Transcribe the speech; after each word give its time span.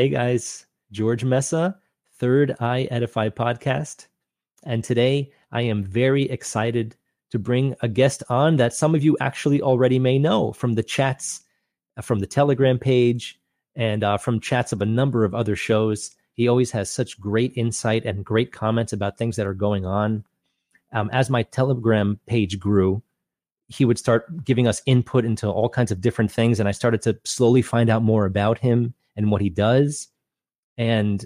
Hey 0.00 0.08
guys, 0.08 0.64
George 0.90 1.24
Mesa, 1.24 1.76
Third 2.14 2.56
Eye 2.58 2.88
Edify 2.90 3.28
podcast. 3.28 4.06
And 4.62 4.82
today 4.82 5.30
I 5.52 5.60
am 5.60 5.84
very 5.84 6.22
excited 6.22 6.96
to 7.32 7.38
bring 7.38 7.76
a 7.82 7.88
guest 7.88 8.22
on 8.30 8.56
that 8.56 8.72
some 8.72 8.94
of 8.94 9.04
you 9.04 9.18
actually 9.20 9.60
already 9.60 9.98
may 9.98 10.18
know 10.18 10.54
from 10.54 10.72
the 10.72 10.82
chats, 10.82 11.42
uh, 11.98 12.00
from 12.00 12.20
the 12.20 12.26
Telegram 12.26 12.78
page, 12.78 13.38
and 13.76 14.02
uh, 14.02 14.16
from 14.16 14.40
chats 14.40 14.72
of 14.72 14.80
a 14.80 14.86
number 14.86 15.22
of 15.22 15.34
other 15.34 15.54
shows. 15.54 16.16
He 16.32 16.48
always 16.48 16.70
has 16.70 16.90
such 16.90 17.20
great 17.20 17.52
insight 17.54 18.06
and 18.06 18.24
great 18.24 18.52
comments 18.52 18.94
about 18.94 19.18
things 19.18 19.36
that 19.36 19.46
are 19.46 19.52
going 19.52 19.84
on. 19.84 20.24
Um, 20.94 21.10
as 21.12 21.28
my 21.28 21.42
Telegram 21.42 22.18
page 22.24 22.58
grew, 22.58 23.02
he 23.70 23.84
would 23.84 23.98
start 23.98 24.44
giving 24.44 24.66
us 24.66 24.82
input 24.84 25.24
into 25.24 25.48
all 25.48 25.68
kinds 25.68 25.92
of 25.92 26.00
different 26.00 26.30
things. 26.30 26.58
And 26.58 26.68
I 26.68 26.72
started 26.72 27.00
to 27.02 27.16
slowly 27.24 27.62
find 27.62 27.88
out 27.88 28.02
more 28.02 28.26
about 28.26 28.58
him 28.58 28.92
and 29.16 29.30
what 29.30 29.40
he 29.40 29.48
does. 29.48 30.08
And 30.76 31.24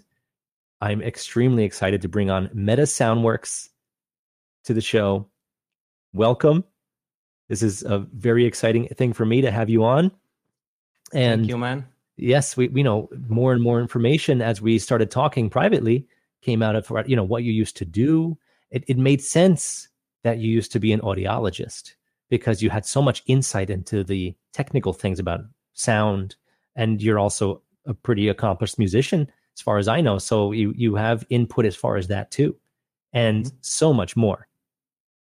I'm 0.82 1.00
extremely 1.00 1.64
excited 1.64 2.02
to 2.02 2.08
bring 2.08 2.30
on 2.30 2.48
Metasoundworx 2.48 3.70
to 4.64 4.74
the 4.74 4.82
show. 4.82 5.26
Welcome. 6.12 6.64
This 7.48 7.62
is 7.62 7.82
a 7.82 8.00
very 8.12 8.44
exciting 8.44 8.88
thing 8.88 9.14
for 9.14 9.24
me 9.24 9.40
to 9.40 9.50
have 9.50 9.70
you 9.70 9.82
on. 9.84 10.12
And 11.14 11.42
Thank 11.42 11.48
you, 11.48 11.58
man. 11.58 11.86
Yes, 12.16 12.58
we, 12.58 12.68
we 12.68 12.82
know 12.82 13.08
more 13.26 13.54
and 13.54 13.62
more 13.62 13.80
information 13.80 14.42
as 14.42 14.60
we 14.60 14.78
started 14.78 15.10
talking 15.10 15.48
privately 15.48 16.06
came 16.42 16.62
out 16.62 16.76
of 16.76 16.92
you 17.08 17.16
know 17.16 17.24
what 17.24 17.42
you 17.42 17.52
used 17.52 17.76
to 17.78 17.86
do. 17.86 18.36
It, 18.70 18.84
it 18.86 18.98
made 18.98 19.22
sense 19.22 19.88
that 20.24 20.38
you 20.38 20.50
used 20.50 20.72
to 20.72 20.78
be 20.78 20.92
an 20.92 21.00
audiologist 21.00 21.94
because 22.30 22.62
you 22.62 22.70
had 22.70 22.86
so 22.86 23.02
much 23.02 23.22
insight 23.26 23.70
into 23.70 24.04
the 24.04 24.34
technical 24.52 24.92
things 24.92 25.18
about 25.18 25.40
sound, 25.74 26.36
and 26.76 27.02
you're 27.02 27.18
also 27.18 27.62
a 27.86 27.94
pretty 27.94 28.28
accomplished 28.28 28.78
musician 28.78 29.30
as 29.54 29.60
far 29.60 29.78
as 29.78 29.88
I 29.88 30.00
know. 30.00 30.18
So 30.18 30.52
you 30.52 30.72
you 30.76 30.94
have 30.96 31.24
input 31.30 31.64
as 31.64 31.76
far 31.76 31.96
as 31.96 32.08
that 32.08 32.30
too, 32.30 32.56
and 33.12 33.44
mm-hmm. 33.46 33.56
so 33.60 33.92
much 33.92 34.16
more. 34.16 34.48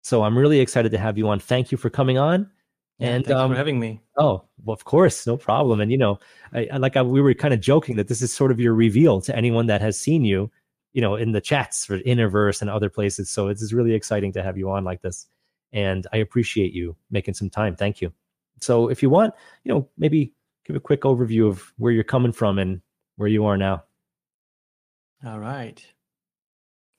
So 0.02 0.22
I'm 0.22 0.36
really 0.36 0.60
excited 0.60 0.92
to 0.92 0.98
have 0.98 1.18
you 1.18 1.28
on. 1.28 1.38
Thank 1.40 1.72
you 1.72 1.78
for 1.78 1.90
coming 1.90 2.18
on. 2.18 2.50
Yeah, 2.98 3.08
and 3.08 3.24
thanks 3.24 3.40
um, 3.40 3.50
for 3.50 3.56
having 3.56 3.80
me. 3.80 4.00
Oh, 4.18 4.44
well, 4.64 4.74
of 4.74 4.84
course, 4.84 5.26
no 5.26 5.36
problem. 5.36 5.80
And 5.80 5.90
you 5.90 5.96
know, 5.96 6.18
I, 6.52 6.68
I 6.72 6.76
like 6.76 6.96
I, 6.96 7.02
we 7.02 7.20
were 7.20 7.32
kind 7.34 7.54
of 7.54 7.60
joking 7.60 7.96
that 7.96 8.08
this 8.08 8.20
is 8.20 8.32
sort 8.32 8.50
of 8.50 8.60
your 8.60 8.74
reveal 8.74 9.20
to 9.22 9.34
anyone 9.34 9.66
that 9.66 9.80
has 9.80 9.98
seen 9.98 10.24
you, 10.24 10.50
you 10.92 11.00
know, 11.00 11.16
in 11.16 11.32
the 11.32 11.40
chats 11.40 11.84
for 11.86 11.98
Innerverse 12.00 12.60
and 12.60 12.68
other 12.68 12.90
places. 12.90 13.30
So 13.30 13.48
it's 13.48 13.72
really 13.72 13.94
exciting 13.94 14.32
to 14.32 14.42
have 14.42 14.58
you 14.58 14.70
on 14.70 14.84
like 14.84 15.00
this, 15.00 15.26
and 15.72 16.06
I 16.12 16.18
appreciate 16.18 16.72
you 16.72 16.96
making 17.10 17.34
some 17.34 17.50
time. 17.50 17.76
Thank 17.76 18.00
you. 18.00 18.12
So 18.60 18.88
if 18.88 19.02
you 19.02 19.10
want, 19.10 19.34
you 19.64 19.72
know, 19.72 19.88
maybe 19.96 20.32
give 20.66 20.76
a 20.76 20.80
quick 20.80 21.02
overview 21.02 21.48
of 21.48 21.72
where 21.78 21.92
you're 21.92 22.04
coming 22.04 22.32
from 22.32 22.58
and 22.58 22.80
where 23.16 23.28
you 23.28 23.44
are 23.46 23.56
now. 23.56 23.84
All 25.24 25.38
right. 25.38 25.84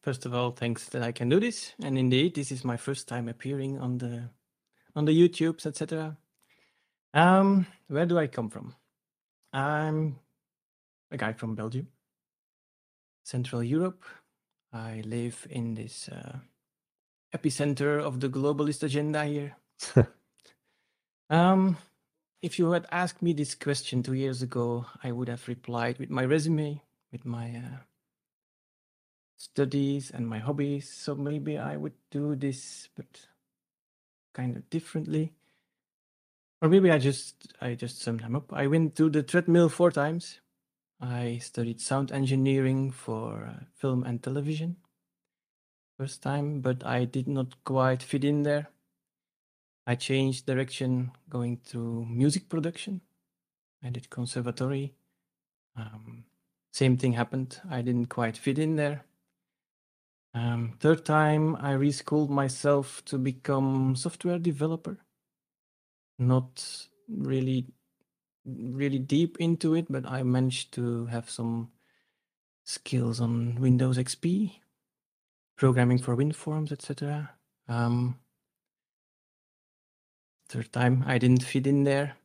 First 0.04 0.26
of 0.26 0.34
all, 0.34 0.52
thanks 0.52 0.90
that 0.90 1.04
I 1.04 1.12
can 1.12 1.30
do 1.30 1.40
this. 1.40 1.74
And 1.84 1.98
indeed, 1.98 2.36
this 2.36 2.52
is 2.52 2.66
my 2.66 2.78
first 2.78 3.08
time 3.08 3.30
appearing 3.30 3.80
on 3.80 3.98
the 3.98 4.30
on 4.96 5.06
the 5.06 5.12
YouTubes, 5.12 5.66
etc. 5.66 6.18
Um, 7.14 7.66
where 7.88 8.06
do 8.06 8.18
I 8.18 8.28
come 8.28 8.50
from? 8.50 8.76
I'm 9.54 10.20
a 11.12 11.18
guy 11.18 11.34
from 11.34 11.56
Belgium, 11.56 11.88
Central 13.24 13.64
Europe. 13.64 14.04
I 14.74 15.02
live 15.06 15.46
in 15.50 15.74
this 15.74 16.10
uh, 16.10 16.38
epicenter 17.36 18.00
of 18.00 18.20
the 18.20 18.30
globalist 18.30 18.84
agenda 18.84 19.26
here. 19.26 19.56
um, 21.30 21.78
if 22.42 22.58
you 22.58 22.72
had 22.72 22.88
asked 22.92 23.22
me 23.22 23.34
this 23.34 23.56
question 23.56 24.04
two 24.04 24.14
years 24.14 24.42
ago, 24.42 24.86
I 25.04 25.12
would 25.12 25.30
have 25.30 25.48
replied 25.48 26.00
with 26.00 26.10
my 26.10 26.24
resume, 26.24 26.82
with 27.12 27.26
my 27.26 27.50
uh, 27.56 27.78
studies 29.38 30.12
and 30.12 30.28
my 30.28 30.40
hobbies. 30.40 30.92
So 30.92 31.16
maybe 31.16 31.58
I 31.58 31.78
would 31.78 31.94
do 32.10 32.36
this, 32.36 32.90
but 32.96 33.28
kind 34.34 34.56
of 34.58 34.70
differently. 34.70 35.34
Or 36.62 36.70
maybe 36.70 36.92
I 36.92 37.00
just 37.00 37.54
I 37.60 37.74
just 37.74 38.02
summed 38.02 38.22
them 38.22 38.36
up. 38.36 38.54
I 38.54 38.68
went 38.68 38.96
to 38.98 39.10
the 39.10 39.24
treadmill 39.24 39.70
four 39.70 39.92
times. 39.92 40.40
I 41.00 41.40
studied 41.42 41.82
sound 41.82 42.12
engineering 42.12 42.92
for 42.92 43.46
uh, 43.50 43.64
film 43.74 44.04
and 44.04 44.22
television. 44.22 44.78
First 46.02 46.24
time, 46.24 46.62
but 46.62 46.84
I 46.84 47.06
did 47.06 47.28
not 47.28 47.64
quite 47.64 48.02
fit 48.02 48.24
in 48.24 48.42
there. 48.42 48.70
I 49.86 49.94
changed 49.94 50.48
direction 50.48 51.12
going 51.30 51.60
to 51.70 52.04
music 52.10 52.50
production. 52.50 53.02
I 53.84 53.92
did 53.92 54.10
conservatory. 54.10 54.96
Um, 55.76 56.24
same 56.74 56.98
thing 56.98 57.14
happened. 57.14 57.62
I 57.70 57.84
didn't 57.84 58.08
quite 58.08 58.36
fit 58.36 58.58
in 58.58 58.78
there. 58.78 59.06
Um, 60.34 60.74
third 60.80 61.06
time, 61.06 61.56
I 61.58 61.74
reschooled 61.74 62.32
myself 62.32 63.06
to 63.06 63.20
become 63.20 63.96
software 63.96 64.40
developer. 64.40 64.98
Not 66.18 66.88
really, 67.08 67.68
really 68.44 68.98
deep 68.98 69.38
into 69.40 69.76
it, 69.76 69.86
but 69.88 70.08
I 70.08 70.24
managed 70.24 70.74
to 70.74 71.06
have 71.06 71.30
some 71.30 71.70
skills 72.64 73.22
on 73.22 73.62
Windows 73.62 74.00
XP, 74.00 74.61
programming 75.62 76.00
for 76.00 76.18
WinForms, 76.18 76.72
etc. 76.72 77.30
Um, 77.68 78.18
third 80.50 80.74
time 80.74 81.04
I 81.06 81.20
didn't 81.20 81.44
fit 81.44 81.68
in 81.68 81.84
there. 81.84 82.18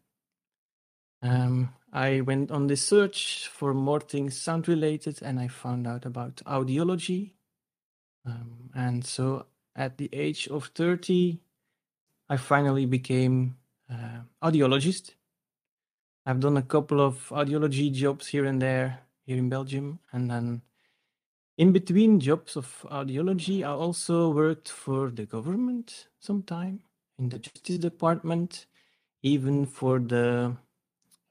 Um, 1.20 1.74
I 1.92 2.22
went 2.22 2.50
on 2.50 2.66
the 2.66 2.78
search 2.78 3.48
for 3.48 3.74
more 3.74 4.00
things 4.00 4.40
sound 4.40 4.68
related 4.68 5.20
and 5.20 5.38
I 5.38 5.48
found 5.48 5.86
out 5.86 6.06
about 6.06 6.36
audiology. 6.46 7.32
Um, 8.24 8.70
and 8.74 9.04
so 9.04 9.44
at 9.76 9.98
the 9.98 10.08
age 10.14 10.48
of 10.48 10.70
30, 10.74 11.38
I 12.30 12.38
finally 12.38 12.86
became 12.86 13.58
uh, 13.92 14.20
audiologist. 14.42 15.10
I've 16.24 16.40
done 16.40 16.56
a 16.56 16.62
couple 16.62 17.02
of 17.02 17.28
audiology 17.28 17.92
jobs 17.92 18.28
here 18.28 18.46
and 18.46 18.62
there 18.62 19.00
here 19.26 19.36
in 19.36 19.50
Belgium. 19.50 19.98
And 20.10 20.30
then 20.30 20.62
in 21.58 21.72
between 21.72 22.20
jobs 22.20 22.56
of 22.56 22.84
audiology, 22.90 23.62
I 23.62 23.70
also 23.70 24.30
worked 24.30 24.68
for 24.68 25.10
the 25.10 25.24
government 25.24 26.08
some 26.20 26.42
time 26.42 26.80
in 27.18 27.30
the 27.30 27.38
Justice 27.38 27.78
Department, 27.78 28.66
even 29.22 29.64
for 29.64 29.98
the 29.98 30.56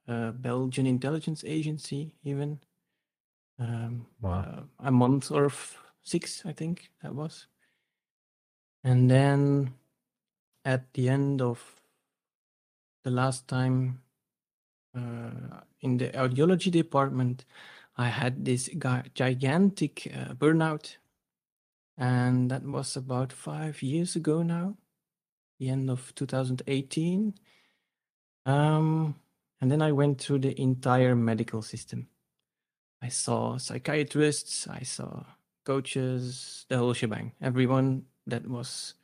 uh, 0.07 0.31
Belgian 0.31 0.87
Intelligence 0.87 1.43
Agency, 1.45 2.15
even 2.23 2.59
um, 3.59 4.07
wow. 4.21 4.39
uh, 4.39 4.61
a 4.79 4.91
month 4.91 5.31
or 5.31 5.45
f- 5.45 5.77
six, 6.03 6.43
I 6.45 6.53
think 6.53 6.89
that 7.03 7.13
was. 7.13 7.47
And 8.83 9.09
then 9.09 9.73
at 10.63 10.93
the 10.93 11.09
end 11.09 11.41
of 11.41 11.81
the 13.03 13.11
last 13.11 13.47
time 13.47 14.01
uh, 14.95 15.61
in 15.81 15.97
the 15.97 16.09
audiology 16.09 16.71
department, 16.71 17.45
I 17.97 18.09
had 18.09 18.43
this 18.43 18.69
gigantic 19.13 20.11
uh, 20.13 20.33
burnout, 20.33 20.97
and 21.97 22.51
that 22.51 22.63
was 22.63 22.95
about 22.97 23.31
five 23.31 23.81
years 23.81 24.15
ago 24.15 24.43
now 24.43 24.75
the 25.59 25.69
end 25.69 25.89
of 25.89 26.13
2018. 26.15 27.33
Um, 28.45 29.15
and 29.61 29.71
then 29.71 29.81
I 29.81 29.91
went 29.91 30.19
through 30.19 30.39
the 30.39 30.59
entire 30.59 31.15
medical 31.15 31.61
system. 31.61 32.07
I 33.01 33.09
saw 33.09 33.57
psychiatrists, 33.57 34.67
I 34.67 34.83
saw 34.83 35.23
coaches, 35.65 36.65
the 36.69 36.77
whole 36.77 36.93
shebang. 36.93 37.33
Everyone 37.41 38.05
that 38.27 38.47
was 38.47 38.95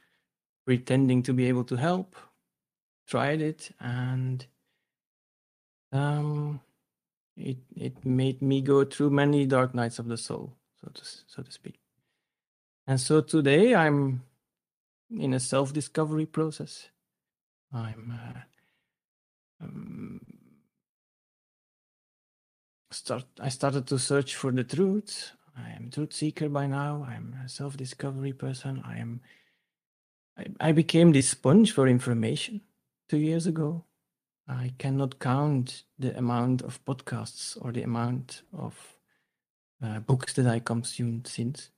pretending 0.66 1.24
to 1.24 1.34
be 1.34 1.46
able 1.46 1.64
to 1.66 1.76
help 1.76 2.16
tried 3.08 3.42
it, 3.42 3.72
and 3.80 4.46
um, 5.92 6.62
it 7.42 7.58
it 7.76 8.06
made 8.06 8.42
me 8.42 8.62
go 8.62 8.86
through 8.86 9.10
many 9.10 9.46
dark 9.46 9.74
nights 9.74 10.00
of 10.00 10.08
the 10.08 10.18
soul, 10.18 10.56
so 10.80 10.90
to 10.94 11.02
so 11.04 11.44
to 11.44 11.52
speak. 11.52 11.80
And 12.88 13.00
so 13.00 13.22
today 13.22 13.76
I'm 13.76 14.24
in 15.10 15.34
a 15.34 15.40
self 15.40 15.74
discovery 15.74 16.26
process. 16.26 16.90
I'm 17.74 18.14
uh, 18.14 18.40
um, 19.64 20.22
start. 22.92 23.26
I 23.40 23.50
started 23.50 23.88
to 23.88 24.00
search 24.00 24.36
for 24.36 24.52
the 24.52 24.64
truth. 24.64 25.32
I 25.58 25.72
am 25.72 25.90
truth 25.92 26.14
seeker 26.14 26.50
by 26.50 26.68
now. 26.68 27.06
I'm 27.08 27.36
a 27.46 27.50
self 27.50 27.78
discovery 27.78 28.34
person. 28.34 28.82
I 28.86 28.98
am. 28.98 29.22
I, 30.38 30.46
I 30.60 30.72
became 30.72 31.12
this 31.12 31.30
sponge 31.30 31.72
for 31.72 31.88
information 31.88 32.62
two 33.10 33.18
years 33.18 33.48
ago. 33.48 33.86
I 34.52 34.74
cannot 34.78 35.20
count 35.20 35.84
the 35.98 36.18
amount 36.18 36.62
of 36.62 36.84
podcasts 36.86 37.58
or 37.62 37.72
the 37.72 37.84
amount 37.84 38.44
of 38.52 38.76
uh, 39.82 40.00
books 40.00 40.34
that 40.34 40.46
I 40.46 40.60
consumed 40.60 41.26
since. 41.26 41.72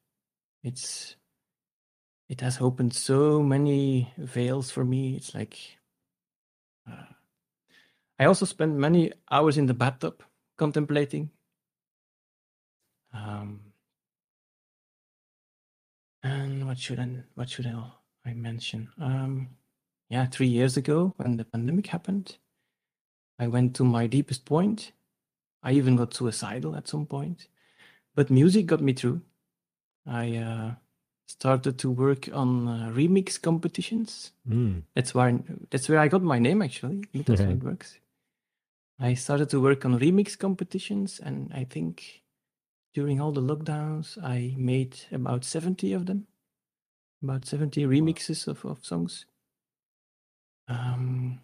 It's 0.64 1.16
it 2.30 2.42
has 2.42 2.60
opened 2.60 2.94
so 2.94 3.44
many 3.44 4.12
veils 4.18 4.72
for 4.72 4.84
me. 4.84 5.16
It's 5.16 5.36
like 5.36 5.60
uh, 6.90 7.14
I 8.18 8.25
also 8.25 8.46
spent 8.46 8.74
many 8.75 9.12
hours 9.30 9.58
in 9.58 9.68
the 9.68 9.74
bathtub 9.74 10.24
contemplating 10.58 11.30
Um, 13.14 13.60
and 16.24 16.66
what 16.66 16.78
should 16.78 17.00
I 17.00 17.08
what 17.36 17.50
should 17.50 17.68
I, 17.68 18.34
mention? 18.34 18.90
Um, 19.00 19.50
yeah, 20.10 20.25
three 20.25 20.48
years 20.48 20.78
ago 20.78 21.14
when 21.18 21.38
the 21.38 21.46
pandemic 21.46 21.88
happened, 21.88 22.38
I 23.39 23.47
went 23.47 23.75
to 23.75 23.83
my 23.83 24.07
deepest 24.07 24.45
point. 24.45 24.91
I 25.62 25.71
even 25.74 25.95
got 25.95 26.13
suicidal 26.13 26.75
at 26.75 26.88
some 26.88 27.06
point, 27.06 27.47
but 28.15 28.30
music 28.30 28.65
got 28.65 28.81
me 28.81 28.94
through. 28.94 29.21
I 30.06 30.35
uh, 30.35 30.71
started 31.25 31.77
to 31.80 31.89
work 31.89 32.30
on 32.33 32.68
uh, 32.68 32.91
remix 32.94 33.41
competitions. 33.41 34.31
Mm. 34.47 34.83
That's 34.95 35.15
where 35.15 35.39
that's 35.69 35.88
where 35.88 36.00
I 36.00 36.07
got 36.09 36.21
my 36.21 36.39
name 36.39 36.62
actually. 36.62 37.03
That's 37.13 37.41
how 37.41 37.50
it 37.50 37.63
works. 37.63 37.97
I 39.00 39.15
started 39.15 39.50
to 39.50 39.59
work 39.59 39.86
on 39.86 40.00
remix 40.00 40.38
competitions, 40.38 41.19
and 41.19 41.51
I 41.53 41.63
think 41.63 42.24
during 42.94 43.19
all 43.19 43.31
the 43.31 43.41
lockdowns, 43.41 44.21
I 44.24 44.53
made 44.57 45.00
about 45.12 45.44
seventy 45.44 45.94
of 45.94 46.06
them, 46.06 46.27
about 47.24 47.45
seventy 47.45 47.86
remixes 47.86 48.47
of, 48.47 48.63
of 48.65 48.86
songs. 48.86 49.25
Um, 50.68 51.39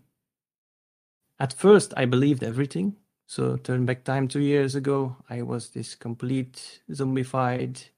at 1.39 1.53
first, 1.53 1.93
I 1.95 2.05
believed 2.05 2.43
everything. 2.43 2.97
So, 3.25 3.57
turn 3.57 3.85
back 3.85 4.03
time 4.03 4.27
two 4.27 4.39
years 4.39 4.75
ago, 4.75 5.15
I 5.29 5.43
was 5.43 5.69
this 5.69 5.95
complete 5.95 6.81
zombified 6.91 7.89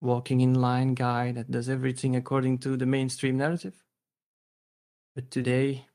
walking 0.00 0.40
in 0.40 0.54
line 0.54 0.94
guy 0.94 1.32
that 1.32 1.50
does 1.50 1.68
everything 1.68 2.14
according 2.14 2.58
to 2.58 2.76
the 2.76 2.86
mainstream 2.86 3.36
narrative. 3.36 3.82
But 5.14 5.30
today, 5.30 5.86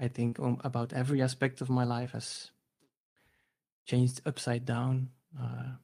I 0.00 0.08
think 0.08 0.38
about 0.40 0.92
every 0.92 1.22
aspect 1.22 1.60
of 1.60 1.70
my 1.70 1.84
life 1.84 2.12
has 2.12 2.50
changed 3.86 4.20
upside 4.26 4.64
down. 4.64 5.10
Uh, 5.38 5.76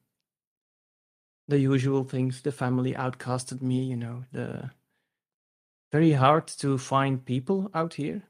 the 1.48 1.58
usual 1.58 2.04
things, 2.04 2.42
the 2.42 2.52
family 2.52 2.94
outcasted 2.94 3.60
me, 3.60 3.84
you 3.84 3.96
know, 3.96 4.24
the 4.32 4.70
very 5.92 6.12
hard 6.12 6.46
to 6.48 6.78
find 6.78 7.24
people 7.24 7.70
out 7.74 7.94
here. 7.94 8.22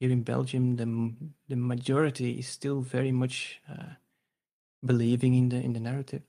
Here 0.00 0.10
in 0.10 0.22
Belgium, 0.22 0.76
the 0.76 0.86
the 1.48 1.56
majority 1.56 2.38
is 2.38 2.46
still 2.46 2.80
very 2.80 3.12
much 3.12 3.60
uh, 3.68 3.94
believing 4.84 5.34
in 5.34 5.48
the 5.48 5.56
in 5.56 5.72
the 5.72 5.80
narrative. 5.80 6.22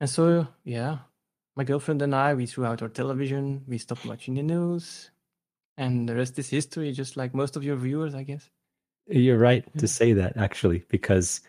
And 0.00 0.10
so, 0.10 0.48
yeah, 0.64 0.98
my 1.56 1.64
girlfriend 1.64 2.02
and 2.02 2.14
I, 2.14 2.34
we 2.34 2.46
threw 2.46 2.64
out 2.64 2.82
our 2.82 2.88
television, 2.88 3.62
we 3.68 3.78
stopped 3.78 4.04
watching 4.04 4.34
the 4.34 4.42
news, 4.42 5.10
and 5.76 6.08
the 6.08 6.16
rest 6.16 6.38
is 6.38 6.48
history, 6.48 6.92
just 6.92 7.16
like 7.16 7.34
most 7.34 7.56
of 7.56 7.64
your 7.64 7.76
viewers, 7.76 8.14
I 8.14 8.24
guess. 8.24 8.48
You're 9.06 9.38
right 9.38 9.64
yeah. 9.74 9.80
to 9.80 9.88
say 9.88 10.12
that, 10.14 10.36
actually, 10.36 10.84
because 10.88 11.40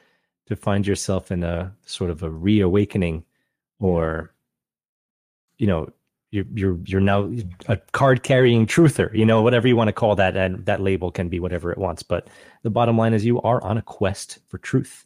to 0.47 0.56
find 0.56 0.86
yourself 0.86 1.31
in 1.31 1.44
a 1.44 1.74
sort 1.86 2.09
of 2.09 2.21
a 2.24 2.29
reawakening 2.29 3.24
or, 3.79 4.33
you 5.57 5.68
know, 5.68 5.89
you're 6.33 6.45
you're 6.56 6.80
you're 6.85 7.00
now 7.00 7.31
a 7.68 7.77
card 7.91 8.24
carrying 8.24 8.65
truther, 8.65 9.13
you 9.13 9.24
know, 9.24 9.44
whatever 9.44 9.68
you 9.68 9.75
want 9.75 9.89
to 9.89 9.94
call 9.94 10.15
that, 10.15 10.35
and 10.35 10.65
that 10.65 10.81
label 10.81 11.12
can 11.12 11.30
be 11.30 11.39
whatever 11.39 11.71
it 11.71 11.77
wants. 11.77 12.01
But 12.01 12.27
the 12.63 12.71
bottom 12.71 12.97
line 12.97 13.13
is, 13.13 13.24
you 13.24 13.39
are 13.41 13.63
on 13.63 13.77
a 13.77 13.83
quest 13.83 14.39
for 14.47 14.57
truth, 14.57 15.06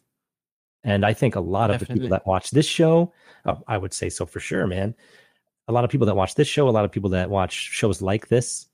and 0.82 1.04
I 1.04 1.12
think 1.12 1.36
a 1.36 1.40
lot 1.40 1.70
of 1.70 1.80
the 1.80 1.86
people 1.86 2.08
that 2.08 2.26
watch 2.26 2.50
this 2.50 2.66
show, 2.66 3.12
oh, 3.44 3.62
I 3.68 3.76
would 3.76 3.92
say 3.92 4.08
so 4.08 4.24
for 4.24 4.40
sure, 4.40 4.66
man. 4.66 4.94
A 5.68 5.72
lot 5.72 5.84
of 5.84 5.90
people 5.90 6.06
that 6.06 6.16
watch 6.16 6.34
this 6.34 6.48
show, 6.48 6.66
a 6.66 6.70
lot 6.70 6.86
of 6.86 6.90
people 6.90 7.10
that 7.10 7.28
watch 7.28 7.52
shows 7.52 8.00
like 8.00 8.28
this 8.28 8.64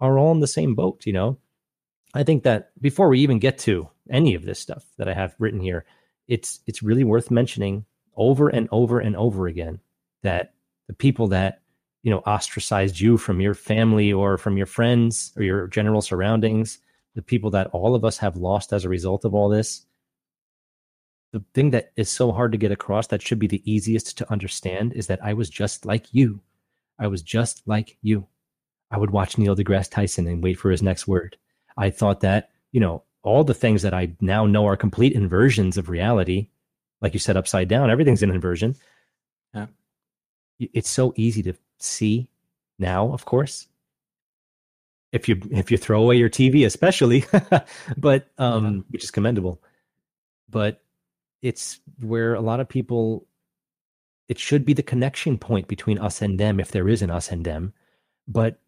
are 0.00 0.18
all 0.18 0.32
in 0.32 0.40
the 0.40 0.46
same 0.46 0.74
boat, 0.74 1.06
you 1.06 1.14
know. 1.14 1.38
I 2.12 2.24
think 2.24 2.42
that 2.42 2.72
before 2.82 3.08
we 3.08 3.20
even 3.20 3.38
get 3.38 3.56
to 3.60 3.88
any 4.10 4.34
of 4.34 4.44
this 4.44 4.58
stuff 4.58 4.84
that 4.98 5.08
I 5.08 5.14
have 5.14 5.34
written 5.38 5.60
here, 5.60 5.86
it's 6.28 6.60
it's 6.66 6.82
really 6.82 7.04
worth 7.04 7.30
mentioning 7.30 7.86
over 8.16 8.50
and 8.50 8.68
over 8.70 9.00
and 9.00 9.16
over 9.16 9.46
again 9.46 9.80
that 10.22 10.52
the 10.88 10.92
people 10.92 11.28
that 11.28 11.61
you 12.02 12.10
know 12.10 12.18
ostracized 12.20 13.00
you 13.00 13.16
from 13.16 13.40
your 13.40 13.54
family 13.54 14.12
or 14.12 14.38
from 14.38 14.56
your 14.56 14.66
friends 14.66 15.32
or 15.36 15.42
your 15.42 15.66
general 15.68 16.02
surroundings, 16.02 16.78
the 17.14 17.22
people 17.22 17.50
that 17.50 17.68
all 17.68 17.94
of 17.94 18.04
us 18.04 18.18
have 18.18 18.36
lost 18.36 18.72
as 18.72 18.84
a 18.84 18.88
result 18.88 19.24
of 19.24 19.34
all 19.34 19.48
this, 19.48 19.86
the 21.32 21.42
thing 21.54 21.70
that 21.70 21.92
is 21.96 22.10
so 22.10 22.30
hard 22.30 22.52
to 22.52 22.58
get 22.58 22.72
across 22.72 23.06
that 23.08 23.22
should 23.22 23.38
be 23.38 23.46
the 23.46 23.62
easiest 23.70 24.18
to 24.18 24.30
understand 24.30 24.92
is 24.92 25.06
that 25.06 25.24
I 25.24 25.32
was 25.32 25.48
just 25.48 25.86
like 25.86 26.12
you. 26.12 26.40
I 26.98 27.06
was 27.06 27.22
just 27.22 27.66
like 27.66 27.96
you. 28.02 28.26
I 28.90 28.98
would 28.98 29.10
watch 29.10 29.38
Neil 29.38 29.56
deGrasse 29.56 29.90
Tyson 29.90 30.26
and 30.26 30.42
wait 30.42 30.58
for 30.58 30.70
his 30.70 30.82
next 30.82 31.08
word. 31.08 31.36
I 31.76 31.88
thought 31.90 32.20
that, 32.20 32.50
you 32.70 32.80
know, 32.80 33.02
all 33.22 33.44
the 33.44 33.54
things 33.54 33.82
that 33.82 33.94
I 33.94 34.12
now 34.20 34.44
know 34.44 34.66
are 34.66 34.76
complete 34.76 35.14
inversions 35.14 35.78
of 35.78 35.88
reality, 35.88 36.48
like 37.00 37.14
you 37.14 37.20
said, 37.20 37.36
upside 37.36 37.68
down, 37.68 37.90
everything's 37.90 38.22
an 38.22 38.30
inversion. 38.30 38.76
Yeah. 39.54 39.66
It's 40.58 40.90
so 40.90 41.14
easy 41.16 41.42
to 41.44 41.54
see 41.84 42.28
now, 42.78 43.12
of 43.12 43.24
course. 43.24 43.68
If 45.12 45.28
you 45.28 45.40
if 45.50 45.70
you 45.70 45.76
throw 45.76 46.02
away 46.02 46.16
your 46.16 46.30
TV, 46.30 46.64
especially, 46.64 47.24
but 47.96 48.28
um, 48.38 48.74
yeah. 48.74 48.82
which 48.90 49.04
is 49.04 49.10
commendable. 49.10 49.60
But 50.48 50.82
it's 51.42 51.80
where 52.00 52.34
a 52.34 52.40
lot 52.40 52.60
of 52.60 52.68
people 52.68 53.26
it 54.28 54.38
should 54.38 54.64
be 54.64 54.72
the 54.72 54.82
connection 54.82 55.36
point 55.36 55.68
between 55.68 55.98
us 55.98 56.22
and 56.22 56.38
them 56.40 56.58
if 56.60 56.70
there 56.70 56.88
is 56.88 57.02
an 57.02 57.10
us 57.10 57.30
and 57.30 57.44
them 57.44 57.74
but 58.26 58.60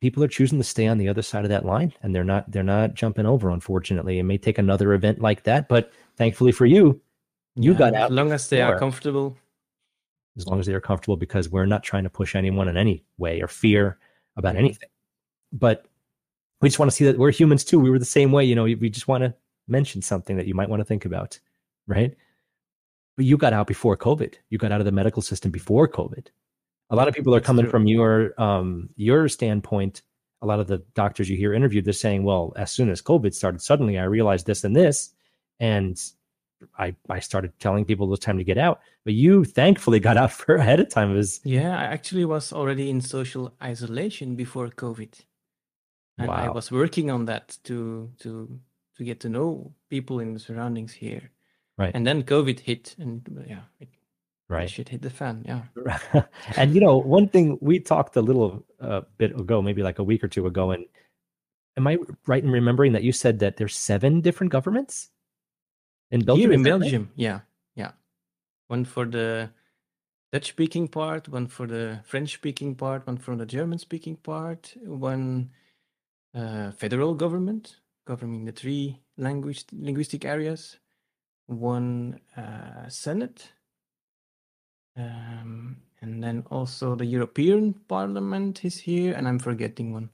people 0.00 0.22
are 0.22 0.28
choosing 0.28 0.58
to 0.58 0.64
stay 0.64 0.86
on 0.86 0.98
the 0.98 1.08
other 1.08 1.22
side 1.22 1.44
of 1.44 1.50
that 1.50 1.66
line 1.66 1.92
and 2.02 2.14
they're 2.14 2.24
not 2.24 2.50
they're 2.50 2.62
not 2.62 2.94
jumping 2.94 3.26
over 3.26 3.50
unfortunately 3.50 4.18
it 4.18 4.22
may 4.22 4.38
take 4.38 4.58
another 4.58 4.94
event 4.94 5.20
like 5.20 5.42
that 5.42 5.68
but 5.68 5.92
thankfully 6.16 6.52
for 6.52 6.66
you 6.66 7.00
you 7.56 7.72
yeah, 7.72 7.78
got 7.78 7.94
out 7.94 8.10
as 8.10 8.16
long 8.16 8.32
as 8.32 8.48
they 8.48 8.58
before. 8.58 8.74
are 8.74 8.78
comfortable 8.78 9.36
as 10.36 10.46
long 10.46 10.60
as 10.60 10.66
they 10.66 10.74
are 10.74 10.80
comfortable 10.80 11.16
because 11.16 11.48
we're 11.48 11.66
not 11.66 11.82
trying 11.82 12.04
to 12.04 12.10
push 12.10 12.34
anyone 12.34 12.68
in 12.68 12.76
any 12.76 13.04
way 13.18 13.40
or 13.40 13.48
fear 13.48 13.98
about 14.36 14.56
anything 14.56 14.88
but 15.52 15.86
we 16.60 16.68
just 16.68 16.78
want 16.78 16.90
to 16.90 16.96
see 16.96 17.04
that 17.04 17.18
we're 17.18 17.30
humans 17.30 17.64
too 17.64 17.78
we 17.78 17.90
were 17.90 17.98
the 17.98 18.04
same 18.04 18.32
way 18.32 18.44
you 18.44 18.54
know 18.54 18.64
we 18.64 18.90
just 18.90 19.08
want 19.08 19.22
to 19.22 19.34
mention 19.68 20.02
something 20.02 20.36
that 20.36 20.46
you 20.46 20.54
might 20.54 20.68
want 20.68 20.80
to 20.80 20.84
think 20.84 21.04
about 21.04 21.38
right? 21.86 22.14
But 23.16 23.26
you 23.26 23.36
got 23.36 23.52
out 23.52 23.66
before 23.66 23.96
COVID. 23.96 24.34
You 24.50 24.58
got 24.58 24.72
out 24.72 24.80
of 24.80 24.86
the 24.86 24.92
medical 24.92 25.22
system 25.22 25.50
before 25.50 25.88
COVID. 25.88 26.28
A 26.90 26.96
lot 26.96 27.08
of 27.08 27.14
people 27.14 27.34
are 27.34 27.40
coming 27.40 27.66
from 27.66 27.86
your 27.86 28.40
um, 28.40 28.90
your 28.96 29.28
standpoint. 29.28 30.02
A 30.42 30.46
lot 30.46 30.60
of 30.60 30.66
the 30.66 30.78
doctors 30.94 31.28
you 31.28 31.36
hear 31.36 31.54
interviewed, 31.54 31.84
they're 31.84 31.92
saying, 31.92 32.24
"Well, 32.24 32.52
as 32.56 32.70
soon 32.70 32.90
as 32.90 33.00
COVID 33.00 33.34
started, 33.34 33.62
suddenly 33.62 33.98
I 33.98 34.04
realized 34.04 34.46
this 34.46 34.64
and 34.64 34.74
this, 34.74 35.10
and 35.60 35.98
I 36.78 36.94
I 37.08 37.20
started 37.20 37.52
telling 37.58 37.84
people 37.84 38.06
it 38.06 38.10
was 38.10 38.18
time 38.18 38.38
to 38.38 38.44
get 38.44 38.58
out." 38.58 38.80
But 39.04 39.14
you 39.14 39.44
thankfully 39.44 40.00
got 40.00 40.16
out 40.16 40.32
for 40.38 40.56
ahead 40.56 40.80
of 40.80 40.88
time. 40.88 41.12
It 41.12 41.16
was 41.16 41.40
yeah, 41.44 41.78
I 41.78 41.84
actually 41.84 42.24
was 42.24 42.52
already 42.52 42.90
in 42.90 43.00
social 43.00 43.52
isolation 43.62 44.36
before 44.36 44.68
COVID, 44.68 45.14
and 46.18 46.28
wow. 46.28 46.34
I 46.34 46.50
was 46.50 46.70
working 46.70 47.10
on 47.10 47.26
that 47.26 47.58
to 47.64 48.10
to 48.20 48.60
to 48.96 49.04
get 49.04 49.20
to 49.20 49.28
know 49.28 49.72
people 49.90 50.20
in 50.20 50.34
the 50.34 50.40
surroundings 50.40 50.92
here. 50.92 51.30
Right. 51.78 51.92
And 51.94 52.06
then 52.06 52.22
COVID 52.22 52.60
hit, 52.60 52.94
and 52.98 53.44
yeah, 53.48 53.62
it, 53.80 53.88
right, 54.48 54.68
shit 54.68 54.90
hit 54.90 55.02
the 55.02 55.10
fan. 55.10 55.44
Yeah. 55.46 56.22
and 56.56 56.74
you 56.74 56.80
know, 56.80 56.98
one 56.98 57.28
thing 57.28 57.58
we 57.60 57.80
talked 57.80 58.16
a 58.16 58.22
little 58.22 58.64
uh, 58.80 59.02
bit 59.18 59.38
ago, 59.38 59.62
maybe 59.62 59.82
like 59.82 59.98
a 59.98 60.04
week 60.04 60.22
or 60.22 60.28
two 60.28 60.46
ago, 60.46 60.70
and 60.70 60.84
am 61.76 61.86
I 61.86 61.98
right 62.26 62.42
in 62.42 62.50
remembering 62.50 62.92
that 62.92 63.02
you 63.02 63.12
said 63.12 63.38
that 63.38 63.56
there's 63.56 63.76
seven 63.76 64.20
different 64.20 64.52
governments 64.52 65.10
in 66.12 66.20
Belgium? 66.20 66.50
Here 66.50 66.52
in 66.52 66.62
Belgium, 66.62 67.02
right? 67.02 67.12
yeah, 67.16 67.40
yeah. 67.74 67.92
One 68.68 68.84
for 68.84 69.06
the 69.06 69.50
Dutch 70.32 70.48
speaking 70.48 70.86
part, 70.88 71.28
one 71.28 71.46
for 71.48 71.66
the 71.66 72.00
French 72.04 72.34
speaking 72.34 72.74
part, 72.74 73.06
one 73.06 73.16
for 73.16 73.34
the 73.34 73.46
German 73.46 73.78
speaking 73.78 74.16
part, 74.16 74.74
one 74.84 75.50
uh, 76.34 76.70
federal 76.72 77.14
government 77.14 77.76
governing 78.06 78.44
the 78.44 78.52
three 78.52 79.00
language 79.16 79.64
linguistic 79.72 80.24
areas, 80.24 80.78
one 81.46 82.20
uh, 82.36 82.88
Senate, 82.88 83.52
um, 84.96 85.76
and 86.00 86.22
then 86.22 86.44
also 86.50 86.94
the 86.94 87.06
European 87.06 87.74
Parliament 87.88 88.64
is 88.64 88.80
here, 88.80 89.14
and 89.14 89.28
I'm 89.28 89.38
forgetting 89.38 89.92
one. 89.92 90.10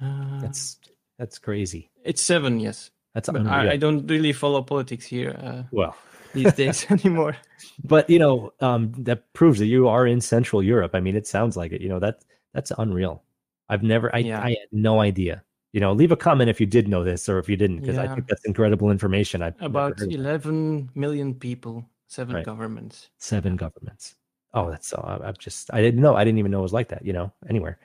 Uh, 0.00 0.40
that's 0.40 0.78
that's 1.18 1.38
crazy. 1.38 1.90
It's 2.04 2.22
seven, 2.22 2.60
yes. 2.60 2.90
That's 3.14 3.28
I, 3.28 3.72
I, 3.72 3.76
don't 3.76 4.06
really 4.06 4.32
follow 4.32 4.62
politics 4.62 5.04
here. 5.04 5.36
Uh, 5.42 5.62
well, 5.70 5.94
these 6.32 6.52
days 6.54 6.86
anymore. 6.90 7.36
But 7.84 8.08
you 8.08 8.18
know, 8.18 8.52
um, 8.60 8.92
that 8.98 9.32
proves 9.34 9.58
that 9.58 9.66
you 9.66 9.88
are 9.88 10.06
in 10.06 10.20
Central 10.20 10.62
Europe. 10.62 10.92
I 10.94 11.00
mean, 11.00 11.14
it 11.14 11.26
sounds 11.26 11.56
like 11.56 11.72
it. 11.72 11.82
You 11.82 11.88
know 11.90 11.98
that 12.00 12.24
that's 12.54 12.72
unreal. 12.78 13.22
I've 13.68 13.82
never, 13.82 14.14
I, 14.14 14.18
yeah. 14.18 14.42
I 14.42 14.50
had 14.50 14.68
no 14.72 15.00
idea 15.00 15.42
you 15.72 15.80
know, 15.80 15.92
leave 15.92 16.12
a 16.12 16.16
comment 16.16 16.50
if 16.50 16.60
you 16.60 16.66
did 16.66 16.86
know 16.86 17.02
this 17.02 17.28
or 17.28 17.38
if 17.38 17.48
you 17.48 17.56
didn't, 17.56 17.80
because 17.80 17.96
yeah. 17.96 18.02
I 18.02 18.14
think 18.14 18.28
that's 18.28 18.44
incredible 18.44 18.90
information. 18.90 19.42
I 19.42 19.54
about 19.60 20.00
11 20.00 20.90
million 20.94 21.34
people, 21.34 21.88
seven 22.08 22.36
right. 22.36 22.44
governments, 22.44 23.08
seven 23.18 23.56
governments. 23.56 24.14
Oh, 24.54 24.70
that's 24.70 24.86
so. 24.86 25.02
I've 25.24 25.38
just 25.38 25.72
I 25.72 25.80
didn't 25.80 26.02
know. 26.02 26.14
I 26.14 26.24
didn't 26.24 26.38
even 26.38 26.50
know 26.50 26.58
it 26.58 26.62
was 26.62 26.74
like 26.74 26.88
that. 26.88 27.06
You 27.06 27.14
know, 27.14 27.32
anywhere. 27.48 27.78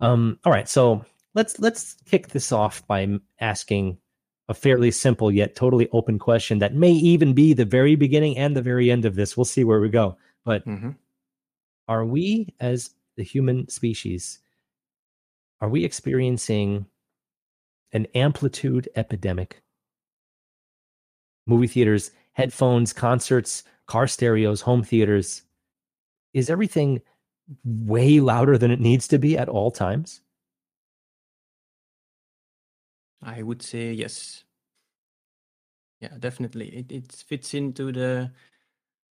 Um. 0.00 0.38
All 0.44 0.52
right. 0.52 0.66
So 0.66 1.04
let's 1.34 1.58
let's 1.60 1.96
kick 2.06 2.28
this 2.28 2.50
off 2.50 2.86
by 2.86 3.06
asking 3.40 3.98
a 4.48 4.54
fairly 4.54 4.90
simple 4.90 5.30
yet 5.30 5.54
totally 5.54 5.88
open 5.92 6.18
question 6.18 6.58
that 6.58 6.74
may 6.74 6.90
even 6.90 7.32
be 7.32 7.52
the 7.52 7.64
very 7.64 7.94
beginning 7.94 8.36
and 8.36 8.56
the 8.56 8.62
very 8.62 8.90
end 8.90 9.04
of 9.04 9.14
this. 9.14 9.36
We'll 9.36 9.44
see 9.44 9.64
where 9.64 9.80
we 9.80 9.88
go. 9.88 10.16
But 10.44 10.64
hmm 10.64 10.90
are 11.88 12.04
we 12.04 12.54
as 12.60 12.90
the 13.16 13.24
human 13.24 13.68
species 13.68 14.38
are 15.60 15.68
we 15.68 15.84
experiencing 15.84 16.86
an 17.92 18.06
amplitude 18.14 18.88
epidemic 18.96 19.62
movie 21.46 21.66
theaters 21.66 22.12
headphones 22.34 22.92
concerts 22.92 23.64
car 23.86 24.06
stereos 24.06 24.60
home 24.60 24.82
theaters 24.82 25.42
is 26.32 26.48
everything 26.48 27.02
way 27.64 28.20
louder 28.20 28.56
than 28.56 28.70
it 28.70 28.80
needs 28.80 29.08
to 29.08 29.18
be 29.18 29.36
at 29.36 29.48
all 29.48 29.70
times 29.70 30.20
I 33.22 33.42
would 33.42 33.62
say 33.62 33.92
yes. 33.92 34.44
Yeah, 36.00 36.16
definitely. 36.18 36.68
It 36.76 36.92
it 36.92 37.12
fits 37.12 37.54
into 37.54 37.92
the 37.92 38.32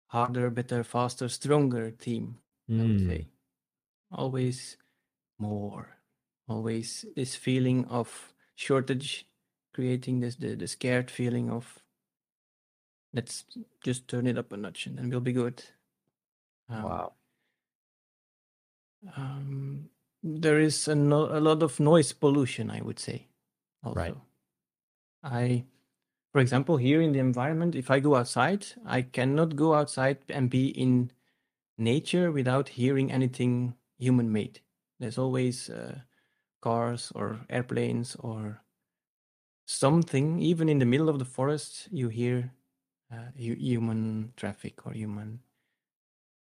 harder, 0.09 0.51
better, 0.51 0.85
faster, 0.85 1.29
stronger 1.29 1.91
theme. 1.91 2.41
I 2.79 2.85
would 2.85 3.01
Mm, 3.01 3.07
say 3.07 3.29
always 4.11 4.77
more. 5.39 5.99
Always 6.49 7.07
this 7.17 7.37
feeling 7.37 7.87
of 7.87 8.35
shortage, 8.57 9.27
creating 9.75 10.21
this 10.21 10.37
the, 10.37 10.57
the 10.57 10.69
scared 10.69 11.11
feeling 11.11 11.51
of 11.51 11.83
let's 13.15 13.45
just 13.83 14.09
turn 14.09 14.27
it 14.27 14.37
up 14.39 14.53
a 14.53 14.57
notch 14.57 14.87
and 14.87 14.99
then 14.99 15.09
we'll 15.09 15.21
be 15.21 15.33
good. 15.33 15.63
Um, 16.69 16.83
wow 16.83 17.13
um, 19.17 19.91
there 20.23 20.59
is 20.61 20.89
a, 20.89 20.95
no, 20.95 21.27
a 21.37 21.41
lot 21.41 21.63
of 21.63 21.81
noise 21.81 22.13
pollution, 22.13 22.71
I 22.71 22.81
would 22.81 22.99
say. 22.99 23.29
Also, 23.85 24.01
Right. 24.01 24.15
I, 25.23 25.65
for 26.33 26.41
example, 26.41 26.77
here 26.77 27.01
in 27.01 27.13
the 27.13 27.19
environment, 27.19 27.75
if 27.75 27.91
I 27.91 28.01
go 28.01 28.17
outside, 28.17 28.67
I 28.87 29.03
cannot 29.03 29.57
go 29.57 29.75
outside 29.75 30.19
and 30.29 30.51
be 30.51 30.69
in 30.69 31.13
nature 31.79 32.33
without 32.33 32.71
hearing 32.71 33.13
anything 33.13 33.77
human 33.99 34.33
made. 34.33 34.61
There's 35.01 35.19
always 35.19 35.71
uh, 35.71 36.01
cars 36.63 37.13
or 37.15 37.41
airplanes 37.51 38.17
or 38.17 38.63
something. 39.67 40.41
Even 40.41 40.69
in 40.69 40.79
the 40.79 40.87
middle 40.87 41.09
of 41.09 41.19
the 41.19 41.25
forest, 41.25 41.89
you 41.91 42.09
hear 42.09 42.53
uh, 43.13 43.31
human 43.37 44.33
traffic 44.37 44.87
or 44.87 44.93
human. 44.93 45.41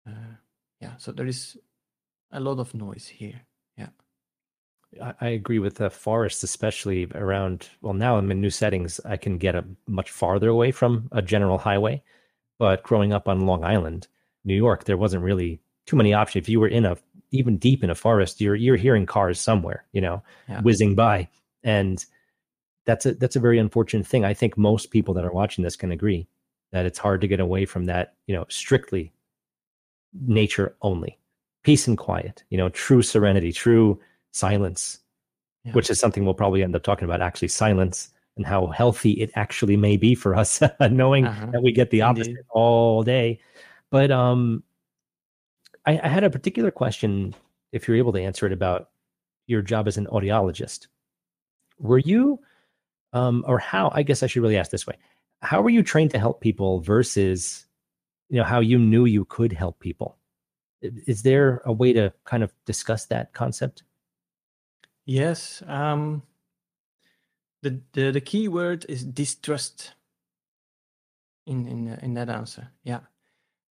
Uh, 0.07 0.37
yeah, 0.81 0.97
so 0.97 1.13
there 1.13 1.27
is 1.27 1.59
a 2.33 2.41
lot 2.41 2.59
of 2.59 2.75
noise 2.75 3.09
here. 3.09 3.48
I, 5.03 5.15
I 5.21 5.29
agree 5.29 5.59
with 5.59 5.77
the 5.77 5.91
forests, 5.91 6.43
especially 6.43 7.09
around. 7.15 7.69
Well, 7.83 7.95
now 7.95 8.17
I'm 8.17 8.31
in 8.31 8.41
new 8.41 8.51
settings. 8.51 9.01
I 9.05 9.17
can 9.17 9.39
get 9.39 9.55
a 9.55 9.65
much 9.87 10.11
farther 10.11 10.49
away 10.49 10.71
from 10.73 11.09
a 11.13 11.23
general 11.23 11.59
highway. 11.59 12.03
But 12.59 12.83
growing 12.83 13.13
up 13.13 13.29
on 13.29 13.47
Long 13.47 13.65
Island, 13.65 14.09
New 14.45 14.55
York, 14.55 14.85
there 14.85 14.97
wasn't 14.97 15.23
really 15.23 15.61
too 15.87 15.97
many 15.97 16.13
options. 16.13 16.45
If 16.45 16.49
you 16.49 16.61
were 16.61 16.69
in 16.69 16.85
a 16.85 16.97
even 17.31 17.59
deep 17.59 17.85
in 17.85 17.91
a 17.91 17.95
forest, 17.95 18.41
you're 18.41 18.55
you're 18.55 18.77
hearing 18.77 19.07
cars 19.07 19.39
somewhere, 19.39 19.85
you 19.93 20.01
know, 20.01 20.23
Yeah. 20.49 20.63
whizzing 20.63 20.95
by, 20.95 21.29
and 21.63 22.05
that's 22.87 23.07
a 23.07 23.15
that's 23.15 23.37
a 23.37 23.41
very 23.41 23.59
unfortunate 23.59 24.07
thing. 24.07 24.25
I 24.25 24.35
think 24.35 24.57
most 24.57 24.91
people 24.91 25.15
that 25.15 25.25
are 25.25 25.33
watching 25.33 25.63
this 25.63 25.77
can 25.77 25.93
agree 25.93 26.27
that 26.73 26.87
it's 26.87 26.99
hard 26.99 27.21
to 27.21 27.29
get 27.29 27.41
away 27.41 27.65
from 27.65 27.85
that, 27.87 28.15
you 28.27 28.35
know, 28.35 28.45
strictly 28.49 29.13
nature 30.27 30.75
only, 30.83 31.19
peace 31.63 31.87
and 31.87 31.97
quiet, 31.99 32.43
you 32.51 32.59
know, 32.59 32.69
true 32.71 33.03
serenity, 33.03 33.53
true 33.53 34.01
silence, 34.39 35.01
Yeah. 35.65 35.73
which 35.73 35.91
is 35.91 35.99
something 36.01 36.25
we'll 36.25 36.35
probably 36.35 36.63
end 36.63 36.77
up 36.77 36.83
talking 36.83 37.05
about. 37.05 37.21
Actually, 37.21 37.49
silence 37.49 38.11
and 38.37 38.47
how 38.47 38.69
healthy 38.69 39.13
it 39.13 39.31
actually 39.35 39.77
may 39.77 39.97
be 39.97 40.15
for 40.15 40.35
us, 40.37 40.63
knowing 40.91 41.27
Uh-huh. 41.27 41.47
that 41.53 41.63
we 41.63 41.73
get 41.73 41.91
the 41.91 42.03
opposite 42.03 42.29
Indeed. 42.31 42.45
all 42.51 43.03
day. 43.03 43.41
But 43.91 44.11
um, 44.11 44.63
I, 45.87 45.99
I 46.03 46.09
had 46.09 46.25
a 46.25 46.31
particular 46.31 46.71
question, 46.71 47.35
if 47.73 47.89
you're 47.89 47.97
able 47.97 48.13
to 48.13 48.21
answer 48.23 48.47
it, 48.47 48.53
about 48.53 48.91
your 49.47 49.63
job 49.63 49.89
as 49.89 49.97
an 49.97 50.07
audiologist. 50.07 50.87
Were 51.79 51.99
you, 51.99 52.39
um, 53.13 53.45
or 53.47 53.59
how? 53.59 53.91
I 53.95 54.03
guess 54.03 54.23
I 54.23 54.27
should 54.27 54.43
really 54.43 54.59
ask 54.59 54.71
this 54.71 54.87
way: 54.87 54.97
How 55.43 55.63
were 55.63 55.71
you 55.71 55.83
trained 55.83 56.11
to 56.11 56.19
help 56.19 56.41
people 56.41 56.81
versus, 56.81 57.67
you 58.29 58.37
know, 58.39 58.45
how 58.45 58.61
you 58.61 58.79
knew 58.79 59.05
you 59.07 59.25
could 59.25 59.53
help 59.53 59.79
people? 59.81 60.19
Is 60.83 61.23
there 61.23 61.63
a 61.65 61.73
way 61.73 61.93
to 61.93 62.13
kind 62.25 62.43
of 62.43 62.53
discuss 62.67 63.07
that 63.07 63.33
concept? 63.33 63.85
Yes. 65.09 65.63
Um, 65.67 66.23
the, 67.63 67.81
the 67.95 68.11
the 68.13 68.21
key 68.21 68.47
word 68.47 68.85
is 68.91 69.05
distrust. 69.05 69.95
In 71.47 71.67
in 71.67 71.89
uh, 71.89 71.99
in 72.03 72.13
that 72.15 72.29
answer, 72.29 72.69
yeah. 72.85 73.01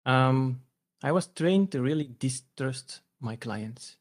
Um, 0.06 0.62
I 1.02 1.14
was 1.14 1.28
trained 1.28 1.72
to 1.72 1.82
really 1.82 2.10
distrust 2.20 3.00
my 3.22 3.38
clients. 3.38 3.96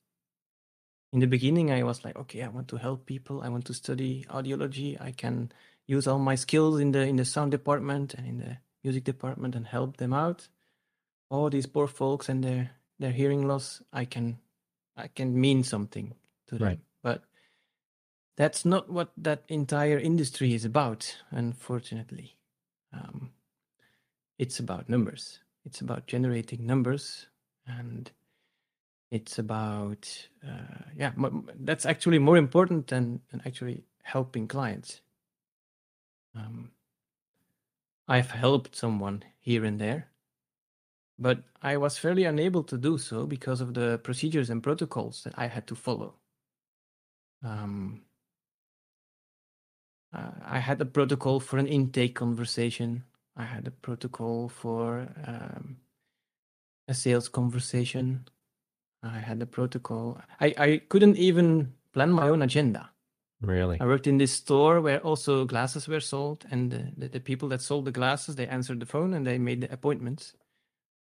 In 1.13 1.21
the 1.21 1.29
beginning, 1.29 1.71
I 1.71 1.85
was 1.85 2.05
like, 2.05 2.17
okay, 2.17 2.43
I 2.43 2.49
want 2.49 2.67
to 2.69 2.77
help 2.77 3.07
people. 3.07 3.43
I 3.43 3.49
want 3.49 3.65
to 3.67 3.75
study 3.75 4.27
audiology. 4.29 5.01
I 5.01 5.13
can 5.13 5.53
use 5.87 6.09
all 6.09 6.19
my 6.19 6.35
skills 6.35 6.81
in 6.81 6.91
the 6.91 7.07
in 7.07 7.15
the 7.15 7.25
sound 7.25 7.53
department 7.53 8.15
and 8.15 8.27
in 8.27 8.39
the 8.39 8.57
music 8.83 9.05
department 9.05 9.55
and 9.55 9.69
help 9.69 9.99
them 9.99 10.13
out. 10.13 10.49
All 11.31 11.49
these 11.49 11.67
poor 11.67 11.87
folks 11.87 12.29
and 12.29 12.43
their 12.43 12.71
their 12.99 13.13
hearing 13.13 13.47
loss, 13.47 13.83
I 13.93 14.05
can 14.05 14.41
I 14.97 15.07
can 15.07 15.41
mean 15.41 15.63
something 15.63 16.15
to 16.49 16.59
them. 16.59 16.69
Right. 16.69 16.81
That's 18.37 18.65
not 18.65 18.91
what 18.91 19.13
that 19.19 19.45
entire 19.49 19.99
industry 19.99 20.55
is 20.55 20.65
about, 20.65 21.17
unfortunately. 21.31 22.37
Um, 22.93 23.33
it's 24.39 24.59
about 24.59 24.89
numbers. 24.89 25.41
It's 25.67 25.83
about 25.83 26.07
generating 26.07 26.67
numbers, 26.67 27.27
and 27.67 28.11
it's 29.11 29.39
about 29.39 30.29
uh, 30.47 30.85
yeah. 30.97 31.13
That's 31.61 31.85
actually 31.85 32.19
more 32.19 32.39
important 32.39 32.87
than, 32.87 33.21
than 33.31 33.43
actually 33.45 33.85
helping 34.03 34.49
clients. 34.49 35.03
Um, 36.35 36.71
I've 38.09 38.31
helped 38.31 38.75
someone 38.75 39.23
here 39.39 39.65
and 39.65 39.79
there, 39.79 40.09
but 41.19 41.43
I 41.63 41.77
was 41.77 41.99
fairly 41.99 42.25
unable 42.25 42.65
to 42.65 42.79
do 42.79 42.99
so 42.99 43.27
because 43.27 43.61
of 43.61 43.75
the 43.75 43.99
procedures 44.03 44.51
and 44.51 44.63
protocols 44.63 45.23
that 45.25 45.35
I 45.37 45.47
had 45.47 45.67
to 45.67 45.75
follow. 45.75 46.15
Um, 47.45 48.03
uh, 50.12 50.31
I 50.45 50.59
had 50.59 50.81
a 50.81 50.85
protocol 50.85 51.40
for 51.40 51.59
an 51.59 51.67
intake 51.67 52.14
conversation. 52.14 53.05
I 53.37 53.45
had 53.45 53.67
a 53.67 53.71
protocol 53.71 54.49
for 54.49 55.09
um, 55.26 55.76
a 56.88 56.95
sales 56.95 57.29
conversation. 57.29 58.26
I 59.02 59.19
had 59.19 59.40
a 59.40 59.47
protocol. 59.47 60.21
I, 60.40 60.55
I 60.59 60.83
couldn't 60.88 61.17
even 61.17 61.75
plan 61.93 62.11
my 62.11 62.29
own 62.29 62.43
agenda. 62.43 62.90
Really? 63.40 63.79
I 63.81 63.87
worked 63.87 64.07
in 64.07 64.19
this 64.19 64.33
store 64.33 64.81
where 64.81 65.00
also 65.00 65.47
glasses 65.47 65.88
were 65.88 66.00
sold, 66.00 66.45
and 66.50 66.71
the, 66.71 66.93
the, 66.97 67.09
the 67.09 67.21
people 67.21 67.49
that 67.49 67.62
sold 67.62 67.87
the 67.87 67.93
glasses 67.93 68.37
they 68.37 68.47
answered 68.47 68.81
the 68.81 68.87
phone 68.87 69.14
and 69.14 69.26
they 69.26 69.38
made 69.38 69.62
the 69.62 69.73
appointments. 69.73 70.35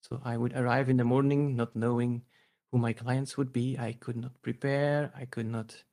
So 0.01 0.19
I 0.23 0.37
would 0.37 0.53
arrive 0.53 0.89
in 0.89 0.97
the 0.97 1.03
morning 1.03 1.55
not 1.55 1.75
knowing 1.75 2.23
who 2.71 2.79
my 2.79 2.93
clients 2.93 3.37
would 3.37 3.53
be. 3.53 3.77
I 3.77 3.93
could 3.93 4.17
not 4.17 4.41
prepare. 4.41 5.11
I 5.15 5.25
could 5.25 5.45
not. 5.45 5.83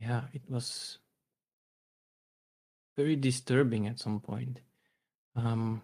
Yeah, 0.00 0.24
it 0.34 0.42
was 0.48 0.98
very 2.98 3.14
disturbing 3.14 3.86
at 3.86 4.00
some 4.00 4.18
point. 4.18 4.60
Um, 5.36 5.82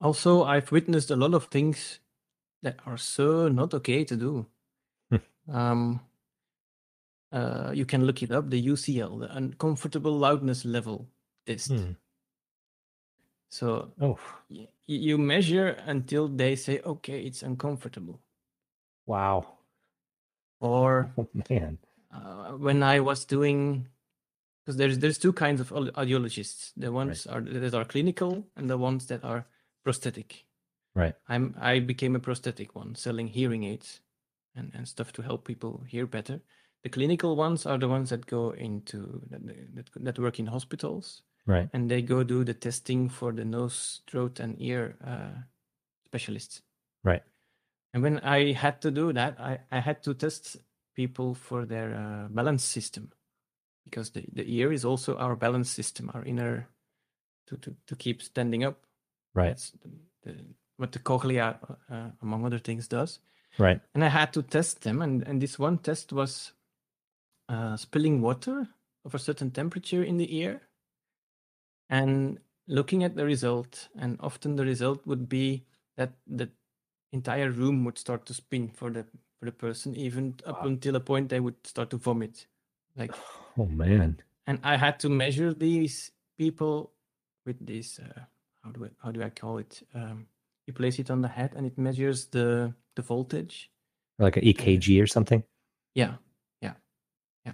also, 0.00 0.44
I've 0.44 0.70
witnessed 0.70 1.10
a 1.10 1.16
lot 1.16 1.32
of 1.32 1.46
things 1.46 2.00
that 2.62 2.76
are 2.84 2.98
so 2.98 3.48
not 3.48 3.72
okay 3.74 4.04
to 4.04 4.16
do. 4.16 4.46
um, 5.48 6.00
uh, 7.32 7.72
you 7.74 7.86
can 7.86 8.04
look 8.04 8.22
it 8.22 8.30
up 8.30 8.50
the 8.50 8.60
UCL, 8.60 9.18
the 9.20 9.34
uncomfortable 9.34 10.12
loudness 10.18 10.66
level 10.66 11.08
test. 11.46 11.70
Hmm. 11.70 11.92
So 13.50 13.92
Oh, 14.00 14.18
y- 14.50 14.68
you 14.86 15.16
measure 15.16 15.68
until 15.86 16.28
they 16.28 16.56
say, 16.56 16.80
okay, 16.84 17.24
it's 17.24 17.42
uncomfortable. 17.42 18.20
wow. 19.06 19.46
Or 20.60 21.10
Oh, 21.16 21.26
man. 21.50 21.78
uh, 22.12 22.52
when 22.52 22.82
I 22.82 23.00
was 23.00 23.24
doing, 23.24 23.88
because 24.64 24.76
there's 24.76 24.98
there's 24.98 25.18
two 25.18 25.32
kinds 25.32 25.60
of 25.60 25.70
audiologists. 25.70 26.72
The 26.76 26.92
ones 26.92 27.26
are 27.26 27.40
that 27.40 27.74
are 27.74 27.84
clinical 27.84 28.46
and 28.56 28.68
the 28.68 28.78
ones 28.78 29.06
that 29.06 29.24
are 29.24 29.46
prosthetic. 29.84 30.44
Right. 30.94 31.14
I'm 31.28 31.54
I 31.60 31.80
became 31.80 32.14
a 32.16 32.20
prosthetic 32.20 32.74
one, 32.74 32.94
selling 32.94 33.28
hearing 33.28 33.64
aids 33.64 34.00
and, 34.54 34.70
and 34.74 34.86
stuff 34.86 35.12
to 35.14 35.22
help 35.22 35.46
people 35.46 35.84
hear 35.88 36.06
better. 36.06 36.40
The 36.82 36.90
clinical 36.90 37.36
ones 37.36 37.64
are 37.64 37.78
the 37.78 37.88
ones 37.88 38.10
that 38.10 38.26
go 38.26 38.50
into 38.50 39.22
that, 39.30 39.46
that, 39.74 39.90
that 39.96 40.18
work 40.18 40.38
in 40.38 40.46
hospitals 40.46 41.22
Right. 41.46 41.68
and 41.72 41.90
they 41.90 42.02
go 42.02 42.22
do 42.22 42.44
the 42.44 42.54
testing 42.54 43.08
for 43.08 43.32
the 43.32 43.44
nose, 43.44 44.02
throat, 44.06 44.38
and 44.38 44.60
ear 44.60 44.96
uh, 45.04 45.42
specialists. 46.06 46.62
Right. 47.02 47.22
And 47.94 48.02
when 48.02 48.20
I 48.20 48.52
had 48.52 48.80
to 48.82 48.90
do 48.90 49.12
that, 49.12 49.40
I, 49.40 49.58
I 49.70 49.80
had 49.80 50.02
to 50.04 50.14
test 50.14 50.56
people 50.94 51.34
for 51.34 51.66
their 51.66 51.94
uh, 51.94 52.28
balance 52.28 52.62
system. 52.62 53.10
Because 53.84 54.10
the, 54.10 54.24
the 54.32 54.44
ear 54.46 54.72
is 54.72 54.84
also 54.84 55.16
our 55.16 55.36
balance 55.36 55.70
system, 55.70 56.10
our 56.14 56.24
inner 56.24 56.68
to, 57.48 57.56
to, 57.56 57.74
to 57.86 57.96
keep 57.96 58.22
standing 58.22 58.64
up. 58.64 58.84
Right. 59.34 59.48
That's 59.48 59.72
the, 59.82 59.90
the, 60.24 60.38
what 60.76 60.92
the 60.92 60.98
cochlea, 60.98 61.58
uh, 61.90 62.08
among 62.20 62.44
other 62.44 62.58
things, 62.58 62.88
does. 62.88 63.18
Right. 63.58 63.80
And 63.94 64.04
I 64.04 64.08
had 64.08 64.32
to 64.34 64.42
test 64.42 64.82
them, 64.82 65.02
and, 65.02 65.22
and 65.26 65.40
this 65.40 65.58
one 65.58 65.78
test 65.78 66.12
was 66.12 66.52
uh, 67.48 67.76
spilling 67.76 68.20
water 68.20 68.68
of 69.04 69.14
a 69.14 69.18
certain 69.18 69.50
temperature 69.50 70.02
in 70.02 70.16
the 70.16 70.36
ear 70.36 70.62
and 71.90 72.38
looking 72.66 73.04
at 73.04 73.16
the 73.16 73.24
result. 73.24 73.88
And 73.98 74.16
often 74.20 74.56
the 74.56 74.64
result 74.64 75.06
would 75.06 75.28
be 75.28 75.64
that 75.96 76.12
the 76.26 76.48
entire 77.12 77.50
room 77.50 77.84
would 77.84 77.98
start 77.98 78.26
to 78.26 78.34
spin 78.34 78.68
for 78.68 78.90
the 78.90 79.04
for 79.38 79.46
the 79.46 79.52
person, 79.52 79.96
even 79.96 80.36
up 80.46 80.64
until 80.64 80.94
a 80.94 81.00
point 81.00 81.28
they 81.28 81.40
would 81.40 81.66
start 81.66 81.90
to 81.90 81.96
vomit. 81.96 82.46
Like 82.96 83.12
Oh 83.58 83.66
man. 83.66 84.22
and 84.46 84.58
I 84.62 84.76
had 84.76 84.98
to 85.00 85.08
measure 85.08 85.54
these 85.54 86.10
people 86.38 86.92
with 87.46 87.64
this. 87.64 87.98
Uh, 87.98 88.22
how 88.64 88.70
do 88.70 88.84
I 88.84 88.88
how 89.02 89.10
do 89.12 89.22
I 89.22 89.30
call 89.30 89.58
it? 89.58 89.86
Um, 89.94 90.26
you 90.66 90.72
place 90.72 90.98
it 90.98 91.10
on 91.10 91.20
the 91.20 91.28
head, 91.28 91.52
and 91.56 91.66
it 91.66 91.78
measures 91.78 92.26
the 92.26 92.74
the 92.96 93.02
voltage. 93.02 93.70
Like 94.18 94.36
an 94.36 94.44
EKG 94.44 95.02
or 95.02 95.06
something. 95.06 95.42
Yeah, 95.94 96.14
yeah, 96.60 96.74
yeah. 97.44 97.52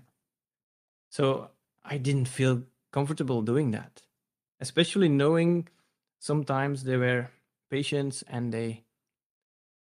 So 1.10 1.50
I 1.84 1.98
didn't 1.98 2.28
feel 2.28 2.62
comfortable 2.92 3.42
doing 3.42 3.70
that, 3.72 4.02
especially 4.60 5.08
knowing 5.08 5.68
sometimes 6.18 6.84
there 6.84 6.98
were 6.98 7.30
patients 7.70 8.24
and 8.28 8.52
they 8.52 8.84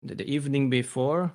the, 0.03 0.15
the 0.15 0.29
evening 0.29 0.71
before 0.71 1.35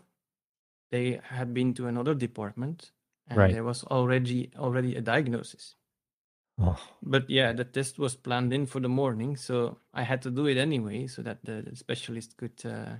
they 0.92 1.20
had 1.24 1.54
been 1.54 1.74
to 1.76 1.88
another 1.88 2.16
department 2.16 2.92
and 3.30 3.46
Right. 3.46 3.50
there 3.50 3.64
was 3.64 3.84
already 3.86 4.52
already 4.58 4.96
a 4.96 5.02
diagnosis. 5.02 5.76
Oh, 6.60 7.00
But 7.02 7.30
yeah, 7.30 7.52
the 7.54 7.66
test 7.66 8.00
was 8.00 8.16
planned 8.16 8.54
in 8.54 8.66
for 8.66 8.80
the 8.80 8.88
morning, 8.90 9.36
so 9.38 9.80
I 9.94 10.04
had 10.04 10.22
to 10.24 10.32
do 10.32 10.46
it 10.48 10.58
anyway, 10.58 11.08
so 11.08 11.22
that 11.24 11.44
the, 11.46 11.62
the 11.62 11.76
specialist 11.76 12.38
could, 12.38 12.66
uh, 12.66 12.98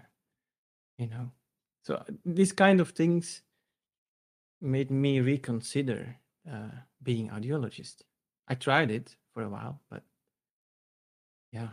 you 0.98 1.08
know. 1.08 1.32
So 1.84 1.96
uh, 1.96 2.04
these 2.26 2.52
kind 2.52 2.80
of 2.80 2.92
things 2.92 3.42
made 4.62 4.90
me 4.92 5.20
reconsider 5.20 6.20
uh, 6.50 6.72
being 7.02 7.30
audiologist. 7.30 8.04
I 8.48 8.56
tried 8.56 8.92
it 8.92 9.18
for 9.34 9.44
a 9.44 9.50
while, 9.50 9.82
but 9.90 10.04
yeah. 11.52 11.70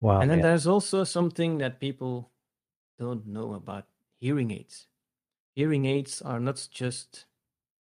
wow. 0.00 0.20
and 0.20 0.30
then 0.30 0.40
man. 0.40 0.42
there's 0.42 0.66
also 0.66 1.04
something 1.04 1.58
that 1.58 1.80
people 1.80 2.32
don't 2.98 3.26
know 3.26 3.54
about 3.54 3.88
hearing 4.20 4.50
aids. 4.50 4.88
Hearing 5.54 5.86
aids 5.86 6.22
are 6.22 6.40
not 6.40 6.68
just 6.72 7.26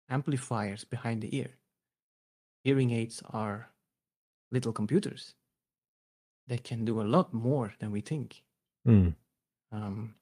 amplifiers 0.09 0.85
behind 0.85 1.23
the 1.23 1.37
ear. 1.37 1.51
Hearing 2.65 2.91
aids 2.91 3.23
are 3.31 3.71
little 4.51 4.73
computers. 4.73 5.35
They 6.47 6.59
can 6.59 6.85
do 6.85 7.01
a 7.01 7.03
lot 7.03 7.33
more 7.33 7.75
than 7.79 7.91
we 7.91 8.01
think. 8.01 8.43
Hmm. 8.85 9.11
Um, 9.71 10.15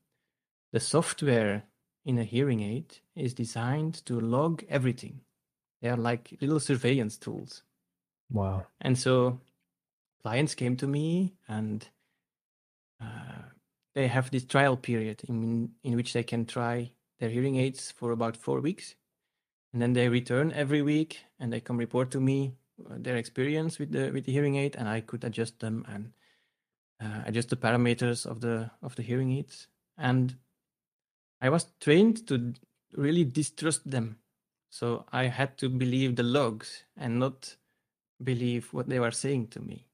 the 0.73 0.81
software 0.81 1.65
in 2.05 2.19
a 2.19 2.25
hearing 2.25 2.63
aid 2.63 2.99
is 3.15 3.35
designed 3.35 4.05
to 4.07 4.21
log 4.21 4.65
everything. 4.69 5.21
They 5.81 5.89
are 5.89 5.97
like 5.97 6.37
little 6.41 6.61
surveillance 6.61 7.17
tools. 7.17 7.63
Wow. 8.31 8.67
And 8.81 8.99
so 8.99 9.41
clients 10.23 10.55
came 10.55 10.77
to 10.77 10.87
me 10.87 11.35
and 11.49 11.89
uh, 13.01 13.43
they 13.95 14.09
have 14.09 14.31
this 14.31 14.45
trial 14.45 14.77
period 14.77 15.23
in, 15.29 15.71
in 15.85 15.97
which 15.97 16.13
they 16.13 16.23
can 16.23 16.45
try 16.45 16.91
their 17.19 17.31
hearing 17.31 17.57
aids 17.57 17.91
for 17.91 18.11
about 18.11 18.37
four 18.37 18.61
weeks. 18.61 18.95
And 19.77 19.83
then 19.83 19.93
they 19.93 20.09
return 20.09 20.55
every 20.55 20.81
week 20.81 21.23
and 21.39 21.53
they 21.53 21.61
come 21.61 21.77
report 21.77 22.11
to 22.13 22.19
me 22.19 22.55
uh, 22.91 22.95
their 22.97 23.17
experience 23.17 23.79
with 23.79 23.93
the 23.93 24.11
with 24.11 24.25
the 24.25 24.33
hearing 24.33 24.57
aid 24.57 24.75
and 24.75 24.89
I 24.89 25.03
could 25.03 25.23
adjust 25.23 25.61
them 25.61 25.85
and 25.87 26.13
uh, 26.99 27.25
adjust 27.27 27.51
the 27.51 27.57
parameters 27.57 28.25
of 28.25 28.41
the 28.41 28.71
of 28.81 28.97
the 28.97 29.03
hearing 29.03 29.33
aids. 29.33 29.69
And 29.99 30.35
I 31.43 31.51
was 31.51 31.67
trained 31.79 32.27
to 32.29 32.55
really 32.97 33.25
distrust 33.25 33.91
them. 33.91 34.17
So 34.71 35.05
I 35.13 35.25
had 35.25 35.59
to 35.59 35.69
believe 35.69 36.17
the 36.17 36.23
logs 36.23 36.85
and 36.97 37.19
not 37.19 37.55
believe 38.25 38.73
what 38.73 38.89
they 38.89 38.99
were 38.99 39.11
saying 39.11 39.49
to 39.49 39.61
me. 39.61 39.85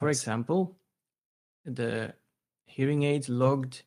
For 0.00 0.06
That's- 0.06 0.22
example, 0.22 0.76
the 1.64 2.14
hearing 2.66 3.04
aids 3.04 3.28
logged 3.28 3.84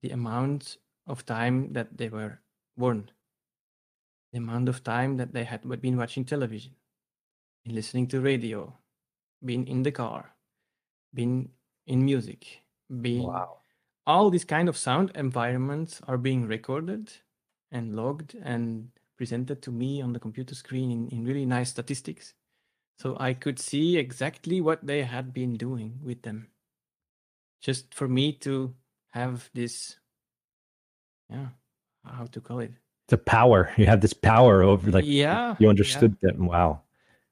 the 0.00 0.12
amount 0.12 0.78
of 1.06 1.26
time 1.26 1.74
that 1.74 1.98
they 1.98 2.08
were 2.08 2.40
worn, 2.78 3.10
the 4.36 4.42
amount 4.44 4.68
of 4.68 4.84
time 4.84 5.16
that 5.18 5.32
they 5.32 5.44
had 5.44 5.62
been 5.80 5.96
watching 5.96 6.24
television, 6.24 6.76
been 7.64 7.74
listening 7.74 8.06
to 8.08 8.20
radio, 8.20 8.78
been 9.44 9.66
in 9.66 9.82
the 9.82 9.92
car, 9.92 10.36
been 11.14 11.50
in 11.86 12.04
music, 12.04 12.62
been 13.00 13.22
Wow. 13.24 13.62
all 14.06 14.30
these 14.30 14.44
kind 14.44 14.68
of 14.68 14.76
sound 14.76 15.12
environments 15.14 16.02
are 16.06 16.18
being 16.18 16.46
recorded 16.46 17.12
and 17.72 17.96
logged 17.96 18.34
and 18.42 18.90
presented 19.16 19.62
to 19.62 19.72
me 19.72 20.02
on 20.02 20.12
the 20.12 20.20
computer 20.20 20.54
screen 20.54 20.90
in, 20.90 21.08
in 21.08 21.24
really 21.24 21.46
nice 21.46 21.70
statistics 21.70 22.34
so 22.98 23.16
i 23.20 23.34
could 23.34 23.58
see 23.58 23.96
exactly 23.98 24.60
what 24.60 24.86
they 24.86 25.02
had 25.04 25.32
been 25.34 25.54
doing 25.56 26.00
with 26.02 26.22
them 26.22 26.50
just 27.60 27.94
for 27.94 28.08
me 28.08 28.32
to 28.32 28.74
have 29.10 29.50
this 29.54 29.98
yeah 31.30 31.48
how 32.04 32.26
to 32.26 32.40
call 32.40 32.60
it 32.60 32.74
The 33.08 33.18
power. 33.18 33.70
You 33.76 33.86
have 33.86 34.00
this 34.00 34.12
power 34.12 34.62
over 34.62 34.90
like 34.90 35.04
yeah 35.06 35.54
you 35.58 35.66
yeah. 35.66 35.70
understood 35.70 36.16
that. 36.22 36.38
Wow. 36.38 36.82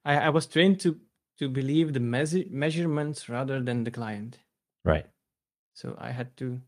I, 0.04 0.16
I 0.26 0.28
was 0.30 0.46
trained 0.46 0.80
to 0.80 0.98
to 1.38 1.48
believe 1.48 1.92
the 1.92 2.00
measure, 2.00 2.44
measurements 2.48 3.28
rather 3.28 3.60
than 3.60 3.82
the 3.84 3.90
client 3.90 4.38
Right. 4.84 5.06
so 5.72 5.96
i 5.98 6.10
had 6.12 6.37
to 6.37 6.60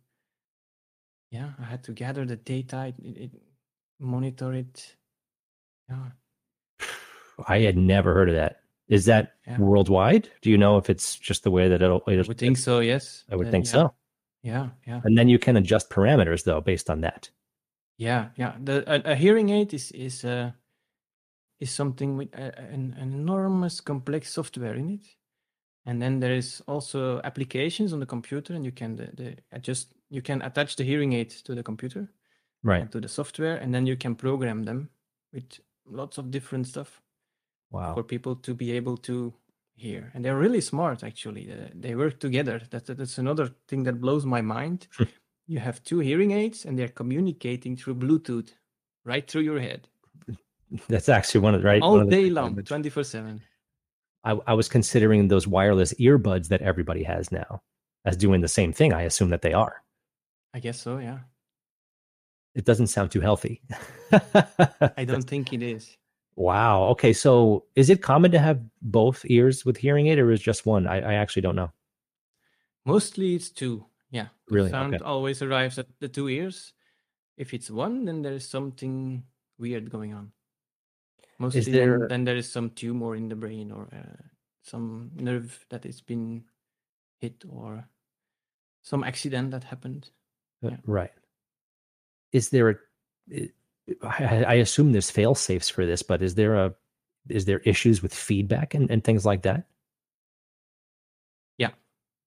yeah 1.31 1.51
i 1.61 1.65
had 1.65 1.85
to 1.85 1.93
gather 1.93 2.25
the 2.25 2.35
data 2.37 2.87
it, 2.89 2.95
it, 3.07 3.17
it- 3.25 3.43
monitor 4.01 4.53
it 4.53 4.97
yeah 5.89 6.11
I 7.47 7.61
had 7.61 7.77
never 7.77 8.13
heard 8.15 8.29
of 8.29 8.35
that. 8.35 8.61
Is 8.89 9.05
that 9.07 9.35
Yeah. 9.47 9.59
worldwide? 9.59 10.29
Do 10.43 10.51
you 10.51 10.59
know 10.59 10.77
if 10.79 10.91
it's 10.91 11.17
just 11.17 11.43
the 11.45 11.51
way 11.51 11.69
that 11.69 11.81
it'll? 11.83 12.03
i 12.07 12.17
would 12.17 12.39
think 12.39 12.57
so 12.59 12.81
yes 12.81 13.25
I 13.31 13.37
would 13.37 13.49
Uh, 13.49 13.51
think 13.51 13.67
yeah, 13.67 13.73
so. 13.73 13.95
yeah 14.43 14.69
yeah 14.87 15.01
And 15.05 15.17
then 15.17 15.29
you 15.29 15.39
can 15.39 15.57
adjust 15.57 15.91
parameters 15.91 16.43
though 16.45 16.61
based 16.61 16.91
on 16.91 17.01
that. 17.03 17.31
Yeah 17.99 18.31
yeah. 18.37 18.57
The 18.63 18.85
a, 18.87 19.13
a 19.13 19.17
hearing 19.17 19.51
aid 19.51 19.73
is 19.75 19.91
is 19.93 20.25
uh 20.25 20.53
is 21.61 21.71
something 21.71 22.17
with 22.17 22.35
a, 22.35 22.59
an, 22.59 22.95
an 22.99 23.13
enormous 23.15 23.81
complex 23.81 24.31
software 24.33 24.75
in 24.75 24.91
it. 24.91 25.07
And 25.87 26.03
then 26.03 26.21
there 26.21 26.35
is 26.35 26.61
also 26.67 27.21
applications 27.23 27.93
on 27.93 28.01
the 28.01 28.07
computer 28.07 28.55
and 28.55 28.65
you 28.65 28.73
can 28.73 28.97
the, 28.97 29.07
the 29.15 29.37
adjust 29.53 29.95
you 30.11 30.21
can 30.23 30.43
attach 30.43 30.77
the 30.77 30.85
hearing 30.85 31.13
aid 31.13 31.31
to 31.31 31.55
the 31.55 31.63
computer 31.63 32.09
Right. 32.63 32.91
to 32.91 33.01
the 33.01 33.09
software 33.09 33.57
and 33.57 33.73
then 33.73 33.87
you 33.87 33.97
can 33.97 34.17
program 34.17 34.65
them 34.65 34.91
with 35.33 35.61
lots 35.87 36.19
of 36.19 36.31
different 36.31 36.67
stuff 36.67 37.01
Wow. 37.71 37.95
for 37.95 38.03
people 38.03 38.37
to 38.37 38.55
be 38.55 38.73
able 38.73 38.97
to 38.99 39.33
hear. 39.77 40.11
And 40.15 40.25
they're 40.25 40.39
really 40.39 40.61
smart 40.61 41.05
actually. 41.05 41.53
Uh, 41.53 41.69
they 41.75 41.95
work 41.95 42.19
together. 42.21 42.61
That's 42.71 42.89
that's 42.89 43.19
another 43.19 43.51
thing 43.69 43.85
that 43.85 44.01
blows 44.01 44.27
my 44.27 44.41
mind 44.43 44.89
you 45.47 45.59
have 45.59 45.83
two 45.85 46.01
hearing 46.01 46.33
aids 46.33 46.65
and 46.65 46.79
they're 46.79 46.89
communicating 46.89 47.77
through 47.77 47.95
bluetooth 47.95 48.51
right 49.05 49.31
through 49.31 49.43
your 49.43 49.61
head 49.61 49.89
That's 50.89 51.09
actually 51.09 51.41
one 51.43 51.55
of 51.55 51.63
the 51.63 51.69
right 51.69 51.81
all 51.83 52.01
of 52.01 52.07
the 52.11 52.17
day 52.17 52.31
long 52.31 52.57
24 52.57 53.05
7 53.05 53.41
I, 54.25 54.33
I 54.49 54.55
was 54.55 54.69
considering 54.69 55.29
those 55.29 55.47
wireless 55.47 55.95
earbuds 55.95 56.49
that 56.49 56.61
everybody 56.63 57.05
has 57.05 57.31
now 57.31 57.63
as 58.05 58.17
doing 58.17 58.41
the 58.41 58.49
same 58.49 58.73
thing. 58.73 58.93
I 58.93 59.03
assume 59.03 59.31
that 59.31 59.43
they 59.43 59.53
are. 59.53 59.83
i 60.55 60.59
guess 60.61 60.81
so 60.81 60.99
yeah 60.99 61.19
It 62.55 62.65
doesn't 62.65 62.89
sound 62.89 63.11
too 63.13 63.21
healthy. 63.21 63.63
i 64.97 65.05
don't 65.05 65.29
think 65.29 65.53
it 65.53 65.63
is 65.63 65.97
Wow. 66.39 66.83
Okay. 66.93 67.15
So 67.15 67.65
is 67.77 67.89
it 67.89 68.03
common 68.03 68.31
to 68.33 68.39
have 68.39 68.61
both 68.83 69.25
ears 69.25 69.65
with 69.65 69.79
hearing 69.79 70.09
aid 70.09 70.19
or 70.19 70.31
is 70.31 70.43
just 70.43 70.67
one? 70.67 70.87
I, 70.87 70.97
I 71.01 71.15
actually 71.15 71.41
don't 71.41 71.57
know. 71.57 71.71
mostly 72.85 73.35
it's 73.35 73.49
two 73.49 73.87
yeah 74.17 74.29
the 74.49 74.55
Really? 74.57 74.71
sound 74.73 74.95
Okay. 74.97 75.05
always 75.05 75.43
arrives 75.45 75.77
at 75.79 75.87
the 76.01 76.09
two 76.09 76.29
ears 76.33 76.73
if 77.37 77.53
it's 77.53 77.69
one 77.71 78.05
then 78.09 78.23
there's 78.25 78.49
something 78.49 79.21
weird 79.61 79.91
going 79.93 80.15
on 80.17 80.33
mostly 81.39 81.61
then- 81.69 81.73
there- 81.77 82.09
then, 82.09 82.25
there 82.25 82.39
is 82.41 82.49
some 82.49 82.71
tumor 82.73 83.13
in 83.17 83.29
the 83.29 83.37
brain 83.37 83.69
or 83.73 83.85
uh, 83.93 84.17
some 84.65 85.11
nerve 85.21 85.53
that 85.69 85.85
has 85.85 86.01
been 86.01 86.43
hit 87.21 87.45
or 87.49 87.85
some 88.83 89.05
accident 89.05 89.51
that 89.53 89.65
happened 89.65 90.11
Uh, 90.65 90.71
Yeah. 90.73 90.81
Right. 90.89 91.13
Is 92.33 92.49
there 92.51 92.69
a? 92.73 92.77
I, 94.03 94.25
I 94.25 94.37
I 94.55 94.57
assume 94.65 94.93
there's 94.93 95.13
fail 95.13 95.35
safes 95.37 95.69
for 95.71 95.85
this, 95.87 96.03
but 96.03 96.23
is 96.23 96.35
there 96.35 96.55
a? 96.57 96.75
Is 97.29 97.45
there 97.45 97.61
issues 97.69 98.03
with 98.03 98.15
feedback 98.15 98.75
and, 98.75 98.91
and 98.91 99.03
things 99.05 99.25
like 99.29 99.43
that? 99.45 99.69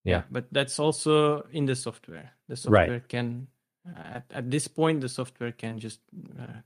Yeah. 0.05 0.23
but 0.31 0.45
that's 0.51 0.79
also 0.79 1.41
in 1.51 1.65
the 1.65 1.75
software 1.75 2.31
the 2.47 2.53
Right. 2.69 2.87
software 2.87 2.99
can 3.07 3.47
uh, 3.87 3.99
at, 4.17 4.25
at 4.31 4.49
this 4.51 4.67
point 4.67 5.01
the 5.01 5.09
software 5.09 5.51
can 5.51 5.79
just 5.79 5.99
uh, 6.39 6.61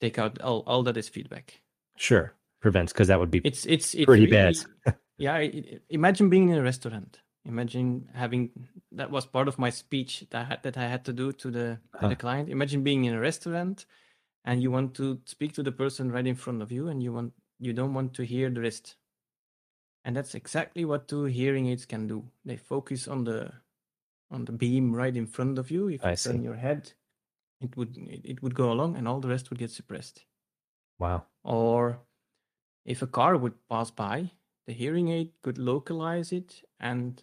take 0.00 0.18
out 0.18 0.40
all, 0.40 0.62
all 0.66 0.82
that 0.84 0.96
is 0.96 1.08
feedback 1.08 1.60
Sure, 1.96 2.32
prevents 2.60 2.92
because 2.92 3.08
that 3.08 3.18
would 3.20 3.30
be 3.30 3.40
It's 3.44 3.66
it's, 3.66 3.94
pretty 3.94 4.26
really- 4.26 4.30
bad. 4.30 4.56
yeah, 5.18 5.38
imagine 5.90 6.28
being 6.30 6.48
in 6.50 6.58
a 6.58 6.62
restaurant. 6.62 7.20
Imagine 7.44 8.08
having 8.14 8.50
that 8.92 9.10
was 9.10 9.26
part 9.26 9.48
of 9.48 9.58
my 9.58 9.70
speech 9.70 10.24
that 10.30 10.40
I 10.40 10.44
had, 10.44 10.62
that 10.62 10.76
I 10.76 10.86
had 10.88 11.04
to 11.06 11.12
do 11.12 11.32
to 11.32 11.50
the 11.50 11.78
to 11.92 11.98
Huh. 12.00 12.08
the 12.08 12.16
client. 12.16 12.48
Imagine 12.50 12.82
being 12.84 13.04
in 13.04 13.14
a 13.14 13.20
restaurant 13.20 13.86
and 14.44 14.62
you 14.62 14.70
want 14.70 14.94
to 14.94 15.18
speak 15.24 15.52
to 15.54 15.62
the 15.62 15.72
person 15.72 16.12
right 16.12 16.26
in 16.26 16.34
front 16.36 16.62
of 16.62 16.70
you 16.70 16.88
and 16.88 17.02
you 17.02 17.12
want 17.12 17.32
you 17.58 17.72
don't 17.72 17.94
want 17.94 18.14
to 18.14 18.22
hear 18.24 18.50
the 18.50 18.60
rest. 18.60 18.96
And 20.08 20.16
that's 20.16 20.34
exactly 20.34 20.86
what 20.86 21.06
two 21.06 21.24
hearing 21.24 21.66
aids 21.68 21.84
can 21.84 22.06
do. 22.06 22.24
They 22.42 22.56
focus 22.56 23.08
on 23.08 23.24
the 23.24 23.52
on 24.30 24.46
the 24.46 24.52
beam 24.52 24.96
right 24.96 25.14
in 25.14 25.26
front 25.26 25.58
of 25.58 25.70
you. 25.70 25.88
If 25.88 26.02
I 26.02 26.12
you 26.12 26.16
turn 26.16 26.38
see. 26.38 26.44
your 26.44 26.54
head, 26.54 26.90
it 27.60 27.76
would 27.76 27.94
it, 27.98 28.42
would 28.42 28.54
go 28.54 28.72
along 28.72 28.96
and 28.96 29.06
all 29.06 29.20
the 29.20 29.28
rest 29.28 29.50
would 29.50 29.58
get 29.58 29.70
suppressed. 29.70 30.24
Wow. 30.98 31.26
Or 31.44 31.98
if 32.86 33.02
a 33.02 33.06
car 33.06 33.36
would 33.36 33.68
pass 33.68 33.90
by, 33.90 34.30
the 34.66 34.72
hearing 34.72 35.10
aid 35.10 35.32
could 35.42 35.58
localize 35.58 36.32
it 36.32 36.62
and 36.80 37.20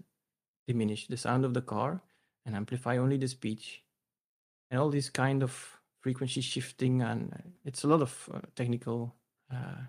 diminish 0.67 1.07
the 1.07 1.17
sound 1.17 1.43
of 1.43 1.55
the 1.55 1.63
car 1.63 2.03
and 2.45 2.55
amplify 2.55 2.97
only 2.97 3.17
the 3.17 3.27
speech. 3.27 3.81
And 4.69 4.79
all 4.79 4.91
this 4.91 5.09
kind 5.09 5.41
of 5.41 5.79
frequency 6.01 6.41
shifting, 6.41 7.01
and 7.01 7.33
it's 7.63 7.83
a 7.83 7.87
lot 7.87 8.03
of 8.03 8.29
uh, 8.31 8.41
technical 8.55 9.15
uh, 9.51 9.85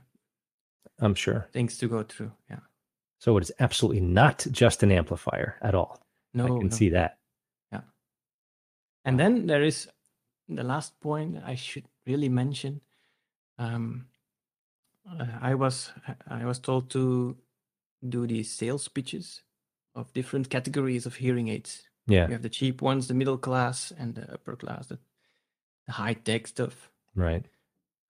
I'm 0.98 1.14
sure. 1.14 1.46
things 1.52 1.76
to 1.76 1.88
go 1.88 2.02
through. 2.02 2.32
Yeah. 2.48 2.60
So 3.18 3.36
it 3.36 3.42
is 3.42 3.52
absolutely 3.60 4.00
not 4.00 4.46
just 4.50 4.82
an 4.82 4.92
amplifier 4.92 5.56
at 5.62 5.74
all. 5.74 6.02
No, 6.34 6.44
I 6.44 6.48
can 6.48 6.68
no. 6.68 6.76
see 6.76 6.90
that. 6.90 7.18
Yeah. 7.72 7.80
And 9.04 9.18
then 9.18 9.46
there 9.46 9.62
is 9.62 9.88
the 10.48 10.62
last 10.62 11.00
point 11.00 11.38
I 11.44 11.54
should 11.54 11.86
really 12.06 12.28
mention. 12.28 12.80
Um, 13.58 14.06
uh, 15.08 15.26
I 15.40 15.54
was 15.54 15.92
I 16.28 16.44
was 16.44 16.58
told 16.58 16.90
to 16.90 17.36
do 18.06 18.26
these 18.26 18.50
sales 18.50 18.88
pitches 18.88 19.42
of 19.94 20.12
different 20.12 20.50
categories 20.50 21.06
of 21.06 21.16
hearing 21.16 21.48
aids. 21.48 21.88
Yeah. 22.06 22.26
You 22.26 22.32
have 22.32 22.42
the 22.42 22.48
cheap 22.48 22.82
ones, 22.82 23.08
the 23.08 23.14
middle 23.14 23.38
class, 23.38 23.92
and 23.98 24.14
the 24.14 24.32
upper 24.32 24.56
class, 24.56 24.86
the, 24.88 24.98
the 25.86 25.92
high 25.92 26.14
tech 26.14 26.46
stuff. 26.46 26.90
Right. 27.14 27.44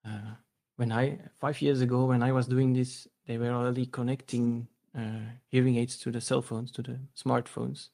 Uh, 0.05 0.35
when 0.75 0.91
I 0.91 1.19
five 1.39 1.61
years 1.61 1.81
ago, 1.81 2.05
when 2.05 2.21
I 2.21 2.31
was 2.31 2.47
doing 2.47 2.73
this, 2.73 3.07
they 3.25 3.37
were 3.37 3.51
already 3.51 3.85
connecting 3.85 4.67
uh, 4.97 5.31
hearing 5.47 5.77
aids 5.77 5.97
to 5.99 6.11
the 6.11 6.21
cell 6.21 6.41
phones, 6.41 6.71
to 6.71 6.81
the 6.81 6.99
smartphones, 7.15 7.89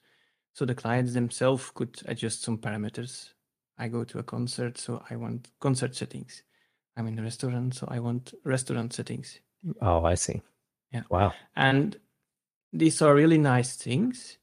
so 0.54 0.66
the 0.66 0.76
clients 0.76 1.14
themselves 1.14 1.72
could 1.74 2.02
adjust 2.06 2.44
some 2.44 2.58
parameters. 2.58 3.30
I 3.78 3.88
go 3.88 4.04
to 4.04 4.20
a 4.20 4.24
concert, 4.24 4.78
so 4.78 5.04
I 5.10 5.16
want 5.16 5.50
concert 5.60 5.96
settings. 5.96 6.44
I'm 6.96 7.08
in 7.08 7.18
a 7.18 7.24
restaurant, 7.24 7.74
so 7.74 7.88
I 7.90 8.00
want 8.00 8.34
restaurant 8.44 8.94
settings. 8.94 9.40
Oh, 9.82 10.04
I 10.06 10.14
see. 10.14 10.42
Yeah. 10.92 11.02
Wow. 11.10 11.34
And 11.56 11.98
these 12.72 13.02
are 13.02 13.16
really 13.16 13.40
nice 13.40 13.76
things, 13.76 14.38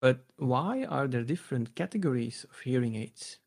but 0.00 0.24
why 0.36 0.84
are 0.84 1.08
there 1.08 1.22
different 1.22 1.74
categories 1.74 2.44
of 2.50 2.58
hearing 2.60 2.96
aids? 2.96 3.38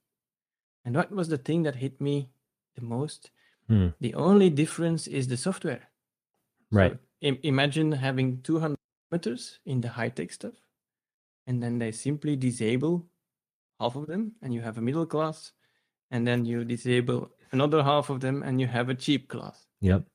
And 0.84 0.96
that 0.96 1.12
was 1.12 1.30
the 1.30 1.38
thing 1.38 1.63
that 1.63 1.76
hit 1.76 2.02
me 2.02 2.30
the 2.76 2.82
most. 2.82 3.30
Hmm. 3.68 3.90
The 4.00 4.13
only 4.16 4.50
difference 4.50 5.06
is 5.06 5.28
the 5.28 5.38
software. 5.38 5.90
Right. 6.72 6.94
So 6.94 7.00
imagine 7.21 7.91
having 7.91 8.41
200 8.43 8.77
parameters 9.12 9.58
in 9.65 9.82
the 9.82 9.89
high 9.89 10.10
tech 10.10 10.32
stuff, 10.32 10.56
and 11.47 11.62
then 11.62 11.80
they 11.80 11.91
simply 11.91 12.36
disable 12.36 13.08
half 13.80 13.95
of 13.95 14.08
them, 14.08 14.34
and 14.41 14.53
you 14.53 14.62
have 14.62 14.77
a 14.77 14.82
middle 14.82 15.06
class, 15.06 15.53
and 16.12 16.27
then 16.27 16.45
you 16.45 16.65
disable 16.65 17.32
another 17.51 17.84
half 17.84 18.10
of 18.10 18.19
them, 18.19 18.43
and 18.43 18.60
you 18.62 18.67
have 18.67 18.89
a 18.89 18.95
cheap 18.95 19.30
class. 19.30 19.67
Yep. 19.82 20.06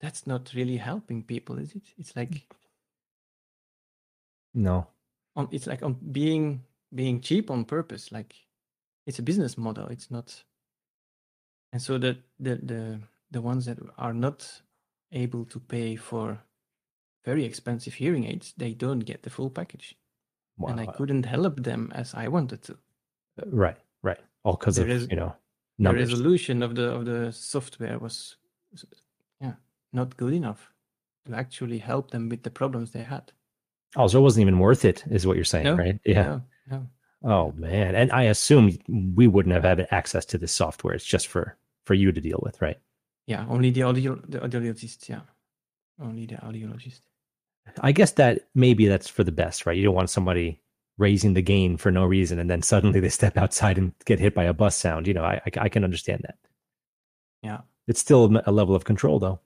That's 0.00 0.26
not 0.26 0.52
really 0.54 0.76
helping 0.76 1.22
people, 1.22 1.58
is 1.58 1.74
it? 1.74 1.82
It's 1.98 2.14
like 2.16 2.46
No. 4.54 4.86
on 5.36 5.48
it's 5.50 5.66
like 5.66 5.82
on 5.82 5.94
being 6.12 6.62
being 6.94 7.20
cheap 7.20 7.50
on 7.50 7.64
purpose 7.64 8.12
like 8.12 8.34
it's 9.06 9.18
a 9.18 9.22
business 9.22 9.58
model 9.58 9.88
it's 9.88 10.10
not 10.10 10.44
and 11.72 11.82
so 11.82 11.98
the 11.98 12.16
the 12.38 12.56
the, 12.56 13.00
the 13.32 13.42
ones 13.42 13.66
that 13.66 13.78
are 13.98 14.14
not 14.14 14.62
able 15.14 15.44
to 15.46 15.58
pay 15.60 15.96
for 15.96 16.38
very 17.24 17.44
expensive 17.44 17.94
hearing 17.94 18.24
aids 18.24 18.52
they 18.56 18.74
don't 18.74 19.00
get 19.06 19.22
the 19.22 19.30
full 19.30 19.50
package 19.50 19.96
Wow. 20.58 20.68
and 20.70 20.80
i 20.80 20.86
couldn't 20.86 21.26
help 21.26 21.62
them 21.62 21.90
as 21.94 22.14
i 22.14 22.28
wanted 22.28 22.62
to 22.62 22.72
uh, 23.42 23.46
Right. 23.50 23.78
Right. 24.02 24.20
All 24.44 24.56
because 24.56 24.78
of 24.78 24.88
is- 24.90 25.08
you 25.10 25.16
know 25.16 25.34
the 25.78 25.92
resolution 25.92 26.62
of 26.62 26.74
the 26.74 26.86
of 26.96 27.04
the 27.04 27.32
software 27.32 27.98
was 27.98 28.36
yeah 29.40 29.54
not 29.92 30.16
good 30.16 30.32
enough 30.32 30.72
to 31.26 31.34
actually 31.34 31.78
help 31.78 32.10
them 32.10 32.28
with 32.28 32.42
the 32.42 32.50
problems 32.50 32.90
they 32.92 33.02
had 33.02 33.32
Oh, 33.96 34.08
so 34.08 34.18
it 34.18 34.22
wasn't 34.22 34.42
even 34.42 34.58
worth 34.58 34.84
it, 34.84 35.04
is 35.08 35.24
what 35.24 35.36
you're 35.36 35.44
saying, 35.44 35.64
No, 35.66 35.76
right? 35.76 36.00
Yeah. 36.04 36.22
no, 36.24 36.42
no. 36.70 36.86
Oh 37.22 37.52
man. 37.52 37.94
And 37.94 38.10
I 38.10 38.24
assume 38.24 38.76
we 39.16 39.28
wouldn't 39.28 39.54
have 39.54 39.62
had 39.62 39.86
access 39.92 40.24
to 40.26 40.38
this 40.38 40.52
software. 40.52 40.94
It's 40.94 41.04
just 41.04 41.28
for 41.28 41.56
for 41.86 41.94
you 41.94 42.10
to 42.12 42.20
deal 42.20 42.40
with, 42.42 42.60
right? 42.60 42.78
Yeah 43.26 43.46
only 43.48 43.70
the 43.70 43.82
audio 43.82 44.14
the 44.28 44.38
audiologist 44.40 45.08
yeah 45.08 45.20
only 46.00 46.26
the 46.26 46.36
audiologist 46.36 47.00
I 47.80 47.92
guess 47.92 48.12
that 48.12 48.48
maybe 48.54 48.86
that's 48.88 49.08
for 49.08 49.24
the 49.24 49.32
best, 49.32 49.64
right? 49.64 49.74
You 49.76 49.84
don't 49.84 49.94
want 49.94 50.10
somebody 50.10 50.60
raising 50.98 51.32
the 51.32 51.40
gain 51.42 51.78
for 51.78 51.90
no 51.90 52.04
reason 52.04 52.38
and 52.38 52.48
then 52.50 52.60
suddenly 52.62 53.00
they 53.00 53.08
step 53.08 53.38
outside 53.38 53.78
and 53.78 53.92
get 54.04 54.20
hit 54.20 54.34
by 54.34 54.44
a 54.44 54.52
bus 54.52 54.76
sound. 54.76 55.06
You 55.06 55.14
know, 55.14 55.24
I 55.24 55.40
I, 55.46 55.50
I 55.62 55.68
can 55.70 55.82
understand 55.82 56.20
that. 56.24 56.36
Yeah. 57.42 57.60
It's 57.88 58.00
still 58.00 58.30
a 58.46 58.52
level 58.52 58.74
of 58.74 58.84
control, 58.84 59.18
though. 59.18 59.40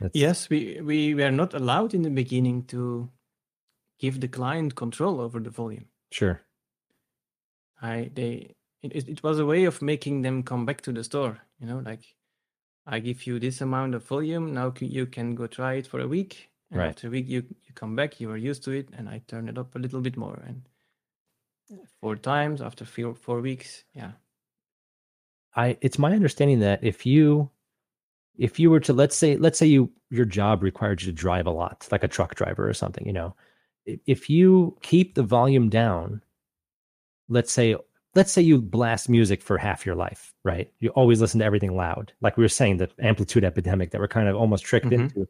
That's- 0.00 0.20
Yes, 0.20 0.50
we 0.50 0.80
we 0.82 1.14
were 1.14 1.30
not 1.30 1.54
allowed 1.54 1.94
in 1.94 2.02
the 2.02 2.10
beginning 2.10 2.64
to 2.66 3.08
give 3.98 4.20
the 4.20 4.28
client 4.28 4.74
control 4.74 5.20
over 5.20 5.40
the 5.40 5.50
volume. 5.50 5.86
Sure. 6.10 6.42
I 7.80 8.10
they 8.14 8.54
it, 8.82 8.92
it 8.94 9.08
it 9.08 9.22
was 9.22 9.38
a 9.38 9.46
way 9.46 9.64
of 9.64 9.80
making 9.82 10.22
them 10.22 10.42
come 10.42 10.66
back 10.66 10.82
to 10.82 10.92
the 10.92 11.04
store. 11.04 11.38
You 11.58 11.66
know, 11.68 11.78
like 11.78 12.04
I 12.86 12.98
give 13.00 13.26
you 13.26 13.38
this 13.38 13.60
amount 13.60 13.94
of 13.94 14.06
volume. 14.06 14.54
Now 14.54 14.72
you 14.80 15.06
can 15.06 15.34
go 15.34 15.46
try 15.46 15.74
it 15.74 15.86
for 15.86 16.00
a 16.00 16.08
week. 16.08 16.50
And 16.70 16.80
Right. 16.80 16.88
after 16.88 17.08
a 17.08 17.10
week, 17.10 17.28
you 17.28 17.42
you 17.66 17.74
come 17.74 17.96
back. 17.96 18.20
You 18.20 18.30
are 18.30 18.36
used 18.36 18.64
to 18.64 18.72
it, 18.72 18.88
and 18.92 19.08
I 19.08 19.20
turn 19.26 19.48
it 19.48 19.58
up 19.58 19.74
a 19.74 19.78
little 19.78 20.00
bit 20.00 20.16
more. 20.16 20.42
And 20.46 20.62
four 22.00 22.16
times 22.16 22.60
after 22.62 22.84
four 22.84 23.14
four 23.14 23.40
weeks, 23.40 23.84
yeah, 23.94 24.12
I 25.56 25.76
it's 25.80 25.98
my 25.98 26.12
understanding 26.12 26.60
that 26.60 26.82
if 26.82 27.06
you 27.06 27.50
if 28.38 28.58
you 28.58 28.70
were 28.70 28.80
to 28.80 28.92
let's 28.92 29.16
say 29.16 29.36
let's 29.36 29.58
say 29.58 29.66
you 29.66 29.90
your 30.10 30.24
job 30.24 30.62
required 30.62 31.02
you 31.02 31.06
to 31.06 31.12
drive 31.12 31.46
a 31.46 31.50
lot 31.50 31.86
like 31.92 32.04
a 32.04 32.08
truck 32.08 32.34
driver 32.34 32.68
or 32.68 32.74
something 32.74 33.06
you 33.06 33.12
know 33.12 33.34
if 34.06 34.30
you 34.30 34.76
keep 34.82 35.14
the 35.14 35.22
volume 35.22 35.68
down 35.68 36.22
let's 37.28 37.52
say 37.52 37.76
let's 38.14 38.30
say 38.32 38.40
you 38.42 38.60
blast 38.60 39.08
music 39.08 39.42
for 39.42 39.58
half 39.58 39.84
your 39.86 39.94
life 39.94 40.32
right? 40.44 40.70
You 40.80 40.90
always 40.90 41.20
listen 41.20 41.40
to 41.40 41.44
everything 41.46 41.74
loud. 41.76 42.12
Like 42.20 42.36
we 42.36 42.44
were 42.44 42.48
saying 42.48 42.76
the 42.76 42.90
amplitude 43.00 43.44
epidemic 43.44 43.90
that 43.90 44.00
we're 44.00 44.08
kind 44.08 44.28
of 44.28 44.36
almost 44.36 44.64
tricked 44.64 44.86
Mhm. 44.86 44.92
into. 45.00 45.28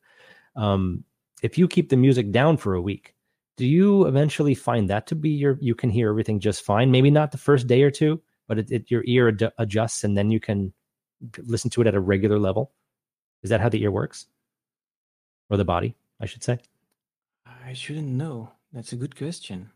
Um 0.56 1.04
if 1.42 1.58
you 1.58 1.66
keep 1.68 1.88
the 1.88 1.96
music 1.96 2.30
down 2.30 2.56
for 2.56 2.74
a 2.74 2.80
week 2.82 3.14
do 3.56 3.64
you 3.66 4.06
eventually 4.06 4.54
find 4.54 4.90
that 4.90 5.06
to 5.06 5.14
be 5.14 5.30
your 5.30 5.56
you 5.60 5.74
can 5.74 5.88
hear 5.90 6.08
everything 6.10 6.40
just 6.40 6.62
fine? 6.64 6.90
Maybe 6.90 7.10
not 7.10 7.30
the 7.32 7.38
first 7.38 7.66
day 7.66 7.82
or 7.82 7.90
two 7.90 8.20
but 8.48 8.58
it, 8.58 8.70
it 8.70 8.90
your 8.90 9.02
ear 9.06 9.28
ad- 9.28 9.52
adjusts 9.58 10.04
and 10.04 10.16
then 10.16 10.30
you 10.30 10.40
can 10.40 10.72
listen 11.38 11.70
to 11.70 11.80
it 11.80 11.86
at 11.86 11.94
a 11.94 12.00
regular 12.00 12.38
level? 12.38 12.72
Is 13.42 13.50
that 13.50 13.60
how 13.60 13.68
the 13.70 13.82
ear 13.82 13.90
works? 13.90 14.26
Or 15.50 15.56
the 15.56 15.64
body 15.64 15.94
i 16.20 16.26
should 16.26 16.42
say? 16.42 16.58
I 17.66 17.72
shouldn't 17.72 18.08
know. 18.08 18.50
That's 18.72 18.92
a 18.92 18.96
good 18.96 19.14
question. 19.16 19.70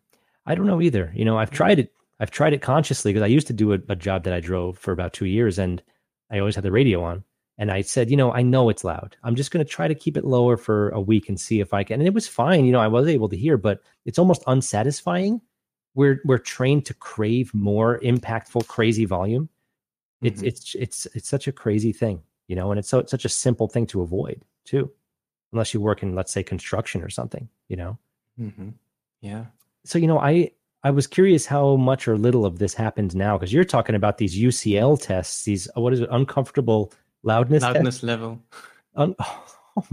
i 0.47 0.55
don't 0.55 0.67
know 0.67 0.81
either. 0.83 1.13
You 1.15 1.25
know 1.25 1.39
i've 1.39 1.51
tried 1.51 1.79
it 1.79 1.93
i've 2.21 2.31
tried 2.31 2.53
it 2.53 2.63
consciously 2.63 3.13
because 3.13 3.25
i 3.25 3.27
used 3.29 3.47
to 3.47 3.53
do 3.53 3.73
a, 3.73 3.79
a 3.89 3.97
job 3.97 4.25
that 4.25 4.33
i 4.33 4.41
drove 4.41 4.77
for 4.79 4.93
about 4.93 5.13
two 5.13 5.27
years 5.27 5.59
and 5.59 5.83
i 6.31 6.39
always 6.39 6.55
had 6.55 6.65
the 6.65 6.73
radio 6.73 7.03
on. 7.03 7.25
And 7.61 7.71
i 7.73 7.81
said 7.83 8.11
you 8.11 8.17
know 8.17 8.33
i 8.33 8.43
know 8.43 8.69
it's 8.69 8.85
loud. 8.85 9.17
I'm 9.25 9.35
just 9.35 9.51
going 9.51 9.65
to 9.65 9.71
try 9.71 9.89
to 9.89 9.95
keep 9.95 10.17
it 10.17 10.25
lower 10.25 10.57
for 10.57 10.91
a 10.91 11.01
week 11.01 11.29
and 11.29 11.39
see 11.41 11.61
if 11.61 11.75
i 11.75 11.83
can 11.85 12.01
and 12.01 12.07
it 12.07 12.15
was 12.15 12.29
fine 12.29 12.65
you 12.65 12.73
know 12.73 12.81
i 12.81 12.87
was 12.89 13.09
able 13.09 13.29
to 13.31 13.37
hear 13.37 13.57
but 13.57 13.83
it's 14.05 14.19
almost 14.19 14.43
unsatisfying. 14.47 15.41
We're 15.95 16.21
we're 16.25 16.39
trained 16.39 16.87
to 16.87 16.95
crave 16.95 17.53
more 17.55 17.99
impactful 18.01 18.69
crazy 18.69 19.05
volume. 19.05 19.49
It's 20.23 20.41
Mhm. 20.43 20.47
it's 20.47 20.75
it's 20.77 21.07
it's 21.15 21.29
such 21.29 21.49
a 21.49 21.53
crazy 21.53 21.93
thing 21.93 22.23
you 22.47 22.55
know 22.57 22.71
and 22.71 22.79
it's 22.79 22.89
so 22.89 22.99
it's 23.01 23.11
such 23.11 23.25
a 23.25 23.29
simple 23.29 23.67
thing 23.69 23.87
to 23.89 24.03
avoid 24.03 24.43
too 24.65 24.91
unless 25.53 25.73
you 25.75 25.81
work 25.81 26.03
in 26.03 26.15
let's 26.15 26.31
say 26.33 26.43
construction 26.45 27.03
or 27.03 27.09
something 27.11 27.49
you 27.69 27.77
know? 27.77 27.99
Hmm 28.37 28.69
Yeah. 29.21 29.47
so 29.85 29.99
you 29.99 30.07
know 30.07 30.19
i 30.19 30.51
i 30.85 30.91
was 30.91 31.07
curious 31.07 31.47
how 31.47 31.77
much 31.77 32.09
or 32.09 32.17
little 32.17 32.45
of 32.45 32.59
this 32.59 32.75
happens 32.75 33.15
now 33.15 33.37
because 33.37 33.53
you're 33.53 33.65
talking 33.65 33.95
about 33.95 34.19
these 34.19 34.37
ucl 34.39 35.01
tests 35.01 35.45
these 35.45 35.69
uh, 35.77 35.81
what 35.81 35.93
is 35.93 36.01
it 36.01 36.09
uncomfortable 36.11 36.93
loudness, 37.23 37.63
tests? 37.63 37.75
Loudness 37.75 38.03
level. 38.03 38.43
Un- 38.97 39.15
oh, 39.77 39.87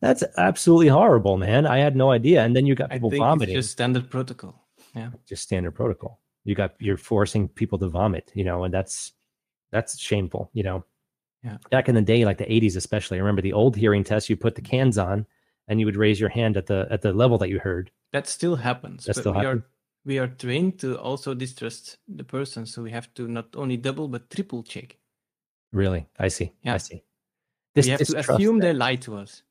that's 0.00 0.22
absolutely 0.36 0.88
horrible 0.88 1.36
man 1.36 1.66
i 1.66 1.78
had 1.78 1.96
no 1.96 2.10
idea 2.10 2.42
and 2.44 2.54
then 2.54 2.66
you 2.66 2.74
got 2.74 2.90
people 2.90 3.10
vomiting 3.10 3.56
it's 3.56 3.66
just 3.66 3.72
standard 3.72 4.08
protocol. 4.10 4.68
Yeah. 4.94 5.10
Just 5.26 5.42
standard 5.42 5.72
protocol. 5.72 6.20
You 6.44 6.54
got 6.54 6.74
you're 6.78 6.96
forcing 6.96 7.48
people 7.48 7.78
to 7.78 7.88
vomit, 7.88 8.30
you 8.34 8.44
know, 8.44 8.64
and 8.64 8.72
that's 8.72 9.12
that's 9.70 9.98
shameful, 9.98 10.50
you 10.52 10.62
know. 10.62 10.84
Yeah. 11.44 11.58
Back 11.70 11.88
in 11.88 11.94
the 11.94 12.02
day, 12.02 12.24
like 12.24 12.38
the 12.38 12.44
80s 12.44 12.76
especially, 12.76 13.18
I 13.18 13.20
remember 13.20 13.42
the 13.42 13.52
old 13.52 13.76
hearing 13.76 14.02
test, 14.02 14.28
you 14.28 14.36
put 14.36 14.54
the 14.54 14.60
cans 14.60 14.98
on 14.98 15.26
and 15.68 15.78
you 15.78 15.86
would 15.86 15.96
raise 15.96 16.18
your 16.18 16.30
hand 16.30 16.56
at 16.56 16.66
the 16.66 16.86
at 16.90 17.02
the 17.02 17.12
level 17.12 17.38
that 17.38 17.48
you 17.48 17.58
heard. 17.58 17.90
That 18.12 18.26
still 18.26 18.56
happens. 18.56 19.04
That 19.04 19.14
but 19.14 19.20
still 19.20 19.32
happens? 19.34 19.62
We 20.08 20.18
are 20.18 20.26
trained 20.26 20.80
to 20.80 20.98
also 20.98 21.34
distrust 21.34 21.98
the 22.08 22.24
person, 22.24 22.64
so 22.64 22.82
we 22.82 22.90
have 22.90 23.12
to 23.14 23.28
not 23.28 23.54
only 23.54 23.76
double 23.76 24.08
but 24.08 24.30
triple 24.30 24.62
check. 24.62 24.96
Really? 25.70 26.08
I 26.18 26.28
see. 26.28 26.54
Yeah. 26.62 26.74
I 26.74 26.78
see. 26.78 27.04
This 27.74 27.84
we 27.84 27.90
have 27.92 28.00
to 28.00 28.18
assume 28.18 28.58
that- 28.58 28.66
they 28.66 28.72
lie 28.72 28.96
to 28.96 29.18
us. 29.18 29.42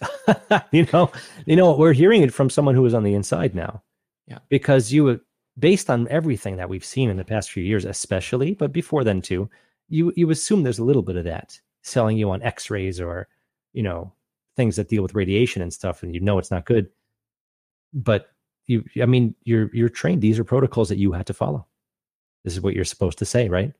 you 0.72 0.86
know, 0.92 1.10
you 1.46 1.56
know, 1.56 1.76
we're 1.76 1.92
hearing 1.92 2.22
it 2.22 2.32
from 2.32 2.48
someone 2.50 2.74
who 2.74 2.86
is 2.86 2.94
on 2.94 3.02
the 3.02 3.14
inside 3.14 3.54
now. 3.54 3.82
Yeah. 4.28 4.38
Because 4.48 4.92
you, 4.92 5.20
based 5.58 5.90
on 5.90 6.06
everything 6.08 6.56
that 6.56 6.68
we've 6.68 6.84
seen 6.84 7.10
in 7.10 7.16
the 7.16 7.24
past 7.24 7.50
few 7.50 7.64
years, 7.64 7.84
especially, 7.84 8.54
but 8.54 8.72
before 8.72 9.02
then 9.04 9.20
too, 9.20 9.50
you 9.88 10.12
you 10.14 10.30
assume 10.30 10.62
there's 10.62 10.78
a 10.78 10.84
little 10.84 11.02
bit 11.02 11.16
of 11.16 11.24
that 11.24 11.58
selling 11.82 12.16
you 12.16 12.30
on 12.30 12.42
X-rays 12.42 13.00
or, 13.00 13.28
you 13.72 13.82
know, 13.82 14.12
things 14.54 14.76
that 14.76 14.88
deal 14.88 15.02
with 15.02 15.14
radiation 15.14 15.62
and 15.62 15.72
stuff, 15.72 16.02
and 16.02 16.14
you 16.14 16.20
know 16.20 16.38
it's 16.38 16.50
not 16.50 16.66
good. 16.66 16.90
But 17.94 18.35
you, 18.66 18.84
I 19.00 19.06
mean, 19.06 19.34
you're 19.44 19.70
you're 19.74 19.88
trained. 19.88 20.22
These 20.22 20.38
are 20.38 20.44
protocols 20.44 20.88
that 20.88 20.98
you 20.98 21.12
had 21.12 21.26
to 21.26 21.34
follow. 21.34 21.66
This 22.44 22.54
is 22.54 22.60
what 22.60 22.74
you're 22.74 22.84
supposed 22.84 23.18
to 23.18 23.24
say, 23.24 23.48
right? 23.48 23.72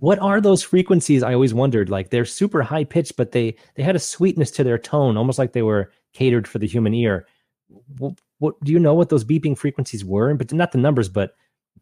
what 0.00 0.18
are 0.20 0.40
those 0.40 0.62
frequencies 0.62 1.22
i 1.22 1.34
always 1.34 1.52
wondered 1.52 1.90
like 1.90 2.08
they're 2.08 2.24
super 2.24 2.62
high 2.62 2.84
pitched 2.84 3.18
but 3.18 3.32
they 3.32 3.54
they 3.74 3.82
had 3.82 3.94
a 3.94 3.98
sweetness 3.98 4.50
to 4.50 4.64
their 4.64 4.78
tone 4.78 5.18
almost 5.18 5.38
like 5.38 5.52
they 5.52 5.60
were 5.60 5.92
catered 6.14 6.48
for 6.48 6.58
the 6.58 6.66
human 6.66 6.94
ear 6.94 7.26
what, 7.98 8.18
what 8.38 8.54
do 8.64 8.72
you 8.72 8.78
know 8.78 8.94
what 8.94 9.10
those 9.10 9.26
beeping 9.26 9.58
frequencies 9.58 10.06
were 10.06 10.32
but 10.32 10.50
not 10.54 10.72
the 10.72 10.78
numbers 10.78 11.10
but 11.10 11.34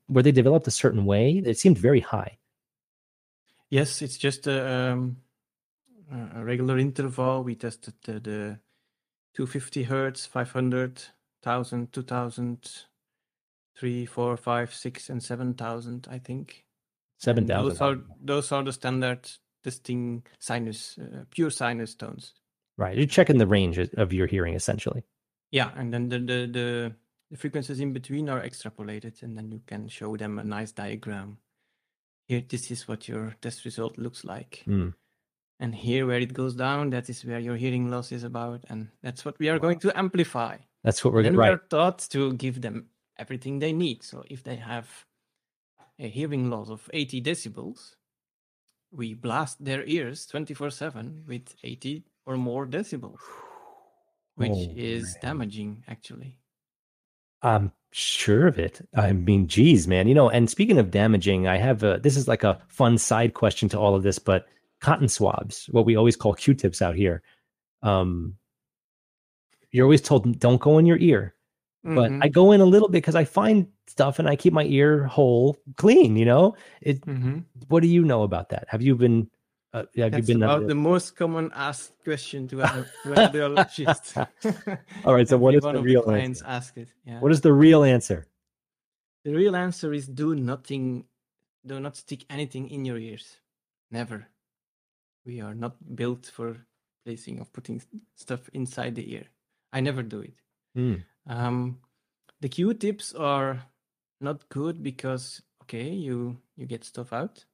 were 0.08 0.20
they 0.20 0.32
developed 0.32 0.66
a 0.66 0.72
certain 0.72 1.04
way 1.04 1.40
it 1.46 1.60
seemed 1.60 1.78
very 1.78 2.00
high 2.00 2.36
Yes, 3.70 4.00
it's 4.00 4.16
just 4.16 4.46
a, 4.46 4.92
um, 4.92 5.16
a 6.12 6.40
a 6.40 6.44
regular 6.44 6.78
interval. 6.78 7.42
We 7.42 7.56
tested 7.56 7.94
the, 8.04 8.12
the 8.12 8.60
250 9.34 9.82
hertz, 9.84 10.24
500, 10.26 11.02
1000, 11.46 11.92
2000, 11.92 12.70
3, 13.78 14.06
4, 14.06 14.36
5, 14.36 14.74
6, 14.74 15.10
and 15.10 15.22
7000, 15.22 16.08
I 16.10 16.18
think. 16.18 16.64
7000 17.18 17.68
Those 17.68 17.80
are 17.80 17.96
those 18.22 18.52
are 18.52 18.62
the 18.62 18.72
standard 18.72 19.30
testing 19.64 20.22
sinus, 20.38 20.98
uh, 20.98 21.24
pure 21.30 21.50
sinus 21.50 21.94
tones. 21.94 22.34
right 22.78 22.96
you're 22.96 23.06
checking 23.06 23.38
the 23.38 23.46
range 23.46 23.78
of 23.78 24.12
your 24.12 24.26
hearing 24.26 24.54
essentially 24.54 25.02
Yeah, 25.50 25.70
and 25.76 25.92
then 25.94 26.08
the, 26.10 26.18
the 26.18 26.46
the 26.58 26.92
the 27.30 27.36
frequencies 27.36 27.80
in 27.80 27.92
between 27.92 28.28
are 28.28 28.42
extrapolated, 28.42 29.22
and 29.22 29.36
then 29.36 29.50
you 29.50 29.60
can 29.66 29.88
show 29.88 30.16
them 30.16 30.38
a 30.38 30.44
nice 30.44 30.72
diagram. 30.72 31.38
Here, 32.28 32.42
this 32.48 32.70
is 32.70 32.86
what 32.88 33.08
your 33.08 33.34
test 33.40 33.64
result 33.64 33.96
looks 33.98 34.24
like, 34.24 34.62
Hmm. 34.66 34.90
and 35.58 35.74
here, 35.74 36.06
where 36.06 36.20
it 36.20 36.34
goes 36.34 36.54
down, 36.54 36.90
that 36.90 37.08
is 37.08 37.24
where 37.24 37.40
your 37.40 37.56
hearing 37.56 37.90
loss 37.90 38.12
is 38.12 38.24
about, 38.24 38.64
and 38.68 38.88
that's 39.02 39.24
what 39.24 39.38
we 39.38 39.48
are 39.48 39.58
going 39.58 39.78
to 39.80 39.96
amplify. 39.98 40.58
That's 40.84 41.04
what 41.04 41.12
we're 41.14 41.22
then 41.22 41.32
getting 41.34 41.38
We 41.38 41.48
are 41.54 41.58
taught 41.70 41.98
to 42.10 42.32
give 42.34 42.60
them 42.62 42.86
everything 43.18 43.58
they 43.58 43.72
need. 43.72 44.02
So 44.02 44.24
if 44.30 44.42
they 44.42 44.56
have 44.56 44.88
a 45.98 46.08
hearing 46.08 46.50
loss 46.50 46.68
of 46.70 46.88
80 46.92 47.22
decibels, 47.22 47.94
we 48.92 49.14
blast 49.14 49.64
their 49.64 49.84
ears 49.84 50.26
24/7 50.26 51.26
with 51.26 51.54
80 51.64 52.04
or 52.26 52.36
more 52.36 52.66
decibels, 52.66 53.18
which 54.36 54.50
Oh, 54.52 54.72
is 54.76 55.04
man. 55.04 55.20
damaging 55.22 55.84
actually. 55.88 56.38
I'm 57.42 57.72
sure 57.92 58.46
of 58.46 58.58
it. 58.58 58.80
I 58.96 59.12
mean, 59.12 59.46
geez, 59.46 59.86
man. 59.86 60.08
You 60.08 60.14
know, 60.14 60.28
and 60.30 60.50
speaking 60.50 60.78
of 60.78 60.90
damaging, 60.90 61.46
I 61.46 61.58
have 61.58 61.82
a, 61.82 61.98
this 62.02 62.16
is 62.16 62.26
like 62.28 62.44
a 62.44 62.60
fun 62.68 62.98
side 62.98 63.34
question 63.34 63.68
to 63.70 63.78
all 63.78 63.94
of 63.94 64.02
this, 64.02 64.18
but 64.18 64.46
cotton 64.80 65.08
swabs, 65.08 65.66
what 65.70 65.84
we 65.86 65.96
always 65.96 66.16
call 66.16 66.34
Q-tips 66.34 66.82
out 66.82 66.96
here. 66.96 67.22
Um, 67.82 68.36
you're 69.72 69.84
always 69.84 70.02
told 70.02 70.38
don't 70.38 70.60
go 70.60 70.78
in 70.78 70.86
your 70.86 70.98
ear, 70.98 71.34
but 71.84 72.10
Mhm, 72.10 72.22
I 72.22 72.28
go 72.28 72.52
in 72.52 72.60
a 72.60 72.64
little 72.66 72.88
bit 72.88 72.98
because 72.98 73.14
I 73.14 73.24
find 73.24 73.66
stuff 73.86 74.18
and 74.18 74.28
I 74.28 74.36
keep 74.36 74.52
my 74.52 74.64
ear 74.64 75.04
hole 75.06 75.56
clean. 75.76 76.16
You 76.16 76.24
know, 76.24 76.56
it. 76.80 77.00
mhm. 77.06 77.44
What 77.68 77.80
do 77.82 77.88
you 77.88 78.04
know 78.04 78.22
about 78.22 78.48
that? 78.50 78.66
Have 78.68 78.82
you 78.82 78.94
been? 78.96 79.30
Uh, 79.72 79.84
have 79.96 80.12
That's 80.12 80.16
you 80.28 80.34
been? 80.34 80.42
about 80.42 80.66
the 80.66 80.74
most 80.74 81.16
common 81.16 81.50
asked 81.54 81.92
question 82.02 82.48
to 82.48 82.62
a, 82.62 82.86
audiologist. 83.04 84.16
All 85.04 85.14
right. 85.14 85.28
So 85.28 85.36
what 85.36 85.54
is 85.54 85.62
the 85.62 85.80
real 85.82 86.02
clients 86.02 86.40
answer? 86.40 86.50
ask 86.50 86.76
it? 86.78 86.88
Yeah. 87.04 87.20
What 87.20 87.32
is 87.32 87.40
the 87.40 87.52
real 87.52 87.84
answer? 87.84 88.26
The 89.24 89.34
real 89.34 89.56
answer 89.56 89.92
is 89.92 90.06
do 90.06 90.34
nothing, 90.34 91.04
do 91.66 91.80
not 91.80 91.96
stick 91.96 92.24
anything 92.30 92.70
in 92.70 92.84
your 92.84 92.96
ears. 92.98 93.36
Never. 93.90 94.26
We 95.26 95.40
are 95.40 95.54
not 95.54 95.76
built 95.96 96.26
for 96.26 96.56
placing 97.04 97.40
or 97.40 97.46
putting 97.52 97.82
stuff 98.14 98.48
inside 98.54 98.94
the 98.94 99.12
ear. 99.14 99.26
I 99.76 99.80
never 99.80 100.02
do 100.02 100.20
it. 100.20 100.34
Hmm. 100.74 100.94
Um, 101.26 101.80
the 102.40 102.48
Q-tips 102.48 103.12
are 103.14 103.62
not 104.20 104.48
good 104.48 104.82
because 104.82 105.42
okay, 105.62 105.90
you 105.90 106.38
you 106.56 106.66
get 106.66 106.84
stuff 106.84 107.12
out, 107.12 107.44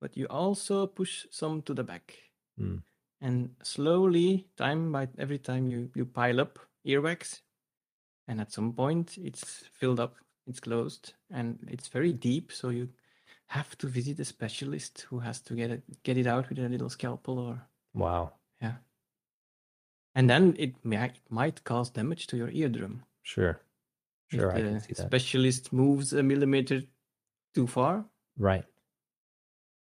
but 0.00 0.16
you 0.16 0.26
also 0.26 0.86
push 0.86 1.26
some 1.30 1.62
to 1.62 1.74
the 1.74 1.84
back, 1.84 2.18
Hmm. 2.58 2.78
and 3.20 3.54
slowly, 3.62 4.48
time 4.56 4.90
by 4.92 5.06
every 5.18 5.38
time 5.38 5.70
you 5.70 5.90
you 5.94 6.06
pile 6.06 6.40
up 6.40 6.58
earwax, 6.84 7.42
and 8.26 8.40
at 8.40 8.52
some 8.52 8.72
point 8.72 9.18
it's 9.18 9.68
filled 9.78 10.00
up, 10.00 10.16
it's 10.46 10.60
closed, 10.60 11.14
and 11.30 11.58
it's 11.70 11.88
very 11.88 12.12
deep, 12.12 12.50
so 12.52 12.70
you 12.70 12.88
have 13.46 13.76
to 13.78 13.86
visit 13.86 14.18
a 14.20 14.24
specialist 14.24 15.06
who 15.10 15.20
has 15.20 15.40
to 15.42 15.54
get 15.54 15.70
it 15.70 15.82
get 16.02 16.16
it 16.18 16.26
out 16.26 16.48
with 16.48 16.58
a 16.58 16.68
little 16.68 16.90
scalpel 16.90 17.38
or 17.38 17.62
Wow. 17.94 18.39
And 20.14 20.28
then 20.28 20.56
it 20.58 20.74
might, 20.84 21.12
it 21.16 21.30
might 21.30 21.62
cause 21.64 21.90
damage 21.90 22.26
to 22.28 22.36
your 22.36 22.50
eardrum. 22.50 23.02
Sure. 23.22 23.60
Sure. 24.28 24.50
if 24.50 24.56
I 24.56 24.60
can 24.60 24.80
see 24.80 24.94
that. 24.94 25.06
specialist 25.06 25.72
moves 25.72 26.12
a 26.12 26.22
millimeter 26.22 26.82
too 27.54 27.66
far. 27.66 28.04
Right. 28.38 28.64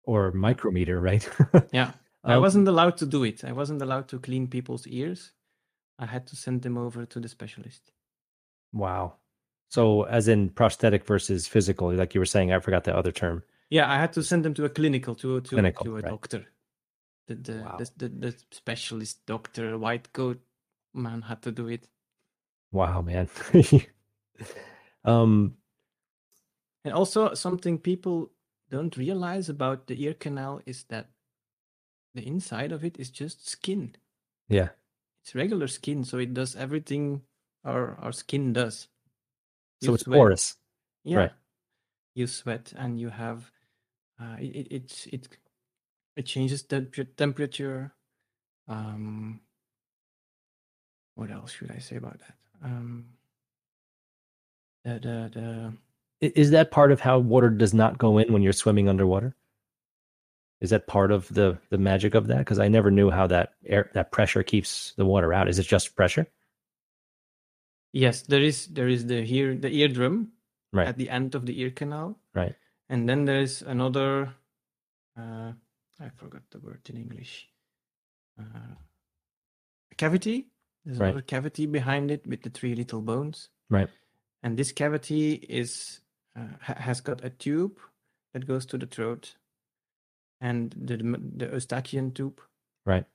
Or 0.04 0.32
micrometer, 0.32 1.00
right? 1.00 1.28
Yeah. 1.72 1.92
I 2.24 2.38
wasn't 2.38 2.68
allowed 2.68 2.98
to 2.98 3.06
do 3.06 3.24
it. 3.24 3.44
I 3.44 3.54
wasn't 3.54 3.82
allowed 3.82 4.10
to 4.10 4.20
clean 4.20 4.48
people's 4.48 4.86
ears. 4.88 5.32
I 5.98 6.06
had 6.06 6.28
to 6.28 6.36
send 6.36 6.62
them 6.62 6.78
over 6.78 7.06
to 7.06 7.20
the 7.20 7.30
specialist. 7.30 7.92
Wow. 8.74 9.13
So, 9.70 10.04
as 10.04 10.28
in 10.28 10.50
prosthetic 10.50 11.06
versus 11.06 11.48
physical, 11.48 11.94
like 11.94 12.13
you 12.13 12.20
were 12.20 12.26
saying, 12.26 12.52
I 12.52 12.60
forgot 12.60 12.84
the 12.84 12.96
other 12.96 13.12
term. 13.12 13.44
Yeah, 13.70 13.89
I 13.89 13.98
had 13.98 14.13
to 14.13 14.24
send 14.24 14.44
them 14.44 14.54
to 14.56 14.65
a 14.65 14.70
clinical 14.70 15.15
to 15.15 15.42
to, 15.42 15.50
Clinical, 15.50 15.86
to 15.86 15.92
a 15.98 16.02
right. 16.02 16.06
doctor. 16.06 16.46
The 17.30 17.36
the, 17.38 17.62
Wow. 17.62 17.78
the 17.78 17.86
the 17.98 18.10
the 18.10 18.32
specialist 18.50 19.22
doctor, 19.30 19.78
white 19.78 20.10
coat 20.13 20.42
man, 20.94 21.22
had 21.22 21.42
to 21.44 21.52
do 21.52 21.68
it. 21.70 21.86
Wow, 22.72 23.02
man. 23.06 23.30
um, 25.06 25.56
And 26.84 26.94
also 26.94 27.34
something 27.36 27.78
people 27.78 28.32
don't 28.70 28.98
realize 28.98 29.50
about 29.50 29.86
the 29.88 30.02
ear 30.04 30.13
canal 30.13 30.62
is 30.65 30.84
that 30.89 31.10
the 32.15 32.26
inside 32.26 32.72
of 32.72 32.84
it 32.84 32.98
is 33.00 33.10
just 33.12 33.48
skin. 33.48 33.96
yeah. 34.50 34.70
It's 35.22 35.36
regular 35.36 35.68
skin, 35.68 36.04
so 36.06 36.18
it 36.18 36.34
does 36.34 36.56
everything 36.56 37.22
our 37.63 37.96
our 38.00 38.13
skin 38.13 38.54
does. 38.54 38.88
So 39.84 39.94
it's 39.94 40.04
sweat. 40.04 40.18
porous. 40.18 40.58
Yeah. 41.04 41.18
Right. 41.18 41.34
You 42.15 42.26
sweat 42.28 42.74
and 42.76 42.98
you 43.00 43.10
have 43.10 43.52
uh, 44.20 44.38
it, 44.39 44.68
it 44.72 44.72
it 44.72 45.08
it 45.13 45.38
it 46.15 46.26
changes 46.26 46.63
temperature. 46.63 47.93
Um, 48.67 49.41
what 51.15 51.32
else 51.32 51.52
should 51.52 51.72
I 51.72 51.80
say 51.80 51.95
about 51.98 52.19
that? 52.19 52.36
Um, 52.63 53.06
the 54.86 54.93
the 55.00 55.74
the 56.22 56.30
Is 56.41 56.52
that 56.52 56.72
part 56.72 56.91
of 56.91 57.00
how 57.00 57.19
water 57.19 57.50
does 57.50 57.74
not 57.74 57.98
go 57.98 58.17
in 58.17 58.32
when 58.32 58.41
you're 58.41 58.54
swimming 58.54 58.89
underwater? 58.89 59.36
Is 60.62 60.72
that 60.72 60.88
part 60.88 61.12
of 61.12 61.28
the 61.34 61.58
the 61.69 61.78
magic 61.78 62.15
of 62.15 62.28
that? 62.28 62.39
Because 62.39 62.60
I 62.60 62.67
never 62.67 62.91
knew 62.91 63.10
how 63.10 63.28
that 63.28 63.54
air 63.65 63.89
that 63.93 64.12
pressure 64.12 64.43
keeps 64.43 64.93
the 64.98 65.06
water 65.06 65.34
out. 65.34 65.50
Is 65.50 65.60
it 65.60 65.67
just 65.67 65.95
pressure? 65.95 66.28
yes, 67.93 68.22
there 68.24 68.41
is 68.41 68.67
there 68.67 68.88
is 68.88 69.08
the 69.08 69.24
here 69.24 69.56
the 69.56 69.69
eardrum 69.74 70.32
Right. 70.72 70.88
at 70.88 70.98
the 70.98 71.10
end 71.10 71.34
of 71.34 71.48
the 71.48 71.60
ear 71.62 71.72
canal, 71.72 72.19
Right. 72.36 72.56
and 72.89 73.10
then 73.10 73.26
there 73.26 73.41
is 73.41 73.62
another. 73.63 74.36
Uh, 75.17 75.54
I 75.99 76.09
forgot 76.09 76.43
the 76.51 76.59
word 76.59 76.81
in 76.89 76.97
English. 76.97 77.49
Uh, 78.39 78.75
cavity. 79.97 80.47
There's 80.85 80.97
Right. 80.97 81.07
another 81.09 81.21
cavity 81.21 81.65
behind 81.65 82.09
it 82.09 82.25
with 82.25 82.41
the 82.43 82.49
three 82.49 82.73
little 82.75 83.01
bones. 83.01 83.49
Right. 83.69 83.89
And 84.43 84.57
this 84.57 84.71
cavity 84.71 85.33
is 85.33 86.01
uh, 86.35 86.47
ha- 86.62 86.75
has 86.79 87.01
got 87.01 87.23
a 87.23 87.29
tube 87.29 87.79
that 88.33 88.45
goes 88.45 88.65
to 88.67 88.77
the 88.77 88.85
throat, 88.88 89.35
and 90.39 90.71
the 90.71 90.97
the 91.38 91.47
Eustachian 91.51 92.13
tube. 92.13 92.39
Right. 92.85 93.05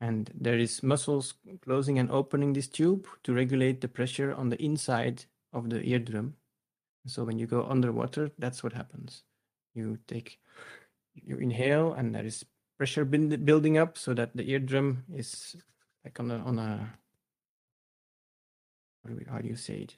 And 0.00 0.30
there 0.34 0.56
is 0.58 0.82
muscles 0.82 1.34
closing 1.60 1.98
and 1.98 2.10
opening 2.10 2.54
this 2.54 2.68
tube 2.68 3.06
to 3.24 3.34
regulate 3.34 3.82
the 3.82 3.88
pressure 3.88 4.32
on 4.32 4.48
the 4.48 4.62
inside 4.62 5.26
of 5.52 5.68
the 5.68 5.82
eardrum. 5.86 6.36
So 7.06 7.24
when 7.24 7.38
you 7.38 7.46
go 7.46 7.64
underwater, 7.64 8.30
that's 8.38 8.62
what 8.62 8.72
happens. 8.72 9.24
You 9.74 9.98
take, 10.06 10.40
you 11.14 11.36
inhale, 11.36 11.92
and 11.92 12.14
there 12.14 12.24
is 12.24 12.44
pressure 12.78 13.04
building 13.04 13.76
up 13.78 13.98
so 13.98 14.14
that 14.14 14.34
the 14.36 14.42
eardrum 14.50 15.04
is 15.14 15.56
like 16.04 16.18
on 16.20 16.30
a 16.30 16.38
on 16.38 16.58
a 16.58 16.90
how 19.28 19.38
do 19.38 19.48
you 19.48 19.56
say 19.56 19.80
it? 19.82 19.96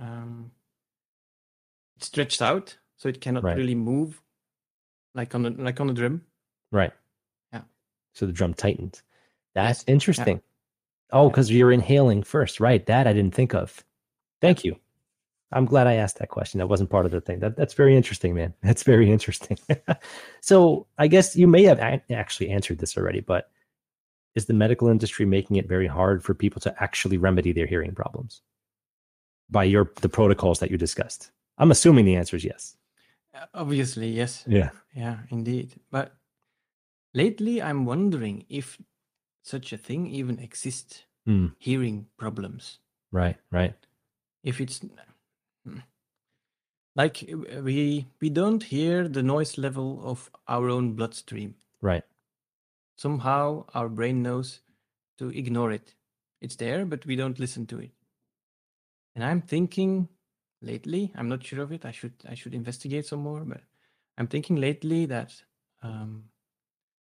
Um, 0.00 0.50
it's 1.96 2.06
stretched 2.06 2.40
out, 2.42 2.76
so 2.96 3.08
it 3.08 3.20
cannot 3.20 3.42
Right. 3.44 3.56
really 3.56 3.74
move, 3.74 4.22
like 5.14 5.34
on 5.34 5.44
a 5.46 5.50
like 5.50 5.80
on 5.80 5.90
a 5.90 5.94
drum. 5.94 6.24
Right. 6.70 6.92
Yeah. 7.52 7.62
So 8.14 8.26
the 8.26 8.32
drum 8.32 8.54
tightened. 8.54 9.02
That's 9.54 9.80
Yes. 9.80 9.84
Yeah. 9.86 9.92
interesting. 9.92 10.42
Oh, 11.10 11.24
Yeah. 11.24 11.28
because 11.30 11.50
you're 11.50 11.72
inhaling 11.72 12.22
first, 12.22 12.60
right? 12.60 12.84
That 12.86 13.06
I 13.06 13.12
didn't 13.12 13.34
think 13.34 13.54
of. 13.54 13.84
Thank 14.40 14.64
you. 14.64 14.78
I'm 15.52 15.64
glad 15.64 15.86
I 15.86 15.94
asked 15.94 16.18
that 16.18 16.28
question. 16.28 16.58
That 16.58 16.66
wasn't 16.66 16.90
part 16.90 17.06
of 17.06 17.12
the 17.12 17.20
thing. 17.20 17.40
That 17.40 17.56
that's 17.56 17.74
very 17.74 17.96
interesting, 17.96 18.34
man. 18.34 18.52
That's 18.62 18.82
very 18.82 19.10
interesting. 19.10 19.58
so 20.40 20.86
I 20.98 21.08
guess 21.08 21.36
you 21.36 21.46
may 21.46 21.62
have 21.64 21.78
a- 21.78 22.02
actually 22.12 22.50
answered 22.50 22.78
this 22.78 22.96
already, 22.98 23.20
but 23.20 23.50
is 24.34 24.46
the 24.46 24.52
medical 24.54 24.88
industry 24.88 25.24
making 25.24 25.56
it 25.56 25.66
very 25.66 25.86
hard 25.86 26.22
for 26.22 26.34
people 26.34 26.60
to 26.62 26.82
actually 26.82 27.16
remedy 27.16 27.52
their 27.52 27.66
hearing 27.66 27.94
problems 27.94 28.42
by 29.50 29.64
your 29.64 29.90
the 30.02 30.08
protocols 30.08 30.58
that 30.60 30.70
you 30.70 30.76
discussed? 30.76 31.30
I'm 31.56 31.70
assuming 31.70 32.04
the 32.04 32.16
answer 32.16 32.36
is 32.36 32.44
yes. 32.44 32.76
Uh, 33.34 33.46
Obviously, 33.54 34.08
yes. 34.10 34.44
Yeah. 34.46 34.70
Yeah, 34.94 35.18
indeed. 35.30 35.74
But 35.90 36.14
lately, 37.14 37.62
I'm 37.62 37.84
wondering 37.86 38.44
if 38.48 38.78
such 39.42 39.72
a 39.72 39.78
thing 39.78 40.06
even 40.08 40.38
exists. 40.38 41.04
Hmm. 41.26 41.48
Hearing 41.58 42.06
problems. 42.16 42.78
Right. 43.12 43.36
Right. 43.50 43.74
If 44.44 44.60
it's. 44.60 44.80
Like 46.98 47.24
we 47.62 48.06
we 48.20 48.28
don't 48.28 48.62
hear 48.62 49.08
the 49.08 49.22
noise 49.22 49.56
level 49.56 50.00
of 50.02 50.30
our 50.48 50.68
own 50.68 50.94
bloodstream. 50.94 51.54
Right. 51.80 52.02
Somehow, 52.96 53.64
our 53.74 53.88
brain 53.88 54.22
knows 54.22 54.60
to 55.18 55.28
ignore 55.28 55.70
it. 55.70 55.94
It's 56.40 56.56
there, 56.56 56.84
but 56.84 57.06
we 57.06 57.14
don't 57.14 57.38
listen 57.38 57.66
to 57.66 57.78
it. 57.78 57.92
And 59.14 59.24
I'm 59.24 59.40
thinking 59.40 60.08
lately, 60.60 61.12
I'm 61.14 61.28
not 61.28 61.44
sure 61.44 61.62
of 61.62 61.72
it. 61.72 61.84
I 61.84 61.92
should 61.92 62.14
I 62.28 62.34
should 62.34 62.54
investigate 62.54 63.06
some 63.06 63.20
more, 63.20 63.40
but 63.44 63.60
I'm 64.16 64.26
thinking 64.26 64.56
lately 64.56 65.06
that 65.06 65.32
um, 65.82 66.24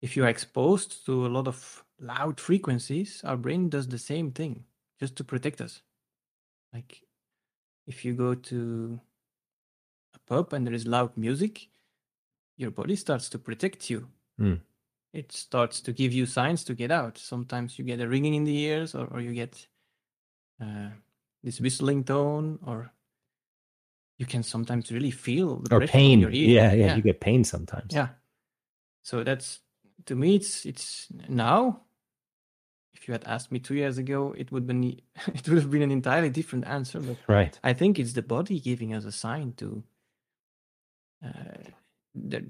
if 0.03 0.17
you 0.17 0.25
are 0.25 0.29
exposed 0.29 1.07
to 1.07 1.27
a 1.27 1.29
lot 1.29 1.47
of 1.47 1.85
loud 2.01 2.41
frequencies, 2.41 3.23
our 3.25 3.37
brain 3.37 3.69
does 3.69 3.87
the 3.87 3.99
same 3.99 4.33
thing 4.33 4.65
just 4.99 5.17
to 5.17 5.25
protect 5.25 5.61
us. 5.61 5.83
Like 6.73 7.03
if 7.89 8.05
you 8.05 8.13
go 8.15 8.35
to 8.35 9.01
a 10.15 10.19
pub 10.29 10.53
and 10.53 10.65
there 10.67 10.75
is 10.75 10.87
loud 10.87 11.17
music, 11.17 11.69
your 12.57 12.71
body 12.71 12.95
starts 12.97 13.29
to 13.31 13.39
protect 13.39 13.89
you. 13.91 14.07
Mm. 14.39 14.61
It 15.13 15.33
starts 15.33 15.81
to 15.81 15.93
give 15.93 16.13
you 16.13 16.27
signs 16.27 16.63
to 16.65 16.75
get 16.75 16.91
out. 16.91 17.17
Sometimes 17.19 17.79
you 17.79 17.85
get 17.85 18.01
a 18.01 18.07
ringing 18.07 18.35
in 18.35 18.45
the 18.45 18.57
ears, 18.57 18.95
or, 18.95 19.07
or 19.07 19.21
you 19.21 19.33
get 19.33 19.67
uh, 20.63 20.91
this 21.43 21.61
whistling 21.61 22.05
tone, 22.05 22.59
or 22.67 22.93
you 24.19 24.27
can 24.27 24.43
sometimes 24.43 24.93
really 24.93 25.11
feel 25.11 25.61
the 25.61 25.77
Or 25.77 25.87
pain. 25.87 26.21
your 26.21 26.31
ear. 26.31 26.49
Yeah, 26.49 26.73
yeah. 26.75 26.97
You 26.97 27.03
get 27.03 27.21
pain 27.21 27.43
sometimes. 27.43 27.95
Yeah. 27.95 28.09
So 29.03 29.25
that's 29.25 29.61
to 30.07 30.15
me 30.15 30.37
it's 30.37 30.67
it's 30.67 31.07
now 31.29 31.81
if 32.99 33.09
you 33.09 33.13
had 33.13 33.25
asked 33.25 33.51
me 33.53 33.59
2 33.61 33.75
years 33.75 33.97
ago 33.99 34.35
it 34.37 34.51
would 34.53 34.67
been 34.67 34.83
it 35.39 35.49
would 35.49 35.59
have 35.59 35.71
been 35.71 35.83
an 35.83 35.91
entirely 35.91 36.31
different 36.31 36.67
answer 36.67 37.01
but 37.01 37.17
Right. 37.29 37.59
I 37.63 37.73
think 37.73 37.99
it's 37.99 38.13
the 38.15 38.23
body 38.23 38.61
giving 38.61 38.93
us 38.95 39.05
a 39.05 39.13
sign 39.13 39.53
to 39.59 39.83
uh, 41.25 41.63
the, 42.15 42.45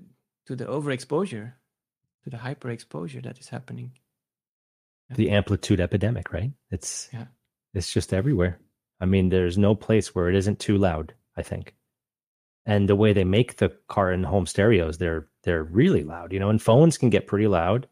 to 0.46 0.56
the 0.56 0.64
overexposure 0.64 1.52
to 2.24 2.30
the 2.30 2.37
hyperexposure 2.38 3.22
that 3.22 3.38
is 3.38 3.48
happening. 3.48 3.92
the 5.14 5.30
amplitude 5.30 5.80
epidemic, 5.80 6.32
right? 6.32 6.52
It's 6.70 7.08
Yeah. 7.12 7.26
it's 7.74 7.92
just 7.92 8.12
everywhere. 8.12 8.58
I 9.00 9.06
mean, 9.06 9.28
there's 9.28 9.56
no 9.56 9.74
place 9.74 10.14
where 10.14 10.28
it 10.28 10.34
isn't 10.34 10.58
too 10.58 10.76
loud, 10.76 11.14
I 11.37 11.42
think. 11.42 11.74
And 12.66 12.88
the 12.88 12.96
way 12.96 13.12
they 13.14 13.24
make 13.24 13.56
the 13.56 13.70
car 13.88 14.11
and 14.11 14.26
home 14.26 14.46
stereos, 14.46 14.98
they're 14.98 15.28
they're 15.44 15.64
really 15.64 16.02
loud, 16.04 16.32
you 16.32 16.40
know, 16.40 16.50
and 16.50 16.61
phones 16.61 16.98
can 16.98 17.08
get 17.11 17.26
pretty 17.26 17.46
loud. 17.46 17.87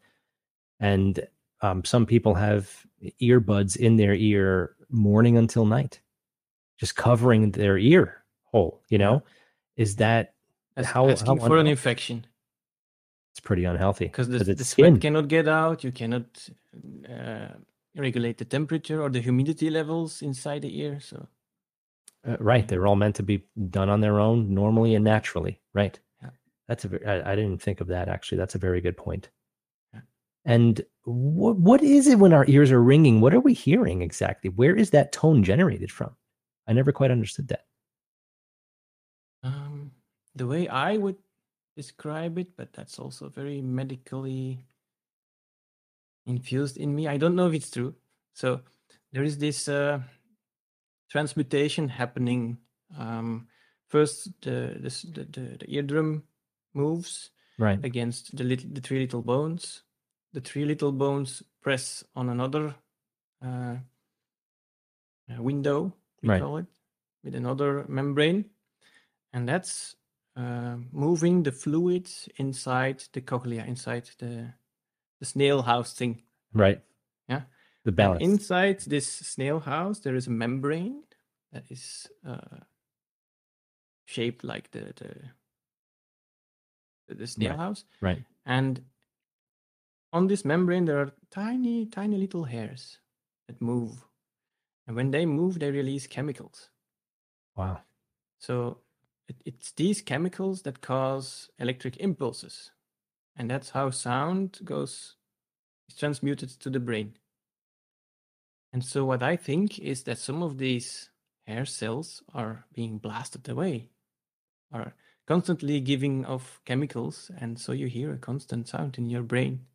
And 0.79 1.25
um, 1.61 1.83
some 1.83 2.05
people 2.05 2.33
have 2.35 2.85
earbuds 3.21 3.75
in 3.77 3.95
their 3.97 4.13
ear 4.15 4.75
morning 4.89 5.37
until 5.37 5.65
night, 5.65 6.01
just 6.79 6.95
covering 6.95 7.51
their 7.51 7.77
ear 7.77 8.23
hole, 8.43 8.81
you 8.89 8.97
know? 8.97 9.23
Is 9.75 9.95
that 9.97 10.33
That's 10.75 10.87
How- 10.89 11.09
asking 11.09 11.39
how 11.39 11.47
for 11.47 11.57
an 11.57 11.67
infection 11.67 12.25
it's 13.31 13.39
pretty 13.39 13.65
unhealthy 13.65 14.05
because 14.05 14.27
the, 14.29 14.39
the 14.39 14.63
sweat 14.63 14.87
skin. 14.93 14.99
cannot 14.99 15.27
get 15.27 15.47
out. 15.47 15.83
You 15.83 15.91
cannot 15.91 16.49
uh, 17.07 17.49
regulate 17.95 18.39
the 18.39 18.45
temperature 18.45 18.99
or 18.99 19.09
the 19.11 19.21
humidity 19.21 19.69
levels 19.69 20.23
inside 20.23 20.63
the 20.63 20.79
ear. 20.81 20.99
So 20.99 21.27
Uh, 22.27 22.35
right. 22.39 22.67
They're 22.67 22.87
all 22.87 22.95
meant 22.95 23.15
to 23.17 23.23
be 23.23 23.43
done 23.69 23.89
on 23.89 24.01
their 24.01 24.19
own, 24.19 24.53
normally 24.53 24.95
and 24.95 25.03
naturally. 25.05 25.61
Right. 25.73 25.99
Yeah. 26.23 26.31
That's 26.67 26.85
a. 26.85 26.89
I 27.29 27.35
didn't 27.35 27.61
think 27.61 27.79
of 27.79 27.87
that 27.87 28.07
actually. 28.09 28.39
That's 28.39 28.55
a 28.55 28.59
very 28.67 28.81
good 28.81 28.97
point. 28.97 29.29
Yeah. 29.93 30.01
And 30.45 30.81
what 31.13 31.57
what 31.57 31.81
is 31.81 32.07
it 32.07 32.19
when 32.19 32.33
our 32.33 32.45
ears 32.47 32.71
are 32.71 32.81
ringing? 32.83 33.21
What 33.21 33.33
are 33.33 33.39
we 33.39 33.53
hearing 33.53 34.01
exactly? 34.01 34.49
Where 34.49 34.75
is 34.75 34.91
that 34.91 35.11
tone 35.11 35.43
generated 35.43 35.91
from? 35.91 36.15
I 36.67 36.73
never 36.73 36.91
quite 36.91 37.11
understood 37.11 37.47
that. 37.49 37.65
Um, 39.43 39.91
the 40.35 40.45
way 40.47 40.67
I 40.67 40.97
would 40.97 41.17
describe 41.75 42.37
it, 42.37 42.55
but 42.55 42.73
that's 42.73 42.99
also 42.99 43.29
very 43.29 43.61
medically 43.61 44.65
infused 46.25 46.77
in 46.77 46.93
me. 46.93 47.07
I 47.07 47.17
don't 47.17 47.35
know 47.35 47.47
if 47.47 47.53
it's 47.53 47.71
true. 47.71 47.95
So 48.33 48.61
there 49.11 49.23
is 49.23 49.37
this 49.37 49.67
uh, 49.67 50.01
transmutation 51.09 51.87
happening. 51.89 52.57
Um, 52.97 53.47
first, 53.87 54.31
the, 54.41 54.77
the 54.79 54.89
the 55.13 55.23
the 55.25 55.57
the 55.59 55.75
eardrum 55.75 56.23
moves 56.73 57.31
Right. 57.57 57.79
against 57.83 58.35
the 58.35 58.43
little, 58.43 58.69
the 58.71 58.81
three 58.81 58.99
little 58.99 59.21
bones. 59.21 59.83
The 60.37 60.41
three 60.41 60.65
little 60.65 60.91
bones 60.91 61.41
press 61.61 62.03
on 62.15 62.29
another 62.29 62.75
uh, 63.43 63.77
uh, 65.31 65.41
window, 65.41 65.95
we 66.21 66.29
Right. 66.29 66.39
call 66.39 66.57
it, 66.57 66.67
with 67.23 67.33
another 67.33 67.85
membrane, 67.87 68.45
and 69.33 69.49
that's 69.49 69.95
uh, 70.35 70.77
moving 70.91 71.41
the 71.41 71.51
fluids 71.51 72.29
inside 72.35 73.03
the 73.13 73.21
cochlea, 73.21 73.65
inside 73.65 74.11
the 74.19 74.53
the 75.19 75.25
snail 75.25 75.63
house 75.63 75.95
thing. 75.95 76.21
Right. 76.53 76.83
Yeah. 77.27 77.41
The 77.83 77.89
And 77.89 77.95
balance. 77.97 78.23
inside 78.23 78.81
this 78.81 79.11
snail 79.11 79.59
house, 79.59 80.01
there 80.01 80.15
is 80.15 80.27
a 80.27 80.31
membrane 80.31 81.01
that 81.51 81.63
is 81.71 82.11
uh, 82.23 82.59
shaped 84.05 84.43
like 84.43 84.69
the 84.69 84.93
the, 84.95 85.31
the, 87.07 87.15
the 87.15 87.25
snail 87.25 87.53
Right. 87.53 87.59
house. 87.59 87.85
right. 88.01 88.23
And 88.45 88.85
on 90.17 90.27
this 90.27 90.43
membrane, 90.43 90.85
there 90.85 90.99
are 90.99 91.11
tiny, 91.29 91.85
tiny 91.85 92.17
little 92.17 92.45
hairs 92.45 92.97
that 93.47 93.61
move. 93.61 94.03
And 94.87 94.95
when 94.95 95.11
they 95.11 95.27
move, 95.27 95.59
they 95.59 95.69
release 95.69 96.07
chemicals. 96.07 96.69
Wow. 97.55 97.81
So 98.39 98.79
it, 99.27 99.35
it's 99.45 99.71
these 99.73 100.01
chemicals 100.01 100.63
that 100.63 100.81
cause 100.81 101.49
electric 101.59 101.97
impulses. 101.97 102.71
And 103.35 103.49
that's 103.49 103.69
how 103.69 103.91
sound 103.91 104.59
goes, 104.63 105.17
is 105.87 105.95
transmuted 105.95 106.49
to 106.61 106.69
the 106.71 106.79
brain. 106.79 107.13
And 108.73 108.83
so 108.83 109.05
what 109.05 109.21
I 109.21 109.35
think 109.35 109.77
is 109.77 110.03
that 110.03 110.17
some 110.17 110.41
of 110.41 110.57
these 110.57 111.11
hair 111.45 111.65
cells 111.65 112.23
are 112.33 112.65
being 112.73 112.97
blasted 112.97 113.47
away, 113.47 113.91
are 114.71 114.95
constantly 115.27 115.79
giving 115.79 116.25
off 116.25 116.59
chemicals. 116.65 117.29
And 117.39 117.59
so 117.59 117.71
you 117.71 117.85
hear 117.85 118.13
a 118.13 118.17
constant 118.17 118.67
sound 118.67 118.97
in 118.97 119.11
your 119.11 119.23
brain. 119.23 119.67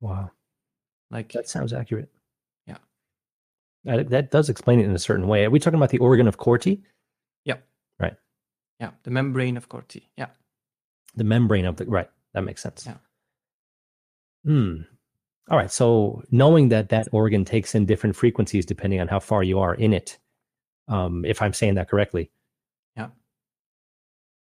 Wow. 0.00 0.30
Like 1.10 1.32
That 1.32 1.48
sounds 1.48 1.72
accurate. 1.72 2.10
Yeah. 2.66 2.78
That, 3.84 4.10
that 4.10 4.30
does 4.30 4.48
explain 4.48 4.80
it 4.80 4.84
in 4.86 4.94
a 4.94 4.98
certain 4.98 5.28
way. 5.28 5.44
Are 5.44 5.50
we 5.50 5.58
talking 5.58 5.78
about 5.78 5.90
the 5.90 5.98
organ 5.98 6.28
of 6.28 6.36
Corti? 6.38 6.82
yeah, 7.44 7.56
Right. 7.98 8.14
Yeah. 8.80 8.90
the 9.04 9.10
membrane 9.10 9.56
of 9.56 9.68
Corti. 9.68 10.08
Yeah. 10.16 10.26
The 11.14 11.24
membrane 11.24 11.64
of 11.64 11.76
the 11.76 11.86
right. 11.86 12.10
That 12.34 12.42
makes 12.44 12.62
sense. 12.62 12.84
Yeah. 12.86 12.96
Hmm. 14.44 14.82
All 15.48 15.56
right. 15.56 15.70
So 15.70 16.22
knowing 16.30 16.68
that 16.70 16.88
that 16.90 17.08
organ 17.12 17.44
takes 17.44 17.74
in 17.74 17.86
different 17.86 18.16
frequencies 18.16 18.66
depending 18.66 19.00
on 19.00 19.08
how 19.08 19.20
far 19.20 19.42
you 19.42 19.60
are 19.60 19.74
in 19.74 19.92
it, 19.94 20.18
um, 20.88 21.24
if 21.24 21.40
I'm 21.40 21.52
saying 21.52 21.74
that 21.76 21.88
correctly. 21.88 22.30
Yeah. 22.96 23.08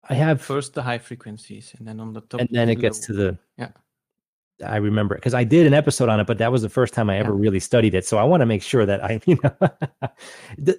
I 0.08 0.14
have, 0.14 0.42
First 0.42 0.74
the 0.74 0.82
high 0.82 0.98
frequencies, 0.98 1.74
and 1.78 1.86
then 1.86 2.00
on 2.00 2.12
the 2.12 2.20
top. 2.22 2.40
and 2.40 2.48
then 2.52 2.66
the 2.66 2.72
it 2.72 2.80
gets 2.80 2.98
to 3.06 3.12
the. 3.12 3.38
Yeah. 3.56 3.70
I 4.64 4.76
remember 4.76 5.14
because 5.14 5.34
I 5.34 5.44
did 5.44 5.66
an 5.66 5.74
episode 5.74 6.08
on 6.08 6.20
it, 6.20 6.26
but 6.26 6.38
that 6.38 6.52
was 6.52 6.62
the 6.62 6.68
first 6.68 6.92
time 6.94 7.08
I 7.10 7.18
ever 7.18 7.32
Yeah. 7.32 7.40
really 7.40 7.60
studied 7.60 7.94
it. 7.94 8.04
So 8.06 8.18
I 8.18 8.24
want 8.24 8.40
to 8.40 8.46
make 8.46 8.62
sure 8.62 8.84
that 8.86 9.02
I, 9.04 9.20
you 9.26 9.38
know, 9.42 9.54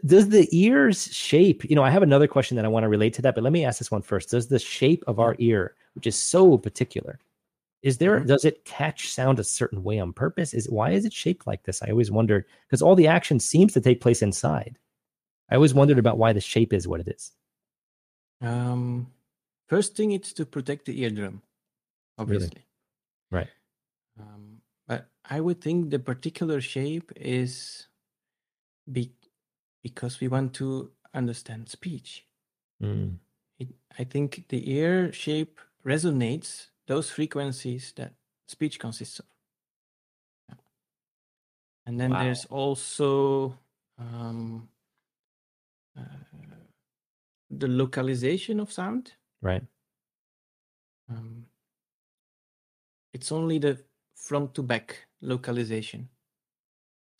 does 0.05 0.29
the 0.29 0.47
ears 0.51 1.05
shape? 1.13 1.63
You 1.69 1.75
know, 1.75 1.83
I 1.83 1.89
have 1.89 2.03
another 2.03 2.27
question 2.27 2.55
that 2.57 2.65
I 2.65 2.67
want 2.69 2.83
to 2.83 2.89
relate 2.89 3.13
to 3.15 3.21
that, 3.23 3.35
but 3.35 3.43
let 3.43 3.53
me 3.53 3.65
ask 3.65 3.79
this 3.79 3.91
one 3.91 4.01
first. 4.01 4.29
Does 4.29 4.47
the 4.47 4.59
shape 4.59 5.03
of 5.07 5.19
our 5.19 5.35
ear, 5.39 5.75
which 5.95 6.07
is 6.07 6.15
so 6.15 6.57
particular, 6.57 7.19
Is 7.83 7.97
there 7.97 8.19
Mhm. 8.19 8.27
does 8.27 8.45
it 8.45 8.63
catch 8.63 9.09
sound 9.09 9.39
a 9.39 9.43
certain 9.43 9.83
way 9.83 9.97
on 9.99 10.13
purpose? 10.13 10.53
Is 10.53 10.69
why 10.69 10.91
is 10.91 11.03
it 11.03 11.11
shaped 11.13 11.47
like 11.47 11.63
this? 11.63 11.81
I 11.81 11.89
always 11.89 12.11
wondered 12.11 12.45
because 12.67 12.81
all 12.83 12.93
the 12.95 13.07
action 13.07 13.39
seems 13.39 13.73
to 13.73 13.81
take 13.81 14.01
place 14.01 14.21
inside. 14.21 14.77
I 15.49 15.55
always 15.55 15.73
wondered 15.73 15.97
about 15.97 16.19
why 16.19 16.31
the 16.31 16.41
shape 16.41 16.73
is 16.73 16.87
what 16.87 16.99
it 16.99 17.07
is. 17.07 17.31
Um, 18.39 19.07
first 19.67 19.95
thing, 19.95 20.11
it's 20.11 20.31
to 20.33 20.45
protect 20.45 20.85
the 20.85 21.01
eardrum, 21.01 21.41
obviously. 22.19 22.65
Right. 23.31 23.49
Um, 24.21 24.61
but 24.87 25.09
I 25.25 25.39
would 25.39 25.61
think 25.61 25.89
the 25.89 25.99
particular 25.99 26.61
shape 26.61 27.11
is 27.15 27.87
be- 28.91 29.15
because 29.83 30.19
we 30.19 30.27
want 30.27 30.53
to 30.55 30.91
understand 31.13 31.69
speech. 31.69 32.27
Mm, 32.81 33.19
It, 33.59 33.69
I 33.99 34.03
think 34.03 34.45
the 34.49 34.71
ear 34.71 35.11
shape 35.13 35.59
resonates 35.85 36.67
those 36.87 37.09
frequencies 37.09 37.93
that 37.93 38.13
speech 38.47 38.79
consists 38.79 39.19
of. 39.19 39.25
Yeah. 40.49 40.55
And 41.85 41.99
then 41.99 42.11
Wow. 42.11 42.19
there's 42.23 42.45
also 42.45 43.57
um, 43.97 44.69
uh, 45.97 46.01
the 47.49 47.67
localization 47.67 48.59
of 48.59 48.71
sound. 48.71 49.13
right. 49.41 49.63
Um, 51.09 51.45
it's 53.13 53.31
only 53.31 53.59
the 53.59 53.83
front 54.21 54.53
to 54.55 54.63
back 54.63 55.07
localization. 55.21 56.09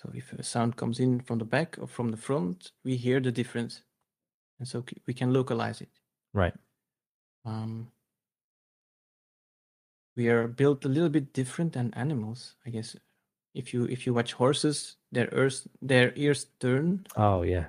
So 0.02 0.12
if 0.14 0.34
a 0.34 0.44
sound 0.44 0.78
comes 0.78 1.00
in 1.00 1.22
from 1.22 1.40
the 1.40 1.46
back 1.46 1.78
or 1.80 1.88
from 1.88 2.10
the 2.10 2.18
front, 2.18 2.72
we 2.84 2.98
hear 2.98 3.20
the 3.20 3.32
difference, 3.32 3.84
and 4.60 4.68
so 4.68 4.84
we 5.08 5.14
can 5.14 5.34
localize 5.34 5.82
it. 5.82 5.90
Right. 6.34 6.54
Um, 7.46 7.92
we 10.16 10.30
are 10.30 10.48
built 10.48 10.86
a 10.86 10.90
little 10.90 11.10
bit 11.10 11.34
different 11.34 11.74
than 11.74 11.94
animals, 11.94 12.56
I 12.66 12.70
guess. 12.70 12.96
If 13.54 13.74
you 13.74 13.86
if 13.86 14.06
you 14.06 14.14
watch 14.14 14.34
horses, 14.34 14.98
their 15.12 15.30
ears 15.34 15.68
their 15.82 16.14
ears 16.16 16.46
turn. 16.60 17.06
Oh 17.16 17.44
yeah. 17.44 17.68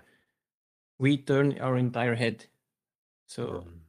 We 0.99 1.19
turn 1.19 1.59
our 1.59 1.77
entire 1.77 2.15
head, 2.15 2.47
so 3.27 3.67
Mm, 3.67 3.81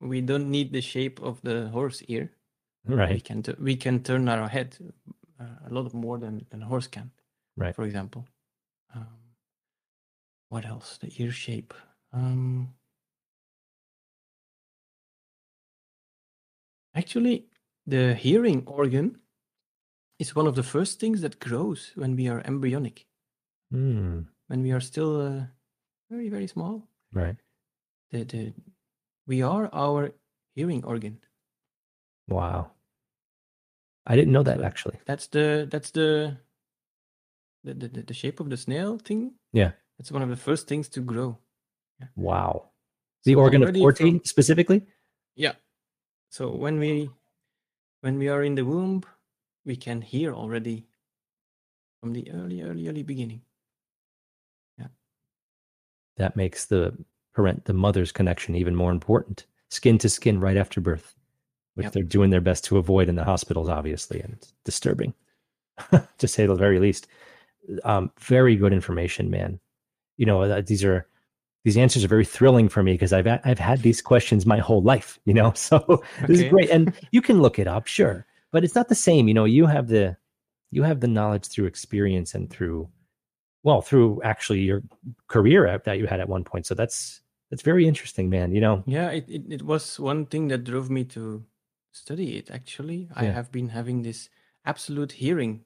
we 0.00 0.20
don't 0.20 0.50
need 0.50 0.72
the 0.72 0.80
shape 0.80 1.20
of 1.22 1.40
the 1.42 1.68
horse 1.70 2.02
ear. 2.08 2.32
We 2.84 2.94
Right. 2.94 3.24
can 3.24 3.42
tu- 3.42 3.56
we 3.60 3.76
can 3.76 4.02
turn 4.02 4.28
our 4.28 4.48
head 4.48 4.76
uh, 5.40 5.68
a 5.68 5.70
lot 5.70 5.92
more 5.94 6.18
than 6.18 6.46
than 6.50 6.62
a 6.62 6.66
horse 6.66 6.88
can 6.88 7.10
Right. 7.56 7.74
for 7.74 7.84
example. 7.84 8.26
Um, 8.94 9.34
what 10.48 10.64
else? 10.64 10.98
The 10.98 11.10
ear 11.22 11.32
shape. 11.32 11.74
Um, 12.12 12.74
actually 16.94 17.46
the 17.86 18.14
hearing 18.14 18.62
organ 18.66 19.18
is 20.18 20.34
one 20.36 20.46
of 20.46 20.54
the 20.54 20.62
first 20.62 21.00
things 21.00 21.20
that 21.22 21.38
grows 21.40 21.92
when 21.96 22.14
we 22.16 22.28
are 22.28 22.40
embryonic. 22.44 23.06
Mm, 23.72 24.26
when 24.48 24.62
we 24.62 24.70
are 24.72 24.80
still 24.80 25.20
uh, 25.20 25.44
very 26.10 26.28
very 26.28 26.46
small. 26.46 26.88
Right. 27.12 27.36
the, 28.10 28.24
the 28.24 28.52
we 29.26 29.42
are 29.42 29.68
our 29.72 30.12
hearing 30.54 30.84
organ 30.84 31.18
Wow. 32.28 32.70
I 34.06 34.16
didn't 34.16 34.32
know 34.32 34.42
that 34.42 34.62
actually. 34.62 34.98
That's 35.06 35.26
the 35.28 35.68
that's 35.70 35.90
the 35.90 36.36
the, 37.64 37.74
the 37.74 37.88
the- 38.02 38.14
shape 38.14 38.40
of 38.40 38.50
the 38.50 38.56
snail 38.56 38.98
thing. 38.98 39.32
Yeah. 39.52 39.72
It's 39.98 40.10
one 40.10 40.22
of 40.22 40.28
the 40.28 40.36
first 40.36 40.66
things 40.66 40.88
to 40.90 41.00
grow. 41.00 41.38
Wow. 42.16 42.70
The 43.24 43.34
So 43.34 43.38
organ 43.38 43.62
of 43.62 43.74
Corti 43.74 44.00
from- 44.10 44.24
specifically? 44.24 44.82
yeah. 45.36 45.52
So 46.30 46.50
when 46.50 46.78
we 46.80 47.10
when 48.00 48.18
we 48.18 48.28
are 48.28 48.42
in 48.42 48.54
the 48.56 48.64
womb, 48.64 49.02
we 49.64 49.76
can 49.76 50.00
hear 50.02 50.34
already 50.34 50.86
from 52.00 52.12
the 52.12 52.28
early, 52.32 52.62
early, 52.62 52.88
early 52.88 53.02
beginning. 53.04 53.42
Yeah. 54.78 54.88
That 56.16 56.34
makes 56.34 56.64
the 56.66 56.96
parent 57.36 57.64
the 57.66 57.74
mother's 57.74 58.10
connection 58.10 58.56
even 58.56 58.74
more 58.74 58.90
important. 58.90 59.46
Skin 59.70 59.98
to 59.98 60.08
skin 60.08 60.40
right 60.40 60.56
after 60.56 60.80
birth. 60.80 61.14
Which 61.74 61.84
Yep. 61.84 61.92
they're 61.94 62.02
doing 62.02 62.30
their 62.30 62.40
best 62.42 62.64
to 62.66 62.76
avoid 62.78 63.08
in 63.08 63.16
the 63.16 63.24
hospitals, 63.24 63.68
obviously, 63.68 64.20
and 64.20 64.34
it's 64.34 64.52
disturbing. 64.64 65.14
to 66.18 66.28
say 66.28 66.44
the 66.46 66.54
very 66.54 66.78
least. 66.78 67.06
Um, 67.84 68.10
very 68.20 68.56
good 68.56 68.72
information, 68.72 69.30
man. 69.30 69.58
You 70.18 70.26
know, 70.26 70.42
uh, 70.42 70.60
these 70.60 70.84
are 70.84 71.06
these 71.64 71.76
answers 71.76 72.04
are 72.04 72.08
very 72.08 72.24
thrilling 72.24 72.68
for 72.68 72.82
me 72.82 72.92
because 72.92 73.12
I've 73.12 73.24
had- 73.26 73.40
I've 73.44 73.58
had 73.58 73.80
these 73.82 74.02
questions 74.02 74.44
my 74.44 74.58
whole 74.58 74.82
life, 74.82 75.18
you 75.24 75.32
know. 75.32 75.52
So 75.56 76.02
this 76.26 76.40
is 76.40 76.50
great, 76.50 76.70
and 76.70 76.92
you 77.12 77.22
can 77.22 77.40
look 77.40 77.58
it 77.58 77.66
up, 77.68 77.86
sure, 77.86 78.26
but 78.50 78.64
it's 78.64 78.74
not 78.74 78.88
the 78.88 78.94
same. 78.96 79.28
You 79.28 79.34
know, 79.34 79.44
you 79.46 79.66
have 79.66 79.88
the 79.88 80.16
you 80.72 80.82
have 80.82 81.00
the 81.00 81.08
knowledge 81.08 81.46
through 81.46 81.66
experience 81.66 82.34
and 82.34 82.50
through 82.50 82.88
well 83.62 83.80
through 83.80 84.20
actually 84.24 84.60
your 84.60 84.82
career 85.28 85.66
at- 85.66 85.84
that 85.84 85.98
you 85.98 86.06
had 86.06 86.20
at 86.20 86.28
one 86.28 86.44
point. 86.44 86.66
So 86.66 86.74
that's 86.74 87.20
that's 87.50 87.62
very 87.62 87.86
interesting, 87.86 88.28
man. 88.28 88.52
You 88.52 88.60
know, 88.60 88.82
Yeah, 88.86 89.10
it, 89.10 89.24
it, 89.28 89.42
it 89.48 89.62
was 89.62 89.98
one 90.00 90.26
thing 90.26 90.48
that 90.48 90.64
drove 90.64 90.90
me 90.90 91.04
to 91.04 91.44
study 91.92 92.36
it 92.36 92.50
actually. 92.50 93.08
I 93.14 93.24
Yeah. 93.24 93.32
have 93.32 93.50
been 93.52 93.68
having 93.70 94.02
this 94.02 94.28
absolute 94.64 95.12
hearing 95.12 95.64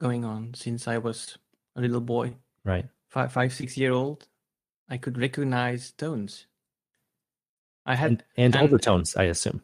going 0.00 0.24
on 0.24 0.54
since 0.54 0.86
I 0.88 0.98
was 0.98 1.38
a 1.76 1.80
little 1.80 2.00
boy. 2.00 2.36
right? 2.64 2.88
five, 3.08 3.30
five, 3.32 3.52
six 3.52 3.76
year 3.76 3.92
old, 3.92 4.26
I 4.88 4.96
could 4.98 5.18
recognize 5.18 5.92
tones. 5.92 6.46
I 7.86 7.94
had 7.94 8.10
And, 8.10 8.24
and 8.36 8.54
and- 8.56 8.64
overtones, 8.64 9.14
I 9.16 9.24
assume. 9.24 9.62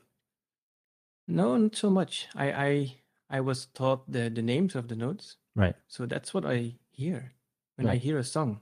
no, 1.27 1.57
not 1.57 1.75
so 1.77 1.91
much. 1.91 2.29
I, 2.35 2.53
I, 2.53 2.97
I 3.31 3.41
was 3.41 3.67
taught 3.67 4.11
the 4.11 4.29
the 4.31 4.43
names 4.43 4.75
of 4.77 4.89
the 4.89 4.97
notes, 4.97 5.37
Right. 5.57 5.75
so 5.89 6.07
that's 6.07 6.33
what 6.35 6.45
I 6.45 6.75
hear 6.91 7.33
when 7.77 7.87
I 7.87 7.91
Right. 7.93 8.03
hear 8.03 8.19
a 8.19 8.25
song, 8.25 8.61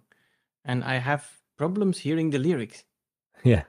and 0.65 0.85
I 0.85 0.97
have 0.99 1.41
problems 1.57 1.99
hearing 1.99 2.31
the 2.31 2.39
lyrics. 2.39 2.85
Yeah. 3.45 3.65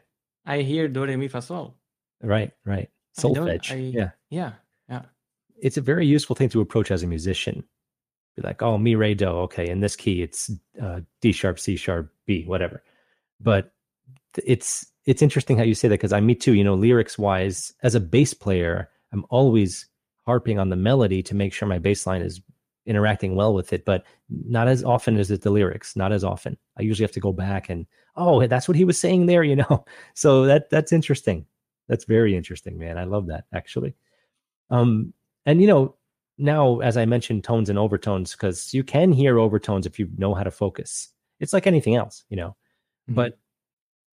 I 0.46 0.62
hear 0.62 0.88
do 0.88 1.06
re 1.06 1.16
mi 1.16 1.28
fa 1.28 1.42
sol. 1.42 1.76
Right. 2.22 2.52
Right. 2.66 2.90
I 3.18 3.22
Solfege. 3.22 3.72
I- 3.72 3.76
yeah. 3.76 4.12
Yeah, 4.30 4.54
yeah, 4.90 5.02
It's 5.62 5.78
a 5.78 5.82
very 5.82 6.06
useful 6.06 6.36
thing 6.36 6.50
to 6.50 6.62
approach 6.62 6.92
as 6.92 7.04
a 7.04 7.08
musician. 7.08 7.64
Be 8.36 8.44
like, 8.44 8.62
oh, 8.62 8.78
mi 8.78 8.96
re 8.96 9.14
do. 9.16 9.28
Okay, 9.28 9.68
in 9.70 9.80
this 9.80 9.96
key, 9.96 10.22
it's 10.22 10.52
uh, 10.82 11.02
D 11.22 11.32
sharp, 11.32 11.60
C 11.60 11.76
sharp, 11.76 12.12
B, 12.26 12.44
whatever. 12.46 12.84
But 13.42 13.72
it's 14.46 14.86
it's 15.06 15.22
interesting 15.22 15.58
how 15.58 15.64
you 15.64 15.74
say 15.74 15.88
that 15.88 15.96
because 15.96 16.14
I 16.14 16.20
me 16.20 16.36
too. 16.36 16.54
You 16.54 16.64
know, 16.64 16.76
lyrics 16.76 17.18
wise, 17.18 17.74
as 17.84 17.96
a 17.96 18.00
bass 18.00 18.34
player, 18.34 18.90
I'm 19.12 19.26
always 19.30 19.88
harping 20.26 20.60
on 20.60 20.70
the 20.70 20.76
melody 20.76 21.24
to 21.24 21.36
make 21.36 21.54
sure 21.54 21.68
my 21.68 21.80
bass 21.80 22.06
line 22.06 22.22
is 22.22 22.40
interacting 22.86 23.36
well 23.36 23.54
with 23.54 23.74
it, 23.74 23.86
but 23.86 24.04
not 24.30 24.68
as 24.68 24.84
often 24.84 25.18
as 25.18 25.32
it 25.32 25.42
the 25.42 25.50
lyrics. 25.52 25.96
Not 25.96 26.12
as 26.12 26.24
often. 26.24 26.58
I 26.78 26.84
usually 26.84 27.04
have 27.04 27.12
to 27.14 27.20
go 27.20 27.34
back 27.34 27.70
and 27.70 27.86
oh, 28.16 28.46
that's 28.48 28.68
what 28.68 28.78
he 28.78 28.86
was 28.86 29.00
saying 29.00 29.26
there. 29.26 29.44
You 29.44 29.58
know, 29.58 29.86
so 30.14 30.46
that 30.46 30.70
that's 30.70 30.94
interesting. 30.94 31.46
That's 31.90 32.06
very 32.06 32.36
interesting, 32.38 32.80
man. 32.80 32.98
I 32.98 33.04
love 33.04 33.28
that 33.28 33.46
actually. 33.54 33.96
Um, 34.70 35.14
and 35.46 35.60
you 35.62 35.68
know, 35.68 35.96
now 36.38 36.80
as 36.80 36.96
I 36.96 37.06
mentioned, 37.06 37.44
tones 37.44 37.70
and 37.70 37.78
overtones 37.78 38.32
because 38.32 38.74
you 38.74 38.84
can 38.86 39.12
hear 39.12 39.40
overtones 39.40 39.86
if 39.86 40.00
you 40.00 40.08
know 40.18 40.34
how 40.34 40.44
to 40.44 40.52
focus. 40.52 41.10
It's 41.42 41.52
like 41.52 41.68
anything 41.68 41.96
else, 41.96 42.24
you 42.30 42.38
know. 42.38 42.56
Mhm. 43.10 43.16
But 43.16 43.40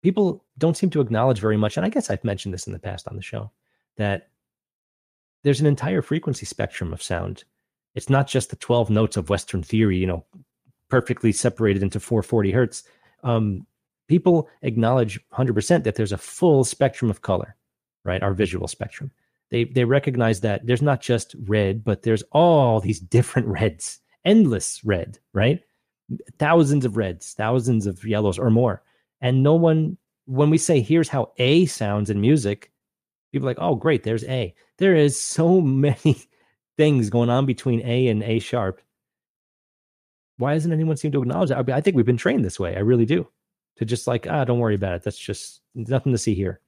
people 0.04 0.46
don't 0.58 0.78
seem 0.78 0.92
to 0.92 1.02
acknowledge 1.02 1.40
very 1.40 1.58
much, 1.58 1.78
and 1.78 1.86
I 1.86 1.90
guess 1.90 2.10
I've 2.10 2.24
mentioned 2.24 2.54
this 2.54 2.68
in 2.68 2.74
the 2.74 2.80
past 2.80 3.08
on 3.10 3.18
the 3.18 3.22
show 3.22 3.52
that 3.98 4.30
there's 5.44 5.60
an 5.60 5.68
entire 5.68 6.02
frequency 6.02 6.46
spectrum 6.46 6.94
of 6.94 7.02
sound. 7.04 7.44
It's 7.96 8.10
not 8.10 8.28
just 8.28 8.50
the 8.50 8.56
12 8.56 8.90
notes 8.90 9.18
of 9.18 9.30
Western 9.30 9.62
theory, 9.64 9.98
you 9.98 10.08
know, 10.08 10.26
perfectly 10.90 11.32
separated 11.32 11.84
into 11.84 12.00
440 12.00 12.52
hertz. 12.52 12.84
Um, 13.24 13.66
people 14.08 14.50
acknowledge 14.62 15.20
100% 15.32 15.84
that 15.84 15.96
there's 15.96 16.12
a 16.12 16.18
full 16.18 16.64
spectrum 16.64 17.10
of 17.12 17.22
color, 17.22 17.56
right? 18.04 18.22
Our 18.24 18.34
visual 18.34 18.68
spectrum. 18.68 19.12
They 19.50 19.66
they 19.66 19.86
recognize 19.86 20.42
that 20.42 20.66
there's 20.66 20.82
not 20.82 21.02
just 21.02 21.36
red, 21.46 21.84
but 21.84 22.04
there's 22.04 22.24
all 22.32 22.80
these 22.80 23.00
different 23.18 23.48
reds, 23.48 24.00
endless 24.26 24.84
red, 24.84 25.20
right? 25.34 25.62
Thousands 26.40 26.86
of 26.86 26.98
reds, 26.98 27.34
thousands 27.34 27.86
of 27.86 28.04
yellows 28.06 28.38
or 28.40 28.50
more. 28.50 28.84
And 29.22 29.42
no 29.42 29.54
one, 29.56 29.98
when 30.26 30.50
we 30.50 30.58
say 30.58 30.82
here's 30.82 31.08
how 31.10 31.32
A 31.38 31.66
sounds 31.66 32.10
in 32.10 32.20
music, 32.20 32.72
people 33.32 33.48
are 33.48 33.52
like, 33.52 33.58
oh, 33.62 33.76
great, 33.76 34.04
there's 34.04 34.24
A. 34.26 34.54
There 34.80 34.96
is 34.96 35.20
so 35.20 35.62
many 35.86 36.18
things 36.78 37.10
going 37.10 37.30
on 37.30 37.46
between 37.46 37.82
A 37.86 38.08
and 38.08 38.22
A 38.24 38.40
sharp. 38.40 38.82
Why 40.38 40.54
doesn't 40.56 40.74
anyone 40.74 40.98
seem 40.98 41.12
to 41.12 41.22
acknowledge 41.22 41.50
that? 41.50 41.70
I 41.70 41.80
think 41.82 41.96
we've 41.96 42.06
been 42.06 42.18
trained 42.18 42.44
this 42.44 42.60
way. 42.60 42.76
I 42.76 42.80
really 42.80 43.06
do. 43.06 43.28
To 43.78 43.86
just 43.86 44.08
like, 44.08 44.28
ah, 44.30 44.44
don't 44.44 44.60
worry 44.60 44.76
about 44.76 44.96
it. 44.96 45.04
That's 45.04 45.18
just 45.18 45.62
nothing 45.76 46.12
to 46.12 46.18
see 46.18 46.34
here. 46.34 46.60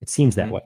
It 0.00 0.08
seems 0.08 0.34
that 0.36 0.48
Mhm. 0.48 0.52
way. 0.52 0.62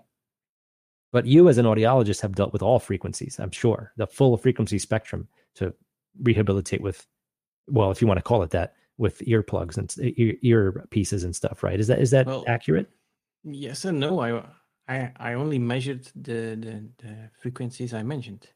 But 1.12 1.26
you, 1.26 1.48
as 1.48 1.58
an 1.58 1.66
audiologist, 1.66 2.20
have 2.20 2.34
dealt 2.36 2.52
with 2.52 2.62
all 2.62 2.78
frequencies, 2.78 3.38
I'm 3.40 3.50
sure, 3.50 3.92
the 3.96 4.06
full 4.06 4.36
frequency 4.36 4.78
spectrum 4.78 5.26
to 5.56 5.74
rehabilitate 6.22 6.80
with, 6.80 7.06
well, 7.66 7.90
if 7.90 8.00
you 8.00 8.06
want 8.06 8.18
to 8.18 8.22
call 8.22 8.42
it 8.42 8.50
that, 8.50 8.74
with 8.98 9.18
earplugs 9.20 9.76
and 9.76 9.94
ear, 10.18 10.34
ear 10.42 10.86
pieces 10.90 11.24
and 11.24 11.34
stuff, 11.34 11.62
right? 11.62 11.80
Is 11.80 11.86
that 11.86 12.00
is 12.00 12.10
that 12.10 12.26
Well, 12.26 12.44
accurate? 12.46 12.88
Yes 13.42 13.84
and 13.86 13.98
no. 13.98 14.20
I 14.20 14.44
I 14.88 15.12
I 15.16 15.32
only 15.34 15.58
measured 15.58 16.04
the 16.14 16.54
the, 16.56 16.84
the 16.98 17.30
frequencies 17.40 17.94
I 17.94 18.02
mentioned. 18.02 18.46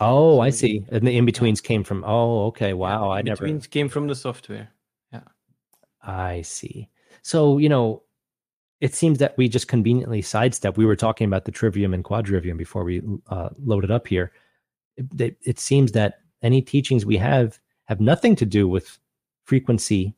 Oh, 0.00 0.36
So 0.36 0.40
I 0.40 0.50
see. 0.50 0.82
And 0.90 1.06
the 1.06 1.16
in 1.16 1.26
betweens 1.26 1.60
came 1.60 1.84
from. 1.84 2.02
Oh, 2.06 2.46
okay. 2.46 2.72
Wow. 2.72 3.10
I 3.10 3.20
never. 3.22 3.44
In 3.44 3.58
Betweens 3.58 3.70
came 3.70 3.88
from 3.90 4.06
the 4.08 4.14
software. 4.14 4.70
Yeah. 5.12 5.24
I 6.02 6.42
see. 6.42 6.88
So, 7.22 7.58
you 7.58 7.68
know, 7.68 8.02
it 8.80 8.94
seems 8.94 9.18
that 9.18 9.36
we 9.36 9.48
just 9.48 9.68
conveniently 9.68 10.22
sidestep. 10.22 10.76
We 10.76 10.86
were 10.86 10.96
talking 10.96 11.26
about 11.26 11.44
the 11.44 11.52
trivium 11.52 11.92
and 11.94 12.02
quadrivium 12.04 12.56
before 12.56 12.84
we 12.84 13.02
uh, 13.28 13.50
loaded 13.62 13.90
up 13.90 14.06
here. 14.06 14.32
It, 14.96 15.20
it, 15.20 15.36
it 15.42 15.58
seems 15.58 15.92
that 15.92 16.20
any 16.42 16.62
teachings 16.62 17.04
we 17.04 17.16
have 17.18 17.58
have 17.84 18.00
nothing 18.00 18.36
to 18.36 18.46
do 18.46 18.66
with 18.68 18.98
frequency 19.44 20.14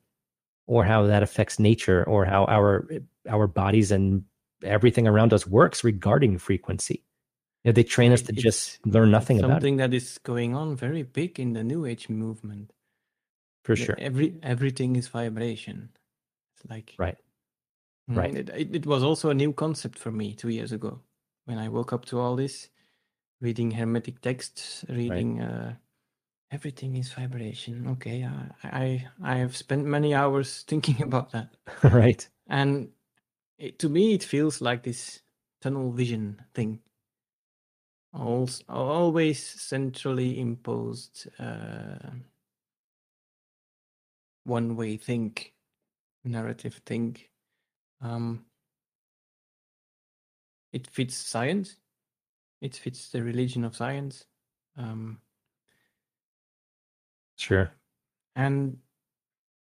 or 0.67 0.85
how 0.85 1.03
that 1.07 1.23
affects 1.23 1.59
nature 1.59 2.05
or 2.05 2.25
how 2.25 2.45
our 2.45 2.89
our 3.29 3.47
bodies 3.47 3.91
and 3.91 4.25
everything 4.63 5.09
around 5.09 5.33
us 5.33 5.47
works 5.47 5.83
regarding 5.83 6.39
frequency. 6.39 7.03
You 7.65 7.69
know, 7.71 7.73
they 7.73 7.83
train 7.85 8.13
us 8.13 8.23
to 8.23 8.33
it's- 8.33 8.43
just 8.43 8.87
learn 8.87 9.11
nothing 9.11 9.37
It's 9.39 9.45
about 9.45 9.55
it 9.55 9.57
something 9.57 9.77
that 9.79 9.95
is 9.95 10.19
going 10.19 10.55
on 10.55 10.77
very 10.77 11.03
big 11.03 11.39
in 11.41 11.53
the 11.53 11.65
New 11.65 11.85
Age 11.87 12.09
movement. 12.09 12.73
for 13.65 13.77
sure. 13.77 13.95
Every 13.99 14.35
everything 14.43 14.97
is 14.97 15.09
vibration. 15.09 15.91
It's 16.57 16.69
like 16.71 16.95
Right. 16.99 17.17
Mm, 18.11 18.17
Right. 18.17 18.35
It, 18.35 18.49
it, 18.51 18.75
it 18.77 18.87
was 18.87 19.03
also 19.03 19.31
a 19.31 19.35
new 19.35 19.53
concept 19.53 19.99
for 19.99 20.11
me 20.11 20.35
two 20.35 20.49
years 20.49 20.73
ago 20.73 21.01
when 21.45 21.59
I 21.59 21.69
woke 21.69 21.93
up 21.93 22.05
to 22.07 22.19
all 22.19 22.37
this, 22.37 22.69
reading 23.41 23.71
hermetic 23.73 24.21
texts, 24.21 24.85
reading 24.89 25.41
uh, 25.41 25.75
everything 26.51 26.97
is 26.97 27.13
vibration. 27.13 27.87
Okay, 27.89 28.25
I, 28.25 28.51
I 28.65 29.09
I 29.23 29.37
have 29.37 29.57
spent 29.57 29.85
many 29.87 30.15
hours 30.15 30.63
thinking 30.69 31.03
about 31.03 31.31
that, 31.33 31.57
right. 31.85 32.29
and 32.49 32.91
it, 33.59 33.79
to 33.81 33.89
me 33.89 34.15
it 34.15 34.25
feels 34.25 34.61
like 34.61 34.83
this 34.83 35.23
tunnel 35.61 35.93
vision 35.93 36.43
thing. 36.55 36.81
Always, 38.15 38.63
always 38.69 39.43
centrally 39.43 40.39
imposed 40.39 41.29
uh, 41.39 42.11
one 44.45 44.77
way 44.77 44.97
think, 44.97 45.55
narrative 46.25 46.81
think. 46.87 47.32
Um, 48.03 48.45
it 50.73 50.87
fits 50.89 51.17
science. 51.17 51.77
It 52.61 52.77
fits 52.77 53.11
the 53.11 53.23
religion 53.23 53.65
of 53.65 53.77
science. 53.77 54.27
Um, 54.77 55.21
Sure. 57.37 57.73
and 58.37 58.79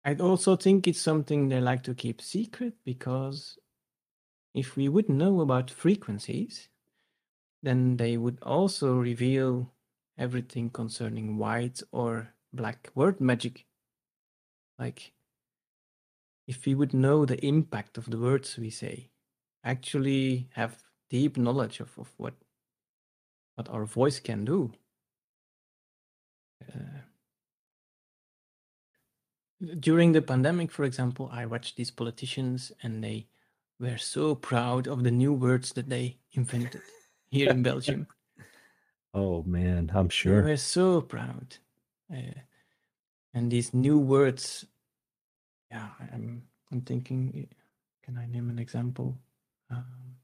I 0.05 0.15
also 0.15 0.57
think 0.57 0.89
it's 0.89 1.01
something 1.01 1.49
they 1.49 1.61
like 1.61 1.85
to 1.85 1.95
keep 1.95 2.21
secret 2.21 2.75
because 2.85 3.59
if 4.55 4.77
we 4.77 4.89
would 4.89 5.09
know 5.09 5.41
about 5.41 5.71
frequencies, 5.71 6.69
then 7.63 7.97
they 7.97 8.17
would 8.17 8.41
also 8.43 8.97
reveal 8.97 9.73
everything 10.19 10.71
concerning 10.71 11.39
white 11.39 11.83
or 11.93 12.35
black 12.53 12.91
word 12.95 13.21
magic. 13.21 13.65
Like, 14.79 15.13
if 16.53 16.67
we 16.67 16.75
would 16.75 16.93
know 16.93 17.25
the 17.25 17.43
impact 17.45 17.97
of 17.97 18.11
the 18.11 18.19
words 18.19 18.59
we 18.59 18.69
say, 18.69 19.09
actually 19.65 20.49
have 20.53 20.83
deep 21.09 21.37
knowledge 21.37 21.81
of, 21.81 21.91
of 21.99 22.09
what 22.19 22.35
what 23.57 23.69
our 23.69 23.87
voice 23.87 24.21
can 24.21 24.45
do. 24.45 24.73
Uh, 26.63 27.01
during 29.81 30.13
the 30.13 30.23
pandemic, 30.23 30.71
for 30.71 30.85
example, 30.85 31.31
I 31.33 31.47
watched 31.47 31.77
these 31.77 31.91
politicians 31.91 32.73
and 32.83 33.03
they 33.03 33.27
were 33.79 33.99
so 33.99 34.35
proud 34.35 34.89
of 34.89 35.05
the 35.05 35.11
new 35.11 35.33
words 35.33 35.73
that 35.73 35.89
they 35.89 36.19
invented 36.33 36.83
here 37.31 37.51
in 37.51 37.63
Belgium. 37.63 38.07
Oh 39.15 39.43
man, 39.43 39.91
I'm 39.95 40.09
sure. 40.09 40.41
They 40.41 40.53
were 40.53 40.57
so 40.57 41.03
proud. 41.03 41.59
Uh, 42.11 42.41
and 43.35 43.51
these 43.51 43.75
new 43.75 43.99
words, 43.99 44.65
yeah, 45.73 45.89
I'm, 46.13 46.43
I'm 46.71 46.83
thinking, 46.83 47.49
can 48.05 48.19
I 48.19 48.27
name 48.27 48.51
an 48.51 48.59
example? 48.59 49.19
Um, 49.71 50.17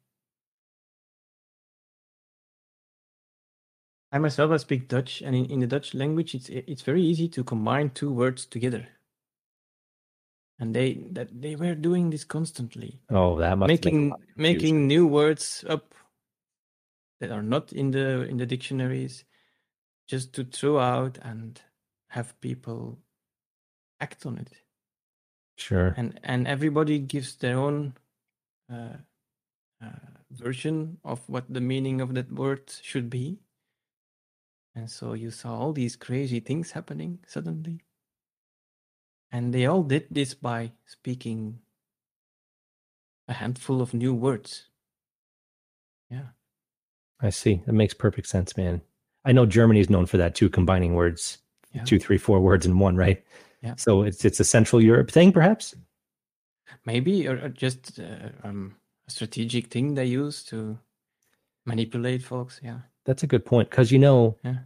I 4.12 4.18
myself 4.18 4.51
I 4.51 4.59
speak 4.59 4.88
Dutch, 4.88 5.22
and 5.22 5.34
in, 5.34 5.46
in 5.46 5.61
the 5.61 5.66
Dutch 5.66 5.94
language, 5.94 6.34
it's 6.34 6.49
it's 6.49 6.82
very 6.82 7.03
easy 7.03 7.28
to 7.28 7.44
combine 7.44 7.90
two 7.90 8.12
words 8.12 8.46
together. 8.46 8.86
And 10.59 10.74
they 10.74 10.94
that 11.12 11.40
they 11.40 11.57
were 11.57 11.74
doing 11.74 12.11
this 12.11 12.24
constantly, 12.24 13.01
Oh, 13.11 13.38
that 13.38 13.57
must 13.57 13.68
making 13.68 14.12
making 14.36 14.86
new 14.86 15.07
words 15.07 15.64
up 15.68 15.94
that 17.20 17.30
are 17.30 17.42
not 17.42 17.72
in 17.72 17.90
the 17.90 18.22
in 18.22 18.36
the 18.36 18.46
dictionaries, 18.46 19.24
just 20.09 20.34
to 20.34 20.44
throw 20.44 20.78
out 20.78 21.18
and 21.22 21.61
have 22.09 22.38
people 22.40 22.99
act 24.01 24.26
on 24.26 24.38
it. 24.38 24.51
Sure. 25.59 25.94
and 25.96 26.18
and 26.22 26.46
everybody 26.46 26.98
gives 26.98 27.34
their 27.36 27.59
own 27.59 27.94
uh, 28.72 28.96
uh, 29.82 29.90
version 30.30 30.98
of 31.04 31.20
what 31.28 31.44
the 31.52 31.61
meaning 31.61 32.00
of 32.00 32.14
that 32.14 32.30
word 32.32 32.70
should 32.82 33.11
be 33.11 33.38
and 34.74 34.88
so 34.88 35.12
you 35.14 35.30
saw 35.30 35.59
all 35.59 35.72
these 35.72 35.96
crazy 35.96 36.40
things 36.40 36.70
happening 36.72 37.18
suddenly 37.26 37.80
and 39.32 39.52
they 39.52 39.66
all 39.66 39.82
did 39.82 40.06
this 40.11 40.32
by 40.34 40.70
speaking 40.86 41.59
a 43.28 43.32
handful 43.34 43.82
of 43.82 43.92
new 43.92 44.14
words 44.14 44.68
yeah 46.11 46.28
I 47.20 47.30
see. 47.30 47.62
That 47.66 47.72
makes 47.72 47.94
perfect 47.94 48.28
sense, 48.28 48.56
man. 48.56 48.80
I 49.24 49.32
know 49.32 49.44
Germany 49.44 49.80
is 49.80 49.90
known 49.90 50.06
for 50.06 50.18
that 50.18 50.36
too, 50.36 50.48
combining 50.48 50.94
words, 50.94 51.38
Yeah. 51.74 51.82
two, 51.82 51.98
three, 51.98 52.16
four 52.16 52.38
words 52.38 52.64
in 52.64 52.78
one, 52.78 52.94
right? 52.96 53.24
Yeah. 53.62 53.74
So 53.76 54.02
it's 54.02 54.24
it's 54.24 54.40
a 54.40 54.44
Central 54.44 54.80
Europe 54.82 55.11
thing, 55.11 55.32
perhaps. 55.32 55.74
maybe 56.86 57.26
or, 57.28 57.38
or 57.44 57.48
just 57.48 57.98
uh, 57.98 58.28
um, 58.44 58.76
a 59.09 59.11
strategic 59.11 59.66
thing 59.68 59.94
they 59.94 60.04
use 60.06 60.44
to 60.44 60.78
manipulate 61.66 62.22
folks 62.22 62.61
yeah 62.62 62.78
That's 63.04 63.22
a 63.22 63.26
good 63.26 63.44
point 63.44 63.70
because 63.70 63.90
you 63.92 63.98
know, 63.98 64.36
Yeah. 64.44 64.59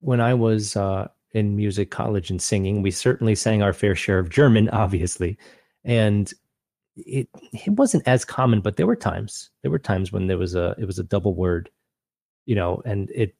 when 0.00 0.20
I 0.20 0.34
was 0.34 0.76
uh, 0.76 1.08
in 1.32 1.56
music 1.56 1.90
college 1.90 2.30
and 2.30 2.40
singing, 2.42 2.82
we 2.82 2.90
certainly 2.90 3.34
sang 3.34 3.62
our 3.62 3.72
fair 3.72 3.94
share 3.96 4.18
of 4.20 4.28
German, 4.30 4.68
obviously, 4.84 5.36
and 5.84 6.32
it 6.96 7.28
it 7.52 7.70
wasn't 7.70 8.06
as 8.06 8.24
common, 8.24 8.60
but 8.60 8.76
there 8.76 8.86
were 8.86 8.96
times 8.96 9.50
there 9.62 9.70
were 9.70 9.80
times 9.80 10.12
when 10.12 10.26
there 10.28 10.38
was 10.38 10.54
a 10.54 10.74
it 10.78 10.84
was 10.86 10.98
a 10.98 11.04
double 11.04 11.34
word, 11.34 11.70
you 12.46 12.54
know, 12.54 12.82
and 12.84 13.10
it. 13.14 13.34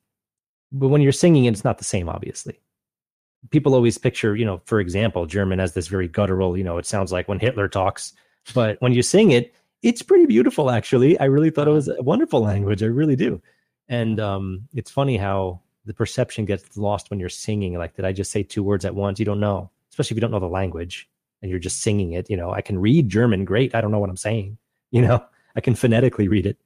But 0.72 0.88
when 0.88 1.02
you're 1.02 1.12
singing, 1.12 1.44
it's 1.44 1.62
not 1.64 1.78
the 1.78 1.84
same, 1.84 2.08
obviously. 2.08 2.58
People 3.50 3.74
always 3.74 3.98
picture, 3.98 4.34
you 4.36 4.44
know, 4.44 4.60
for 4.64 4.80
example, 4.80 5.26
German 5.26 5.60
as 5.60 5.74
this 5.74 5.86
very 5.88 6.08
guttural, 6.08 6.56
you 6.56 6.64
know, 6.64 6.78
it 6.78 6.86
sounds 6.86 7.12
like 7.12 7.28
when 7.28 7.38
Hitler 7.38 7.68
talks, 7.68 8.12
but 8.54 8.80
when 8.80 8.92
you 8.92 9.02
sing 9.02 9.30
it, 9.30 9.54
it's 9.82 10.02
pretty 10.02 10.26
beautiful, 10.26 10.70
actually. 10.70 11.18
I 11.20 11.24
really 11.24 11.50
thought 11.50 11.68
it 11.68 11.72
was 11.72 11.88
a 11.88 12.02
wonderful 12.02 12.40
language. 12.40 12.82
I 12.82 12.86
really 12.86 13.16
do. 13.16 13.42
And 13.88 14.18
um, 14.18 14.66
it's 14.72 14.90
funny 14.90 15.18
how 15.18 15.60
the 15.84 15.92
perception 15.92 16.46
gets 16.46 16.76
lost 16.78 17.10
when 17.10 17.20
you're 17.20 17.28
singing. 17.28 17.76
Like, 17.76 17.94
did 17.94 18.06
I 18.06 18.12
just 18.12 18.32
say 18.32 18.42
two 18.42 18.62
words 18.62 18.86
at 18.86 18.94
once? 18.94 19.18
You 19.18 19.26
don't 19.26 19.40
know, 19.40 19.70
especially 19.90 20.14
if 20.14 20.16
you 20.16 20.22
don't 20.22 20.30
know 20.30 20.40
the 20.40 20.46
language 20.46 21.08
and 21.42 21.50
you're 21.50 21.60
just 21.60 21.82
singing 21.82 22.12
it. 22.12 22.30
You 22.30 22.36
know, 22.38 22.50
I 22.50 22.62
can 22.62 22.78
read 22.78 23.10
German, 23.10 23.44
great. 23.44 23.74
I 23.74 23.82
don't 23.82 23.90
know 23.90 23.98
what 23.98 24.08
I'm 24.08 24.16
saying. 24.16 24.56
You 24.90 25.02
know, 25.02 25.22
I 25.54 25.60
can 25.60 25.74
phonetically 25.74 26.28
read 26.28 26.46
it. 26.46 26.56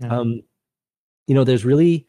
Yeah. 0.00 0.18
Um, 0.18 0.42
you 1.28 1.34
know, 1.34 1.44
there's 1.44 1.64
really 1.64 2.06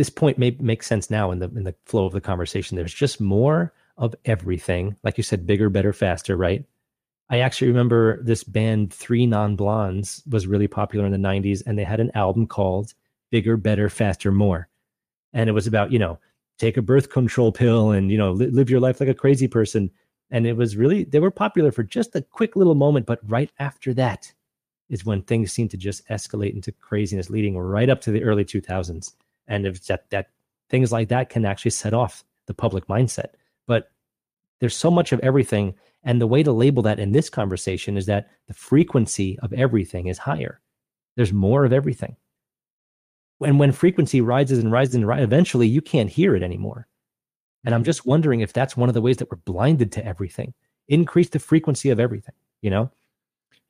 this 0.00 0.08
point 0.08 0.38
may 0.38 0.56
make 0.60 0.82
sense 0.82 1.10
now 1.10 1.30
in 1.30 1.40
the 1.40 1.50
in 1.50 1.64
the 1.64 1.74
flow 1.84 2.06
of 2.06 2.14
the 2.14 2.22
conversation. 2.22 2.74
There's 2.74 2.94
just 2.94 3.20
more 3.20 3.74
of 3.98 4.14
everything. 4.24 4.96
Like 5.02 5.18
you 5.18 5.22
said, 5.22 5.46
bigger, 5.46 5.68
better, 5.68 5.92
faster, 5.92 6.38
right? 6.38 6.64
I 7.28 7.40
actually 7.40 7.68
remember 7.68 8.22
this 8.22 8.42
band 8.42 8.94
Three 8.94 9.26
Non 9.26 9.56
Blondes 9.56 10.22
was 10.30 10.46
really 10.46 10.68
popular 10.68 11.04
in 11.04 11.12
the 11.12 11.18
90s 11.18 11.62
and 11.66 11.78
they 11.78 11.84
had 11.84 12.00
an 12.00 12.10
album 12.14 12.46
called 12.46 12.94
Bigger, 13.30 13.58
Better, 13.58 13.90
Faster, 13.90 14.32
More. 14.32 14.70
And 15.34 15.50
it 15.50 15.52
was 15.52 15.66
about, 15.66 15.92
you 15.92 15.98
know, 15.98 16.18
take 16.56 16.78
a 16.78 16.82
birth 16.82 17.10
control 17.10 17.52
pill 17.52 17.90
and, 17.90 18.10
you 18.10 18.16
know, 18.16 18.32
li- 18.32 18.46
live 18.46 18.70
your 18.70 18.80
life 18.80 19.00
like 19.00 19.10
a 19.10 19.14
crazy 19.14 19.48
person. 19.48 19.90
And 20.30 20.46
it 20.46 20.56
was 20.56 20.78
really, 20.78 21.04
they 21.04 21.20
were 21.20 21.30
popular 21.30 21.72
for 21.72 21.82
just 21.82 22.16
a 22.16 22.22
quick 22.22 22.56
little 22.56 22.74
moment. 22.74 23.04
But 23.04 23.20
right 23.28 23.52
after 23.58 23.92
that 23.94 24.32
is 24.88 25.04
when 25.04 25.20
things 25.20 25.52
seemed 25.52 25.72
to 25.72 25.76
just 25.76 26.08
escalate 26.08 26.54
into 26.54 26.72
craziness, 26.72 27.28
leading 27.28 27.58
right 27.58 27.90
up 27.90 28.00
to 28.00 28.10
the 28.10 28.24
early 28.24 28.46
2000s. 28.46 29.12
And 29.50 29.66
if 29.66 29.84
that, 29.86 30.08
that 30.10 30.30
things 30.70 30.92
like 30.92 31.08
that 31.08 31.28
can 31.28 31.44
actually 31.44 31.72
set 31.72 31.92
off 31.92 32.24
the 32.46 32.54
public 32.54 32.86
mindset. 32.86 33.32
But 33.66 33.90
there's 34.60 34.76
so 34.76 34.90
much 34.90 35.12
of 35.12 35.20
everything. 35.20 35.74
And 36.04 36.20
the 36.20 36.26
way 36.26 36.42
to 36.42 36.52
label 36.52 36.82
that 36.84 37.00
in 37.00 37.12
this 37.12 37.28
conversation 37.28 37.98
is 37.98 38.06
that 38.06 38.30
the 38.46 38.54
frequency 38.54 39.38
of 39.40 39.52
everything 39.52 40.06
is 40.06 40.16
higher. 40.16 40.60
There's 41.16 41.32
more 41.32 41.64
of 41.64 41.72
everything. 41.72 42.16
And 43.44 43.58
when 43.58 43.72
frequency 43.72 44.20
rises 44.20 44.58
and 44.58 44.70
rises 44.70 44.94
and 44.94 45.06
rises, 45.06 45.24
eventually 45.24 45.66
you 45.66 45.82
can't 45.82 46.08
hear 46.08 46.36
it 46.36 46.42
anymore. 46.42 46.86
And 47.64 47.74
I'm 47.74 47.84
just 47.84 48.06
wondering 48.06 48.40
if 48.40 48.52
that's 48.52 48.76
one 48.76 48.88
of 48.88 48.94
the 48.94 49.02
ways 49.02 49.16
that 49.18 49.30
we're 49.30 49.38
blinded 49.38 49.92
to 49.92 50.06
everything. 50.06 50.54
Increase 50.88 51.28
the 51.28 51.38
frequency 51.38 51.90
of 51.90 52.00
everything, 52.00 52.34
you 52.62 52.70
know? 52.70 52.90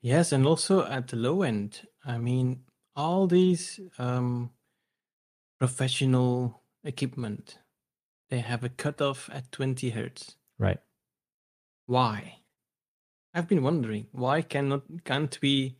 Yes, 0.03 0.33
and 0.33 0.47
also 0.47 0.85
at 0.87 1.09
the 1.09 1.17
low 1.17 1.43
end, 1.43 1.81
I 2.05 2.19
mean, 2.19 2.63
all 2.97 3.27
these 3.27 3.81
um, 3.99 4.51
professional 5.61 6.63
equipment, 6.83 7.59
they 8.31 8.41
have 8.41 8.65
a 8.65 8.71
cutoff 8.71 9.29
at 9.33 9.53
20 9.53 9.91
hertz. 9.91 10.35
Right. 10.59 10.79
Why? 11.87 12.39
I've 13.35 13.47
been 13.47 13.63
wondering 13.63 14.07
why 14.11 14.43
cannot 14.43 14.83
can't 15.05 15.39
we 15.41 15.77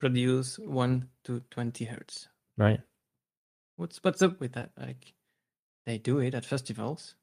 produce 0.00 0.58
one 0.58 1.08
to 1.24 1.40
20 1.50 1.84
hertz? 1.84 2.28
Right. 2.56 2.80
What's 3.76 4.02
what's 4.02 4.22
up 4.22 4.40
with 4.40 4.52
that? 4.52 4.70
Like 4.78 5.12
they 5.84 5.98
do 5.98 6.18
it 6.20 6.34
at 6.34 6.46
festivals. 6.46 7.16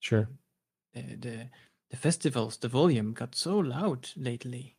Sure. 0.00 0.28
The 0.94 1.02
the, 1.16 1.50
the 1.90 1.96
festivals, 1.96 2.56
the 2.56 2.68
volume 2.68 3.12
got 3.12 3.34
so 3.34 3.58
loud 3.58 4.08
lately. 4.16 4.76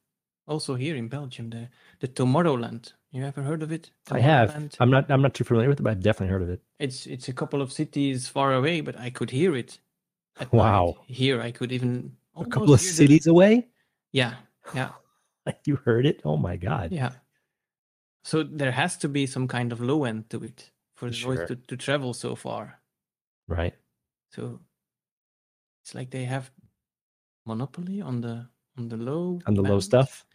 Also 0.48 0.76
here 0.76 0.96
in 0.96 1.10
Belgium, 1.10 1.50
the 1.52 1.70
the 2.00 2.08
Tomorrowland. 2.08 2.94
You 3.12 3.26
ever 3.26 3.42
heard 3.42 3.64
of 3.64 3.72
it? 3.72 3.90
I 4.12 4.20
have. 4.20 4.70
I'm 4.80 4.92
not. 4.92 5.10
I'm 5.10 5.22
not 5.22 5.34
too 5.34 5.44
familiar 5.44 5.70
with 5.70 5.80
it, 5.80 5.84
but 5.84 5.92
I've 5.92 6.04
definitely 6.04 6.32
heard 6.32 6.44
of 6.44 6.50
it. 6.50 6.62
It's 6.78 7.08
it's 7.08 7.28
a 7.28 7.34
couple 7.34 7.62
of 7.62 7.72
cities 7.72 8.28
far 8.28 8.54
away, 8.54 8.82
but 8.82 9.00
I 9.00 9.10
could 9.10 9.32
hear 9.32 9.56
it. 9.56 9.80
Wow. 10.52 10.86
night. 10.86 11.16
Here 11.16 11.42
I 11.42 11.52
could 11.52 11.72
even 11.72 12.16
A 12.36 12.46
couple 12.46 12.72
of 12.74 12.80
hear 12.80 12.88
the- 12.90 12.94
cities 12.94 13.28
away. 13.28 13.68
Yeah, 14.14 14.36
yeah, 14.74 14.92
You 15.66 15.76
heard 15.78 16.06
it? 16.06 16.22
Oh 16.24 16.38
my 16.38 16.56
god. 16.56 16.92
yeah. 16.92 17.12
So 18.24 18.44
there 18.44 18.72
has 18.72 18.96
to 18.98 19.10
be 19.10 19.26
some 19.26 19.48
kind 19.48 19.72
of 19.72 19.82
low 19.82 20.04
end 20.06 20.30
to 20.30 20.44
it 20.44 20.72
for 20.96 21.08
the 21.10 21.14
Sure. 21.16 21.36
noise 21.36 21.48
to, 21.48 21.56
to 21.56 21.78
travel 21.78 22.14
so 22.14 22.36
far. 22.36 22.80
Right. 23.48 23.74
So 24.32 24.60
it's 25.84 25.96
like 25.96 26.12
they 26.12 26.26
have 26.26 26.52
monopoly 27.46 28.02
on 28.02 28.22
the 28.22 28.48
on 28.78 28.88
the 28.90 28.98
low 28.98 29.40
On 29.48 29.54
the 29.56 29.62
low 29.64 29.80
stuff. 29.80 30.26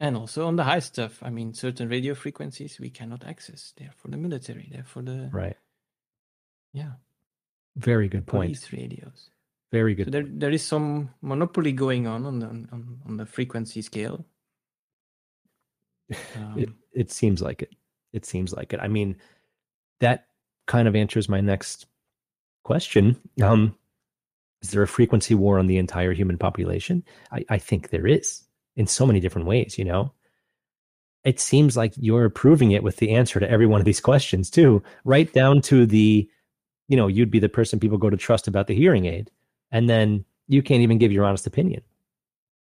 And 0.00 0.16
also 0.16 0.46
on 0.46 0.56
the 0.56 0.64
high 0.64 0.78
stuff. 0.80 1.18
I 1.22 1.30
mean, 1.30 1.54
certain 1.54 1.88
radio 1.88 2.14
frequencies 2.14 2.78
we 2.80 2.90
cannot 2.90 3.24
access. 3.24 3.72
They're 3.76 3.92
for 3.96 4.08
the 4.08 4.16
military. 4.16 4.68
They're 4.72 4.84
for 4.84 5.02
the 5.02 5.28
Right. 5.32 5.56
yeah 6.72 6.92
Very 7.76 8.08
good 8.08 8.26
point. 8.26 8.46
police 8.48 8.72
radios. 8.72 9.30
Very 9.72 9.94
So 9.96 10.04
good. 10.04 10.12
there 10.12 10.24
there 10.26 10.50
is 10.50 10.62
some 10.64 11.10
monopoly 11.20 11.72
going 11.72 12.06
on 12.06 12.24
on 12.26 12.38
the 12.38 12.46
on, 12.46 13.00
on 13.06 13.16
the 13.16 13.26
frequency 13.26 13.82
scale. 13.82 14.24
it, 16.08 16.18
Um, 16.36 16.76
it 16.92 17.10
seems 17.12 17.42
like 17.42 17.62
it. 17.62 17.74
It 18.12 18.24
seems 18.24 18.52
like 18.54 18.72
it. 18.72 18.80
I 18.80 18.88
mean, 18.88 19.16
that 20.00 20.26
kind 20.66 20.88
of 20.88 20.96
answers 20.96 21.28
my 21.28 21.40
next 21.42 21.86
question. 22.64 23.16
Um, 23.42 23.76
is 24.62 24.70
there 24.70 24.82
a 24.82 24.88
frequency 24.88 25.34
war 25.34 25.58
on 25.58 25.66
the 25.66 25.76
entire 25.76 26.12
human 26.14 26.38
population? 26.38 27.04
I, 27.30 27.44
I 27.50 27.58
think 27.58 27.90
there 27.90 28.06
is 28.06 28.44
in 28.78 28.86
so 28.86 29.04
many 29.04 29.20
different 29.20 29.46
ways, 29.46 29.76
you 29.76 29.84
know? 29.84 30.12
It 31.24 31.40
seems 31.40 31.76
like 31.76 31.92
you're 31.96 32.30
proving 32.30 32.70
it 32.70 32.84
with 32.84 32.96
the 32.96 33.10
answer 33.10 33.40
to 33.40 33.50
every 33.50 33.66
one 33.66 33.80
of 33.80 33.84
these 33.84 34.00
questions, 34.00 34.48
too, 34.48 34.82
right 35.04 35.30
down 35.32 35.60
to 35.62 35.84
the, 35.84 36.30
you 36.86 36.96
know, 36.96 37.08
you'd 37.08 37.30
be 37.30 37.40
the 37.40 37.48
person 37.48 37.80
people 37.80 37.98
go 37.98 38.08
to 38.08 38.16
trust 38.16 38.48
about 38.48 38.68
the 38.68 38.74
hearing 38.74 39.04
aid. 39.04 39.30
And 39.72 39.90
then 39.90 40.24
you 40.46 40.62
can't 40.62 40.80
even 40.80 40.96
give 40.96 41.12
your 41.12 41.26
honest 41.26 41.46
opinion. 41.46 41.82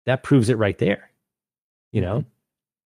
That 0.04 0.24
proves 0.24 0.48
it 0.50 0.58
right 0.58 0.76
there. 0.76 1.10
You 1.92 2.00
know? 2.00 2.24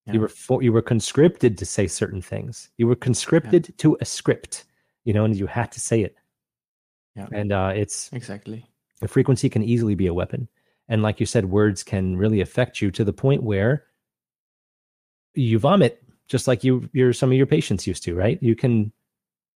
Yeah. 0.06 0.12
You 0.12 0.20
were 0.20 0.28
for, 0.28 0.62
you 0.62 0.70
were 0.70 0.82
conscripted 0.82 1.56
to 1.56 1.64
say 1.64 1.86
certain 1.86 2.20
things. 2.20 2.68
You 2.76 2.86
were 2.86 2.94
conscripted 2.94 3.72
to 3.78 3.96
a 4.02 4.04
script, 4.04 4.64
you 5.04 5.14
know, 5.14 5.24
and 5.24 5.34
you 5.34 5.46
had 5.46 5.72
to 5.72 5.80
say 5.80 6.02
it. 6.02 6.14
Yeah. 7.16 7.28
And 7.32 7.52
uh, 7.52 7.72
it's 7.74 8.12
exactly. 8.12 8.66
the 9.00 9.08
frequency 9.08 9.48
can 9.48 9.62
easily 9.62 9.94
be 9.94 10.06
a 10.06 10.14
weapon, 10.14 10.46
and 10.88 11.02
like 11.02 11.20
you 11.20 11.26
said, 11.26 11.46
words 11.46 11.82
can 11.82 12.16
really 12.16 12.40
affect 12.40 12.80
you 12.80 12.90
to 12.90 13.04
the 13.04 13.12
point 13.12 13.42
where 13.42 13.84
you 15.34 15.58
vomit, 15.58 16.02
just 16.28 16.46
like 16.46 16.64
you 16.64 16.88
your 16.92 17.12
some 17.12 17.30
of 17.30 17.36
your 17.36 17.46
patients 17.46 17.86
used 17.86 18.02
to. 18.04 18.14
Right? 18.14 18.38
You 18.42 18.54
can 18.54 18.92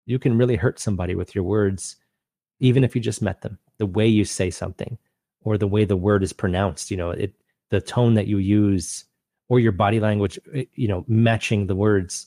you 0.07 0.19
can 0.19 0.37
really 0.37 0.57
hurt 0.57 0.79
somebody 0.79 1.15
with 1.15 1.35
your 1.35 1.45
words, 1.45 1.97
even 2.61 2.85
if 2.85 2.95
you 2.95 3.01
just 3.01 3.23
met 3.23 3.43
them. 3.43 3.59
The 3.79 3.87
way 3.87 4.07
you 4.07 4.25
say 4.25 4.51
something, 4.51 4.99
or 5.43 5.59
the 5.59 5.67
way 5.67 5.85
the 5.85 5.97
word 5.97 6.23
is 6.23 6.33
pronounced. 6.33 6.91
You 6.91 6.97
know, 6.97 7.11
it 7.11 7.35
the 7.71 7.81
tone 7.81 8.15
that 8.15 8.27
you 8.27 8.39
use 8.39 9.05
or 9.49 9.61
your 9.61 9.73
body 9.73 10.01
language, 10.01 10.39
eh, 10.55 10.65
you 10.75 10.89
know, 10.89 11.05
matching 11.09 11.67
the 11.67 11.77
words, 11.77 12.27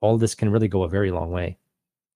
all 0.00 0.18
this 0.18 0.34
can 0.34 0.50
really 0.50 0.68
go 0.68 0.82
a 0.82 0.88
very 0.88 1.10
long 1.10 1.30
way. 1.30 1.58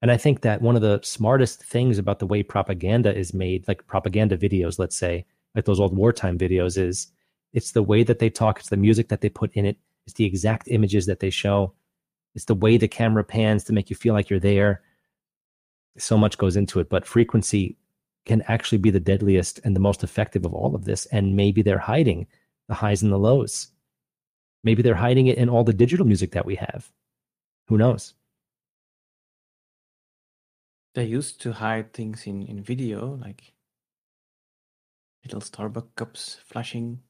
And 0.02 0.10
I 0.10 0.16
think 0.16 0.42
that 0.42 0.62
one 0.62 0.76
of 0.76 0.82
the 0.82 1.00
smartest 1.02 1.64
things 1.64 1.98
about 1.98 2.18
the 2.18 2.26
way 2.26 2.42
propaganda 2.42 3.16
is 3.16 3.32
made, 3.32 3.66
like 3.66 3.86
propaganda 3.86 4.36
videos, 4.36 4.78
let's 4.78 4.96
say, 4.96 5.24
like 5.56 5.64
those 5.64 5.80
old 5.80 5.96
wartime 5.96 6.38
videos, 6.38 6.78
is 6.78 7.08
it's 7.52 7.72
the 7.72 7.82
way 7.82 8.04
that 8.04 8.18
they 8.18 8.30
talk, 8.30 8.60
it's 8.60 8.68
the 8.68 8.76
music 8.76 9.08
that 9.08 9.22
they 9.22 9.30
put 9.30 9.52
in 9.54 9.64
it, 9.64 9.78
it's 10.06 10.14
the 10.14 10.24
exact 10.24 10.68
images 10.68 11.06
that 11.06 11.20
they 11.20 11.30
show, 11.30 11.72
it's 12.34 12.44
the 12.44 12.54
way 12.54 12.76
the 12.76 12.86
camera 12.86 13.24
pans 13.24 13.64
to 13.64 13.72
make 13.72 13.90
you 13.90 13.96
feel 13.96 14.14
like 14.14 14.28
you're 14.28 14.38
there. 14.38 14.82
So 15.98 16.18
much 16.18 16.36
goes 16.36 16.56
into 16.56 16.78
it, 16.78 16.90
but 16.90 17.06
frequency 17.06 17.78
can 18.26 18.42
actually 18.42 18.78
be 18.78 18.90
the 18.90 19.00
deadliest 19.00 19.58
and 19.64 19.74
the 19.74 19.80
most 19.80 20.04
effective 20.04 20.44
of 20.44 20.52
all 20.52 20.74
of 20.74 20.84
this. 20.84 21.06
And 21.06 21.34
maybe 21.34 21.62
they're 21.62 21.78
hiding 21.78 22.26
the 22.68 22.74
highs 22.74 23.02
and 23.02 23.10
the 23.10 23.18
lows. 23.18 23.68
Maybe 24.62 24.82
they're 24.82 24.94
hiding 24.94 25.28
it 25.28 25.38
in 25.38 25.48
all 25.48 25.64
the 25.64 25.72
digital 25.72 26.04
music 26.04 26.32
that 26.32 26.44
we 26.44 26.56
have. 26.56 26.92
Who 27.68 27.78
knows? 27.78 28.14
They 30.94 31.04
used 31.04 31.40
to 31.42 31.52
hide 31.52 31.92
things 31.92 32.26
in, 32.26 32.42
in 32.42 32.62
video, 32.62 33.16
like 33.22 33.52
little 35.26 35.40
Starbucks 35.40 35.94
cups 35.96 36.38
flashing, 36.44 37.00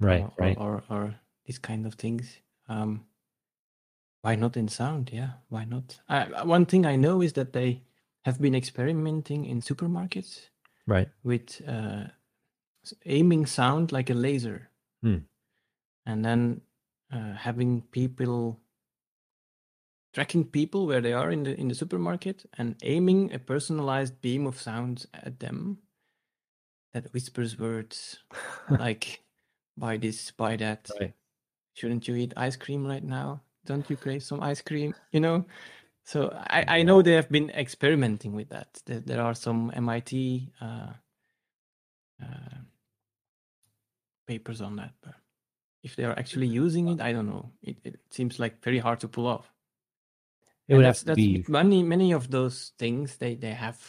Right, 0.00 0.22
or, 0.22 0.32
right. 0.38 0.56
or, 0.58 0.82
or 0.88 0.96
or 0.96 1.14
these 1.46 1.58
kind 1.58 1.86
of 1.86 1.94
things. 1.94 2.38
Um, 2.68 3.06
why 4.22 4.36
not 4.36 4.56
in 4.56 4.68
sound? 4.68 5.10
Yeah, 5.12 5.30
why 5.48 5.64
not? 5.64 6.00
I, 6.08 6.44
one 6.44 6.66
thing 6.66 6.86
I 6.86 6.96
know 6.96 7.22
is 7.22 7.32
that 7.34 7.52
they 7.52 7.82
have 8.24 8.40
been 8.40 8.54
experimenting 8.54 9.44
in 9.46 9.60
supermarkets 9.60 10.48
Right. 10.86 11.08
with 11.22 11.60
uh, 11.66 12.04
aiming 13.06 13.46
sound 13.46 13.92
like 13.92 14.10
a 14.10 14.14
laser, 14.14 14.68
Hmm. 15.02 15.18
and 16.06 16.24
then 16.24 16.60
uh, 17.12 17.32
having 17.34 17.82
people 17.90 18.60
tracking 20.12 20.44
people 20.44 20.86
where 20.86 21.00
they 21.00 21.12
are 21.12 21.32
in 21.32 21.42
the 21.44 21.58
in 21.58 21.68
the 21.68 21.74
supermarket 21.74 22.46
and 22.58 22.76
aiming 22.82 23.32
a 23.32 23.38
personalized 23.38 24.20
beam 24.20 24.46
of 24.46 24.60
sound 24.60 25.06
at 25.12 25.40
them 25.40 25.78
that 26.94 27.12
whispers 27.12 27.58
words 27.58 28.18
like 28.70 29.20
buy 29.76 29.98
this 29.98 30.30
buy 30.30 30.56
that. 30.56 30.88
Right. 30.98 31.12
shouldn't 31.74 32.08
you 32.08 32.14
eat 32.14 32.32
ice 32.36 32.56
cream 32.56 32.86
right 32.86 33.04
now? 33.04 33.42
Don't 33.66 33.88
you 33.90 33.96
crave 33.96 34.22
some 34.22 34.40
ice 34.40 34.62
cream? 34.62 34.94
You 35.12 35.20
know? 35.20 35.44
So 36.04 36.30
i 36.48 36.78
i 36.78 36.82
know 36.82 37.02
they 37.02 37.12
have 37.12 37.28
been 37.28 37.50
experimenting 37.50 38.32
with 38.32 38.48
that. 38.48 38.80
There, 38.86 39.00
there 39.00 39.20
are 39.20 39.34
some 39.34 39.72
mit 39.76 40.12
uh, 40.62 40.92
uh, 42.22 42.58
papers 44.26 44.60
on 44.62 44.76
that 44.76 44.94
but 45.02 45.14
if 45.82 45.96
they 45.96 46.04
are 46.04 46.18
actually 46.18 46.46
using 46.46 46.88
it 46.88 47.00
i 47.00 47.12
don't 47.12 47.26
know. 47.26 47.50
It, 47.62 47.76
it 47.84 48.00
seems 48.10 48.38
like 48.38 48.62
very 48.62 48.78
hard 48.78 49.00
to 49.00 49.08
pull 49.08 49.26
off. 49.26 49.50
It 50.68 50.74
and 50.74 50.76
would 50.78 50.86
that's, 50.86 51.00
have 51.00 51.16
to 51.16 51.22
that's 51.22 51.44
be 51.44 51.44
many 51.48 51.82
many 51.82 52.12
of 52.12 52.30
those 52.30 52.72
things 52.78 53.16
they 53.16 53.34
they 53.34 53.52
have 53.52 53.80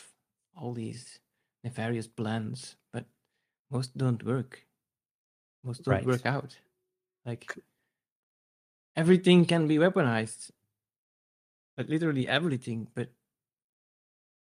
all 0.57 0.73
these 0.73 1.19
nefarious 1.63 2.07
plans 2.07 2.77
most 3.71 3.97
don't 3.97 4.23
work 4.23 4.65
most 5.63 5.83
don't 5.83 5.95
Right. 5.95 6.05
work 6.05 6.25
out 6.25 6.57
like 7.25 7.53
everything 8.95 9.45
can 9.45 9.67
be 9.67 9.77
weaponized 9.77 10.51
but 11.77 11.89
literally 11.89 12.27
everything 12.27 12.87
but 12.95 13.09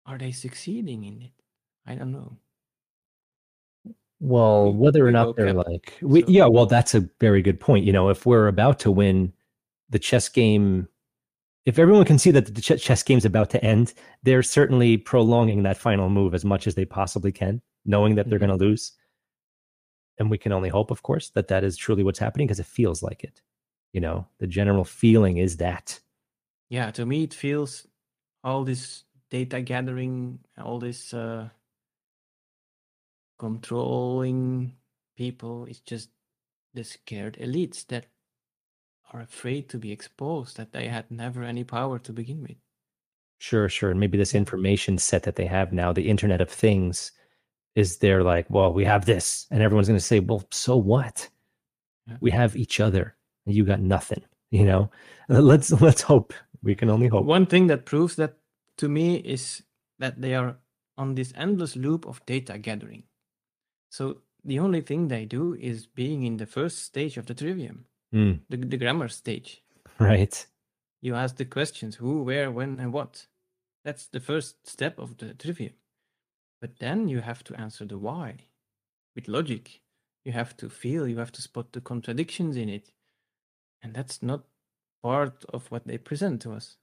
are 0.05 0.19
they 0.19 0.33
succeeding 0.33 1.05
in 1.05 1.23
it 1.23 1.33
i 1.87 1.95
don't 1.95 2.13
know 2.13 2.37
well, 4.19 4.73
whether 4.73 5.07
or 5.07 5.11
not 5.11 5.37
they're 5.37 5.53
like, 5.53 5.93
we, 6.01 6.23
so- 6.23 6.27
yeah, 6.29 6.47
well, 6.47 6.65
that's 6.65 6.95
a 6.95 7.07
very 7.21 7.43
good 7.43 7.61
point. 7.61 7.85
You 7.85 7.93
know, 7.93 8.09
if 8.09 8.25
we're 8.25 8.49
about 8.49 8.79
to 8.81 8.91
win 8.91 9.31
the 9.91 9.99
chess 9.99 10.31
game, 10.31 10.89
if 11.67 11.79
everyone 11.79 12.07
can 12.07 12.19
see 12.19 12.31
that 12.31 12.55
the 12.55 12.63
ch- 12.63 12.83
chess 12.83 13.03
game's 13.03 13.27
about 13.27 13.51
to 13.51 13.63
end, 13.63 13.93
they're 14.23 14.43
certainly 14.43 14.97
prolonging 14.97 15.65
that 15.65 15.77
final 15.77 16.09
move 16.09 16.35
as 16.35 16.47
much 16.47 16.67
as 16.67 16.75
they 16.75 16.87
possibly 16.87 17.31
can, 17.31 17.61
knowing 17.87 18.15
that 18.17 18.29
they're 18.29 18.39
Mhm. 18.39 18.47
going 18.47 18.57
to 18.57 18.57
lose. 18.65 18.93
And 20.19 20.31
we 20.31 20.39
can 20.39 20.53
only 20.53 20.69
hope, 20.69 20.91
of 20.91 21.03
course, 21.03 21.31
that 21.31 21.49
that 21.49 21.65
is 21.65 21.77
truly 21.77 22.03
what's 22.03 22.19
happening 22.19 22.47
because 22.47 22.61
it 22.61 22.67
feels 22.67 23.03
like 23.03 23.23
it. 23.25 23.43
You 23.93 24.01
know, 24.01 24.29
the 24.39 24.47
general 24.47 24.85
feeling 24.85 25.37
is 25.39 25.57
that. 25.59 26.01
yeah 26.69 26.91
to 26.91 27.07
me 27.07 27.25
it 27.25 27.35
feels 27.35 27.87
all 28.45 28.65
this 28.65 29.05
data 29.31 29.61
gathering 29.63 30.41
all 30.59 30.79
this 30.79 31.15
uh 31.15 31.51
controlling 33.39 34.77
people 35.17 35.65
is 35.67 35.81
just 35.81 36.11
the 36.75 36.85
scared 36.85 37.37
elites 37.39 37.87
that 37.87 38.07
are 39.11 39.21
afraid 39.23 39.69
to 39.69 39.79
be 39.79 39.91
exposed 39.91 40.57
that 40.57 40.71
they 40.73 40.87
had 40.87 41.11
never 41.11 41.43
any 41.43 41.65
power 41.65 41.99
to 41.99 42.13
begin 42.13 42.43
with 42.43 42.59
Sure, 43.39 43.69
sure. 43.69 43.91
And 43.91 43.99
maybe 44.01 44.19
this 44.19 44.35
information 44.35 44.99
set 44.99 45.23
that 45.23 45.37
they 45.37 45.47
have 45.47 45.73
now, 45.73 45.91
the 45.93 46.09
Internet 46.11 46.41
of 46.43 46.51
Things, 46.51 47.13
is 47.77 47.99
they're 47.99 48.25
like, 48.25 48.47
well, 48.51 48.73
we 48.73 48.85
have 48.85 49.05
this. 49.05 49.47
And 49.53 49.63
everyone's 49.63 49.87
going 49.87 50.01
to 50.01 50.05
say, 50.05 50.19
well, 50.19 50.45
so 50.51 50.77
what? 50.77 51.29
We 52.21 52.31
have 52.31 52.57
each 52.57 52.81
other 52.81 53.15
and 53.45 53.55
you 53.55 53.65
got 53.65 53.81
nothing. 53.81 54.23
You 54.51 54.65
know, 54.65 54.91
let's 55.29 55.71
let's 55.81 56.03
hope. 56.03 56.33
We 56.63 56.75
can 56.75 56.91
only 56.91 57.07
hope. 57.07 57.25
One 57.25 57.47
thing 57.47 57.69
that 57.69 57.85
proves 57.85 58.17
that 58.17 58.39
to 58.79 58.89
me 58.89 59.17
is 59.17 59.63
that 59.99 60.21
they 60.21 60.35
are 60.35 60.57
on 60.97 61.15
this 61.15 61.33
endless 61.37 61.77
loop 61.77 62.07
of 62.07 62.25
data 62.27 62.59
gathering. 62.59 63.05
So 63.91 64.23
the 64.45 64.59
only 64.59 64.81
thing 64.81 65.09
they 65.09 65.25
do 65.25 65.55
is 65.55 65.87
being 65.87 66.23
in 66.23 66.39
the 66.39 66.47
first 66.47 66.83
stage 66.83 67.17
of 67.17 67.27
the 67.27 67.35
trivium, 67.35 67.87
Mm, 68.15 68.41
the, 68.49 68.57
the 68.57 68.77
grammar 68.77 69.09
stage. 69.09 69.63
right. 69.99 70.47
You 71.03 71.15
ask 71.15 71.37
the 71.37 71.45
questions 71.45 71.97
who, 71.97 72.23
where, 72.23 72.51
when, 72.51 72.79
and 72.79 72.93
what. 72.93 73.27
That's 73.85 74.07
the 74.07 74.21
first 74.21 74.69
step 74.69 74.99
of 74.99 75.19
the 75.19 75.35
trivium. 75.35 75.75
But 76.61 76.79
then 76.79 77.09
you 77.09 77.21
have 77.21 77.45
to 77.45 77.55
answer 77.61 77.85
the 77.85 77.99
why 77.99 78.37
with 79.15 79.29
logic. 79.29 79.81
You 80.25 80.33
have 80.33 80.57
to 80.59 80.69
feel, 80.69 81.07
you 81.07 81.19
have 81.19 81.33
to 81.33 81.43
spot 81.43 81.73
the 81.73 81.81
contradictions 81.81 82.57
in 82.57 82.69
it. 82.69 82.91
And 83.83 83.95
that's 83.95 84.23
not 84.23 84.45
part 85.03 85.45
of 85.51 85.71
what 85.71 85.87
they 85.87 85.99
present 85.99 86.43
to 86.43 86.53
us. 86.53 86.77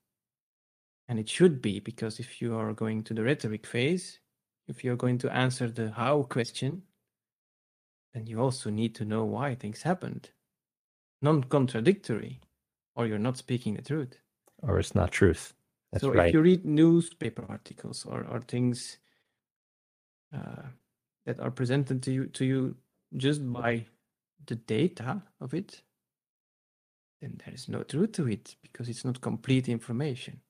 And 1.07 1.19
it 1.19 1.27
should 1.27 1.61
be, 1.61 1.79
because 1.79 2.19
if 2.19 2.41
you 2.41 2.55
are 2.55 2.73
going 2.73 3.03
to 3.03 3.13
the 3.13 3.23
rhetoric 3.23 3.65
phase, 3.65 4.19
if 4.67 4.83
you're 4.83 4.95
going 4.95 5.17
to 5.19 5.35
answer 5.35 5.69
the 5.69 5.91
how 5.91 6.23
question, 6.23 6.83
then 8.13 8.25
you 8.27 8.39
also 8.39 8.69
need 8.69 8.95
to 8.95 9.05
know 9.05 9.25
why 9.25 9.55
things 9.55 9.81
happened. 9.81 10.29
Non 11.21 11.43
contradictory, 11.43 12.39
or 12.95 13.07
you're 13.07 13.17
not 13.17 13.37
speaking 13.37 13.73
the 13.73 13.81
truth. 13.81 14.17
Or 14.61 14.79
it's 14.79 14.95
not 14.95 15.11
truth. 15.11 15.53
That's 15.91 16.03
so 16.03 16.13
right. 16.13 16.27
if 16.27 16.33
you 16.33 16.41
read 16.41 16.65
newspaper 16.65 17.45
articles 17.49 18.05
or, 18.05 18.25
or 18.29 18.41
things 18.41 18.97
uh, 20.33 20.63
that 21.25 21.39
are 21.39 21.51
presented 21.51 22.03
to 22.03 22.11
you 22.13 22.27
to 22.27 22.45
you 22.45 22.75
just 23.17 23.41
by 23.53 23.85
the 24.47 24.55
data 24.55 25.21
of 25.41 25.53
it, 25.53 25.81
then 27.21 27.39
there 27.45 27.53
is 27.53 27.69
no 27.69 27.83
truth 27.83 28.13
to 28.13 28.27
it 28.29 28.55
because 28.61 28.89
it's 28.89 29.05
not 29.05 29.21
complete 29.21 29.69
information. 29.69 30.41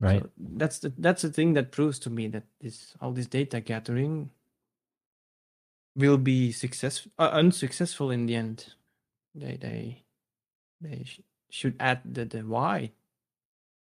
right. 0.00 0.22
So 0.22 0.30
that's 0.38 0.80
the 0.80 0.92
that's 0.98 1.22
the 1.22 1.32
thing 1.32 1.54
that 1.54 1.72
proves 1.72 1.98
to 2.00 2.10
me 2.10 2.28
that 2.28 2.44
this 2.60 2.94
all 3.00 3.12
this 3.12 3.26
data 3.28 3.60
gathering 3.60 4.30
will 5.96 6.18
be 6.18 6.52
successful 6.52 7.12
uh, 7.18 7.30
unsuccessful 7.32 8.10
in 8.10 8.26
the 8.26 8.36
end. 8.36 8.74
They 9.34 9.56
they 9.56 10.04
they 10.80 11.04
sh- 11.04 11.20
should 11.50 11.76
add 11.80 12.02
the 12.04 12.24
the 12.26 12.40
why. 12.42 12.92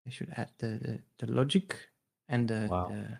They 0.04 0.12
should 0.12 0.32
add 0.36 0.50
the 0.58 0.68
the, 1.18 1.26
the 1.26 1.32
logic 1.32 1.76
and 2.28 2.48
the, 2.48 2.70
Wow. 2.70 2.86
the 2.86 3.18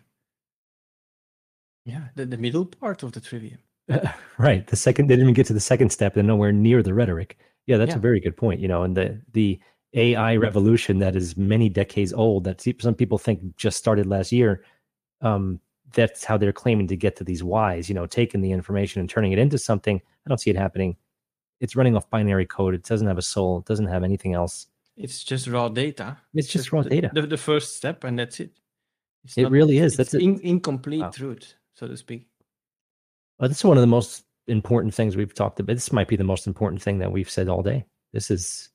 yeah 1.89 2.05
the, 2.15 2.25
the 2.25 2.37
middle 2.37 2.65
part 2.65 3.03
of 3.03 3.11
the 3.11 3.21
trivium. 3.21 3.59
right. 4.37 4.67
The 4.67 4.75
second 4.75 5.07
they 5.07 5.15
didn't 5.15 5.25
even 5.29 5.33
get 5.33 5.47
to 5.47 5.53
the 5.53 5.59
second 5.59 5.89
step. 5.91 6.13
They're 6.13 6.23
nowhere 6.23 6.51
near 6.51 6.83
the 6.83 6.93
rhetoric. 6.93 7.37
Yeah, 7.65 7.77
that's 7.77 7.91
Yeah. 7.91 7.97
a 7.97 8.07
very 8.07 8.19
good 8.19 8.37
point. 8.37 8.59
You 8.59 8.67
know, 8.67 8.83
and 8.83 8.95
the 8.95 9.19
the 9.33 9.59
AI 9.95 10.35
revolution 10.35 10.99
that 10.99 11.15
is 11.15 11.35
many 11.35 11.69
decades 11.69 12.13
old 12.13 12.43
that 12.43 12.61
some 12.79 12.93
people 12.93 13.17
think 13.17 13.39
just 13.57 13.77
started 13.77 14.05
last 14.05 14.31
year. 14.31 14.63
Um, 15.21 15.59
that's 15.93 16.23
how 16.23 16.37
they're 16.37 16.53
claiming 16.53 16.87
to 16.87 16.95
get 16.95 17.15
to 17.15 17.23
these 17.23 17.43
whys. 17.43 17.89
You 17.89 17.95
know, 17.95 18.05
taking 18.05 18.41
the 18.41 18.51
information 18.51 18.99
and 18.99 19.09
turning 19.09 19.31
it 19.31 19.39
into 19.39 19.57
something. 19.57 19.97
I 20.25 20.29
don't 20.29 20.37
see 20.39 20.51
it 20.51 20.55
happening. 20.55 20.95
It's 21.59 21.75
running 21.75 21.95
off 21.95 22.09
binary 22.09 22.45
code. 22.45 22.75
It 22.75 22.83
doesn't 22.83 23.07
have 23.07 23.17
a 23.17 23.23
soul. 23.23 23.59
It 23.59 23.65
doesn't 23.65 23.87
have 23.87 24.03
anything 24.03 24.33
else. 24.33 24.67
It's 24.95 25.23
just 25.23 25.47
raw 25.47 25.67
data. 25.69 26.17
It's 26.33 26.47
just 26.47 26.71
raw 26.71 26.83
the, 26.83 26.89
data. 26.89 27.09
The, 27.13 27.23
the 27.23 27.37
first 27.37 27.77
step, 27.77 28.03
and 28.03 28.19
that's 28.19 28.39
it. 28.39 28.51
It's 29.23 29.37
It 29.37 29.49
really 29.49 29.79
is. 29.79 29.97
That's 29.97 30.13
in, 30.13 30.39
incomplete 30.41 31.01
Wow. 31.01 31.09
truth, 31.11 31.55
so 31.79 31.87
to 31.87 31.97
speak. 31.97 32.27
Well, 33.39 33.47
this 33.47 33.59
is 33.59 33.63
one 33.65 33.77
of 33.77 33.81
the 33.81 33.87
most 33.87 34.25
important 34.47 34.93
things 34.93 35.15
we've 35.15 35.33
talked 35.33 35.59
about. 35.59 35.73
This 35.73 35.93
might 35.93 36.07
be 36.09 36.17
the 36.17 36.23
most 36.23 36.45
important 36.45 36.81
thing 36.81 36.99
that 36.99 37.11
we've 37.11 37.29
said 37.29 37.47
all 37.47 37.63
day. 37.63 37.85
This 38.11 38.29
is, 38.29 38.69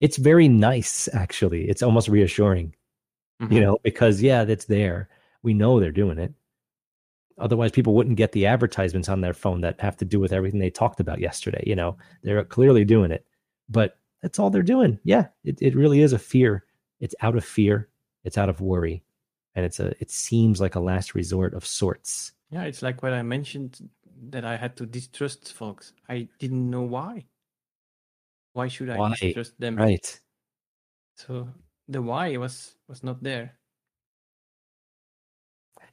it's 0.00 0.16
very 0.16 0.48
nice, 0.48 1.08
actually. 1.12 1.68
It's 1.68 1.82
almost 1.82 2.08
reassuring, 2.08 2.74
you 3.40 3.46
Mhm. 3.48 3.60
know, 3.60 3.78
because 3.82 4.22
yeah, 4.22 4.44
that's 4.44 4.64
there. 4.64 5.08
We 5.42 5.52
know 5.52 5.78
they're 5.78 5.92
doing 5.92 6.18
it. 6.18 6.32
Otherwise, 7.38 7.70
people 7.72 7.94
wouldn't 7.94 8.16
get 8.16 8.32
the 8.32 8.46
advertisements 8.46 9.10
on 9.10 9.20
their 9.20 9.34
phone 9.34 9.60
that 9.60 9.78
have 9.80 9.96
to 9.98 10.06
do 10.06 10.18
with 10.18 10.32
everything 10.32 10.58
they 10.58 10.70
talked 10.70 11.00
about 11.00 11.20
yesterday. 11.20 11.62
You 11.66 11.76
know, 11.76 11.98
they're 12.22 12.42
clearly 12.44 12.84
doing 12.84 13.10
it, 13.10 13.26
but 13.68 13.98
that's 14.22 14.38
all 14.38 14.48
they're 14.48 14.62
doing. 14.62 14.98
Yeah, 15.04 15.26
it, 15.44 15.60
it 15.60 15.76
really 15.76 16.00
is 16.00 16.14
a 16.14 16.18
fear. 16.18 16.64
It's 16.98 17.14
out 17.20 17.36
of 17.36 17.44
fear, 17.44 17.90
it's 18.24 18.38
out 18.38 18.48
of 18.48 18.62
worry, 18.62 19.02
and 19.56 19.64
it's 19.64 19.80
a, 19.80 19.94
it 20.00 20.10
seems 20.10 20.60
like 20.60 20.76
a 20.76 20.80
last 20.80 21.14
resort 21.16 21.54
of 21.54 21.66
sorts. 21.66 22.32
Yeah, 22.50 22.62
it's 22.64 22.82
like 22.82 23.02
what 23.02 23.12
I 23.12 23.22
mentioned 23.22 23.80
that 24.30 24.44
I 24.44 24.56
had 24.56 24.76
to 24.76 24.86
distrust 24.86 25.52
folks. 25.52 25.92
I 26.08 26.28
didn't 26.38 26.70
know 26.70 26.82
why. 26.82 27.26
Why 28.52 28.68
should 28.68 28.90
I 28.90 28.96
Why? 28.98 29.14
distrust 29.20 29.58
them? 29.58 29.76
Right. 29.76 30.20
So 31.16 31.48
the 31.88 32.00
why 32.00 32.36
was 32.36 32.76
was 32.88 33.02
not 33.02 33.22
there. 33.22 33.56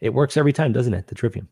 it 0.01 0.13
works 0.13 0.37
every 0.37 0.53
time, 0.53 0.73
doesn't 0.73 0.93
it? 0.93 1.07
The 1.07 1.15
trivium. 1.15 1.47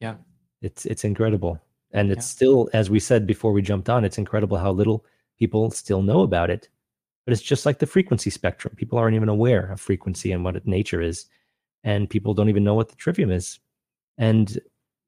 Yeah. 0.00 0.16
It's 0.62 0.84
it's 0.86 1.04
incredible. 1.04 1.60
And 1.92 2.10
it's 2.10 2.26
Yeah. 2.26 2.36
still, 2.36 2.70
as 2.72 2.90
we 2.90 3.00
said 3.00 3.26
before 3.26 3.52
we 3.52 3.62
jumped 3.62 3.88
on, 3.88 4.04
it's 4.04 4.18
incredible 4.18 4.58
how 4.58 4.70
little 4.72 5.04
people 5.38 5.70
still 5.70 6.02
know 6.02 6.20
about 6.22 6.50
it. 6.50 6.68
But 7.24 7.32
it's 7.32 7.42
just 7.42 7.64
like 7.66 7.78
the 7.78 7.86
frequency 7.86 8.30
spectrum. 8.30 8.74
People 8.76 8.98
aren't 8.98 9.16
even 9.16 9.28
aware 9.28 9.72
of 9.72 9.80
frequency 9.80 10.32
and 10.32 10.44
what 10.44 10.56
it, 10.56 10.66
nature 10.66 11.00
is. 11.00 11.26
And 11.86 12.10
people 12.10 12.34
don't 12.34 12.48
even 12.48 12.64
know 12.64 12.74
what 12.74 12.88
the 12.88 12.96
trivium 12.96 13.30
is. 13.30 13.60
And 14.18 14.58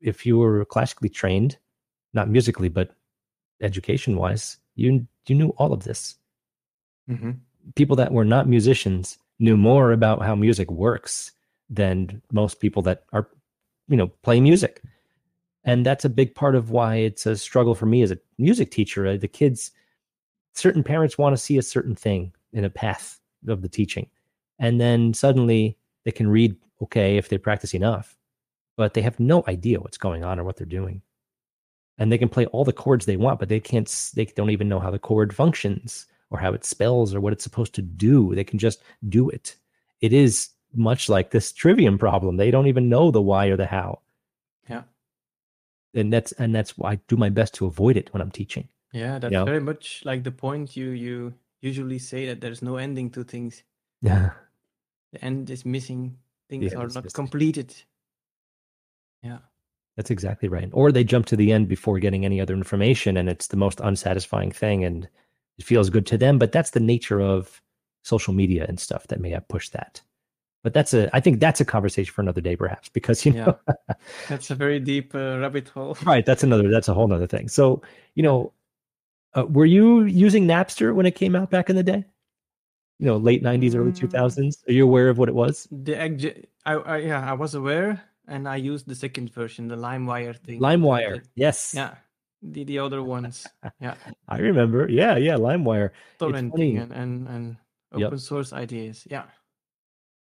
if 0.00 0.24
you 0.24 0.38
were 0.38 0.64
classically 0.64 1.08
trained, 1.08 1.58
not 2.14 2.30
musically, 2.30 2.68
but 2.68 2.94
education 3.60 4.16
wise, 4.16 4.58
you 4.76 5.06
you 5.26 5.34
knew 5.34 5.48
all 5.58 5.72
of 5.72 5.82
this. 5.82 6.14
Mm-hmm. 7.10 7.32
People 7.74 7.96
that 7.96 8.12
were 8.12 8.24
not 8.24 8.48
musicians 8.48 9.18
knew 9.40 9.56
more 9.56 9.90
about 9.90 10.22
how 10.22 10.36
music 10.36 10.70
works 10.70 11.32
than 11.68 12.22
most 12.32 12.60
people 12.60 12.80
that 12.82 13.02
are, 13.12 13.28
you 13.88 13.96
know, 13.96 14.06
play 14.22 14.40
music. 14.40 14.80
And 15.64 15.84
that's 15.84 16.04
a 16.04 16.08
big 16.08 16.34
part 16.34 16.54
of 16.54 16.70
why 16.70 16.94
it's 16.96 17.26
a 17.26 17.36
struggle 17.36 17.74
for 17.74 17.86
me 17.86 18.02
as 18.02 18.12
a 18.12 18.18
music 18.38 18.70
teacher. 18.70 19.04
Uh, 19.04 19.16
The 19.16 19.28
kids, 19.28 19.72
certain 20.54 20.84
parents 20.84 21.18
want 21.18 21.34
to 21.34 21.42
see 21.42 21.58
a 21.58 21.62
certain 21.62 21.96
thing 21.96 22.32
in 22.52 22.64
a 22.64 22.70
path 22.70 23.18
of 23.48 23.62
the 23.62 23.68
teaching. 23.68 24.08
And 24.60 24.80
then 24.80 25.12
suddenly 25.12 25.76
they 26.08 26.12
can 26.12 26.26
read, 26.26 26.56
okay, 26.80 27.18
if 27.18 27.28
they 27.28 27.36
practice 27.36 27.74
enough, 27.74 28.16
but 28.78 28.94
they 28.94 29.02
have 29.02 29.20
no 29.20 29.44
idea 29.46 29.78
what's 29.78 29.98
going 29.98 30.24
on 30.24 30.40
or 30.40 30.44
what 30.44 30.56
they're 30.56 30.64
doing. 30.64 31.02
And 31.98 32.10
they 32.10 32.16
can 32.16 32.30
play 32.30 32.46
all 32.46 32.64
the 32.64 32.72
chords 32.72 33.04
they 33.04 33.18
want, 33.18 33.38
but 33.38 33.50
they 33.50 33.60
can't, 33.60 33.86
they 34.14 34.24
don't 34.24 34.48
even 34.48 34.70
know 34.70 34.78
how 34.78 34.90
the 34.90 34.98
chord 34.98 35.34
functions 35.34 36.06
or 36.30 36.38
how 36.38 36.54
it 36.54 36.64
spells 36.64 37.14
or 37.14 37.20
what 37.20 37.34
it's 37.34 37.44
supposed 37.44 37.74
to 37.74 37.82
do. 37.82 38.34
They 38.34 38.42
can 38.42 38.58
just 38.58 38.80
do 39.06 39.28
it. 39.28 39.56
It 40.00 40.14
is 40.14 40.48
much 40.74 41.10
like 41.10 41.30
this 41.30 41.52
trivium 41.52 41.98
problem. 41.98 42.38
They 42.38 42.50
don't 42.50 42.68
even 42.68 42.88
know 42.88 43.10
the 43.10 43.20
why 43.20 43.48
or 43.48 43.58
the 43.58 43.66
how. 43.66 44.00
Yeah. 44.66 44.84
And 45.92 46.10
that's 46.10 46.32
and 46.32 46.54
that's 46.54 46.78
why 46.78 46.92
I 46.92 47.00
do 47.08 47.18
my 47.18 47.28
best 47.28 47.52
to 47.56 47.66
avoid 47.66 47.98
it 47.98 48.14
when 48.14 48.22
I'm 48.22 48.30
teaching. 48.30 48.66
Yeah, 48.94 49.18
that's 49.18 49.32
know? 49.32 49.44
very 49.44 49.60
much 49.60 50.00
like 50.06 50.24
the 50.24 50.32
point 50.32 50.74
you 50.74 50.88
you 50.88 51.34
usually 51.60 51.98
say 51.98 52.24
that 52.28 52.40
there's 52.40 52.62
no 52.62 52.76
ending 52.76 53.10
to 53.10 53.24
things. 53.24 53.62
Yeah. 54.00 54.30
The 55.12 55.24
end 55.24 55.50
is 55.50 55.64
missing. 55.64 56.16
Things 56.48 56.72
end 56.72 56.82
are 56.82 56.88
not 56.88 57.04
missing. 57.04 57.10
completed. 57.14 57.74
Yeah. 59.22 59.38
That's 59.96 60.10
exactly 60.10 60.48
right. 60.48 60.68
Or 60.72 60.92
they 60.92 61.02
jump 61.02 61.26
to 61.26 61.36
the 61.36 61.50
end 61.52 61.68
before 61.68 61.98
getting 61.98 62.24
any 62.24 62.40
other 62.40 62.54
information 62.54 63.16
and 63.16 63.28
it's 63.28 63.48
the 63.48 63.56
most 63.56 63.80
unsatisfying 63.80 64.52
thing 64.52 64.84
and 64.84 65.08
it 65.58 65.64
feels 65.64 65.90
good 65.90 66.06
to 66.06 66.18
them, 66.18 66.38
but 66.38 66.52
that's 66.52 66.70
the 66.70 66.80
nature 66.80 67.20
of 67.20 67.60
social 68.02 68.32
media 68.32 68.64
and 68.68 68.78
stuff 68.78 69.08
that 69.08 69.20
may 69.20 69.30
have 69.30 69.48
pushed 69.48 69.72
that. 69.72 70.00
But 70.62 70.72
that's 70.72 70.94
a 70.94 71.14
I 71.14 71.20
think 71.20 71.40
that's 71.40 71.60
a 71.60 71.64
conversation 71.64 72.12
for 72.12 72.22
another 72.22 72.40
day 72.40 72.56
perhaps 72.56 72.88
because 72.88 73.24
you 73.24 73.32
know 73.32 73.58
That's 74.28 74.50
a 74.50 74.54
very 74.54 74.80
deep 74.80 75.14
uh, 75.14 75.38
rabbit 75.38 75.68
hole. 75.68 75.96
right 76.04 76.26
that's 76.26 76.42
another 76.42 76.70
that's 76.70 76.88
a 76.88 76.94
whole 76.94 77.06
nother 77.06 77.26
thing 77.26 77.48
so 77.48 77.80
you 78.14 78.22
know 78.22 78.52
uh, 79.34 79.46
were 79.46 79.66
you 79.66 80.04
using 80.04 80.46
napster 80.46 80.94
when 80.94 81.06
it 81.06 81.14
came 81.14 81.36
out 81.36 81.50
back 81.50 81.70
in 81.70 81.76
the 81.76 81.82
day 81.82 82.04
you 82.98 83.06
know 83.06 83.16
late 83.16 83.42
90s 83.42 83.74
early 83.74 83.92
Mm. 83.92 84.10
2000s 84.10 84.68
are 84.68 84.72
you 84.72 84.84
aware 84.84 85.08
of 85.08 85.18
what 85.18 85.28
it 85.28 85.34
was 85.34 85.68
The 85.70 85.94
I, 86.66 86.74
I 86.74 86.96
yeah, 86.98 87.30
I 87.30 87.34
was 87.34 87.54
aware 87.54 88.02
and 88.26 88.46
I 88.48 88.56
used 88.56 88.86
the 88.86 88.94
second 88.94 89.30
version, 89.32 89.68
the 89.68 89.76
LimeWire 89.76 90.36
thing. 90.36 90.60
limewire 90.60 91.22
yes 91.34 91.72
Yeah. 91.74 91.94
The 92.42 92.62
the 92.64 92.78
other 92.78 93.02
ones. 93.02 93.46
Yeah. 93.80 93.94
i 94.28 94.38
remember 94.38 94.88
yeah 94.90 95.16
yeah 95.16 95.36
limewire. 95.36 95.90
Torrenting 96.20 96.82
and, 96.82 96.92
and, 96.92 97.28
and 97.28 97.56
Yep. 97.96 98.06
open 98.06 98.18
source 98.18 98.52
ideas. 98.52 99.06
Yeah. 99.10 99.24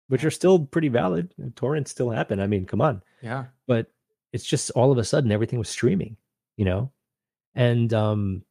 which 0.09 0.25
are 0.25 0.31
still 0.33 0.65
pretty 0.67 0.89
valid 0.89 1.33
torrents 1.55 1.91
still 1.91 2.09
happen 2.11 2.39
i 2.41 2.47
mean 2.47 2.65
come 2.65 2.81
on 2.81 3.01
Yeah. 3.21 3.45
but 3.67 3.87
it's 4.33 4.43
just 4.45 4.69
all 4.75 4.91
of 4.91 4.97
a 4.97 5.03
sudden 5.05 5.31
everything 5.31 5.59
was 5.59 5.69
streaming 5.69 6.17
you 6.57 6.65
know 6.65 6.91
and 7.55 7.93
um 7.93 8.43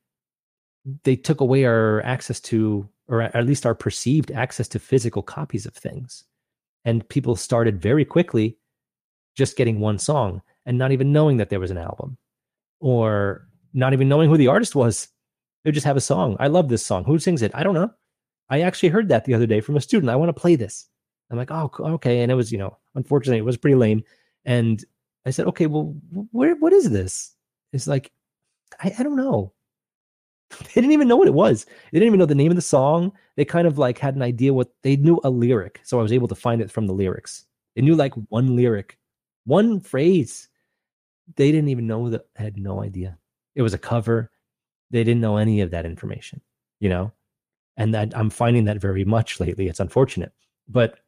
they 1.05 1.15
took 1.15 1.41
away 1.41 1.65
our 1.65 2.01
access 2.03 2.41
to 2.51 2.89
or 3.13 3.23
at 3.23 3.47
least 3.47 3.67
our 3.67 3.75
perceived 3.75 4.31
access 4.31 4.67
to 4.67 4.79
physical 4.79 5.23
copies 5.23 5.67
of 5.67 5.75
things 5.75 6.25
and 6.85 7.09
people 7.11 7.37
started 7.37 7.81
very 7.81 8.05
quickly 8.05 8.57
just 9.37 9.57
getting 9.57 9.81
one 9.81 9.99
song 9.99 10.41
and 10.67 10.79
not 10.79 10.93
even 10.93 11.13
knowing 11.13 11.37
that 11.37 11.51
there 11.51 11.61
was 11.61 11.71
an 11.71 11.79
album 11.79 12.17
or 12.81 13.47
not 13.75 13.93
even 13.93 14.09
knowing 14.09 14.29
who 14.29 14.37
the 14.37 14.49
artist 14.49 14.75
was 14.75 15.09
They 15.63 15.69
would 15.69 15.75
just 15.75 15.87
have 15.87 15.97
a 15.97 16.01
song. 16.01 16.37
I 16.41 16.49
love 16.49 16.69
this 16.69 16.85
song. 16.85 17.05
Who 17.05 17.19
sings 17.19 17.43
it? 17.43 17.53
I 17.55 17.63
don't 17.63 17.75
know. 17.75 17.91
I 18.49 18.63
actually 18.63 18.89
heard 18.89 19.09
that 19.09 19.25
the 19.25 19.35
other 19.35 19.47
day 19.47 19.61
from 19.61 19.77
a 19.77 19.81
student. 19.81 20.11
I 20.11 20.17
want 20.17 20.29
to 20.29 20.41
play 20.41 20.57
this. 20.57 20.89
I'm 21.31 21.39
like, 21.39 21.51
oh, 21.51 21.71
okay. 21.79 22.23
And 22.23 22.33
it 22.33 22.35
was, 22.35 22.51
you 22.51 22.59
know, 22.59 22.77
unfortunately, 22.95 23.39
it 23.39 23.45
was 23.45 23.57
pretty 23.57 23.77
lame. 23.77 24.03
And 24.45 24.85
I 25.25 25.31
said, 25.31 25.47
okay, 25.47 25.67
well, 25.67 25.95
where, 26.33 26.57
what 26.57 26.73
is 26.73 26.91
this? 26.91 27.35
It's 27.73 27.87
like, 27.87 28.11
I, 28.81 28.95
I 28.99 29.03
don't 29.03 29.17
know. 29.17 29.53
They 30.59 30.81
didn't 30.81 30.93
even 30.93 31.09
know 31.09 31.17
what 31.17 31.29
it 31.29 31.35
was. 31.35 31.65
They 31.65 31.99
didn't 31.99 32.09
even 32.09 32.19
know 32.19 32.27
the 32.27 32.35
name 32.35 32.51
of 32.51 32.57
the 32.57 32.63
song. 32.63 33.13
They 33.37 33.45
kind 33.45 33.67
of 33.67 33.79
like 33.79 33.99
had 33.99 34.17
an 34.17 34.23
idea 34.23 34.55
what 34.55 34.73
they 34.83 34.97
knew 34.97 35.21
a 35.25 35.31
lyric. 35.31 35.81
So 35.85 35.99
I 35.99 36.03
was 36.03 36.13
able 36.13 36.29
to 36.29 36.35
find 36.35 36.61
it 36.61 36.71
from 36.71 36.87
the 36.87 36.93
lyrics. 36.93 37.45
They 37.75 37.83
knew 37.83 37.95
like 37.95 38.15
one 38.29 38.57
lyric, 38.57 38.99
one 39.45 39.81
phrase. 39.81 40.49
They 41.37 41.51
didn't 41.53 41.71
even 41.71 41.87
know 41.87 42.11
that, 42.11 42.27
had 42.37 42.57
no 42.57 42.83
idea. 42.83 43.19
It 43.55 43.63
was 43.63 43.75
a 43.75 43.79
cover. 43.79 44.31
They 44.91 45.05
didn't 45.05 45.21
know 45.21 45.37
any 45.37 45.61
of 45.61 45.71
that 45.71 45.87
information, 45.87 46.41
you 46.81 46.89
know? 46.89 47.13
And 47.77 47.95
that 47.95 48.17
I'm 48.17 48.29
finding 48.29 48.65
that 48.65 48.81
very 48.81 49.05
much 49.05 49.41
lately. 49.41 49.69
It's 49.69 49.81
unfortunate. 49.81 50.33
But 50.69 50.99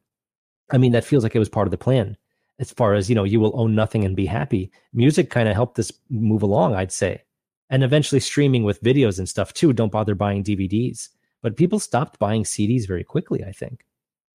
I 0.71 0.79
mean, 0.79 0.93
that 0.93 1.05
feels 1.05 1.23
like 1.23 1.35
it 1.35 1.41
was 1.41 1.49
part 1.49 1.67
of 1.67 1.71
the 1.71 1.79
plan 1.79 2.17
as 2.59 2.71
far 2.71 2.95
as, 2.95 3.09
you 3.09 3.15
know, 3.15 3.25
you 3.25 3.41
will 3.41 3.59
own 3.59 3.75
nothing 3.75 4.05
and 4.05 4.17
be 4.17 4.27
happy. 4.27 4.71
Music 4.93 5.31
kind 5.31 5.49
of 5.49 5.55
helped 5.55 5.77
this 5.77 5.93
move 6.09 6.43
along, 6.43 6.75
I'd 6.75 6.93
say. 6.93 7.23
And 7.71 7.83
eventually 7.83 8.21
streaming 8.21 8.65
with 8.65 8.83
videos 8.83 9.19
and 9.19 9.29
stuff 9.29 9.53
too. 9.53 9.73
Don't 9.73 9.93
bother 9.93 10.15
buying 10.15 10.45
DVDs. 10.45 11.09
But 11.43 11.57
people 11.57 11.79
stopped 11.79 12.19
buying 12.19 12.45
CDs 12.45 12.87
very 12.87 13.05
quickly, 13.05 13.45
I 13.45 13.53
think. 13.53 13.85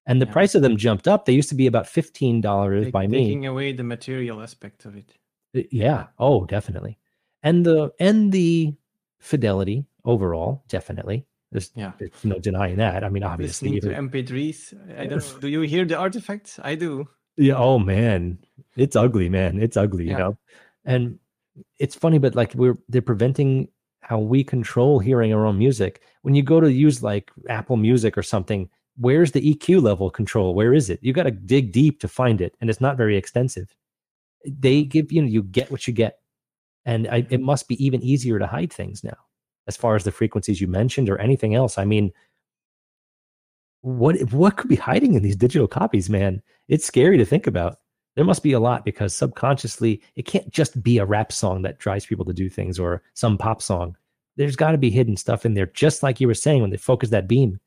And 0.06 0.22
the 0.22 0.26
yeah. 0.26 0.34
price 0.34 0.56
of 0.56 0.62
them 0.62 0.78
jumped 0.78 1.08
up. 1.08 1.26
They 1.26 1.34
used 1.34 1.50
to 1.50 1.56
be 1.56 1.68
about 1.68 1.86
$15 1.86 2.84
Take, 2.84 2.92
by 2.92 3.08
me. 3.08 3.26
Taking 3.26 3.46
away 3.48 3.72
the 3.72 3.84
material 3.84 4.42
aspect 4.42 4.86
of 4.86 4.96
it. 4.96 5.14
Yeah. 5.72 6.08
Oh, 6.18 6.46
definitely. 6.46 6.98
And 7.44 7.66
the 7.66 7.92
and 8.00 8.32
the 8.32 8.76
fidelity 9.20 9.86
overall, 10.04 10.64
definitely. 10.68 11.26
There's, 11.52 11.72
yeah. 11.76 11.94
there's 11.98 12.12
no 12.24 12.40
denying 12.40 12.78
that. 12.78 13.04
I 13.04 13.10
mean, 13.10 13.24
obviously, 13.24 13.72
listening 13.72 14.12
to 14.12 14.24
MP3s. 14.24 15.00
I 15.00 15.06
don't. 15.08 15.38
do 15.42 15.48
you 15.48 15.62
hear 15.62 15.86
the 15.86 15.98
artifacts? 15.98 16.60
I 16.62 16.76
do. 16.76 17.08
Yeah. 17.38 17.56
Oh 17.56 17.80
man, 17.80 18.38
it's 18.76 18.96
ugly, 18.96 19.30
man. 19.30 19.62
It's 19.62 19.78
ugly. 19.78 20.06
Yeah. 20.06 20.12
You 20.12 20.18
know, 20.18 20.38
and 20.86 21.20
it's 21.78 21.95
funny, 21.95 22.18
but 22.18 22.36
like 22.36 22.53
we're 22.55 22.78
they're 22.89 23.01
preventing 23.01 23.70
how 24.01 24.20
we 24.20 24.43
control 24.43 24.99
hearing 24.99 25.34
our 25.34 25.45
own 25.45 25.57
music. 25.57 26.01
When 26.22 26.36
you 26.36 26.43
go 26.43 26.60
to 26.60 26.72
use 26.72 27.03
like 27.03 27.32
Apple 27.49 27.78
Music 27.78 28.18
or 28.18 28.24
something, 28.24 28.70
where's 28.97 29.32
the 29.32 29.53
EQ 29.53 29.82
level 29.82 30.10
control? 30.10 30.53
Where 30.53 30.74
is 30.74 30.89
it? 30.89 30.99
You 31.01 31.14
got 31.14 31.24
to 31.24 31.32
dig 31.32 31.72
deep 31.72 31.99
to 32.01 32.07
find 32.07 32.41
it, 32.41 32.55
and 32.60 32.70
it's 32.70 32.82
not 32.82 32.97
very 32.97 33.18
extensive. 33.18 33.74
They 34.45 34.84
give 34.84 35.12
you 35.12 35.22
know 35.22 35.28
you 35.28 35.43
get 35.43 35.72
what 35.72 35.88
you 35.88 35.93
get, 35.93 36.20
and 36.86 37.07
I, 37.07 37.28
it 37.30 37.41
must 37.41 37.68
be 37.68 37.84
even 37.84 38.01
easier 38.01 38.39
to 38.39 38.47
hide 38.47 38.72
things 38.74 39.03
now 39.03 39.18
as 39.68 39.78
far 39.78 39.95
as 39.95 40.03
the 40.03 40.12
frequencies 40.12 40.60
you 40.60 40.68
mentioned 40.68 41.10
or 41.10 41.20
anything 41.20 41.53
else. 41.53 41.78
I 41.78 41.86
mean, 41.86 42.12
what 43.82 44.18
what 44.32 44.57
could 44.57 44.70
be 44.70 44.76
hiding 44.76 45.14
in 45.14 45.24
these 45.24 45.36
digital 45.36 45.68
copies, 45.68 46.10
man? 46.10 46.41
It's 46.68 46.86
scary 46.86 47.18
to 47.18 47.26
think 47.26 47.47
about. 47.47 47.78
There 48.20 48.26
must 48.26 48.43
be 48.43 48.51
a 48.51 48.59
lot 48.59 48.84
because 48.84 49.15
subconsciously 49.15 50.01
it 50.17 50.24
can't 50.24 50.51
just 50.51 50.84
be 50.84 50.97
a 50.97 51.05
rap 51.05 51.32
song 51.32 51.61
that 51.61 51.78
drives 51.80 52.05
people 52.05 52.26
to 52.26 52.34
do 52.34 52.49
things 52.49 52.78
or 52.78 53.01
some 53.13 53.38
pop 53.38 53.61
song. 53.61 53.95
There's 54.36 54.57
got 54.57 54.72
to 54.72 54.78
be 54.78 54.89
hidden 54.89 55.15
stuff 55.15 55.45
in 55.45 55.53
there, 55.53 55.67
just 55.67 56.03
like 56.03 56.20
you 56.20 56.28
were 56.28 56.34
saying 56.34 56.59
when 56.61 56.70
they 56.70 56.76
focus 56.76 57.11
that 57.11 57.30
beam 57.30 57.61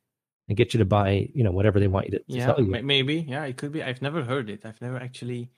and 0.48 0.56
get 0.58 0.74
you 0.74 0.78
to 0.78 0.84
buy, 0.84 1.30
you 1.32 1.42
know, 1.42 1.52
whatever 1.52 1.80
they 1.80 1.88
want 1.88 2.08
you 2.08 2.18
to, 2.18 2.24
yeah, 2.26 2.44
tell 2.44 2.60
you. 2.60 2.66
Maybe, 2.82 3.24
yeah, 3.26 3.46
it 3.46 3.56
could 3.56 3.72
be. 3.72 3.82
I've 3.82 4.02
never 4.02 4.22
heard 4.22 4.50
it. 4.50 4.66
I've 4.66 4.82
never 4.82 4.98
actually 4.98 5.48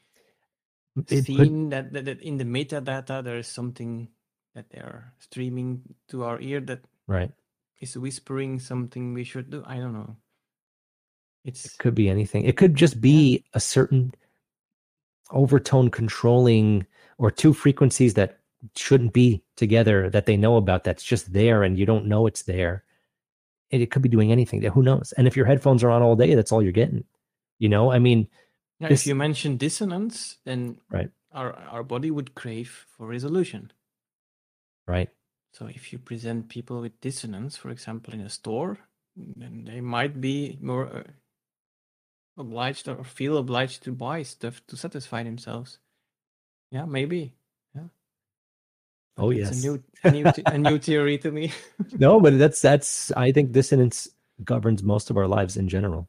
it 1.08 1.24
seen 1.24 1.38
could, 1.38 1.70
that, 1.70 1.92
that, 1.92 2.04
that 2.04 2.22
in 2.22 2.36
the 2.36 2.44
metadata 2.44 3.24
there 3.24 3.38
is 3.38 3.48
something 3.48 4.06
that 4.54 4.70
they 4.70 4.78
are 4.78 5.12
streaming 5.18 5.82
to 6.10 6.22
our 6.22 6.40
ear 6.40 6.60
that 6.60 6.84
right 7.08 7.32
is 7.80 7.98
whispering 7.98 8.60
something 8.60 9.12
we 9.12 9.24
should 9.24 9.50
do. 9.50 9.64
I 9.66 9.78
don't 9.78 9.92
know. 9.92 10.14
It's 11.44 11.66
it 11.66 11.78
could 11.78 11.96
be 11.96 12.08
anything. 12.08 12.44
It 12.44 12.56
could 12.56 12.76
just 12.76 13.00
be 13.00 13.32
yeah. 13.32 13.40
a 13.54 13.60
certain 13.60 14.14
overtone 15.34 15.90
controlling 15.90 16.86
or 17.18 17.30
two 17.30 17.52
frequencies 17.52 18.14
that 18.14 18.38
shouldn't 18.76 19.12
be 19.12 19.42
together 19.56 20.08
that 20.10 20.26
they 20.26 20.36
know 20.36 20.56
about 20.56 20.84
that's 20.84 21.04
just 21.04 21.32
there 21.32 21.62
and 21.62 21.78
you 21.78 21.84
don't 21.84 22.06
know 22.06 22.26
it's 22.26 22.42
there. 22.42 22.84
It, 23.70 23.82
it 23.82 23.90
could 23.90 24.02
be 24.02 24.08
doing 24.08 24.32
anything. 24.32 24.62
Who 24.62 24.82
knows? 24.82 25.12
And 25.16 25.26
if 25.26 25.36
your 25.36 25.46
headphones 25.46 25.84
are 25.84 25.90
on 25.90 26.02
all 26.02 26.16
day, 26.16 26.34
that's 26.34 26.52
all 26.52 26.62
you're 26.62 26.72
getting. 26.72 27.04
You 27.58 27.68
know, 27.68 27.92
I 27.92 27.98
mean, 27.98 28.28
yeah, 28.80 28.88
this, 28.88 29.02
if 29.02 29.06
you 29.06 29.14
mention 29.14 29.56
dissonance, 29.56 30.38
then 30.44 30.78
right, 30.90 31.10
our 31.32 31.54
our 31.70 31.82
body 31.82 32.10
would 32.10 32.34
crave 32.34 32.86
for 32.96 33.06
resolution. 33.06 33.72
Right. 34.86 35.08
So 35.52 35.66
if 35.66 35.92
you 35.92 35.98
present 35.98 36.48
people 36.48 36.80
with 36.80 37.00
dissonance, 37.00 37.56
for 37.56 37.70
example, 37.70 38.12
in 38.12 38.20
a 38.20 38.28
store, 38.28 38.78
then 39.16 39.64
they 39.64 39.80
might 39.80 40.20
be 40.20 40.58
more 40.60 40.86
uh, 40.88 41.02
obliged 42.36 42.88
or 42.88 43.04
feel 43.04 43.36
obliged 43.38 43.82
to 43.84 43.92
buy 43.92 44.22
stuff 44.22 44.60
to 44.68 44.76
satisfy 44.76 45.22
themselves. 45.22 45.78
Yeah, 46.70 46.84
maybe. 46.84 47.34
Yeah. 47.74 47.88
Oh 49.16 49.30
it's 49.30 49.40
yes. 49.40 49.64
A 49.64 49.66
new, 49.66 49.84
a 50.04 50.10
new, 50.10 50.32
a 50.46 50.58
new 50.58 50.78
theory 50.88 51.18
to 51.18 51.30
me. 51.30 51.52
no, 51.98 52.20
but 52.20 52.38
that's 52.38 52.60
that's. 52.60 53.12
I 53.12 53.32
think 53.32 53.52
dissonance 53.52 54.08
governs 54.42 54.82
most 54.82 55.10
of 55.10 55.16
our 55.16 55.28
lives 55.28 55.56
in 55.56 55.68
general, 55.68 56.08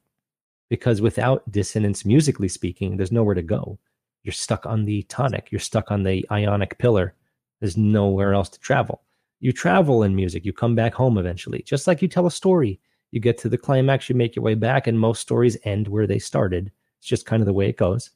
because 0.70 1.02
without 1.02 1.50
dissonance, 1.52 2.06
musically 2.06 2.48
speaking, 2.48 2.98
there's 2.98 3.12
nowhere 3.12 3.36
to 3.36 3.44
go. 3.44 3.78
You're 4.24 4.34
stuck 4.34 4.66
on 4.66 4.86
the 4.86 5.04
tonic. 5.04 5.52
You're 5.52 5.60
stuck 5.60 5.92
on 5.92 6.04
the 6.04 6.26
ionic 6.32 6.80
pillar 6.80 7.14
there's 7.60 7.78
nowhere 7.78 8.34
else 8.34 8.50
to 8.50 8.60
travel. 8.60 9.02
You 9.40 9.52
travel 9.52 10.04
in 10.04 10.16
music, 10.16 10.46
you 10.46 10.54
come 10.54 10.76
back 10.76 10.94
home 10.94 11.18
eventually. 11.18 11.62
Just 11.64 11.88
like 11.88 12.02
you 12.02 12.08
tell 12.08 12.26
a 12.26 12.32
story, 12.32 12.80
you 13.16 13.22
get 13.22 13.38
to 13.40 13.50
the 13.50 13.58
climax, 13.58 14.10
you 14.10 14.16
make 14.16 14.36
your 14.36 14.44
way 14.44 14.56
back, 14.56 14.86
and 14.86 15.00
most 15.00 15.22
stories 15.22 15.58
end 15.64 15.88
where 15.88 16.06
they 16.06 16.20
started. 16.20 16.72
It's 17.00 17.08
just 17.08 17.26
kind 17.26 17.42
of 17.42 17.48
the 17.48 17.54
way 17.54 17.70
it 17.70 17.78
goes. 17.78 18.12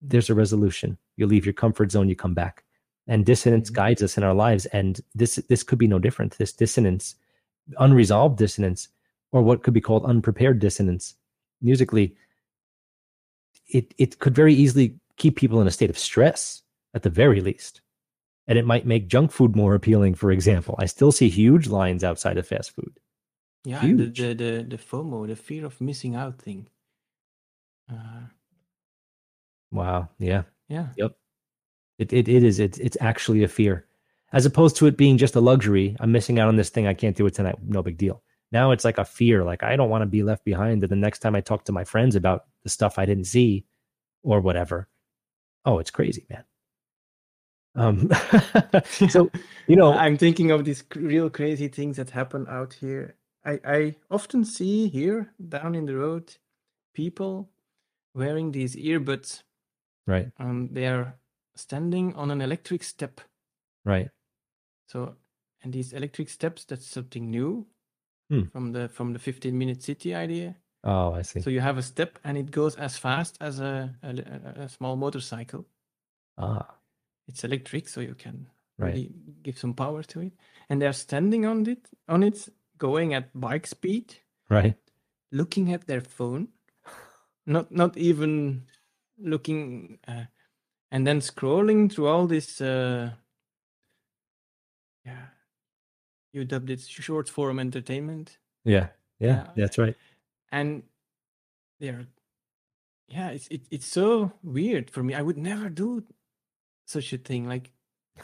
There's 0.00 0.30
a 0.30 0.34
resolution. 0.34 0.96
You 1.16 1.26
leave 1.26 1.44
your 1.44 1.52
comfort 1.52 1.92
zone, 1.92 2.08
you 2.08 2.16
come 2.16 2.32
back. 2.32 2.64
And 3.06 3.26
dissonance 3.26 3.68
mm-hmm. 3.68 3.76
guides 3.76 4.02
us 4.02 4.16
in 4.16 4.24
our 4.24 4.34
lives. 4.34 4.64
And 4.66 5.00
this 5.14 5.36
this 5.48 5.62
could 5.62 5.78
be 5.78 5.86
no 5.86 5.98
different. 5.98 6.38
This 6.38 6.52
dissonance, 6.52 7.14
unresolved 7.78 8.38
dissonance, 8.38 8.88
or 9.32 9.42
what 9.42 9.62
could 9.62 9.74
be 9.74 9.80
called 9.80 10.06
unprepared 10.06 10.58
dissonance, 10.60 11.14
musically, 11.60 12.16
it 13.68 13.94
it 13.98 14.18
could 14.18 14.34
very 14.34 14.54
easily 14.54 14.94
keep 15.16 15.36
people 15.36 15.60
in 15.60 15.66
a 15.66 15.70
state 15.70 15.90
of 15.90 15.98
stress 15.98 16.62
at 16.94 17.02
the 17.02 17.10
very 17.10 17.40
least 17.40 17.80
and 18.48 18.58
it 18.58 18.66
might 18.66 18.86
make 18.86 19.08
junk 19.08 19.30
food 19.30 19.54
more 19.54 19.74
appealing 19.74 20.14
for 20.14 20.30
example 20.30 20.74
i 20.78 20.86
still 20.86 21.12
see 21.12 21.28
huge 21.28 21.68
lines 21.68 22.02
outside 22.02 22.38
of 22.38 22.46
fast 22.46 22.70
food 22.72 22.98
yeah 23.64 23.80
the, 23.80 24.06
the, 24.06 24.34
the 24.34 24.66
the 24.70 24.78
fomo 24.78 25.26
the 25.26 25.36
fear 25.36 25.66
of 25.66 25.80
missing 25.80 26.14
out 26.14 26.38
thing. 26.40 26.68
Uh, 27.90 28.26
wow 29.70 30.08
yeah. 30.18 30.42
Yeah. 30.68 30.88
Yep 30.96 31.16
it, 31.98 32.12
it, 32.12 32.28
it 32.28 32.42
is 32.44 32.58
it's, 32.60 32.78
it's 32.78 32.96
actually 33.00 33.44
a 33.44 33.48
fear. 33.48 33.86
As 34.32 34.46
opposed 34.46 34.76
to 34.76 34.86
it 34.86 34.96
being 34.96 35.18
just 35.18 35.36
a 35.36 35.40
luxury 35.40 35.96
i'm 36.00 36.12
missing 36.12 36.38
out 36.38 36.48
on 36.48 36.56
this 36.56 36.70
thing 36.70 36.86
i 36.86 36.94
can't 36.94 37.16
do 37.16 37.26
it 37.26 37.34
tonight 37.34 37.56
no 37.66 37.82
big 37.82 37.98
deal. 37.98 38.22
Now 38.50 38.70
it's 38.72 38.84
like 38.84 38.98
a 38.98 39.04
fear 39.04 39.44
like 39.44 39.62
i 39.62 39.76
don't 39.76 39.90
want 39.90 40.02
to 40.02 40.06
be 40.06 40.22
left 40.22 40.44
behind 40.44 40.82
and 40.82 40.90
the 40.90 40.96
next 40.96 41.20
time 41.20 41.34
i 41.34 41.40
talk 41.40 41.64
to 41.64 41.72
my 41.72 41.84
friends 41.84 42.16
about 42.16 42.46
the 42.62 42.70
stuff 42.70 42.98
i 42.98 43.06
didn't 43.06 43.26
see 43.26 43.66
or 44.22 44.40
whatever 44.40 44.88
oh 45.64 45.78
it's 45.78 45.90
crazy 45.90 46.26
man. 46.30 46.44
Um, 47.74 48.10
so 49.08 49.30
you 49.66 49.76
know, 49.76 49.92
I'm 49.92 50.16
thinking 50.18 50.50
of 50.50 50.64
these 50.64 50.84
real 50.94 51.30
crazy 51.30 51.68
things 51.68 51.96
that 51.96 52.10
happen 52.10 52.46
out 52.48 52.74
here. 52.74 53.16
I 53.44 53.60
I 53.64 53.94
often 54.10 54.44
see 54.44 54.88
here 54.88 55.32
down 55.48 55.74
in 55.74 55.86
the 55.86 55.96
road 55.96 56.36
people 56.94 57.50
wearing 58.14 58.52
these 58.52 58.76
earbuds. 58.76 59.42
Right. 60.06 60.30
And 60.38 60.74
they 60.74 60.86
are 60.86 61.14
standing 61.54 62.14
on 62.14 62.30
an 62.30 62.40
electric 62.40 62.82
step. 62.82 63.20
Right. 63.84 64.10
So, 64.88 65.16
and 65.62 65.72
these 65.72 65.92
electric 65.92 66.28
steps, 66.28 66.64
that's 66.64 66.86
something 66.86 67.30
new 67.30 67.66
hmm. 68.30 68.44
from 68.52 68.72
the 68.72 68.88
from 68.88 69.12
the 69.12 69.18
15 69.18 69.56
minute 69.56 69.82
city 69.82 70.14
idea. 70.14 70.56
Oh, 70.84 71.12
I 71.12 71.22
see. 71.22 71.40
So 71.40 71.50
you 71.50 71.60
have 71.60 71.78
a 71.78 71.82
step, 71.82 72.18
and 72.24 72.36
it 72.36 72.50
goes 72.50 72.74
as 72.76 72.96
fast 72.98 73.38
as 73.40 73.60
a 73.60 73.94
a, 74.02 74.62
a 74.62 74.68
small 74.68 74.96
motorcycle. 74.96 75.66
Ah 76.36 76.74
it's 77.28 77.44
electric, 77.44 77.88
so 77.88 78.00
you 78.00 78.14
can 78.14 78.46
right. 78.78 78.94
really 78.94 79.12
give 79.42 79.58
some 79.58 79.74
power 79.74 80.02
to 80.02 80.20
it. 80.20 80.32
And 80.68 80.80
they're 80.80 80.92
standing 80.92 81.46
on 81.46 81.66
it, 81.66 81.88
on 82.08 82.22
it, 82.22 82.48
going 82.78 83.14
at 83.14 83.38
bike 83.38 83.66
speed, 83.66 84.16
right? 84.48 84.76
Looking 85.30 85.72
at 85.72 85.86
their 85.86 86.00
phone, 86.00 86.48
not 87.46 87.70
not 87.72 87.96
even 87.96 88.64
looking, 89.18 89.98
uh, 90.06 90.24
and 90.90 91.06
then 91.06 91.20
scrolling 91.20 91.92
through 91.92 92.08
all 92.08 92.26
this. 92.26 92.60
Uh, 92.60 93.10
yeah, 95.04 95.26
you 96.32 96.44
dubbed 96.44 96.70
it 96.70 96.80
short 96.80 97.28
form 97.28 97.58
entertainment. 97.58 98.38
Yeah, 98.64 98.88
yeah, 99.18 99.28
yeah. 99.28 99.46
that's 99.56 99.78
right. 99.78 99.96
And 100.50 100.82
they're 101.80 102.06
yeah, 103.12 103.28
it's 103.28 103.48
it, 103.48 103.62
it's 103.70 103.86
so 103.86 104.32
weird 104.42 104.90
for 104.90 105.02
me. 105.02 105.14
I 105.14 105.22
would 105.22 105.36
never 105.36 105.68
do 105.68 106.02
such 106.86 107.12
a 107.12 107.18
thing. 107.18 107.46
Like 107.46 107.70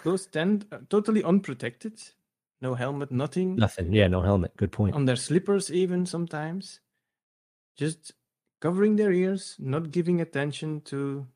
go 0.03 0.17
stand 0.17 0.67
uh, 0.73 0.79
totally 0.89 1.23
unprotected, 1.23 2.01
no 2.61 2.75
helmet, 2.75 3.11
nothing. 3.11 3.57
Nothing. 3.57 3.93
Yeah, 3.93 4.09
no 4.09 4.21
helmet. 4.21 4.57
Good 4.57 4.73
point. 4.73 4.95
On 4.95 5.05
their 5.05 5.17
slippers, 5.17 5.71
even 5.71 6.07
sometimes, 6.07 6.81
just 7.77 8.13
covering 8.61 8.97
their 8.97 9.13
ears, 9.13 9.57
not 9.59 9.91
giving 9.91 10.21
attention 10.21 10.81
to 10.83 11.27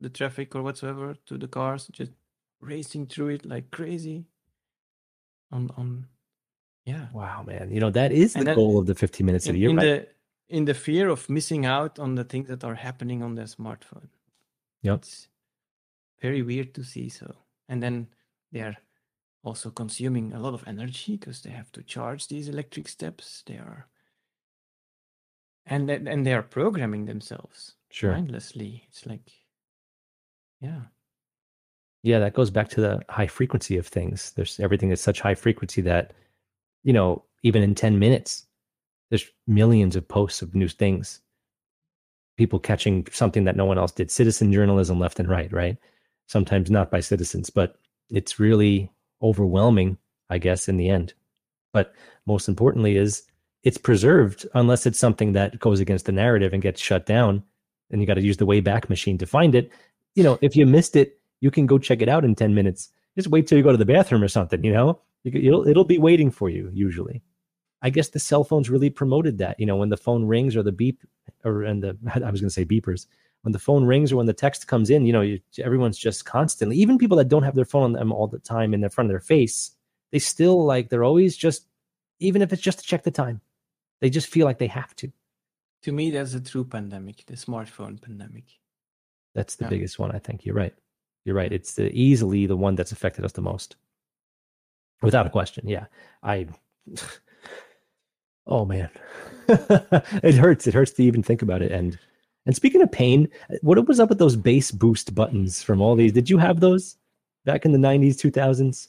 the 0.00 0.08
traffic 0.08 0.54
or 0.54 0.62
whatsoever, 0.62 1.14
to 1.26 1.36
the 1.36 1.48
cars, 1.48 1.88
just 1.92 2.12
racing 2.60 3.06
through 3.06 3.28
it 3.28 3.46
like 3.46 3.70
crazy. 3.70 4.26
On 5.50 5.70
on, 5.76 6.06
yeah. 6.86 7.08
Wow, 7.12 7.44
man. 7.46 7.70
You 7.70 7.80
know 7.80 7.90
that 7.90 8.12
is 8.12 8.32
the 8.32 8.44
then 8.44 8.54
goal 8.54 8.78
of 8.78 8.86
the 8.86 8.94
15 8.94 9.26
minutes 9.26 9.46
a 9.46 9.50
in, 9.50 9.56
year, 9.56 9.70
in 9.70 9.76
right? 9.76 9.84
the 9.84 10.08
in 10.56 10.64
the 10.64 10.74
fear 10.74 11.08
of 11.08 11.28
missing 11.28 11.66
out 11.66 11.98
on 11.98 12.14
the 12.14 12.24
things 12.24 12.48
that 12.48 12.64
are 12.64 12.74
happening 12.74 13.22
on 13.22 13.34
their 13.34 13.46
smartphone. 13.46 14.08
Yep. 14.82 14.98
It's 14.98 15.28
very 16.20 16.42
weird 16.42 16.74
to 16.74 16.84
see 16.84 17.08
so. 17.08 17.34
And 17.68 17.82
then 17.82 18.08
they're 18.50 18.76
also 19.44 19.70
consuming 19.70 20.32
a 20.32 20.40
lot 20.40 20.54
of 20.54 20.64
energy 20.66 21.16
because 21.16 21.42
they 21.42 21.50
have 21.50 21.72
to 21.72 21.82
charge 21.82 22.28
these 22.28 22.48
electric 22.48 22.88
steps. 22.88 23.42
They 23.46 23.56
are 23.56 23.88
and 25.66 25.90
and 25.90 26.26
they 26.26 26.34
are 26.34 26.42
programming 26.42 27.04
themselves 27.06 27.74
Sure. 27.90 28.12
mindlessly. 28.12 28.84
It's 28.88 29.06
like 29.06 29.30
yeah. 30.60 30.82
Yeah, 32.04 32.18
that 32.20 32.34
goes 32.34 32.50
back 32.50 32.68
to 32.70 32.80
the 32.80 33.00
high 33.08 33.26
frequency 33.28 33.76
of 33.76 33.86
things. 33.86 34.32
There's 34.32 34.58
everything 34.58 34.90
is 34.90 35.00
such 35.00 35.20
high 35.20 35.34
frequency 35.36 35.82
that, 35.82 36.12
you 36.82 36.92
know, 36.92 37.24
even 37.42 37.62
in 37.62 37.74
10 37.74 37.98
minutes, 37.98 38.46
there's 39.10 39.30
millions 39.46 39.94
of 39.94 40.08
posts 40.08 40.42
of 40.42 40.54
new 40.54 40.68
things. 40.68 41.20
People 42.36 42.58
catching 42.58 43.06
something 43.12 43.44
that 43.44 43.56
no 43.56 43.66
one 43.66 43.78
else 43.78 43.92
did. 43.92 44.10
Citizen 44.10 44.52
journalism 44.52 44.98
left 44.98 45.20
and 45.20 45.28
right, 45.28 45.52
right? 45.52 45.76
Sometimes 46.26 46.70
not 46.70 46.90
by 46.90 47.00
citizens, 47.00 47.50
but 47.50 47.76
it's 48.10 48.40
really 48.40 48.90
overwhelming, 49.22 49.98
I 50.30 50.38
guess, 50.38 50.68
in 50.68 50.76
the 50.76 50.88
end. 50.88 51.14
But 51.72 51.94
most 52.26 52.48
importantly 52.48 52.96
is 52.96 53.22
it's 53.62 53.78
preserved 53.78 54.46
unless 54.54 54.86
it's 54.86 54.98
something 54.98 55.32
that 55.32 55.58
goes 55.58 55.80
against 55.80 56.06
the 56.06 56.12
narrative 56.12 56.52
and 56.52 56.62
gets 56.62 56.80
shut 56.80 57.06
down. 57.06 57.42
And 57.90 58.00
you 58.00 58.06
got 58.06 58.14
to 58.14 58.22
use 58.22 58.38
the 58.38 58.46
Wayback 58.46 58.88
Machine 58.88 59.18
to 59.18 59.26
find 59.26 59.54
it. 59.54 59.70
You 60.14 60.22
know, 60.22 60.38
if 60.40 60.56
you 60.56 60.66
missed 60.66 60.96
it, 60.96 61.20
you 61.40 61.50
can 61.50 61.66
go 61.66 61.78
check 61.78 62.02
it 62.02 62.08
out 62.08 62.24
in 62.24 62.34
10 62.34 62.54
minutes. 62.54 62.90
Just 63.16 63.28
wait 63.28 63.46
till 63.46 63.58
you 63.58 63.64
go 63.64 63.72
to 63.72 63.76
the 63.76 63.84
bathroom 63.84 64.22
or 64.22 64.28
something, 64.28 64.64
you 64.64 64.72
know? 64.72 65.00
It'll, 65.24 65.68
it'll 65.68 65.84
be 65.84 65.98
waiting 65.98 66.30
for 66.30 66.48
you 66.48 66.70
usually. 66.72 67.22
I 67.82 67.90
guess 67.90 68.08
the 68.08 68.20
cell 68.20 68.44
phones 68.44 68.70
really 68.70 68.90
promoted 68.90 69.38
that. 69.38 69.58
You 69.58 69.66
know, 69.66 69.76
when 69.76 69.88
the 69.88 69.96
phone 69.96 70.24
rings 70.24 70.56
or 70.56 70.62
the 70.62 70.72
beep, 70.72 71.00
or 71.44 71.64
and 71.64 71.82
the 71.82 71.96
I 72.14 72.30
was 72.30 72.40
going 72.40 72.48
to 72.48 72.50
say 72.50 72.64
beepers, 72.64 73.06
when 73.42 73.52
the 73.52 73.58
phone 73.58 73.84
rings 73.84 74.12
or 74.12 74.16
when 74.16 74.26
the 74.26 74.32
text 74.32 74.66
comes 74.68 74.88
in, 74.90 75.04
you 75.06 75.12
know, 75.12 75.20
you, 75.20 75.40
everyone's 75.58 75.98
just 75.98 76.24
constantly, 76.24 76.76
even 76.76 76.98
people 76.98 77.16
that 77.18 77.28
don't 77.28 77.42
have 77.42 77.54
their 77.54 77.64
phone 77.64 77.82
on 77.84 77.92
them 77.92 78.12
all 78.12 78.26
the 78.26 78.38
time 78.38 78.72
in 78.74 78.80
the 78.80 78.90
front 78.90 79.08
of 79.08 79.12
their 79.12 79.20
face, 79.20 79.72
they 80.12 80.18
still 80.18 80.64
like 80.64 80.88
they're 80.88 81.04
always 81.04 81.36
just, 81.36 81.66
even 82.20 82.40
if 82.42 82.52
it's 82.52 82.62
just 82.62 82.78
to 82.78 82.84
check 82.84 83.02
the 83.02 83.10
time, 83.10 83.40
they 84.00 84.10
just 84.10 84.28
feel 84.28 84.46
like 84.46 84.58
they 84.58 84.68
have 84.68 84.94
to. 84.96 85.12
To 85.82 85.92
me, 85.92 86.10
that's 86.12 86.34
a 86.34 86.40
true 86.40 86.64
pandemic, 86.64 87.24
the 87.26 87.34
smartphone 87.34 88.00
pandemic. 88.00 88.44
That's 89.34 89.56
the 89.56 89.64
Yeah. 89.64 89.70
biggest 89.70 89.98
one. 89.98 90.12
I 90.12 90.18
think 90.20 90.44
you're 90.44 90.54
right. 90.54 90.74
You're 91.24 91.34
right. 91.34 91.52
It's 91.52 91.74
the, 91.74 91.90
easily 91.92 92.46
the 92.46 92.56
one 92.56 92.74
that's 92.76 92.92
affected 92.92 93.24
us 93.24 93.32
the 93.32 93.40
most, 93.42 93.76
without 95.02 95.26
a 95.26 95.30
question. 95.30 95.68
Yeah, 95.68 95.86
I. 96.22 96.46
Oh 98.44 98.64
man, 98.64 98.90
it 99.48 100.34
hurts. 100.34 100.66
It 100.66 100.74
hurts 100.74 100.90
to 100.94 101.04
even 101.04 101.22
think 101.22 101.42
about 101.42 101.62
it. 101.62 101.70
And 101.70 101.96
and 102.46 102.54
speaking 102.56 102.82
of 102.82 102.90
pain, 102.92 103.28
what 103.62 103.86
was 103.86 104.00
up 104.00 104.08
with 104.08 104.18
those 104.18 104.36
bass 104.36 104.70
boost 104.70 105.14
buttons 105.14 105.62
from 105.62 105.80
all 105.80 105.94
these? 105.96 106.12
Did 106.12 106.28
you 106.30 106.38
have 106.38 106.60
those 106.60 106.96
back 107.44 107.64
in 107.64 107.72
the 107.72 107.78
'90s, 107.78 108.16
2000s? 108.16 108.88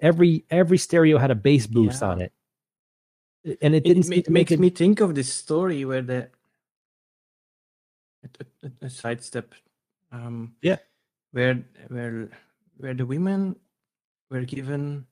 Every 0.00 0.44
every 0.50 0.78
stereo 0.78 1.18
had 1.18 1.30
a 1.30 1.34
bass 1.34 1.66
boost 1.66 2.02
Yeah. 2.02 2.08
on 2.08 2.20
it, 2.20 2.32
and 3.62 3.74
it 3.74 3.78
It, 3.78 3.84
didn't 3.84 4.04
it, 4.04 4.08
make 4.08 4.30
makes 4.30 4.52
it. 4.52 4.60
me 4.60 4.70
think 4.70 5.00
of 5.00 5.14
this 5.14 5.32
story 5.32 5.84
where 5.84 6.02
the 6.02 6.30
a- 8.62 8.70
a 8.82 8.90
sidestep, 8.90 9.54
um, 10.12 10.54
Yeah. 10.62 10.78
where 11.32 11.64
where 11.88 12.30
where 12.76 12.94
the 12.94 13.06
women 13.06 13.56
were 14.30 14.44
given 14.44 15.06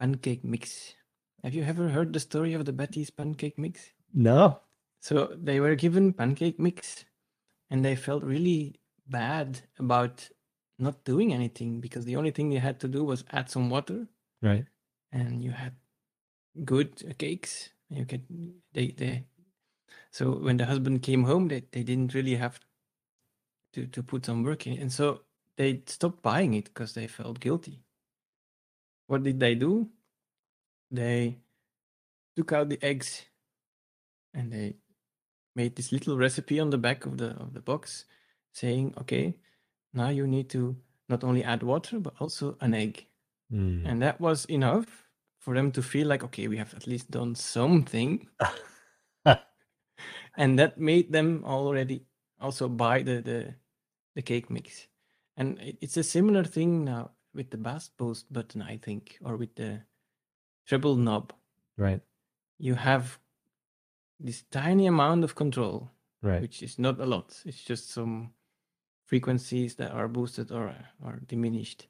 pancake 0.00 0.44
mix. 0.44 0.94
Have 1.42 1.54
you 1.54 1.62
ever 1.62 1.88
heard 1.88 2.12
the 2.12 2.20
story 2.20 2.52
of 2.54 2.64
the 2.64 2.72
Betty's 2.72 3.10
pancake 3.10 3.58
mix? 3.58 3.92
No, 4.12 4.60
So 5.02 5.34
they 5.36 5.60
were 5.60 5.74
given 5.74 6.14
pancake 6.14 6.60
mix, 6.60 7.04
and 7.70 7.84
they 7.84 7.96
felt 7.96 8.22
really 8.22 8.80
bad 9.08 9.60
about 9.78 10.30
not 10.78 11.04
doing 11.04 11.34
anything 11.34 11.80
because 11.80 12.04
the 12.06 12.16
only 12.16 12.30
thing 12.30 12.50
they 12.50 12.58
had 12.58 12.80
to 12.80 12.88
do 12.88 13.04
was 13.04 13.24
add 13.32 13.50
some 13.50 13.68
water 13.70 14.08
right? 14.42 14.66
and 15.12 15.42
you 15.44 15.52
had 15.52 15.74
good 16.64 17.16
cakes. 17.18 17.70
You 17.90 18.06
could 18.06 18.26
they 18.72 18.88
they. 18.88 19.26
So 20.12 20.32
when 20.32 20.58
the 20.58 20.66
husband 20.66 21.02
came 21.02 21.24
home, 21.24 21.48
they, 21.48 21.64
they 21.72 21.82
didn't 21.82 22.14
really 22.14 22.36
have 22.36 22.60
to 23.74 23.86
to 23.86 24.02
put 24.02 24.26
some 24.26 24.42
work 24.44 24.66
in, 24.66 24.78
and 24.78 24.92
so 24.92 25.22
they 25.56 25.82
stopped 25.86 26.22
buying 26.22 26.54
it 26.54 26.66
because 26.66 26.94
they 26.94 27.06
felt 27.06 27.40
guilty. 27.40 27.82
What 29.06 29.22
did 29.22 29.40
they 29.40 29.54
do? 29.54 29.90
They 30.90 31.38
took 32.36 32.52
out 32.52 32.68
the 32.68 32.82
eggs, 32.82 33.26
and 34.34 34.52
they 34.52 34.76
made 35.54 35.76
this 35.76 35.92
little 35.92 36.16
recipe 36.16 36.60
on 36.60 36.70
the 36.70 36.78
back 36.78 37.06
of 37.06 37.18
the 37.18 37.30
of 37.40 37.52
the 37.54 37.60
box, 37.60 38.06
saying, 38.52 38.94
"Okay, 38.98 39.36
now 39.92 40.08
you 40.08 40.26
need 40.26 40.48
to 40.50 40.76
not 41.08 41.24
only 41.24 41.44
add 41.44 41.62
water 41.62 42.00
but 42.00 42.14
also 42.20 42.56
an 42.60 42.74
egg." 42.74 43.06
Mm. 43.52 43.86
And 43.86 44.02
that 44.02 44.20
was 44.20 44.46
enough 44.46 45.08
for 45.38 45.54
them 45.54 45.72
to 45.72 45.82
feel 45.82 46.06
like, 46.08 46.24
okay, 46.24 46.48
we 46.48 46.56
have 46.56 46.72
at 46.74 46.86
least 46.86 47.10
done 47.10 47.34
something. 47.34 48.28
and 50.36 50.58
that 50.58 50.78
made 50.78 51.12
them 51.12 51.44
already 51.44 52.06
also 52.40 52.68
buy 52.68 53.02
the, 53.02 53.20
the, 53.20 53.54
the 54.14 54.22
cake 54.22 54.50
mix. 54.50 54.86
And 55.36 55.58
it- 55.60 55.78
it's 55.80 55.96
a 55.96 56.02
similar 56.02 56.44
thing 56.44 56.84
now 56.84 57.10
with 57.34 57.50
the 57.50 57.56
bass 57.58 57.88
boost 57.88 58.32
button, 58.32 58.62
I 58.62 58.76
think, 58.78 59.18
or 59.24 59.36
with 59.36 59.54
the 59.54 59.82
treble 60.66 60.96
knob. 60.96 61.32
Right, 61.76 62.00
You 62.58 62.74
have 62.74 63.18
this 64.22 64.42
tiny 64.50 64.86
amount 64.86 65.24
of 65.24 65.34
control, 65.34 65.90
right. 66.22 66.40
which 66.40 66.62
is 66.62 66.78
not 66.78 67.00
a 67.00 67.06
lot. 67.06 67.42
It's 67.44 67.62
just 67.62 67.90
some 67.90 68.32
frequencies 69.06 69.74
that 69.76 69.90
are 69.92 70.08
boosted 70.08 70.50
or 70.50 70.74
or 71.04 71.20
diminished. 71.26 71.88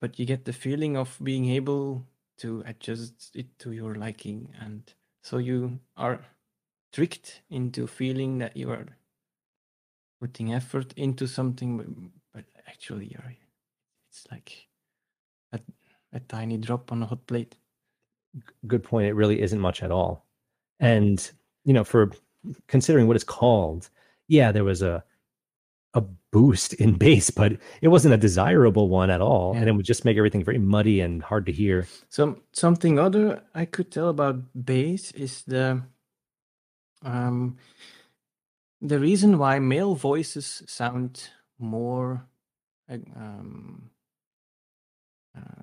But 0.00 0.18
you 0.18 0.26
get 0.26 0.44
the 0.44 0.52
feeling 0.52 0.96
of 0.96 1.18
being 1.22 1.46
able 1.46 2.06
to 2.38 2.62
adjust 2.66 3.34
it 3.34 3.58
to 3.58 3.72
your 3.72 3.96
liking, 3.96 4.54
and 4.60 4.82
so 5.22 5.38
you 5.38 5.80
are 5.96 6.20
tricked 6.92 7.42
into 7.50 7.86
feeling 7.86 8.38
that 8.38 8.56
you 8.56 8.70
are 8.70 8.86
putting 10.20 10.52
effort 10.52 10.92
into 10.96 11.26
something, 11.26 11.76
but, 11.76 11.86
but 12.32 12.44
actually 12.66 13.06
you're 13.06 13.34
it's 14.10 14.26
like 14.30 14.68
a, 15.52 15.60
a 16.12 16.20
tiny 16.20 16.56
drop 16.56 16.90
on 16.92 17.02
a 17.02 17.06
hot 17.06 17.26
plate. 17.26 17.56
good 18.66 18.82
point. 18.82 19.08
It 19.08 19.14
really 19.14 19.40
isn't 19.40 19.60
much 19.60 19.82
at 19.82 19.90
all. 19.90 20.27
And 20.80 21.30
you 21.64 21.72
know, 21.72 21.84
for 21.84 22.12
considering 22.66 23.06
what 23.06 23.16
it's 23.16 23.24
called, 23.24 23.90
yeah, 24.28 24.52
there 24.52 24.64
was 24.64 24.82
a 24.82 25.04
a 25.94 26.02
boost 26.30 26.74
in 26.74 26.94
bass, 26.98 27.30
but 27.30 27.52
it 27.82 27.88
wasn't 27.88 28.14
a 28.14 28.18
desirable 28.18 28.88
one 28.88 29.10
at 29.10 29.20
all, 29.20 29.54
and 29.56 29.68
it 29.68 29.72
would 29.72 29.86
just 29.86 30.04
make 30.04 30.16
everything 30.16 30.44
very 30.44 30.58
muddy 30.58 31.00
and 31.00 31.22
hard 31.22 31.46
to 31.46 31.52
hear. 31.52 31.86
Some 32.08 32.42
something 32.52 32.98
other 32.98 33.42
I 33.54 33.64
could 33.64 33.90
tell 33.90 34.08
about 34.08 34.64
bass 34.64 35.12
is 35.12 35.42
the 35.42 35.82
um 37.02 37.56
the 38.80 38.98
reason 38.98 39.38
why 39.38 39.58
male 39.58 39.94
voices 39.94 40.62
sound 40.66 41.30
more 41.58 42.26
um 42.88 43.90
uh, 45.36 45.62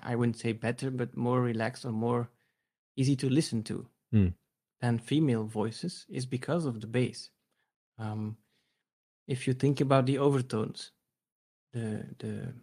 I 0.00 0.14
wouldn't 0.14 0.38
say 0.38 0.52
better, 0.52 0.90
but 0.90 1.16
more 1.16 1.40
relaxed 1.40 1.84
or 1.84 1.92
more 1.92 2.30
easy 2.98 3.16
to 3.16 3.28
listen 3.30 3.62
to 3.62 3.86
Hmm. 4.12 4.28
than 4.80 4.98
female 4.98 5.44
voices 5.44 6.06
is 6.08 6.26
because 6.26 6.66
of 6.68 6.80
the 6.80 6.86
bass. 6.86 7.30
Um, 7.98 8.36
if 9.26 9.46
you 9.46 9.54
think 9.54 9.80
about 9.80 10.06
the 10.06 10.18
overtones, 10.18 10.92
the 11.72 12.04
the 12.18 12.54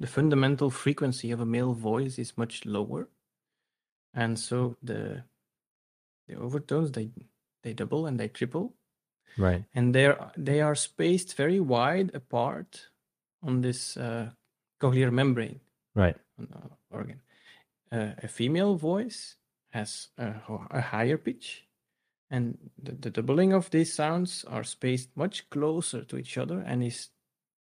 the 0.00 0.06
fundamental 0.06 0.70
frequency 0.70 1.30
of 1.32 1.40
a 1.40 1.46
male 1.46 1.74
voice 1.74 2.18
is 2.18 2.36
much 2.38 2.64
lower, 2.66 3.08
and 4.14 4.38
so 4.38 4.76
the 4.82 5.24
the 6.28 6.36
overtones 6.36 6.90
they 6.92 7.10
they 7.62 7.74
double 7.74 8.06
and 8.06 8.18
they 8.18 8.28
triple, 8.28 8.74
Right. 9.38 9.64
and 9.74 9.94
they're 9.94 10.18
they 10.36 10.60
are 10.62 10.74
spaced 10.74 11.36
very 11.36 11.60
wide 11.60 12.14
apart 12.14 12.90
on 13.42 13.60
this 13.60 13.96
uh, 13.96 14.30
cochlear 14.80 15.10
membrane 15.12 15.60
Right. 15.94 16.16
on 16.38 16.46
the 16.46 16.96
organ. 16.96 17.20
Uh, 17.92 18.14
a 18.22 18.28
female 18.28 18.76
voice 18.76 19.36
has 19.70 20.08
a, 20.18 20.34
a 20.70 20.80
higher 20.80 21.16
pitch, 21.18 21.64
and 22.30 22.58
the, 22.82 22.92
the 22.92 23.10
doubling 23.10 23.52
of 23.52 23.70
these 23.70 23.92
sounds 23.92 24.44
are 24.48 24.64
spaced 24.64 25.16
much 25.16 25.48
closer 25.50 26.04
to 26.04 26.16
each 26.16 26.38
other 26.38 26.60
and 26.60 26.82
is 26.82 27.08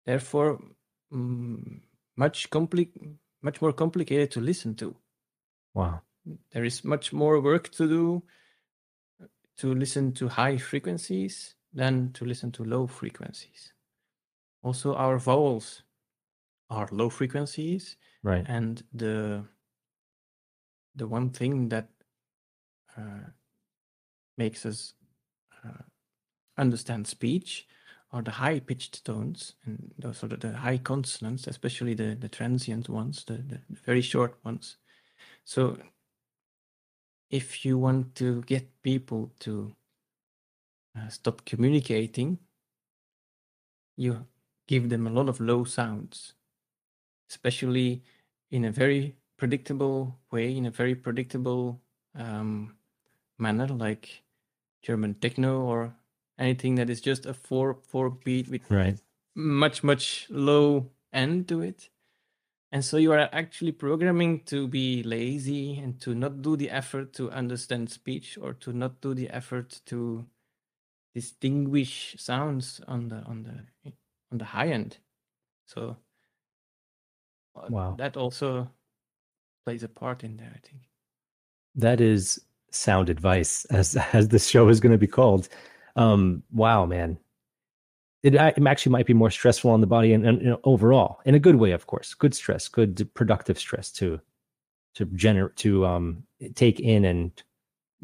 therefore 0.07 0.61
mm, 1.13 1.81
much 2.17 2.51
compli- 2.51 3.17
much 3.43 3.61
more 3.63 3.73
complicated 3.73 4.31
to 4.33 4.41
listen 4.41 4.75
to. 4.77 4.97
Wow. 5.75 6.03
There 6.53 6.65
is 6.65 6.85
much 6.85 7.13
more 7.13 7.41
work 7.41 7.71
to 7.73 7.89
do 7.89 8.23
to 9.59 9.75
listen 9.75 10.13
to 10.13 10.29
high 10.29 10.57
frequencies 10.59 11.55
than 11.73 12.13
to 12.13 12.25
listen 12.25 12.53
to 12.53 12.65
low 12.65 12.87
frequencies. 12.87 13.73
Also, 14.63 14.95
our 14.95 15.19
vowels 15.19 15.83
are 16.71 16.89
low 16.93 17.09
frequencies, 17.11 17.97
Right. 18.23 18.45
and 18.49 18.83
the 18.95 19.45
the 20.95 21.07
one 21.09 21.31
thing 21.31 21.69
that 21.71 21.89
uh, 22.97 23.31
makes 24.37 24.67
us 24.67 24.95
uh, 25.65 25.83
understand 26.57 27.07
speech 27.07 27.67
are 28.13 28.23
the 28.23 28.31
high 28.31 28.61
pitched 28.61 29.05
tones 29.05 29.55
and 29.65 29.93
those 29.99 30.23
are 30.23 30.29
the, 30.29 30.37
the 30.37 30.53
high 30.53 30.79
consonants, 30.79 31.47
especially 31.47 31.95
the 31.95 32.15
the 32.15 32.29
transient 32.29 32.89
ones, 32.89 33.25
the, 33.25 33.35
the 33.35 33.61
very 33.71 34.03
short 34.03 34.37
ones. 34.45 34.77
So, 35.45 35.79
if 37.31 37.65
you 37.65 37.79
want 37.79 38.15
to 38.17 38.43
get 38.43 38.83
people 38.83 39.33
to 39.41 39.75
uh, 40.97 41.09
stop 41.09 41.45
communicating, 41.47 42.39
you 43.97 44.27
give 44.69 44.91
them 44.91 45.07
a 45.07 45.11
lot 45.11 45.29
of 45.29 45.41
low 45.41 45.65
sounds, 45.65 46.35
especially 47.31 48.03
in 48.51 48.67
a 48.67 48.71
very 48.71 49.17
predictable 49.39 50.19
way, 50.31 50.55
in 50.55 50.67
a 50.67 50.71
very 50.71 50.95
predictable 50.95 51.81
um, 52.15 52.77
manner, 53.39 53.67
like 53.69 54.23
German 54.83 55.15
techno 55.15 55.63
or 55.63 55.95
anything 56.39 56.77
that 56.77 56.91
is 56.91 57.01
just 57.01 57.27
a 57.27 57.35
four 57.35 57.75
four 57.89 58.11
beat 58.11 58.49
with 58.49 58.63
Right. 58.71 58.99
much 59.35 59.83
much 59.85 60.27
low 60.31 60.91
end 61.13 61.49
to 61.49 61.61
it. 61.63 61.89
And 62.73 62.85
so 62.85 62.97
you 62.97 63.13
are 63.13 63.29
actually 63.33 63.73
programming 63.73 64.41
to 64.45 64.67
be 64.67 65.03
lazy 65.03 65.79
and 65.79 66.01
to 66.01 66.15
not 66.15 66.41
do 66.43 66.57
the 66.57 66.71
effort 66.71 67.13
to 67.15 67.31
understand 67.31 67.91
speech 67.91 68.39
or 68.41 68.55
to 68.55 68.73
not 68.73 69.01
do 69.03 69.15
the 69.15 69.29
effort 69.29 69.81
to 69.87 70.27
distinguish 71.15 72.17
sounds 72.19 72.81
on 72.89 73.09
the 73.09 73.17
on 73.25 73.43
the 73.43 73.93
on 74.31 74.39
the 74.39 74.45
high 74.47 74.69
end. 74.69 74.99
So 75.67 75.97
uh, 77.57 77.69
Wow. 77.69 77.95
that 77.99 78.17
also 78.17 78.71
plays 79.65 79.83
a 79.83 79.89
part 79.89 80.25
in 80.25 80.37
there, 80.37 80.53
I 80.55 80.59
think. 80.67 80.83
That 81.75 82.01
is 82.01 82.41
sound 82.75 83.09
advice, 83.11 83.65
as 83.67 83.97
as 84.13 84.29
this 84.29 84.49
show 84.49 84.69
is 84.69 84.81
going 84.81 84.93
to 84.93 84.99
be 84.99 85.07
called. 85.07 85.49
Um, 85.97 86.43
wow, 86.53 86.87
man. 86.87 87.19
It, 88.23 88.35
it 88.35 88.67
actually 88.67 88.93
might 88.93 89.07
be 89.07 89.15
more 89.15 89.31
stressful 89.31 89.71
on 89.71 89.81
the 89.81 89.87
body 89.87 90.13
and, 90.13 90.25
and 90.25 90.57
overall, 90.63 91.21
in 91.25 91.35
a 91.35 91.41
good 91.41 91.57
way, 91.57 91.73
of 91.73 91.89
course. 91.89 92.15
Good 92.15 92.35
stress, 92.35 92.69
good 92.69 93.13
productive 93.15 93.59
stress 93.59 93.91
to 93.93 94.21
to 94.95 95.07
generate 95.07 95.57
to 95.57 95.87
um 95.87 96.23
take 96.55 96.79
in 96.81 97.05
and 97.05 97.43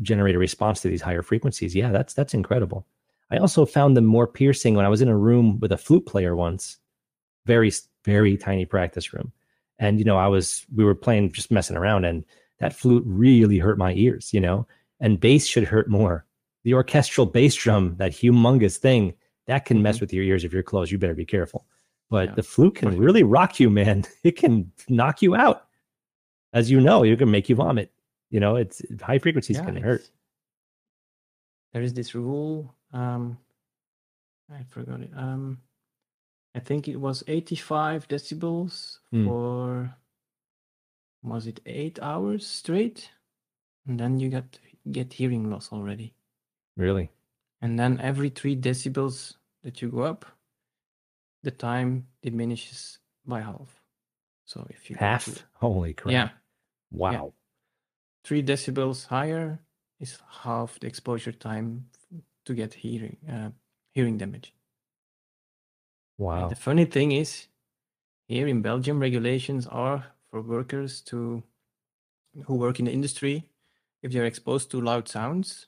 generate 0.00 0.34
a 0.34 0.38
response 0.38 0.80
to 0.80 0.88
these 0.88 1.02
higher 1.02 1.22
frequencies. 1.22 1.74
Yeah, 1.74 1.90
that's 1.90 2.14
that's 2.14 2.34
incredible. 2.34 2.86
I 3.30 3.36
also 3.38 3.66
found 3.66 3.96
them 3.96 4.06
more 4.06 4.26
piercing 4.26 4.74
when 4.74 4.86
I 4.86 4.88
was 4.88 5.02
in 5.02 5.08
a 5.08 5.16
room 5.16 5.60
with 5.60 5.72
a 5.72 5.76
flute 5.76 6.06
player 6.06 6.34
once, 6.34 6.78
very 7.46 7.72
very 8.04 8.36
tiny 8.36 8.64
practice 8.64 9.12
room, 9.12 9.32
and 9.78 9.98
you 9.98 10.04
know 10.04 10.16
I 10.16 10.28
was 10.28 10.64
we 10.74 10.84
were 10.84 10.94
playing 10.94 11.32
just 11.32 11.50
messing 11.50 11.76
around, 11.76 12.04
and 12.04 12.24
that 12.60 12.74
flute 12.74 13.02
really 13.06 13.58
hurt 13.58 13.78
my 13.78 13.92
ears, 13.94 14.32
you 14.32 14.40
know. 14.40 14.66
And 15.00 15.20
bass 15.20 15.46
should 15.46 15.64
hurt 15.64 15.88
more. 15.88 16.24
The 16.64 16.74
orchestral 16.74 17.26
bass 17.26 17.54
drum, 17.54 17.94
that 17.98 18.12
humongous 18.12 18.76
thing, 18.78 19.14
that 19.46 19.64
can 19.64 19.80
mess 19.82 19.98
Mhm. 19.98 20.00
with 20.02 20.12
your 20.12 20.24
ears 20.24 20.44
if 20.44 20.52
you're 20.52 20.62
close. 20.62 20.90
You 20.90 20.98
better 20.98 21.14
be 21.14 21.24
careful. 21.24 21.66
But 22.10 22.30
Yeah, 22.30 22.34
the 22.34 22.42
flute 22.42 22.74
can 22.76 22.98
really 22.98 23.22
rock 23.22 23.60
you, 23.60 23.70
man. 23.70 24.04
It 24.24 24.36
can 24.36 24.72
knock 24.88 25.22
you 25.22 25.34
out. 25.36 25.66
As 26.52 26.70
you 26.70 26.80
know, 26.80 27.02
it 27.04 27.16
can 27.18 27.30
make 27.30 27.48
you 27.48 27.54
vomit. 27.56 27.92
You 28.30 28.40
know, 28.40 28.56
it's 28.56 28.82
high 29.00 29.18
frequencies 29.18 29.60
can 29.60 29.76
hurt. 29.76 30.08
There 31.72 31.82
is 31.82 31.94
this 31.94 32.14
rule. 32.14 32.74
Um, 32.92 33.38
I 34.50 34.64
forgot 34.68 35.00
it. 35.00 35.10
Um, 35.14 35.60
I 36.54 36.60
think 36.60 36.88
it 36.88 36.96
was 36.96 37.22
85 37.28 38.08
decibels 38.08 38.98
Hmm. 39.10 39.26
for 39.26 39.94
was 41.22 41.46
it 41.46 41.60
eight 41.66 41.98
hours 42.00 42.46
straight, 42.46 43.10
and 43.86 43.98
then 43.98 44.18
you 44.20 44.28
got 44.30 44.58
get 44.90 45.12
hearing 45.12 45.50
loss 45.50 45.72
already. 45.72 46.14
Really. 46.76 47.10
And 47.60 47.78
then 47.78 48.00
every 48.00 48.28
three 48.30 48.56
decibels 48.56 49.36
that 49.64 49.82
you 49.82 49.88
go 49.88 50.02
up, 50.02 50.24
the 51.42 51.50
time 51.50 52.06
diminishes 52.22 52.98
by 53.26 53.40
half. 53.40 53.82
So 54.44 54.66
if 54.70 54.88
you 54.88 54.96
go 54.96 55.00
to- 55.00 55.04
Half? 55.04 55.44
Holy 55.54 55.92
crap. 55.92 56.12
yeah, 56.12 56.28
Wow. 56.90 57.34
three 58.24 58.42
decibels 58.42 59.06
higher 59.06 59.58
is 60.00 60.18
half 60.44 60.78
the 60.80 60.86
exposure 60.86 61.32
time 61.32 61.90
to 62.44 62.54
get 62.54 62.74
hearing 62.74 63.16
uh, 63.28 63.50
hearing 63.92 64.16
damage. 64.18 64.52
And 66.18 66.24
Wow. 66.26 66.48
The 66.48 66.56
funny 66.56 66.84
thing 66.84 67.12
is, 67.12 67.48
here 68.28 68.46
in 68.48 68.62
Belgium, 68.62 69.00
regulations 69.00 69.66
are 69.66 70.06
for 70.30 70.40
workers 70.42 71.00
to 71.02 71.42
who 72.46 72.54
work 72.54 72.78
in 72.78 72.84
the 72.86 72.92
industry. 72.92 73.44
If 74.02 74.12
they're 74.12 74.24
exposed 74.26 74.70
to 74.70 74.80
loud 74.80 75.08
sounds, 75.08 75.66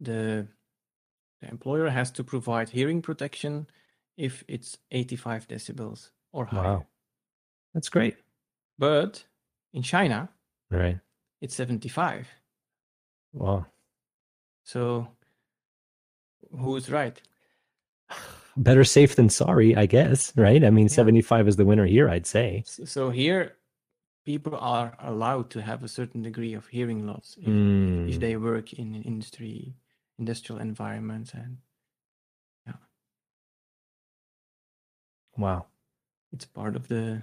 the 0.00 0.46
the 1.40 1.48
employer 1.48 1.88
has 1.88 2.10
to 2.12 2.24
provide 2.24 2.68
hearing 2.68 3.00
protection 3.00 3.66
if 4.18 4.44
it's 4.46 4.76
85 4.90 5.48
decibels 5.48 6.10
or 6.32 6.44
higher. 6.44 6.62
Wow. 6.78 6.86
That's 7.72 7.88
great. 7.88 8.16
But 8.78 9.24
in 9.72 9.82
China, 9.82 10.28
Right. 10.70 10.98
it's 11.40 11.54
75. 11.54 12.28
Wow. 13.32 13.64
So 14.64 15.08
who's 16.50 16.90
right? 16.90 17.20
Better 18.56 18.84
safe 18.84 19.14
than 19.16 19.30
sorry, 19.30 19.74
I 19.76 19.86
guess. 19.86 20.36
Right. 20.36 20.62
I 20.62 20.70
mean, 20.70 20.86
Yeah. 20.86 20.94
75 20.94 21.48
is 21.48 21.56
the 21.56 21.64
winner 21.64 21.86
here, 21.86 22.10
I'd 22.10 22.26
say. 22.26 22.64
So 22.66 23.08
here, 23.10 23.56
people 24.24 24.56
are 24.56 24.96
allowed 25.00 25.50
to 25.50 25.62
have 25.62 25.82
a 25.82 25.88
certain 25.88 26.22
degree 26.22 26.54
of 26.54 26.66
hearing 26.68 27.06
loss 27.06 27.36
if, 27.40 27.46
Mm. 27.48 28.08
if 28.08 28.20
they 28.20 28.36
work 28.36 28.72
in 28.72 28.94
an 28.94 29.02
industry, 29.02 29.74
industrial 30.18 30.60
environments, 30.60 31.32
and 31.34 31.58
yeah 32.66 32.74
Wow. 35.36 35.66
it's 36.32 36.46
part 36.46 36.76
of 36.76 36.88
the 36.88 37.22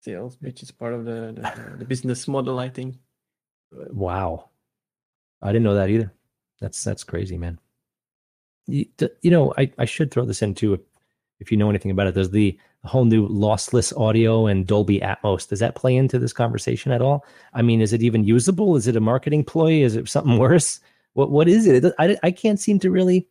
sales 0.00 0.36
pitch. 0.36 0.62
is 0.62 0.70
part 0.70 0.94
of 0.94 1.04
the 1.04 1.32
the, 1.36 1.76
the 1.78 1.84
business 1.84 2.28
model, 2.28 2.58
I 2.58 2.68
think. 2.68 2.96
Wow. 3.72 4.50
I 5.42 5.48
didn't 5.52 5.64
know 5.64 5.74
that 5.74 5.90
either. 5.90 6.12
That's 6.60 6.82
that's 6.84 7.04
crazy, 7.04 7.36
man. 7.38 7.58
You, 8.66 8.86
you 9.20 9.30
know, 9.30 9.52
I, 9.58 9.70
I 9.78 9.84
should 9.84 10.10
throw 10.10 10.24
this 10.24 10.40
in 10.40 10.54
too 10.54 10.80
if, 11.40 11.50
you 11.50 11.56
know 11.56 11.68
anything 11.70 11.90
about 11.90 12.06
it. 12.06 12.14
There's 12.14 12.30
the 12.30 12.58
whole 12.84 13.04
new 13.04 13.28
lossless 13.28 13.98
audio 13.98 14.46
and 14.46 14.66
Dolby 14.66 15.00
Atmos. 15.00 15.48
Does 15.48 15.58
that 15.60 15.74
play 15.74 15.96
into 15.96 16.18
this 16.18 16.32
conversation 16.32 16.92
at 16.92 17.00
all? 17.02 17.24
I 17.54 17.62
mean, 17.62 17.80
is 17.80 17.92
it 17.92 18.02
even 18.02 18.24
usable? 18.24 18.76
Is 18.76 18.86
it 18.86 18.96
a 18.96 19.00
marketing 19.00 19.44
ploy? 19.44 19.82
Is 19.82 19.96
it 19.96 20.08
something 20.08 20.38
worse? 20.46 20.80
What 21.14 21.30
what 21.30 21.48
is 21.48 21.66
it? 21.66 21.84
It- 21.84 21.94
I, 21.98 22.16
I 22.22 22.30
can't 22.30 22.60
seem 22.60 22.78
to 22.80 22.90
really 22.90 23.28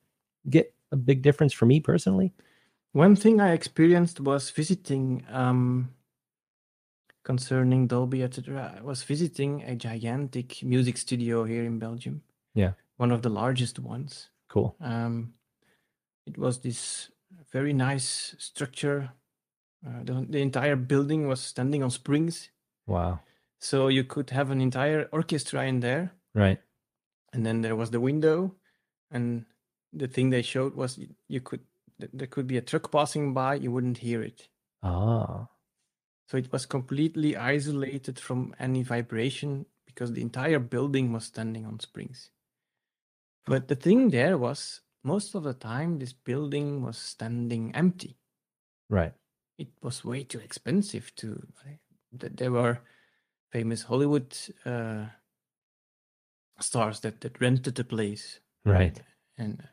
get 0.49 0.73
a 0.91 0.95
big 0.95 1.21
difference 1.21 1.53
for 1.53 1.65
me 1.65 1.79
personally. 1.79 2.33
One 2.93 3.15
thing 3.15 3.41
I 3.41 3.53
experienced 3.53 4.19
was 4.19 4.51
visiting 4.51 5.23
um, 5.31 5.89
concerning 7.23 7.87
Dolby, 7.87 8.23
etc. 8.23 8.75
I 8.77 8.81
was 8.83 9.03
visiting 9.03 9.63
a 9.63 9.75
gigantic 9.75 10.61
music 10.63 10.97
studio 10.97 11.43
here 11.43 11.63
in 11.63 11.79
Belgium. 11.79 12.21
Yeah. 12.55 12.73
one 12.97 13.11
of 13.11 13.21
the 13.23 13.29
largest 13.29 13.79
ones. 13.79 14.29
Cool. 14.47 14.75
Um, 14.79 15.33
it 16.27 16.37
was 16.37 16.59
this 16.59 17.09
very 17.53 17.71
nice 17.73 18.35
structure. 18.39 19.11
Uh, 19.85 20.03
the, 20.03 20.25
the 20.29 20.41
entire 20.41 20.75
building 20.75 21.27
was 21.27 21.41
standing 21.41 21.83
on 21.83 21.91
springs, 21.91 22.49
Wow. 22.87 23.19
so 23.59 23.87
you 23.89 24.03
could 24.03 24.29
have 24.31 24.49
an 24.49 24.59
entire 24.61 25.07
orchestra 25.11 25.65
in 25.65 25.79
there. 25.81 26.13
Right. 26.33 26.59
And 27.33 27.45
then 27.45 27.61
there 27.61 27.75
was 27.75 27.91
the 27.91 27.99
window, 27.99 28.55
and 29.11 29.45
the 29.91 30.07
thing 30.07 30.29
they 30.29 30.41
showed 30.41 30.73
was 30.75 30.99
you 31.27 31.41
could 31.41 31.61
th- 31.99 32.11
there 32.13 32.27
could 32.27 32.47
be 32.47 32.57
a 32.57 32.61
truck 32.61 32.91
passing 32.91 33.33
by, 33.33 33.55
you 33.55 33.71
wouldn't 33.71 33.97
hear 33.99 34.21
it. 34.23 34.47
Ah. 34.81 35.47
So 36.29 36.37
it 36.37 36.51
was 36.51 36.65
completely 36.65 37.35
isolated 37.35 38.17
from 38.19 38.55
any 38.59 38.83
vibration 38.83 39.65
because 39.85 40.13
the 40.13 40.21
entire 40.21 40.59
building 40.59 41.11
was 41.11 41.25
standing 41.25 41.65
on 41.65 41.79
springs. 41.79 42.31
But 43.45 43.67
the 43.67 43.75
thing 43.75 44.09
there 44.09 44.37
was 44.37 44.81
most 45.03 45.35
of 45.35 45.43
the 45.43 45.53
time 45.53 45.99
this 45.99 46.13
building 46.13 46.81
was 46.81 46.97
standing 46.97 47.75
empty. 47.75 48.17
Right. 48.89 49.13
It 49.57 49.69
was 49.81 50.03
way 50.05 50.23
too 50.23 50.39
expensive 50.39 51.13
to. 51.15 51.47
th- 52.19 52.33
There 52.35 52.51
were 52.51 52.79
famous 53.51 53.83
Hollywood 53.83 54.35
uh, 54.65 55.05
stars 56.59 56.99
that, 57.01 57.21
that 57.21 57.39
rented 57.41 57.75
the 57.75 57.83
place 57.83 58.39
Right. 58.65 59.01
and 59.37 59.67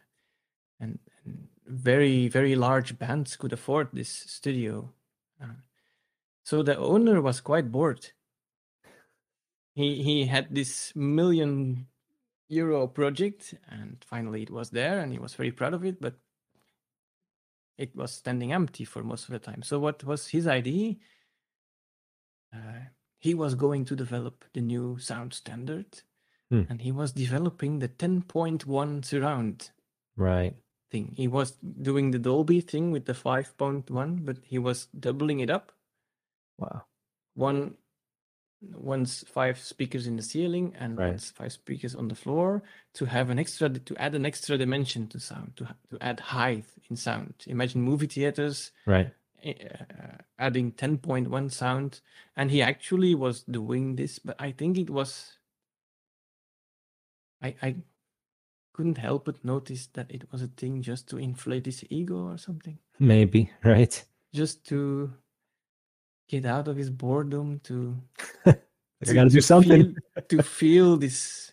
and, 0.80 0.98
and 1.24 1.48
very 1.66 2.28
very 2.28 2.56
large 2.56 2.98
bands 2.98 3.36
could 3.36 3.52
afford 3.52 3.88
this 3.92 4.08
studio. 4.10 4.92
Uh, 5.42 5.54
So 6.44 6.62
the 6.62 6.76
owner 6.78 7.20
was 7.22 7.40
quite 7.40 7.70
bored. 7.70 8.12
He 9.74 10.02
he 10.02 10.26
had 10.26 10.54
this 10.54 10.92
million 10.96 11.86
euro 12.50 12.86
project, 12.86 13.54
and 13.68 14.04
finally 14.06 14.42
it 14.42 14.50
was 14.50 14.70
there, 14.70 14.98
and 15.00 15.12
he 15.12 15.18
was 15.18 15.34
very 15.34 15.52
proud 15.52 15.74
of 15.74 15.84
it. 15.84 16.00
But 16.00 16.20
it 17.78 17.96
was 17.96 18.12
standing 18.12 18.52
empty 18.52 18.84
for 18.84 19.02
most 19.02 19.24
of 19.28 19.32
the 19.32 19.38
time. 19.38 19.62
So 19.62 19.78
what 19.78 20.04
was 20.04 20.28
his 20.28 20.46
idea? 20.46 20.96
Uh, 22.52 22.80
he 23.18 23.34
was 23.34 23.54
going 23.54 23.84
to 23.86 23.96
develop 23.96 24.44
the 24.52 24.60
new 24.60 24.98
sound 24.98 25.32
standard, 25.34 26.02
Hmm. 26.50 26.62
and 26.68 26.82
he 26.82 26.92
was 26.92 27.12
developing 27.12 27.78
the 27.78 27.88
10.1 27.88 29.02
surround 29.02 29.72
Right. 30.16 30.56
thing. 30.90 31.14
He 31.16 31.28
was 31.28 31.52
doing 31.52 32.10
the 32.10 32.18
Dolby 32.18 32.60
thing 32.60 32.90
with 32.90 33.06
the 33.06 33.14
5.1, 33.14 34.24
but 34.24 34.38
he 34.44 34.58
was 34.58 34.86
doubling 34.86 35.40
it 35.40 35.50
up. 35.50 35.72
Wow. 36.58 36.86
One 37.34 37.76
once 38.62 39.24
five 39.26 39.58
speakers 39.58 40.06
in 40.06 40.16
the 40.16 40.22
ceiling 40.22 40.74
and 40.78 40.98
Right. 40.98 41.08
once 41.10 41.30
five 41.30 41.52
speakers 41.52 41.94
on 41.94 42.08
the 42.08 42.14
floor 42.14 42.62
to 42.94 43.06
have 43.06 43.30
an 43.30 43.38
extra 43.38 43.68
to 43.70 43.96
add 43.96 44.14
an 44.14 44.26
extra 44.26 44.58
dimension 44.58 45.06
to 45.08 45.18
sound 45.18 45.56
to 45.56 45.64
to 45.90 45.98
add 46.00 46.20
height 46.20 46.66
in 46.90 46.96
sound. 46.96 47.34
Imagine 47.46 47.80
movie 47.82 48.06
theaters 48.06 48.72
Right. 48.86 49.10
uh, 49.46 50.18
adding 50.38 50.72
10.1 50.72 51.48
sound 51.50 52.00
and 52.36 52.50
he 52.50 52.60
actually 52.62 53.14
was 53.14 53.42
doing 53.44 53.96
this 53.96 54.18
but 54.18 54.36
i 54.38 54.52
think 54.52 54.76
it 54.76 54.90
was 54.90 55.38
i 57.42 57.54
i 57.62 57.76
couldn't 58.74 58.98
help 58.98 59.24
but 59.24 59.42
notice 59.44 59.88
that 59.94 60.10
it 60.10 60.30
was 60.32 60.42
a 60.42 60.46
thing 60.46 60.82
just 60.82 61.08
to 61.08 61.16
inflate 61.18 61.64
his 61.66 61.84
ego 61.90 62.28
or 62.32 62.38
something 62.38 62.78
Maybe. 62.98 63.50
Right. 63.64 64.04
just 64.34 64.66
to 64.68 65.10
get 66.30 66.46
out 66.46 66.68
of 66.68 66.76
his 66.76 66.90
boredom 66.90 67.60
to 67.64 67.96
I 68.46 69.12
got 69.14 69.24
to 69.24 69.30
do 69.30 69.40
something. 69.40 69.82
feel, 69.82 70.28
to 70.28 70.42
feel 70.42 70.96
this 70.96 71.52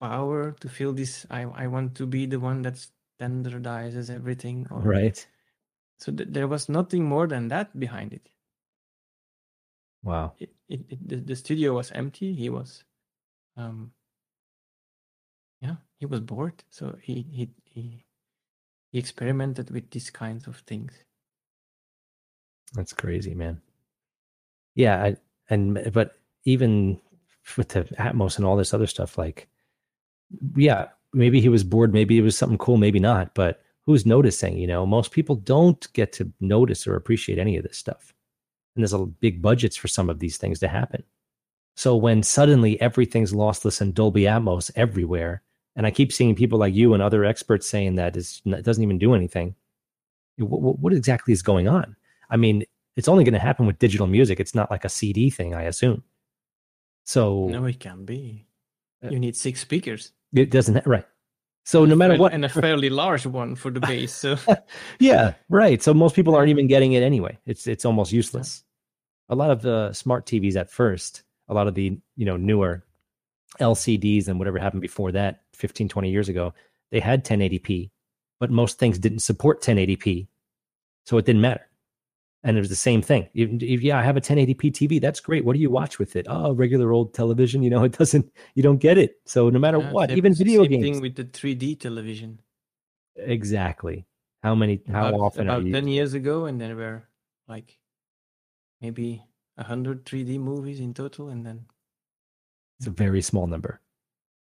power 0.00 0.52
to 0.60 0.68
feel 0.68 0.92
this 0.92 1.26
i 1.30 1.42
i 1.42 1.66
want 1.66 1.94
to 1.94 2.06
be 2.06 2.26
the 2.26 2.40
one 2.40 2.62
that 2.62 2.74
standardizes 3.20 4.10
everything 4.10 4.66
or 4.70 4.82
Right. 4.84 5.26
so 5.98 6.12
th- 6.12 6.28
there 6.32 6.48
was 6.48 6.68
nothing 6.68 7.04
more 7.04 7.26
than 7.28 7.48
that 7.48 7.78
behind 7.78 8.12
it 8.12 8.28
Wow. 10.02 10.34
it, 10.40 10.50
it, 10.68 10.80
it 10.90 11.08
the, 11.08 11.16
the 11.16 11.36
studio 11.36 11.74
was 11.74 11.92
empty 11.92 12.34
he 12.34 12.50
was 12.50 12.84
um 13.56 13.92
yeah 15.60 15.76
he 16.00 16.06
was 16.06 16.20
bored 16.20 16.64
so 16.70 16.96
he 17.02 17.26
he 17.30 17.50
he, 17.64 18.04
he 18.92 18.98
experimented 18.98 19.70
with 19.70 19.90
these 19.90 20.10
kinds 20.10 20.46
of 20.48 20.56
things 20.66 20.92
That's 22.74 22.92
crazy, 22.92 23.34
man. 23.34 23.60
Yeah, 24.78 25.02
I, 25.02 25.16
and 25.50 25.90
but 25.92 26.12
even 26.44 27.00
with 27.56 27.70
the 27.70 27.82
Atmos 27.98 28.36
and 28.36 28.46
all 28.46 28.56
this 28.56 28.72
other 28.72 28.86
stuff, 28.86 29.18
like, 29.18 29.48
yeah, 30.54 30.86
maybe 31.12 31.40
he 31.40 31.48
was 31.48 31.64
bored, 31.64 31.92
maybe 31.92 32.16
it 32.16 32.22
was 32.22 32.38
something 32.38 32.58
cool, 32.58 32.76
maybe 32.76 33.00
not. 33.00 33.34
But 33.34 33.60
who's 33.86 34.06
noticing? 34.06 34.56
You 34.56 34.68
know, 34.68 34.86
most 34.86 35.10
people 35.10 35.34
don't 35.34 35.92
get 35.94 36.12
to 36.12 36.32
notice 36.40 36.86
or 36.86 36.94
appreciate 36.94 37.40
any 37.40 37.56
of 37.56 37.64
this 37.64 37.76
stuff, 37.76 38.14
and 38.76 38.84
there's 38.84 38.92
a 38.92 39.04
big 39.04 39.42
budgets 39.42 39.76
for 39.76 39.88
some 39.88 40.08
of 40.08 40.20
these 40.20 40.36
things 40.36 40.60
to 40.60 40.68
happen. 40.68 41.02
So 41.74 41.96
when 41.96 42.22
suddenly 42.22 42.80
everything's 42.80 43.32
lossless 43.32 43.80
and 43.80 43.92
Dolby 43.92 44.22
Atmos 44.22 44.70
everywhere, 44.76 45.42
and 45.74 45.86
I 45.86 45.90
keep 45.90 46.12
seeing 46.12 46.36
people 46.36 46.60
like 46.60 46.74
you 46.74 46.94
and 46.94 47.02
other 47.02 47.24
experts 47.24 47.68
saying 47.68 47.96
that 47.96 48.16
it 48.16 48.62
doesn't 48.62 48.84
even 48.84 48.98
do 48.98 49.12
anything. 49.14 49.56
What, 50.36 50.78
what 50.78 50.92
exactly 50.92 51.32
is 51.32 51.42
going 51.42 51.66
on? 51.66 51.96
I 52.30 52.36
mean, 52.36 52.62
it's 52.98 53.06
only 53.06 53.22
going 53.22 53.32
to 53.32 53.38
happen 53.38 53.64
with 53.64 53.78
digital 53.78 54.08
music. 54.08 54.40
It's 54.40 54.56
not 54.56 54.72
like 54.72 54.84
a 54.84 54.88
CD 54.88 55.30
thing, 55.30 55.54
I 55.54 55.62
assume. 55.62 56.02
So 57.04 57.46
no 57.46 57.64
it 57.64 57.78
can 57.78 58.04
be 58.04 58.44
Uh, 59.02 59.10
you 59.10 59.20
need 59.20 59.36
six 59.36 59.60
speakers 59.60 60.12
it 60.34 60.50
doesn't, 60.50 60.74
ha- 60.74 60.82
right? 60.84 61.06
So 61.64 61.84
no 61.84 61.94
matter 61.94 62.16
what, 62.18 62.32
and 62.32 62.44
a 62.44 62.48
fairly 62.66 62.90
large 62.90 63.24
one 63.24 63.54
for 63.54 63.70
the 63.70 63.80
bass 63.80 64.12
so 64.12 64.36
yeah, 64.98 65.34
right. 65.48 65.80
So 65.82 65.94
most 65.94 66.16
people 66.16 66.34
aren't 66.34 66.50
even 66.50 66.66
getting 66.66 66.92
it 66.94 67.02
anyway. 67.02 67.38
It's 67.46 67.66
it's 67.66 67.84
almost 67.84 68.12
useless. 68.12 68.64
A 69.28 69.34
lot 69.34 69.50
of 69.50 69.62
the 69.62 69.92
smart 69.92 70.26
TVs 70.26 70.56
at 70.56 70.70
first, 70.70 71.22
a 71.48 71.54
lot 71.54 71.68
of 71.68 71.74
the 71.74 71.96
you 72.16 72.26
know 72.26 72.36
newer 72.36 72.84
LCDs 73.60 74.28
and 74.28 74.38
whatever 74.38 74.58
happened 74.58 74.82
before 74.82 75.12
that, 75.12 75.42
15, 75.54 75.88
20 75.88 76.10
years 76.10 76.28
ago, 76.28 76.52
they 76.90 77.00
had 77.00 77.24
1080p, 77.24 77.90
but 78.40 78.50
most 78.50 78.78
things 78.78 78.98
didn't 78.98 79.20
support 79.20 79.62
1080p, 79.62 80.26
so 81.06 81.16
it 81.16 81.24
didn't 81.24 81.42
matter. 81.42 81.67
And 82.44 82.56
it 82.56 82.60
was 82.60 82.68
the 82.68 82.76
same 82.76 83.02
thing. 83.02 83.28
If, 83.34 83.50
if, 83.62 83.82
yeah, 83.82 83.98
I 83.98 84.02
have 84.02 84.16
a 84.16 84.20
1080p 84.20 84.70
TV. 84.72 85.00
That's 85.00 85.18
great. 85.18 85.44
What 85.44 85.54
do 85.54 85.58
you 85.60 85.70
watch 85.70 85.98
with 85.98 86.14
it? 86.14 86.26
Oh, 86.28 86.52
regular 86.52 86.92
old 86.92 87.12
television. 87.12 87.62
You 87.64 87.70
know, 87.70 87.82
it 87.88 87.98
doesn't. 87.98 88.30
You 88.54 88.62
don't 88.62 88.78
get 88.78 88.96
it. 88.96 89.16
So 89.26 89.50
no 89.50 89.58
matter 89.58 89.78
Yeah, 89.78 89.90
what, 89.92 90.10
same- 90.10 90.18
even 90.18 90.34
video 90.34 90.62
same 90.62 90.70
games. 90.70 90.84
thing 90.84 91.00
with 91.00 91.16
the 91.16 91.24
3d 91.24 91.80
television 91.80 92.40
exactly. 93.16 94.06
How 94.44 94.54
many? 94.54 94.80
How 94.88 95.08
about, 95.08 95.20
often 95.20 95.48
about 95.48 95.62
are 95.62 95.66
you? 95.66 95.72
10 95.72 95.88
years 95.88 96.14
ago 96.14 96.44
and 96.46 96.60
there 96.60 96.76
were 96.76 97.08
like 97.48 97.76
maybe 98.80 99.24
100 99.56 100.04
3d 100.04 100.38
movies 100.38 100.78
in 100.78 100.94
total 100.94 101.30
and 101.30 101.44
then 101.44 101.66
It's 102.78 102.86
a 102.86 102.90
very 102.90 103.20
small 103.20 103.48
number. 103.48 103.80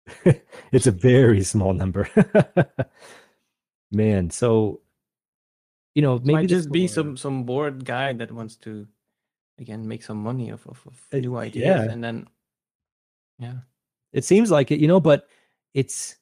it's 0.70 0.86
a 0.86 0.92
very 0.92 1.42
small 1.42 1.74
number. 1.74 2.08
Man, 3.90 4.30
so 4.30 4.81
you 5.94 6.02
know, 6.02 6.18
maybe 6.18 6.32
might 6.32 6.48
just 6.48 6.70
be 6.70 6.86
some 6.88 7.16
some 7.16 7.44
bored 7.44 7.84
guy 7.84 8.12
that 8.12 8.32
wants 8.32 8.56
to 8.56 8.86
again 9.58 9.86
make 9.86 10.02
some 10.02 10.22
money 10.22 10.50
off 10.52 10.66
of, 10.66 10.80
of 10.86 11.00
Uh, 11.12 11.18
new 11.18 11.36
ideas 11.36 11.64
yeah. 11.64 11.92
and 11.92 12.02
then 12.02 12.26
yeah 13.38 13.58
It 14.12 14.24
seems 14.24 14.50
like 14.50 14.70
it, 14.70 14.80
you 14.80 14.88
know, 14.88 15.00
but 15.00 15.26
it's 15.74 16.16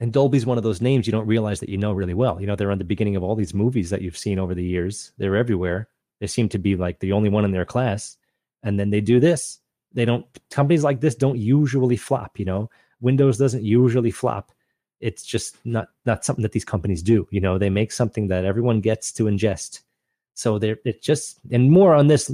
and 0.00 0.12
Dolby's 0.12 0.44
one 0.46 0.58
of 0.58 0.64
those 0.64 0.80
names 0.80 1.06
you 1.06 1.12
don't 1.12 1.28
realize 1.28 1.60
that 1.60 1.68
you 1.68 1.78
know 1.78 1.92
really 1.92 2.14
well. 2.14 2.40
You 2.40 2.46
know, 2.46 2.56
they're 2.56 2.72
on 2.72 2.78
the 2.78 2.84
beginning 2.84 3.14
of 3.16 3.22
all 3.22 3.36
these 3.36 3.54
movies 3.54 3.90
that 3.90 4.02
you've 4.02 4.18
seen 4.18 4.38
over 4.38 4.54
the 4.54 4.64
years. 4.64 5.12
They're 5.16 5.36
everywhere. 5.36 5.88
They 6.18 6.26
seem 6.26 6.48
to 6.50 6.58
be 6.58 6.74
like 6.74 6.98
the 6.98 7.12
only 7.12 7.28
one 7.28 7.44
in 7.44 7.52
their 7.52 7.64
class. 7.64 8.16
And 8.64 8.78
then 8.78 8.90
they 8.90 9.00
do 9.00 9.20
this. 9.20 9.60
They 9.92 10.04
don't 10.04 10.26
companies 10.50 10.82
like 10.82 11.00
this 11.00 11.14
don't 11.14 11.38
usually 11.38 11.96
flop, 11.96 12.38
you 12.38 12.44
know. 12.44 12.70
Windows 13.00 13.38
doesn't 13.38 13.62
usually 13.64 14.10
flop. 14.10 14.52
It's 15.02 15.24
just 15.24 15.56
not 15.64 15.88
not 16.06 16.24
something 16.24 16.42
that 16.42 16.52
these 16.52 16.64
companies 16.64 17.02
do. 17.02 17.26
You 17.30 17.40
know, 17.40 17.58
they 17.58 17.70
make 17.70 17.92
something 17.92 18.28
that 18.28 18.44
everyone 18.44 18.80
gets 18.80 19.12
to 19.12 19.24
ingest. 19.24 19.80
So 20.34 20.58
they're 20.58 20.78
it 20.84 21.02
just 21.02 21.40
and 21.50 21.70
more 21.70 21.94
on 21.94 22.06
this 22.06 22.30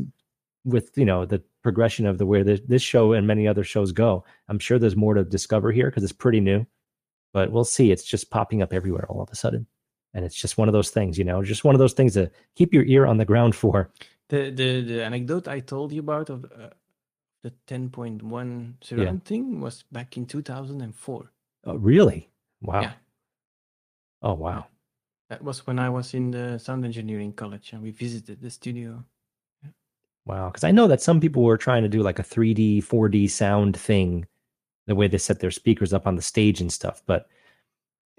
with 0.65 0.97
you 0.97 1.05
know 1.05 1.25
the 1.27 1.43
progression 1.63 2.07
of 2.07 2.19
the 2.19 2.27
where 2.27 2.45
this, 2.45 2.61
this 2.69 2.83
show 2.83 3.13
and 3.15 3.27
many 3.27 3.49
other 3.49 3.65
shows 3.65 3.91
go. 3.93 4.25
I'm 4.49 4.59
sure 4.59 4.79
there's 4.79 4.97
more 4.97 5.15
to 5.15 5.25
discover 5.25 5.73
here 5.73 5.87
because 5.91 6.05
it's 6.05 6.13
pretty 6.13 6.41
new, 6.41 6.67
but 7.33 7.51
we'll 7.51 7.65
see. 7.65 7.91
It's 7.91 8.05
just 8.05 8.31
popping 8.31 8.63
up 8.63 8.73
everywhere 8.73 9.07
all 9.09 9.21
of 9.23 9.31
a 9.31 9.35
sudden, 9.37 9.67
and 10.15 10.25
it's 10.25 10.37
just 10.37 10.59
one 10.59 10.69
of 10.69 10.73
those 10.73 10.91
things, 10.91 11.19
you 11.19 11.25
know, 11.25 11.43
just 11.43 11.65
one 11.65 11.75
of 11.75 11.79
those 11.81 11.95
things 11.95 12.15
to 12.15 12.31
keep 12.55 12.73
your 12.73 12.85
ear 12.85 13.07
on 13.07 13.17
the 13.19 13.25
ground 13.25 13.55
for. 13.63 13.91
the 14.29 14.51
the, 14.51 14.83
the 14.83 15.03
anecdote 15.05 15.49
i 15.49 15.61
told 15.61 15.91
you 15.93 16.01
about 16.01 16.29
of 16.31 16.45
uh, 16.45 16.69
the 17.43 17.53
10.1 17.67 18.75
surround 18.83 19.25
thing 19.25 19.61
was 19.61 19.85
back 19.91 20.17
in 20.19 20.27
2004 20.27 21.33
Oh, 21.65 21.77
really? 21.77 22.29
Wow. 22.61 22.83
Yeah. 22.83 22.93
Oh, 24.23 24.35
wow. 24.35 24.67
that 25.31 25.43
was 25.43 25.67
when 25.67 25.79
i 25.79 25.89
was 25.89 26.15
in 26.15 26.31
the 26.31 26.59
sound 26.59 26.85
engineering 26.85 27.33
college 27.33 27.73
and 27.73 27.83
we 27.83 27.91
visited 27.91 28.41
the 28.41 28.51
studio 28.51 29.05
Wow. 30.27 30.49
Because 30.51 30.65
I 30.65 30.71
know 30.71 30.87
that 30.89 31.01
some 31.01 31.21
people 31.21 31.43
were 31.43 31.57
trying 31.57 31.83
to 31.83 31.89
do 31.89 32.03
like 32.03 32.19
a 32.19 32.23
3D, 32.23 32.83
4D 32.83 33.27
sound 33.29 33.77
thing, 33.77 34.27
the 34.87 34.95
way 34.95 35.09
they 35.09 35.19
set 35.19 35.41
their 35.41 35.51
speakers 35.51 35.93
up 35.95 36.07
on 36.07 36.17
the 36.17 36.23
stage 36.23 36.61
and 36.61 36.73
stuff. 36.73 37.03
But 37.07 37.29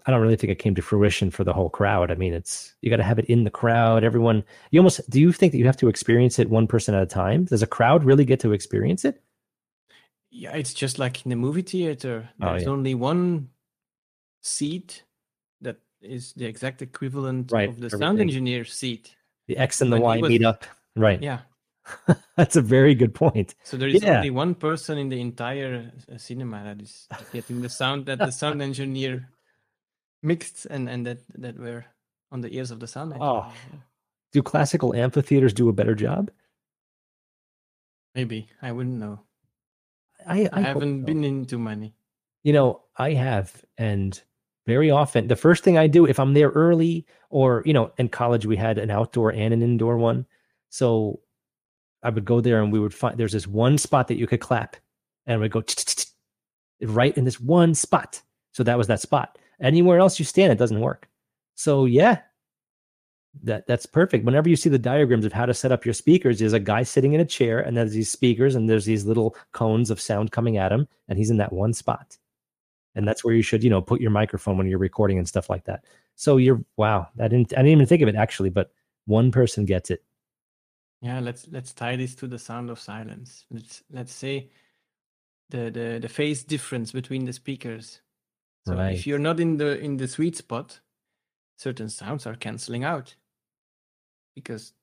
I 0.06 0.12
don't 0.12 0.22
really 0.22 0.36
think 0.38 0.52
it 0.52 0.60
came 0.60 0.76
to 0.76 0.82
fruition 0.82 1.32
for 1.32 1.44
the 1.44 1.54
whole 1.54 1.70
crowd. 1.70 2.12
I 2.12 2.16
mean, 2.16 2.34
it's 2.34 2.76
you 2.82 2.90
got 2.90 2.98
to 2.98 3.04
have 3.04 3.20
it 3.20 3.26
in 3.26 3.44
the 3.44 3.52
crowd. 3.52 4.04
Everyone, 4.04 4.44
you 4.72 4.80
almost 4.80 5.08
do 5.10 5.20
you 5.22 5.32
think 5.32 5.52
that 5.54 5.60
you 5.60 5.66
have 5.66 5.78
to 5.78 5.90
experience 5.90 6.40
it 6.40 6.50
one 6.50 6.68
person 6.68 6.96
at 6.96 7.04
a 7.04 7.06
time? 7.06 7.46
Does 7.46 7.62
a 7.64 7.68
crowd 7.68 8.04
really 8.06 8.26
get 8.26 8.40
to 8.42 8.54
experience 8.54 9.06
it? 9.06 9.22
yeah 10.32 10.54
it's 10.56 10.74
just 10.74 11.00
like 11.00 11.26
in 11.26 11.30
the 11.30 11.36
movie 11.36 11.62
theater 11.62 12.30
Oh, 12.42 12.46
there's 12.52 12.64
yeah. 12.64 12.70
only 12.70 12.96
one 12.96 13.50
seat 14.42 15.04
that 15.62 15.78
is 16.02 16.34
the 16.34 16.46
exact 16.46 16.82
equivalent 16.82 17.52
Right, 17.52 17.70
of 17.70 17.80
the 17.80 17.90
sound 17.90 18.20
engineer 18.22 18.66
seat 18.66 19.16
The 19.48 19.58
X 19.58 19.82
and 19.82 19.92
the 19.92 19.98
When 19.98 20.04
Y 20.04 20.18
was- 20.22 20.30
meet 20.30 20.46
up. 20.46 20.66
Right. 20.96 21.22
yeah 21.22 21.40
That's 22.38 22.56
a 22.56 22.62
very 22.62 22.94
good 22.94 23.14
point. 23.16 23.56
so 23.64 23.76
there 23.78 23.90
is 23.90 24.04
Yeah. 24.04 24.18
only 24.18 24.30
one 24.30 24.54
person 24.56 24.98
in 24.98 25.10
the 25.10 25.20
entire 25.22 25.92
uh, 26.12 26.18
cinema 26.18 26.64
that 26.64 26.82
is 26.82 27.08
getting 27.34 27.62
the 27.62 27.70
sound 27.70 28.06
that 28.06 28.20
the 28.20 28.32
sound 28.32 28.62
engineer 28.62 29.28
mixed 30.22 30.66
and 30.70 30.88
and 30.90 31.06
that 31.08 31.20
that 31.42 31.58
were 31.58 31.86
on 32.32 32.42
the 32.42 32.50
ears 32.56 32.70
of 32.72 32.80
the 32.80 32.88
sound 32.88 33.14
engineer. 33.14 33.44
Oh. 33.48 33.54
Do 34.32 34.44
classical 34.44 34.94
amphitheaters 34.96 35.54
do 35.54 35.68
a 35.70 35.74
better 35.74 35.96
job? 35.96 36.30
maybe 38.16 38.48
i 38.62 38.72
wouldn't 38.72 38.98
know 39.00 39.20
I, 40.28 40.42
i, 40.44 40.50
I 40.54 40.62
haven't 40.62 41.02
so. 41.02 41.06
been 41.06 41.24
into 41.24 41.58
many 41.58 41.94
You 42.44 42.54
know, 42.54 42.82
I 42.98 43.14
have, 43.14 43.52
and 43.78 44.20
very 44.70 44.92
often 44.92 45.28
the 45.28 45.36
first 45.36 45.64
thing 45.64 45.78
I 45.78 45.88
do 45.88 46.06
if 46.06 46.20
I'm 46.20 46.34
there 46.34 46.50
early, 46.50 47.06
or 47.30 47.64
you 47.66 47.74
know, 47.74 47.92
in 47.98 48.08
college 48.08 48.46
we 48.46 48.56
had 48.56 48.78
an 48.78 48.92
outdoor 48.92 49.34
and 49.34 49.54
an 49.54 49.64
indoor 49.64 49.98
one. 49.98 50.26
So 50.70 51.20
I 52.04 52.10
would 52.12 52.26
go 52.26 52.40
there 52.40 52.62
and 52.62 52.72
we 52.72 52.80
would 52.80 52.94
find 52.94 53.18
there's 53.18 53.34
this 53.34 53.48
one 53.48 53.78
spot 53.78 54.08
that 54.08 54.20
you 54.20 54.28
could 54.28 54.40
clap 54.40 54.78
and 55.26 55.42
we'd 55.42 55.52
go 55.52 55.64
right 56.84 57.18
in 57.18 57.26
this 57.26 57.40
one 57.40 57.74
spot. 57.74 58.22
So 58.52 58.64
that 58.64 58.78
was 58.78 58.88
that 58.88 59.02
spot. 59.02 59.38
Anywhere 59.60 60.00
else 60.00 60.20
you 60.20 60.26
stand, 60.26 60.52
it 60.52 60.60
doesn't 60.60 60.80
work. 60.80 61.10
So 61.56 61.86
yeah, 61.86 62.20
that 63.44 63.66
that's 63.66 63.88
perfect. 63.88 64.24
Whenever 64.24 64.50
you 64.50 64.56
see 64.56 64.70
the 64.70 64.78
diagrams 64.78 65.26
of 65.26 65.34
how 65.34 65.48
to 65.48 65.54
set 65.54 65.72
up 65.72 65.84
your 65.84 65.94
speakers, 65.94 66.38
there's 66.38 66.54
a 66.54 66.60
guy 66.60 66.84
sitting 66.84 67.14
in 67.14 67.22
a 67.22 67.26
chair 67.26 67.60
and 67.60 67.76
there's 67.76 67.94
these 67.94 68.12
speakers 68.12 68.54
and 68.54 68.70
there's 68.70 68.86
these 68.86 69.06
little 69.06 69.36
cones 69.52 69.90
of 69.90 70.00
sound 70.00 70.32
coming 70.32 70.58
at 70.58 70.72
him, 70.72 70.88
and 71.08 71.18
he's 71.18 71.32
in 71.32 71.38
that 71.38 71.54
one 71.54 71.74
spot. 71.74 72.19
And 73.00 73.08
that's 73.08 73.24
where 73.24 73.34
you 73.34 73.42
should, 73.42 73.64
you 73.64 73.70
know, 73.70 73.82
put 73.82 74.02
your 74.02 74.12
microphone 74.12 74.58
when 74.58 74.68
you're 74.68 74.78
recording 74.78 75.18
and 75.18 75.28
stuff 75.28 75.50
like 75.50 75.64
that. 75.64 75.86
So 76.16 76.36
you're 76.36 76.62
wow, 76.76 77.08
I 77.18 77.30
didn't 77.30 77.54
I 77.54 77.64
didn't 77.64 77.72
even 77.72 77.86
think 77.86 78.02
of 78.02 78.10
it 78.10 78.16
actually, 78.16 78.50
but 78.50 78.74
one 79.06 79.32
person 79.32 79.64
gets 79.64 79.90
it. 79.90 80.04
Yeah, 81.02 81.22
let's 81.22 81.48
let's 81.48 81.74
tie 81.74 81.96
this 81.96 82.14
to 82.16 82.28
the 82.28 82.38
sound 82.38 82.70
of 82.70 82.78
silence. 82.78 83.46
Let's 83.50 83.84
let's 83.90 84.14
say 84.14 84.50
the 85.50 85.72
the 85.72 86.00
the 86.02 86.10
phase 86.10 86.44
difference 86.44 86.92
between 86.92 87.24
the 87.24 87.32
speakers. 87.32 88.02
So 88.66 88.76
Right. 88.76 88.96
if 88.96 89.08
you're 89.08 89.18
not 89.18 89.40
in 89.40 89.56
the 89.56 89.80
in 89.80 89.96
the 89.96 90.10
sweet 90.10 90.36
spot, 90.36 90.82
certain 91.58 91.88
sounds 91.88 92.28
are 92.28 92.36
canceling 92.36 92.84
out 92.84 93.16
because 94.36 94.74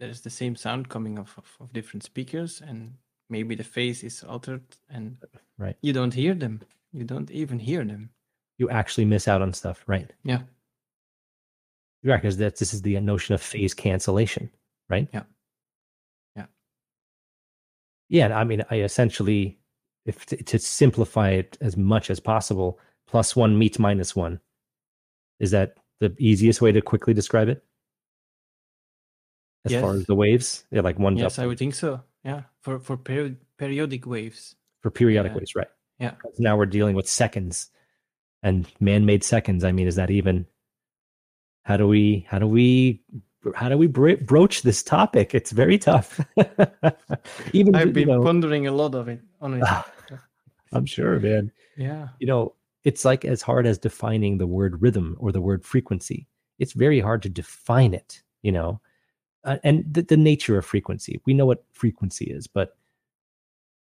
there's 0.00 0.22
the 0.22 0.30
same 0.30 0.56
sound 0.56 0.88
coming 0.88 1.20
off 1.20 1.38
of, 1.38 1.56
of 1.60 1.72
different 1.72 2.02
speakers 2.02 2.60
and 2.60 2.94
maybe 3.30 3.54
the 3.54 3.64
phase 3.64 4.02
is 4.02 4.24
altered 4.24 4.64
and 4.90 5.18
Right. 5.56 5.76
you 5.82 5.92
don't 5.92 6.14
hear 6.14 6.34
them. 6.34 6.62
You 6.92 7.04
don't 7.04 7.30
even 7.30 7.58
hear 7.58 7.84
them. 7.84 8.10
You 8.58 8.70
actually 8.70 9.04
miss 9.04 9.28
out 9.28 9.42
on 9.42 9.52
stuff, 9.52 9.84
right? 9.86 10.10
Yeah. 10.24 10.40
Right, 12.04 12.20
because 12.20 12.36
that's 12.36 12.60
this 12.60 12.72
is 12.72 12.82
the 12.82 12.98
notion 13.00 13.34
of 13.34 13.42
phase 13.42 13.74
cancellation, 13.74 14.50
right? 14.88 15.08
Yeah. 15.12 15.22
Yeah. 16.36 16.46
Yeah, 18.08 18.38
I 18.38 18.44
mean, 18.44 18.64
I 18.70 18.80
essentially, 18.80 19.58
if 20.06 20.24
to, 20.26 20.36
to 20.36 20.58
simplify 20.58 21.30
it 21.30 21.58
as 21.60 21.76
much 21.76 22.10
as 22.10 22.20
possible, 22.20 22.78
plus 23.06 23.36
one 23.36 23.58
meets 23.58 23.78
minus 23.78 24.16
one. 24.16 24.40
Is 25.40 25.50
that 25.52 25.76
the 26.00 26.14
easiest 26.18 26.62
way 26.62 26.72
to 26.72 26.80
quickly 26.80 27.14
describe 27.14 27.48
it? 27.48 27.64
As 29.64 29.72
far 29.72 29.94
as 29.94 30.06
the 30.06 30.14
waves, 30.14 30.64
yeah, 30.70 30.80
like 30.80 30.98
one 30.98 31.16
Yes, 31.16 31.38
I 31.38 31.46
would 31.46 31.58
think 31.58 31.74
so. 31.74 32.00
Yeah. 32.24 32.42
For 32.60 32.78
for 32.78 32.96
peri- 32.96 33.36
periodic 33.58 34.06
waves. 34.06 34.54
for 34.82 34.90
periodic 34.90 35.32
yeah. 35.32 35.38
waves, 35.38 35.54
right? 35.54 35.68
Yeah. 35.98 36.12
'Cause 36.12 36.38
Now 36.38 36.56
we're 36.56 36.66
dealing 36.66 36.94
with 36.96 37.08
seconds 37.08 37.70
and 38.42 38.66
man-made 38.80 39.24
seconds. 39.24 39.64
I 39.64 39.72
mean, 39.72 39.86
is 39.88 39.96
that 39.96 40.10
even? 40.10 40.46
How 41.64 41.76
do 41.76 41.86
we? 41.88 42.26
How 42.28 42.38
do 42.38 42.46
we? 42.46 43.02
How 43.54 43.68
do 43.68 43.78
we 43.78 43.86
bro- 43.86 44.16
broach 44.16 44.62
this 44.62 44.82
topic? 44.82 45.34
It's 45.34 45.50
very 45.52 45.78
tough. 45.78 46.20
even 47.52 47.74
I've 47.74 47.88
you 47.88 47.92
been 47.92 48.08
know, 48.08 48.22
pondering 48.22 48.66
a 48.66 48.72
lot 48.72 48.94
of 48.94 49.08
it 49.08 49.20
on 49.40 49.54
it. 49.54 49.64
I'm 50.72 50.84
sure, 50.86 51.18
man. 51.20 51.50
yeah. 51.76 52.08
You 52.18 52.26
know, 52.26 52.54
it's 52.84 53.04
like 53.04 53.24
as 53.24 53.40
hard 53.40 53.66
as 53.66 53.78
defining 53.78 54.38
the 54.38 54.46
word 54.46 54.82
rhythm 54.82 55.16
or 55.18 55.32
the 55.32 55.40
word 55.40 55.64
frequency. 55.64 56.26
It's 56.58 56.72
very 56.72 57.00
hard 57.00 57.22
to 57.22 57.28
define 57.28 57.94
it. 57.94 58.22
You 58.42 58.52
know, 58.52 58.80
uh, 59.44 59.58
and 59.64 59.84
the, 59.92 60.02
the 60.02 60.16
nature 60.16 60.58
of 60.58 60.66
frequency. 60.66 61.20
We 61.24 61.32
know 61.34 61.46
what 61.46 61.64
frequency 61.72 62.26
is, 62.26 62.46
but 62.46 62.76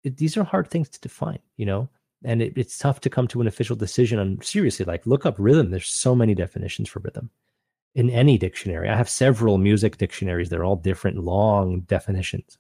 it, 0.04 0.18
these 0.18 0.38
are 0.38 0.44
hard 0.44 0.70
things 0.70 0.90
to 0.90 1.00
define. 1.02 1.40
You 1.58 1.66
know, 1.66 1.90
and 2.24 2.42
it, 2.42 2.54
it's 2.56 2.78
tough 2.78 3.00
to 3.02 3.10
come 3.10 3.28
to 3.30 3.42
an 3.42 3.48
official 3.48 3.76
decision 3.76 4.20
on 4.20 4.42
seriously. 4.42 4.86
Like, 4.86 5.06
look 5.06 5.26
up 5.26 5.36
rhythm. 5.38 5.72
There's 5.72 5.88
so 5.90 6.16
many 6.16 6.34
definitions 6.36 6.90
for 6.90 7.00
rhythm 7.00 7.30
in 7.96 8.10
any 8.10 8.38
dictionary. 8.38 8.90
I 8.90 8.96
have 8.96 9.10
several 9.10 9.58
music 9.58 9.98
dictionaries. 9.98 10.50
They're 10.50 10.64
all 10.64 10.76
different, 10.76 11.18
long 11.24 11.82
definitions. 11.82 12.58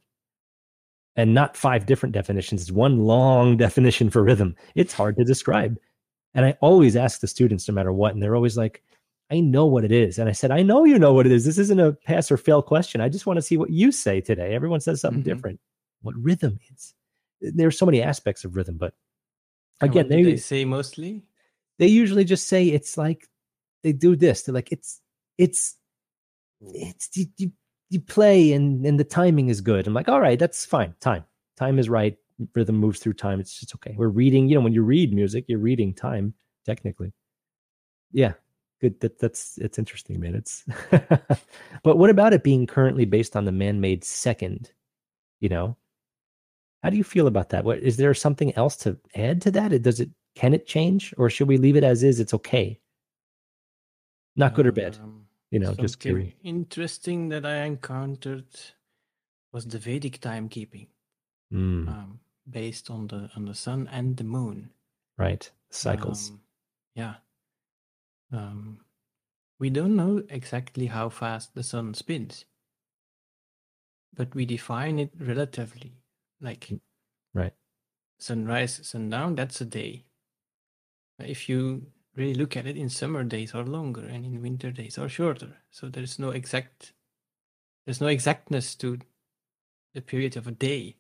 And 1.15 1.34
not 1.34 1.57
five 1.57 1.85
different 1.88 2.13
definitions. 2.13 2.61
It's 2.61 2.71
one 2.71 2.99
long 2.99 3.57
definition 3.65 4.09
for 4.09 4.23
rhythm. 4.23 4.55
It's 4.75 4.93
hard 4.93 5.17
to 5.17 5.23
describe. 5.23 5.77
And 6.35 6.45
I 6.45 6.55
always 6.61 6.95
ask 6.95 7.19
the 7.19 7.27
students, 7.27 7.67
no 7.67 7.73
matter 7.73 7.91
what, 7.91 8.13
and 8.13 8.21
they're 8.21 8.35
always 8.35 8.57
like, 8.57 8.84
I 9.31 9.39
know 9.39 9.65
what 9.65 9.84
it 9.84 9.91
is. 9.91 10.19
And 10.19 10.29
I 10.29 10.31
said, 10.31 10.51
I 10.51 10.61
know 10.61 10.85
you 10.85 10.97
know 10.99 11.13
what 11.13 11.25
it 11.25 11.31
is. 11.31 11.43
This 11.43 11.57
isn't 11.57 11.79
a 11.79 11.93
pass 11.93 12.31
or 12.31 12.38
fail 12.38 12.61
question. 12.61 13.01
I 13.01 13.09
just 13.09 13.25
want 13.25 13.38
to 13.38 13.41
see 13.41 13.57
what 13.57 13.71
you 13.71 13.91
say 13.91 14.21
today. 14.21 14.53
Everyone 14.53 14.79
says 14.79 15.01
something 15.01 15.21
Mhm. 15.21 15.25
different. 15.25 15.59
What 16.01 16.15
rhythm 16.15 16.59
is. 16.73 16.93
There's 17.41 17.77
so 17.77 17.85
many 17.85 18.01
aspects 18.01 18.45
of 18.45 18.55
rhythm, 18.55 18.77
but 18.77 18.93
again, 19.81 20.05
what 20.05 20.09
they, 20.09 20.23
they 20.23 20.37
say 20.37 20.65
mostly. 20.65 21.23
they 21.79 21.87
usually 21.87 22.25
just 22.25 22.47
say 22.47 22.67
it's 22.67 22.97
like 22.97 23.27
they 23.83 23.93
do 23.93 24.15
this. 24.15 24.43
They're 24.43 24.55
like, 24.55 24.71
it's 24.71 25.01
it's 25.37 25.75
it's 26.61 27.09
you, 27.15 27.25
you, 27.37 27.51
you 27.89 27.99
play 27.99 28.53
and 28.53 28.85
and 28.85 28.99
the 28.99 29.03
timing 29.03 29.49
is 29.49 29.61
good. 29.61 29.87
I'm 29.87 29.93
like, 29.93 30.09
all 30.09 30.21
right, 30.21 30.39
that's 30.39 30.65
fine. 30.65 30.93
Time. 30.99 31.23
Time 31.57 31.79
is 31.79 31.89
right. 31.89 32.17
Rhythm 32.53 32.75
moves 32.75 32.99
through 32.99 33.13
time. 33.13 33.39
It's 33.39 33.59
just 33.59 33.73
okay. 33.75 33.95
We're 33.97 34.09
reading, 34.09 34.47
you 34.47 34.55
know, 34.55 34.61
when 34.61 34.73
you 34.73 34.83
read 34.83 35.13
music, 35.13 35.45
you're 35.47 35.59
reading 35.59 35.93
time, 35.93 36.33
technically. 36.65 37.13
Yeah. 38.11 38.33
Good. 38.79 38.99
That 38.99 39.17
that's 39.17 39.57
it's 39.57 39.79
interesting, 39.79 40.19
man. 40.19 40.35
It's 40.35 40.63
but 41.83 41.97
what 41.97 42.11
about 42.11 42.33
it 42.33 42.43
being 42.43 42.67
currently 42.67 43.05
based 43.05 43.35
on 43.35 43.45
the 43.45 43.51
man-made 43.51 44.03
second? 44.03 44.71
You 45.39 45.49
know? 45.49 45.77
How 46.83 46.89
do 46.89 46.97
you 46.97 47.03
feel 47.03 47.27
about 47.27 47.49
that? 47.49 47.63
What 47.65 47.79
is 47.79 47.97
there 47.97 48.13
something 48.13 48.53
else 48.55 48.75
to 48.77 48.97
add 49.15 49.41
to 49.43 49.51
that? 49.51 49.73
It 49.73 49.81
does 49.81 49.99
it 49.99 50.09
can 50.35 50.53
it 50.53 50.67
change 50.67 51.13
or 51.17 51.29
should 51.29 51.47
we 51.47 51.57
leave 51.57 51.75
it 51.75 51.83
as 51.83 52.03
is? 52.03 52.19
It's 52.19 52.33
okay. 52.33 52.79
Not 54.35 54.53
good 54.53 54.67
or 54.67 54.71
bad. 54.71 54.97
Um, 54.97 55.27
You 55.49 55.59
know, 55.59 55.73
just 55.73 55.99
curious. 55.99 56.33
interesting 56.43 57.29
that 57.29 57.45
I 57.45 57.63
encountered 57.65 58.47
was 59.51 59.65
the 59.65 59.79
Vedic 59.79 60.19
timekeeping, 60.19 60.87
Mm, 61.51 61.87
um, 61.87 62.19
based 62.49 62.91
on 62.91 63.07
the 63.07 63.29
on 63.35 63.45
the 63.45 63.55
sun 63.55 63.87
and 63.87 64.17
the 64.17 64.23
moon. 64.23 64.69
right. 65.17 65.49
Cycles. 65.71 66.29
Um, 66.31 66.41
yeah. 66.95 67.15
Um, 68.31 68.85
we 69.59 69.69
don't 69.69 69.95
know 69.95 70.23
exactly 70.29 70.87
how 70.87 71.09
fast 71.09 71.55
the 71.55 71.63
sun 71.63 71.93
spins, 71.93 72.45
but 74.13 74.35
we 74.35 74.45
define 74.45 74.99
it 74.99 75.13
relatively. 75.17 76.03
Like 76.39 76.72
right. 77.34 77.53
sunrise, 78.19 78.80
sundown, 78.88 79.35
that's 79.35 79.61
a 79.61 79.65
day. 79.65 80.05
If 81.19 81.49
you 81.49 81.88
really 82.15 82.34
look 82.34 82.57
at 82.57 82.68
it 82.68 82.77
in 82.77 82.89
summer 82.89 83.23
days 83.23 83.53
are 83.53 83.64
longer 83.64 84.05
and 84.05 84.26
in 84.26 84.41
winter 84.41 84.72
days 84.72 84.97
are 84.97 85.09
shorter. 85.09 85.57
So 85.72 85.88
there's 85.88 86.19
no 86.19 86.31
exact 86.31 86.93
there's 87.85 88.01
no 88.01 88.07
exactness 88.07 88.76
to 88.76 88.99
the 89.93 90.01
period 90.01 90.35
of 90.35 90.47
a 90.47 90.51
day. 90.51 90.97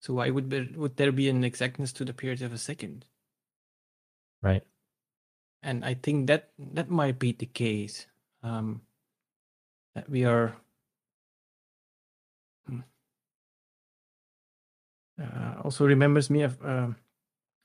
So 0.00 0.14
why 0.14 0.30
would 0.30 0.50
there 0.50 0.66
would 0.74 0.96
there 0.96 1.12
be 1.12 1.28
an 1.28 1.44
exactness 1.44 1.92
to 1.94 2.04
the 2.04 2.12
period 2.12 2.42
of 2.42 2.52
a 2.52 2.58
second? 2.58 3.04
Right. 4.42 4.64
And 5.62 5.84
I 5.84 5.94
think 5.94 6.26
that 6.26 6.50
that 6.58 6.90
might 6.90 7.18
be 7.18 7.32
the 7.32 7.46
case. 7.46 8.06
Um, 8.42 8.82
that 9.94 10.10
we 10.10 10.24
are 10.24 10.56
uh, 15.20 15.60
also 15.62 15.86
remembers 15.86 16.30
me 16.30 16.42
of 16.42 16.58
um 16.64 16.96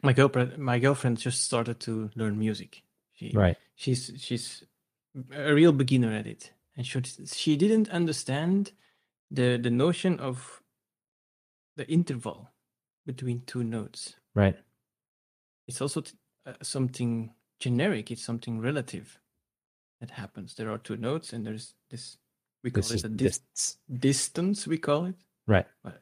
my 0.04 0.14
girlfriend. 0.14 0.58
My 0.58 0.80
girlfriend 0.80 1.18
just 1.18 1.44
started 1.44 1.80
to 1.82 2.10
learn 2.16 2.38
music. 2.40 2.84
She 3.14 3.32
Right. 3.36 3.58
she's 3.76 4.12
she's 4.18 4.64
a 5.34 5.54
real 5.54 5.72
beginner 5.74 6.12
at 6.14 6.28
it, 6.28 6.54
and 6.78 6.86
she 6.86 7.02
she 7.26 7.58
didn't 7.58 7.90
understand 7.90 8.72
the 9.32 9.58
the 9.58 9.70
notion 9.72 10.20
of 10.20 10.62
the 11.76 11.88
interval 11.88 12.50
between 13.06 13.42
two 13.46 13.64
notes. 13.64 14.16
Right. 14.36 14.58
It's 15.68 15.82
also 15.82 16.02
t- 16.02 16.18
uh, 16.46 16.54
something 16.62 17.34
generic. 17.60 18.12
It's 18.12 18.24
something 18.24 18.60
relative 18.60 19.20
that 20.00 20.12
happens. 20.12 20.56
There 20.56 20.72
are 20.72 20.78
two 20.78 20.98
notes, 20.98 21.34
and 21.34 21.46
there's 21.46 21.74
this. 21.90 22.18
We 22.64 22.72
call 22.72 22.84
This 22.84 22.92
it 22.92 23.06
a 23.06 23.10
dis- 23.10 23.40
distance. 23.40 23.78
distance. 24.00 24.68
We 24.68 24.78
call 24.78 25.06
it. 25.06 25.16
Right. 25.48 25.68
But 25.84 26.02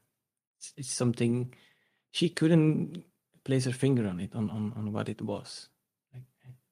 it's, 0.57 0.73
it's 0.77 0.91
something 0.91 1.53
she 2.11 2.29
couldn't 2.29 3.03
place 3.43 3.65
her 3.65 3.71
finger 3.71 4.07
on 4.07 4.19
it 4.19 4.35
on, 4.35 4.49
on 4.49 4.73
on 4.75 4.91
what 4.91 5.09
it 5.09 5.21
was. 5.21 5.69
Like, 6.13 6.23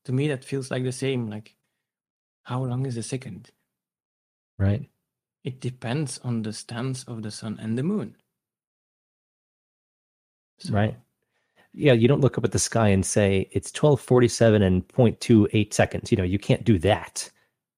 to 0.05 0.11
me, 0.11 0.27
that 0.27 0.43
feels 0.43 0.71
like 0.71 0.83
the 0.83 0.91
same. 0.91 1.29
Like, 1.29 1.55
how 2.43 2.63
long 2.63 2.85
is 2.85 2.97
a 2.97 3.03
second? 3.03 3.51
Right. 4.57 4.89
It 5.43 5.59
depends 5.61 6.19
on 6.23 6.41
the 6.41 6.53
stance 6.53 7.03
of 7.03 7.21
the 7.21 7.31
sun 7.31 7.59
and 7.61 7.77
the 7.77 7.83
moon. 7.83 8.15
So, 10.57 10.73
Right. 10.73 10.97
Yeah, 11.73 11.93
you 11.93 12.07
don't 12.07 12.21
look 12.21 12.37
up 12.37 12.45
at 12.45 12.53
the 12.53 12.59
sky 12.59 12.87
and 12.87 13.05
say 13.05 13.49
it's 13.51 13.69
1247 13.69 14.61
and 14.61 14.87
0.28 14.87 15.73
seconds. 15.73 16.09
You 16.09 16.17
know, 16.17 16.23
you 16.23 16.39
can't 16.39 16.63
do 16.63 16.79
that. 16.79 17.29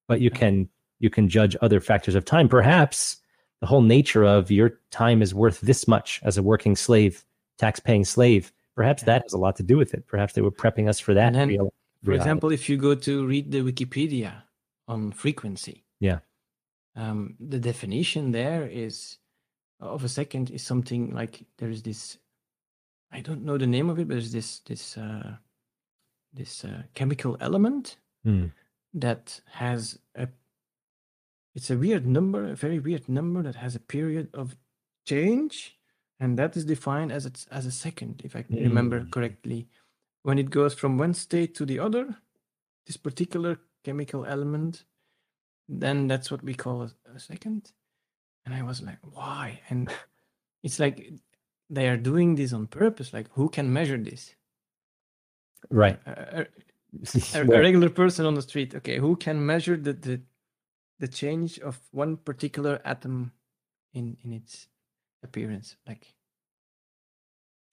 But 0.08 0.22
you 0.22 0.30
can 0.30 0.70
you 1.00 1.10
can 1.10 1.28
judge 1.28 1.56
other 1.62 1.82
factors 1.82 2.16
of 2.16 2.24
time. 2.24 2.48
Perhaps 2.48 3.18
the 3.62 3.68
whole 3.68 3.82
nature 3.82 4.24
of 4.24 4.52
your 4.52 4.80
time 4.92 5.22
is 5.22 5.34
worth 5.34 5.60
this 5.62 5.88
much 5.88 6.22
as 6.24 6.38
a 6.38 6.44
working 6.44 6.76
slave, 6.76 7.26
tax 7.58 7.80
paying 7.80 8.06
slave. 8.06 8.52
Perhaps 8.76 9.04
that 9.04 9.24
has 9.24 9.34
a 9.34 9.38
lot 9.38 9.56
to 9.56 9.64
do 9.64 9.78
with 9.78 9.94
it. 9.94 10.06
Perhaps 10.08 10.34
they 10.34 10.42
were 10.42 10.52
prepping 10.52 10.88
us 10.88 11.00
for 11.00 11.14
that. 11.16 11.34
Then, 11.34 11.48
real- 11.50 11.74
For 12.04 12.12
reality. 12.12 12.22
example, 12.30 12.52
if 12.52 12.70
you 12.70 12.78
go 12.78 12.94
to 12.94 13.26
read 13.26 13.52
the 13.52 13.62
Wikipedia 13.62 14.44
on 14.88 15.12
frequency, 15.12 15.84
Yeah. 16.00 16.20
um, 16.96 17.36
the 17.40 17.60
definition 17.60 18.32
there 18.32 18.68
is 18.68 19.18
of 19.80 20.04
a 20.04 20.10
second 20.10 20.50
is 20.52 20.62
something 20.64 21.12
like 21.14 21.46
there 21.58 21.70
is 21.70 21.82
this 21.84 22.18
I 23.12 23.22
don't 23.22 23.44
know 23.46 23.58
the 23.58 23.66
name 23.68 23.90
of 23.90 24.00
it, 24.00 24.08
but 24.08 24.16
there's 24.16 24.32
this 24.34 24.60
this 24.60 24.98
uh, 24.98 25.38
this 26.34 26.64
uh, 26.66 26.84
chemical 26.94 27.38
element 27.40 27.98
Mm. 28.26 28.52
that 28.94 29.40
has 29.46 29.98
a 30.16 30.28
it's 31.58 31.72
a 31.72 31.78
weird 31.78 32.06
number, 32.06 32.46
a 32.52 32.56
very 32.56 32.78
weird 32.78 33.10
number 33.10 33.42
that 33.42 33.56
has 33.56 33.76
a 33.76 33.80
period 33.80 34.30
of 34.36 34.56
change, 35.06 35.76
and 36.20 36.38
that 36.38 36.56
is 36.56 36.64
defined 36.66 37.12
as 37.12 37.26
a, 37.26 37.32
as 37.52 37.66
a 37.66 37.72
second, 37.72 38.22
if 38.24 38.36
I 38.36 38.44
can 38.44 38.58
remember 38.58 39.00
Mm. 39.02 39.10
correctly. 39.12 39.68
When 40.22 40.38
it 40.38 40.50
goes 40.52 40.74
from 40.76 40.98
one 41.00 41.14
state 41.16 41.56
to 41.56 41.66
the 41.66 41.80
other, 41.80 42.16
this 42.86 42.98
particular 42.98 43.58
chemical 43.84 44.24
element, 44.26 44.84
then 45.68 46.08
that's 46.08 46.30
what 46.30 46.44
we 46.44 46.54
call 46.54 46.84
a, 46.84 46.92
a 47.16 47.20
second. 47.20 47.72
And 48.46 48.54
I 48.54 48.62
was 48.62 48.82
like, 48.82 49.00
why? 49.02 49.60
And 49.70 49.90
it's 50.64 50.80
like 50.80 51.12
they 51.72 51.88
are 51.90 51.98
doing 51.98 52.36
this 52.36 52.54
on 52.54 52.68
purpose. 52.68 53.14
Like, 53.14 53.28
who 53.34 53.50
can 53.50 53.74
measure 53.74 53.98
this? 53.98 54.36
Right. 55.72 56.00
A, 56.06 56.12
a- 56.12 56.48
a, 57.36 57.42
a 57.42 57.46
regular 57.46 57.90
person 57.90 58.26
on 58.28 58.36
the 58.36 58.42
street. 58.42 58.76
Okay, 58.76 58.98
who 59.00 59.16
can 59.16 59.44
measure 59.46 59.76
the, 59.76 59.94
the 59.94 60.22
the 61.00 61.08
change 61.08 61.60
of 61.60 61.80
one 61.92 62.18
particular 62.18 62.82
atom 62.86 63.32
in 63.94 64.18
in 64.24 64.34
its 64.34 64.68
appearance? 65.24 65.78
Like, 65.88 66.14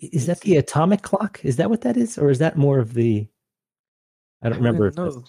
is 0.01 0.27
that 0.27 0.41
the 0.43 0.57
atomic 0.57 1.03
clock? 1.03 1.45
Is 1.45 1.57
that 1.57 1.71
what 1.71 1.83
that 1.83 1.97
is, 1.97 2.19
or 2.19 2.31
is 2.31 2.39
that 2.41 2.57
more 2.59 2.79
of 2.81 2.95
the? 2.95 3.29
I 4.43 4.49
don't 4.51 4.55
I 4.55 4.57
remember. 4.59 4.85
wouldn't 4.85 4.89
If 4.89 4.97
that's, 5.03 5.17
know. 5.17 5.25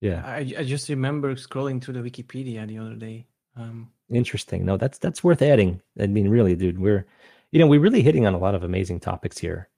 yeah, 0.00 0.24
I 0.24 0.38
I 0.58 0.64
just 0.64 0.88
remember 0.88 1.34
scrolling 1.36 1.82
through 1.82 1.94
the 2.02 2.10
Wikipedia 2.10 2.66
the 2.68 2.78
other 2.78 2.96
day. 2.96 3.26
Um, 3.56 3.92
interesting. 4.10 4.64
No, 4.66 4.76
that's 4.76 4.98
that's 4.98 5.24
worth 5.24 5.42
adding. 5.42 5.82
I 6.00 6.06
mean, 6.06 6.28
really, 6.28 6.56
dude, 6.56 6.78
we're, 6.80 7.06
you 7.52 7.58
know, 7.60 7.66
we're 7.66 7.80
really 7.80 8.02
hitting 8.02 8.26
on 8.26 8.34
a 8.34 8.38
lot 8.38 8.54
of 8.54 8.64
amazing 8.64 9.00
topics 9.00 9.38
here, 9.38 9.70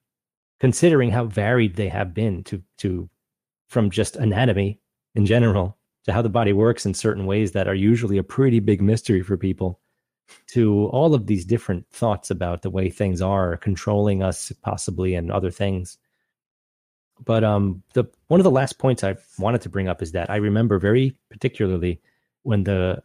considering 0.60 1.10
how 1.10 1.26
varied 1.26 1.76
they 1.76 1.88
have 1.88 2.14
been 2.14 2.44
to 2.44 2.62
to 2.78 3.08
from 3.68 3.90
just 3.90 4.16
anatomy 4.16 4.80
in 5.14 5.26
general 5.26 5.77
to 6.04 6.12
how 6.12 6.22
the 6.22 6.28
body 6.28 6.52
works 6.52 6.86
in 6.86 6.94
certain 6.94 7.26
ways 7.26 7.52
that 7.52 7.68
are 7.68 7.74
usually 7.74 8.18
a 8.18 8.22
pretty 8.22 8.60
big 8.60 8.80
mystery 8.80 9.22
for 9.22 9.36
people 9.36 9.80
to 10.48 10.86
all 10.86 11.14
of 11.14 11.26
these 11.26 11.44
different 11.44 11.88
thoughts 11.90 12.30
about 12.30 12.62
the 12.62 12.70
way 12.70 12.90
things 12.90 13.22
are 13.22 13.56
controlling 13.56 14.22
us 14.22 14.52
possibly 14.62 15.14
and 15.14 15.30
other 15.30 15.50
things. 15.50 15.98
But 17.24 17.44
um 17.44 17.82
the 17.94 18.04
one 18.28 18.40
of 18.40 18.44
the 18.44 18.50
last 18.50 18.78
points 18.78 19.02
i 19.02 19.16
wanted 19.38 19.60
to 19.62 19.68
bring 19.68 19.88
up 19.88 20.02
is 20.02 20.12
that 20.12 20.30
i 20.30 20.36
remember 20.36 20.78
very 20.78 21.18
particularly 21.30 22.00
when 22.44 22.62
the 22.62 23.02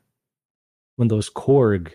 when 0.97 1.07
those 1.07 1.31
korg 1.31 1.93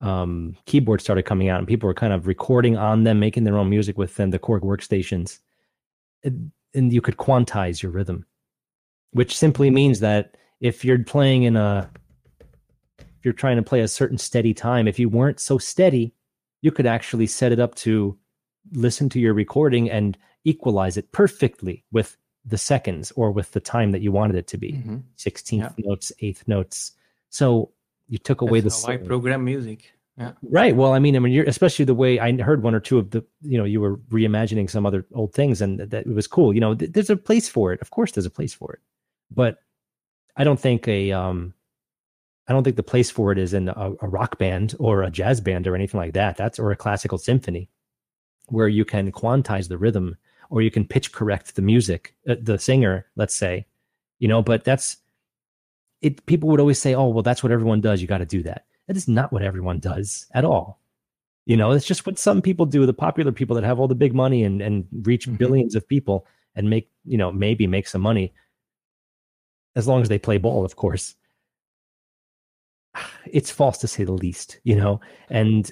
um 0.00 0.56
keyboards 0.66 1.02
started 1.02 1.24
coming 1.24 1.48
out 1.48 1.58
and 1.58 1.66
people 1.66 1.88
were 1.88 1.94
kind 1.94 2.12
of 2.12 2.28
recording 2.28 2.76
on 2.76 3.02
them 3.02 3.18
making 3.18 3.42
their 3.42 3.58
own 3.58 3.68
music 3.68 3.98
with 3.98 4.14
them 4.14 4.30
the 4.30 4.38
korg 4.38 4.60
workstations 4.60 5.40
and 6.22 6.92
you 6.92 7.00
could 7.00 7.16
quantize 7.16 7.82
your 7.82 7.90
rhythm 7.90 8.24
which 9.12 9.36
simply 9.36 9.70
means 9.70 10.00
that 10.00 10.36
if 10.60 10.84
you're 10.84 11.02
playing 11.02 11.44
in 11.44 11.56
a 11.56 11.90
if 12.98 13.24
you're 13.24 13.34
trying 13.34 13.56
to 13.56 13.62
play 13.62 13.80
a 13.80 13.88
certain 13.88 14.18
steady 14.18 14.54
time 14.54 14.86
if 14.88 14.98
you 14.98 15.08
weren't 15.08 15.40
so 15.40 15.58
steady 15.58 16.14
you 16.62 16.70
could 16.70 16.86
actually 16.86 17.26
set 17.26 17.52
it 17.52 17.60
up 17.60 17.74
to 17.74 18.16
listen 18.72 19.08
to 19.08 19.20
your 19.20 19.34
recording 19.34 19.90
and 19.90 20.16
equalize 20.44 20.96
it 20.96 21.10
perfectly 21.12 21.84
with 21.92 22.16
the 22.44 22.58
seconds 22.58 23.12
or 23.16 23.30
with 23.30 23.52
the 23.52 23.60
time 23.60 23.90
that 23.90 24.00
you 24.00 24.10
wanted 24.12 24.36
it 24.36 24.46
to 24.46 24.56
be 24.56 24.72
mhm. 24.72 25.02
16th 25.18 25.58
Yeah. 25.58 25.72
notes 25.78 26.12
eighth 26.20 26.46
notes 26.48 26.92
so 27.28 27.72
you 28.08 28.18
took 28.18 28.40
away 28.40 28.60
That's 28.60 28.80
the 28.82 28.86
how 28.88 28.92
I 28.94 28.96
program 28.98 29.44
music. 29.44 29.92
Yeah. 30.18 30.32
Right. 30.42 30.74
Well, 30.76 30.92
I 30.92 30.98
mean, 30.98 31.16
I 31.16 31.20
mean, 31.20 31.32
you're 31.32 31.44
especially 31.48 31.84
the 31.86 31.94
way 31.94 32.18
I 32.18 32.36
heard 32.42 32.62
one 32.62 32.74
or 32.74 32.80
two 32.80 32.98
of 32.98 33.10
the, 33.10 33.24
you 33.40 33.56
know, 33.56 33.64
you 33.64 33.80
were 33.80 33.96
reimagining 34.10 34.68
some 34.68 34.84
other 34.84 35.06
old 35.14 35.32
things, 35.32 35.62
and 35.62 35.78
that, 35.78 35.90
that 35.90 36.06
it 36.06 36.12
was 36.12 36.26
cool. 36.26 36.52
You 36.52 36.60
know, 36.60 36.74
th- 36.74 36.92
there's 36.92 37.08
a 37.08 37.16
place 37.16 37.48
for 37.48 37.72
it. 37.72 37.80
Of 37.80 37.90
course, 37.90 38.12
there's 38.12 38.26
a 38.26 38.30
place 38.30 38.52
for 38.52 38.72
it, 38.72 38.80
but 39.30 39.58
I 40.36 40.44
don't 40.44 40.60
think 40.60 40.88
a, 40.88 41.12
um, 41.12 41.54
I 42.48 42.52
don't 42.52 42.64
think 42.64 42.76
the 42.76 42.82
place 42.82 43.10
for 43.10 43.30
it 43.32 43.38
is 43.38 43.54
in 43.54 43.68
a, 43.68 43.92
a 44.00 44.08
rock 44.08 44.38
band 44.38 44.74
or 44.78 45.02
a 45.02 45.10
jazz 45.10 45.40
band 45.40 45.66
or 45.66 45.74
anything 45.74 45.98
like 46.00 46.14
that. 46.14 46.36
That's 46.36 46.58
or 46.58 46.72
a 46.72 46.76
classical 46.76 47.18
symphony, 47.18 47.68
where 48.46 48.68
you 48.68 48.84
can 48.84 49.12
quantize 49.12 49.68
the 49.68 49.78
rhythm 49.78 50.16
or 50.48 50.62
you 50.62 50.70
can 50.70 50.84
pitch 50.84 51.12
correct 51.12 51.54
the 51.54 51.62
music, 51.62 52.14
uh, 52.28 52.34
the 52.40 52.58
singer, 52.58 53.06
let's 53.14 53.34
say, 53.34 53.66
you 54.18 54.26
know. 54.26 54.42
But 54.42 54.64
that's 54.64 54.96
it. 56.02 56.24
People 56.26 56.48
would 56.48 56.60
always 56.60 56.78
say, 56.80 56.94
"Oh, 56.94 57.08
well, 57.08 57.22
that's 57.22 57.42
what 57.42 57.52
everyone 57.52 57.80
does. 57.80 58.00
You 58.02 58.08
got 58.08 58.18
to 58.18 58.26
do 58.26 58.42
that." 58.42 58.64
That 58.88 58.96
is 58.96 59.06
not 59.06 59.32
what 59.32 59.42
everyone 59.42 59.78
does 59.78 60.26
at 60.34 60.44
all. 60.44 60.80
You 61.46 61.56
know, 61.56 61.70
it's 61.70 61.86
just 61.86 62.04
what 62.06 62.18
some 62.18 62.42
people 62.42 62.66
do. 62.66 62.84
The 62.86 62.92
popular 62.92 63.30
people 63.32 63.54
that 63.56 63.64
have 63.64 63.78
all 63.78 63.88
the 63.88 63.94
big 63.94 64.14
money 64.14 64.42
and 64.42 64.60
and 64.60 64.86
reach 65.02 65.28
Mhm. 65.28 65.38
billions 65.38 65.74
of 65.76 65.86
people 65.86 66.26
and 66.56 66.68
make 66.68 66.90
you 67.04 67.16
know 67.16 67.30
maybe 67.30 67.68
make 67.68 67.86
some 67.86 68.02
money, 68.02 68.32
as 69.76 69.86
long 69.86 70.02
as 70.02 70.08
they 70.08 70.18
play 70.18 70.38
ball, 70.38 70.64
of 70.64 70.76
course. 70.76 71.14
It's 73.26 73.50
false 73.50 73.78
to 73.78 73.86
say 73.86 74.04
the 74.04 74.12
least, 74.12 74.58
you 74.64 74.74
know. 74.74 75.00
And 75.28 75.70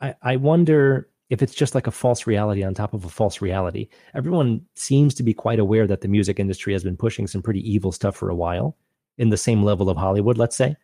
I, 0.00 0.14
I 0.20 0.36
wonder 0.36 1.08
if 1.30 1.40
it's 1.40 1.54
just 1.54 1.74
like 1.74 1.86
a 1.86 1.92
false 1.92 2.26
reality 2.26 2.62
on 2.62 2.74
top 2.74 2.92
of 2.92 3.04
a 3.04 3.08
false 3.08 3.40
reality. 3.40 3.88
Everyone 4.14 4.60
seems 4.74 5.14
to 5.14 5.22
be 5.22 5.32
quite 5.32 5.58
aware 5.58 5.86
that 5.86 6.02
the 6.02 6.08
music 6.08 6.38
industry 6.38 6.74
has 6.74 6.84
been 6.84 6.96
pushing 6.96 7.26
some 7.26 7.40
pretty 7.40 7.60
evil 7.60 7.92
stuff 7.92 8.16
for 8.16 8.28
a 8.28 8.34
while, 8.34 8.76
in 9.18 9.30
the 9.30 9.36
same 9.36 9.62
level 9.62 9.88
of 9.88 9.96
Hollywood, 9.96 10.38
let's 10.38 10.56
say. 10.56 10.76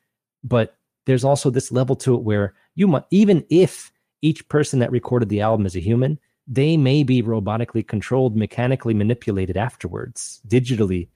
But 0.45 0.77
there's 1.07 1.25
also 1.25 1.51
this 1.51 1.73
level 1.73 1.97
to 1.97 2.15
it 2.15 2.23
where 2.23 2.55
you 2.75 2.87
might, 2.87 3.05
even 3.11 3.45
if 3.51 3.93
each 4.23 4.49
person 4.49 4.79
that 4.79 4.91
recorded 4.91 5.29
the 5.29 5.41
album 5.41 5.66
is 5.66 5.77
a 5.77 5.81
human, 5.81 6.19
they 6.47 6.77
may 6.77 7.03
be 7.03 7.23
robotically 7.23 7.87
controlled, 7.87 8.37
mechanically 8.37 8.95
manipulated 8.95 9.57
afterwards, 9.57 10.41
digitally 10.47 11.09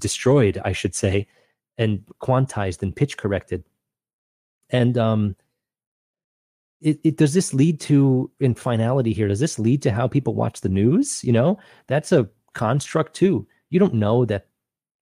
destroyed, 0.00 0.60
I 0.64 0.72
should 0.72 0.94
say, 0.94 1.28
and 1.78 2.04
quantized 2.20 2.82
and 2.82 2.94
pitch 2.94 3.16
corrected. 3.16 3.64
And 4.70 4.98
um, 4.98 5.36
it, 6.80 7.00
it 7.04 7.16
does 7.16 7.34
this 7.34 7.52
lead 7.52 7.80
to 7.80 8.30
in 8.40 8.54
finality 8.54 9.12
here? 9.12 9.28
Does 9.28 9.40
this 9.40 9.58
lead 9.58 9.82
to 9.82 9.92
how 9.92 10.08
people 10.08 10.34
watch 10.34 10.60
the 10.60 10.68
news? 10.68 11.22
You 11.22 11.32
know, 11.32 11.58
that's 11.86 12.12
a 12.12 12.28
construct 12.54 13.14
too. 13.14 13.46
You 13.70 13.78
don't 13.78 13.94
know 13.94 14.24
that 14.24 14.46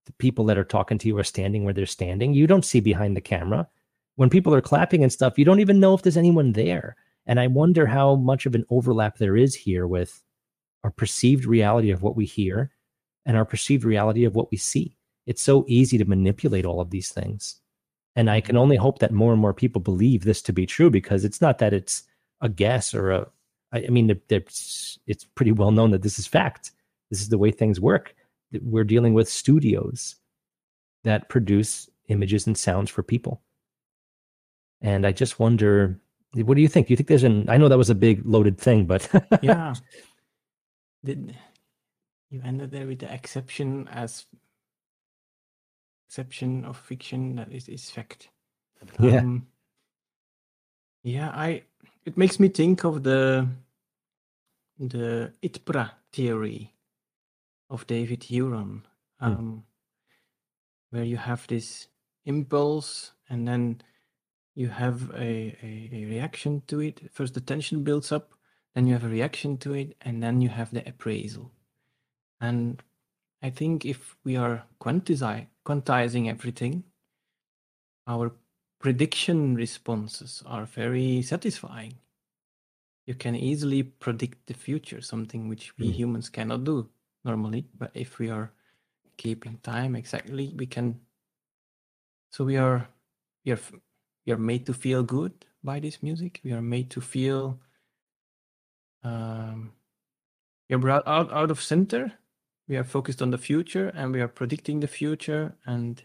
the 0.07 0.13
people 0.15 0.45
that 0.47 0.59
are 0.59 0.65
talking 0.65 0.99
to 0.99 1.09
you 1.09 1.19
are 1.19 1.25
standing 1.25 1.65
where 1.65 1.75
they're 1.75 1.87
standing. 1.87 2.35
You 2.35 2.47
don't 2.47 2.65
see 2.65 2.81
behind 2.81 3.17
the 3.17 3.21
camera. 3.21 3.69
When 4.17 4.31
people 4.31 4.55
are 4.55 4.61
clapping 4.61 5.03
and 5.03 5.13
stuff, 5.13 5.39
you 5.39 5.45
don't 5.45 5.61
even 5.61 5.81
know 5.81 5.95
if 5.95 6.03
there's 6.03 6.17
anyone 6.17 6.53
there. 6.53 6.97
And 7.27 7.39
I 7.39 7.47
wonder 7.47 7.87
how 7.87 8.17
much 8.17 8.47
of 8.47 8.55
an 8.55 8.65
overlap 8.71 9.19
there 9.19 9.37
is 9.37 9.55
here 9.55 9.87
with 9.87 10.23
our 10.83 10.91
perceived 10.91 11.45
reality 11.45 11.91
of 11.91 12.03
what 12.03 12.17
we 12.17 12.25
hear 12.25 12.71
and 13.29 13.37
our 13.37 13.45
perceived 13.45 13.85
reality 13.85 14.25
of 14.25 14.35
what 14.35 14.51
we 14.51 14.57
see. 14.57 14.97
It's 15.27 15.43
so 15.43 15.65
easy 15.69 15.99
to 15.99 16.07
manipulate 16.07 16.65
all 16.65 16.81
of 16.81 16.91
these 16.91 17.11
things. 17.11 17.61
And 18.17 18.31
I 18.31 18.41
can 18.41 18.57
only 18.57 18.77
hope 18.77 18.99
that 18.99 19.13
more 19.13 19.33
and 19.33 19.41
more 19.41 19.55
people 19.55 19.81
believe 19.81 20.25
this 20.25 20.43
to 20.43 20.53
be 20.53 20.67
true 20.67 20.91
because 20.91 21.25
it's 21.25 21.41
not 21.41 21.59
that 21.59 21.75
it's 21.75 22.03
a 22.41 22.49
guess 22.49 22.95
or 22.95 23.11
a, 23.11 23.29
I 23.71 23.89
mean, 23.91 24.19
it's, 24.31 24.99
it's 25.07 25.25
pretty 25.25 25.53
well 25.53 25.71
known 25.71 25.91
that 25.91 26.03
this 26.03 26.19
is 26.19 26.27
fact. 26.27 26.73
This 27.11 27.21
is 27.21 27.29
the 27.29 27.37
way 27.39 27.51
things 27.51 27.79
work. 27.79 28.15
We're 28.63 28.83
dealing 28.85 29.13
with 29.13 29.29
studios 29.29 30.17
that 31.05 31.29
produce 31.29 31.89
images 32.09 32.47
and 32.47 32.57
sounds 32.57 32.89
for 32.89 33.03
people. 33.03 33.43
And 34.81 35.07
I 35.07 35.13
just 35.13 35.39
wonder, 35.39 36.01
what 36.33 36.55
do 36.55 36.63
you 36.63 36.69
think? 36.69 36.87
Do 36.87 36.93
you 36.93 36.97
think 36.97 37.09
there's 37.09 37.25
an, 37.25 37.49
I 37.51 37.59
know 37.59 37.69
that 37.69 37.77
was 37.77 37.91
a 37.91 37.95
big 37.95 38.23
loaded 38.25 38.59
thing, 38.59 38.87
but 38.87 39.07
Yeah. 39.43 39.75
Did 41.05 41.37
you 42.31 42.41
ended 42.45 42.71
there 42.71 42.87
with 42.87 43.01
the 43.01 43.13
exception 43.13 43.89
as 43.89 44.27
exception 46.09 46.65
of 46.65 46.77
fiction 46.77 47.37
that 47.37 47.53
is, 47.53 47.69
is 47.69 47.91
fact. 47.91 48.29
Yeah. 49.01 49.19
Um, 49.19 49.47
yeah, 51.03 51.31
I 51.31 51.63
it 52.05 52.17
makes 52.17 52.41
me 52.41 52.49
think 52.49 52.85
of 52.85 53.03
the 53.03 53.49
the 54.79 55.33
ITPRA 55.43 55.91
theory 56.13 56.75
of 57.71 57.87
David 57.87 58.25
Huron, 58.25 58.87
um, 59.21 59.65
where 60.91 61.05
you 61.05 61.17
have 61.17 61.47
this 61.49 61.89
impulse 62.25 63.13
and 63.29 63.47
then 63.47 63.83
you 64.55 64.69
have 64.69 65.11
a, 65.15 65.57
a, 65.63 65.91
a 65.93 66.05
reaction 66.07 66.63
to 66.67 66.81
it. 66.81 67.01
First, 67.13 67.35
the 67.35 67.41
tension 67.41 67.85
builds 67.85 68.13
up, 68.13 68.33
then 68.75 68.87
you 68.87 68.93
have 68.93 69.05
a 69.05 69.09
reaction 69.09 69.57
to 69.59 69.75
it, 69.75 69.97
and 70.01 70.23
then 70.23 70.41
you 70.41 70.49
have 70.49 70.71
the 70.73 70.87
appraisal. 70.89 71.53
And 72.41 72.83
I 73.43 73.51
think 73.51 73.85
if 73.85 74.17
we 74.25 74.37
are 74.37 74.65
quantizi- 74.81 75.47
quantizing 75.65 76.29
everything, 76.29 76.85
our 78.07 78.33
prediction 78.81 79.55
responses 79.55 80.43
are 80.47 80.65
very 80.65 81.23
satisfying. 81.23 81.99
You 83.07 83.15
can 83.15 83.35
easily 83.35 83.83
predict 83.83 84.47
the 84.47 84.55
future, 84.55 85.01
something 85.01 85.49
which 85.49 85.77
we 85.79 85.89
Mm. 85.89 85.95
humans 85.95 86.29
cannot 86.29 86.65
do 86.65 86.91
normally. 87.25 87.69
But 87.75 87.91
if 87.95 88.19
we 88.19 88.31
are 88.31 88.53
keeping 89.17 89.59
time 89.59 89.97
exactly, 89.97 90.55
we 90.57 90.67
can. 90.67 91.01
So 92.31 92.45
we 92.45 92.57
are 92.57 92.89
we 93.45 93.53
are 93.53 93.61
we 94.27 94.33
are 94.33 94.39
made 94.39 94.67
to 94.67 94.75
feel 94.75 95.03
good 95.03 95.33
by 95.65 95.81
this 95.81 96.03
music. 96.03 96.41
We 96.45 96.53
are 96.53 96.63
made 96.63 96.91
to 96.91 97.01
feel 97.01 97.61
um, 99.03 99.73
are 100.71 100.79
brought 100.79 101.07
out, 101.07 101.33
out 101.33 101.51
of 101.51 101.63
center. 101.63 102.13
We 102.69 102.77
are 102.77 102.85
focused 102.85 103.23
on 103.23 103.31
the 103.31 103.39
future 103.39 103.89
and 103.89 104.13
we 104.13 104.21
are 104.21 104.29
predicting 104.29 104.81
the 104.81 104.89
future 104.89 105.55
and 105.65 106.03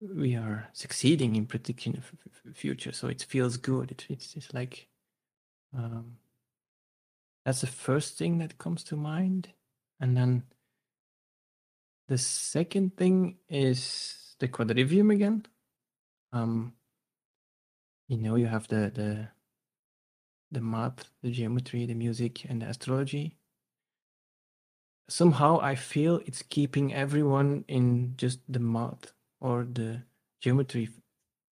we 0.00 0.36
are 0.36 0.68
succeeding 0.72 1.36
in 1.36 1.46
predicting 1.46 2.02
the 2.44 2.52
future. 2.52 2.92
So 2.92 3.08
it 3.08 3.22
feels 3.22 3.56
good. 3.56 3.90
It, 3.90 4.06
it's, 4.10 4.34
it's 4.36 4.52
like 4.52 4.88
um, 5.76 6.16
that's 7.44 7.60
the 7.60 7.66
first 7.66 8.18
thing 8.18 8.38
that 8.38 8.58
comes 8.58 8.84
to 8.84 8.96
mind. 8.96 9.48
And 10.00 10.16
then 10.16 10.44
the 12.08 12.18
second 12.18 12.96
thing 12.96 13.36
is 13.48 14.36
the 14.38 14.48
quadrivium 14.48 15.12
again. 15.12 15.46
Um, 16.32 16.74
you 18.08 18.18
know, 18.18 18.34
you 18.36 18.46
have 18.46 18.68
the 18.68 18.90
the 18.94 19.28
the 20.50 20.60
math, 20.60 21.04
the 21.22 21.30
geometry, 21.30 21.86
the 21.86 21.94
music, 21.94 22.44
and 22.44 22.62
the 22.62 22.66
astrology. 22.66 23.36
Somehow, 25.08 25.60
I 25.60 25.74
feel 25.74 26.20
it's 26.24 26.42
keeping 26.42 26.94
everyone 26.94 27.64
in 27.68 28.14
just 28.16 28.40
the 28.48 28.58
math 28.58 29.12
or 29.40 29.64
the 29.64 30.02
geometry 30.40 30.88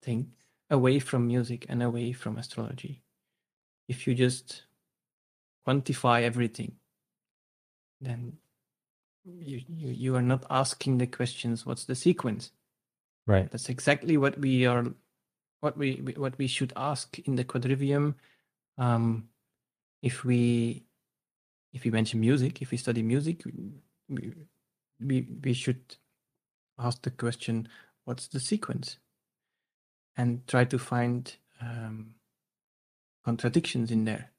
thing 0.01 0.31
away 0.69 0.99
from 0.99 1.27
music 1.27 1.65
and 1.69 1.83
away 1.83 2.13
from 2.13 2.37
astrology. 2.37 3.03
If 3.87 4.07
you 4.07 4.15
just 4.15 4.63
quantify 5.67 6.23
everything, 6.23 6.75
then 8.01 8.37
you, 9.25 9.61
you 9.69 9.89
you 9.89 10.15
are 10.15 10.21
not 10.21 10.45
asking 10.49 10.97
the 10.97 11.07
questions 11.07 11.65
what's 11.65 11.85
the 11.85 11.95
sequence? 11.95 12.51
Right. 13.25 13.49
That's 13.49 13.69
exactly 13.69 14.17
what 14.17 14.37
we 14.37 14.65
are 14.65 14.85
what 15.61 15.77
we 15.77 16.01
what 16.17 16.37
we 16.37 16.47
should 16.47 16.73
ask 16.75 17.19
in 17.19 17.35
the 17.35 17.45
quadrivium. 17.45 18.15
Um 18.77 19.29
if 20.01 20.25
we 20.25 20.83
if 21.73 21.83
we 21.83 21.91
mention 21.91 22.19
music 22.19 22.61
if 22.61 22.71
we 22.71 22.77
study 22.77 23.03
music 23.03 23.43
we 24.07 24.33
we, 24.99 25.27
we 25.43 25.53
should 25.53 25.97
ask 26.79 27.01
the 27.01 27.11
question 27.11 27.67
what's 28.05 28.27
the 28.27 28.39
sequence? 28.39 28.97
And 30.15 30.45
try 30.47 30.65
to 30.65 30.77
find 30.77 31.35
um, 31.59 32.15
contradictions 33.25 33.89
in 33.89 34.05
there. 34.05 34.31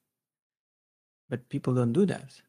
But 1.28 1.48
people 1.48 1.74
don't 1.74 1.92
do 1.92 2.06
that 2.06 2.40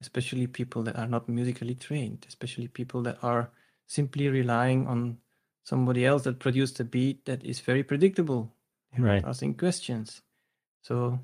especially 0.00 0.46
people 0.46 0.82
that 0.82 0.96
are 0.96 1.06
not 1.06 1.28
musically 1.28 1.74
trained, 1.74 2.24
especially 2.28 2.68
people 2.68 3.02
that 3.02 3.18
are 3.22 3.50
simply 3.86 4.28
relying 4.28 4.86
on 4.86 5.18
somebody 5.64 6.06
else 6.06 6.24
that 6.24 6.38
produced 6.38 6.80
a 6.80 6.84
beat 6.84 7.24
that 7.26 7.44
is 7.44 7.60
very 7.60 7.82
predictable, 7.82 8.52
right? 8.98 9.24
Asking 9.24 9.54
questions, 9.54 10.22
so 10.82 11.20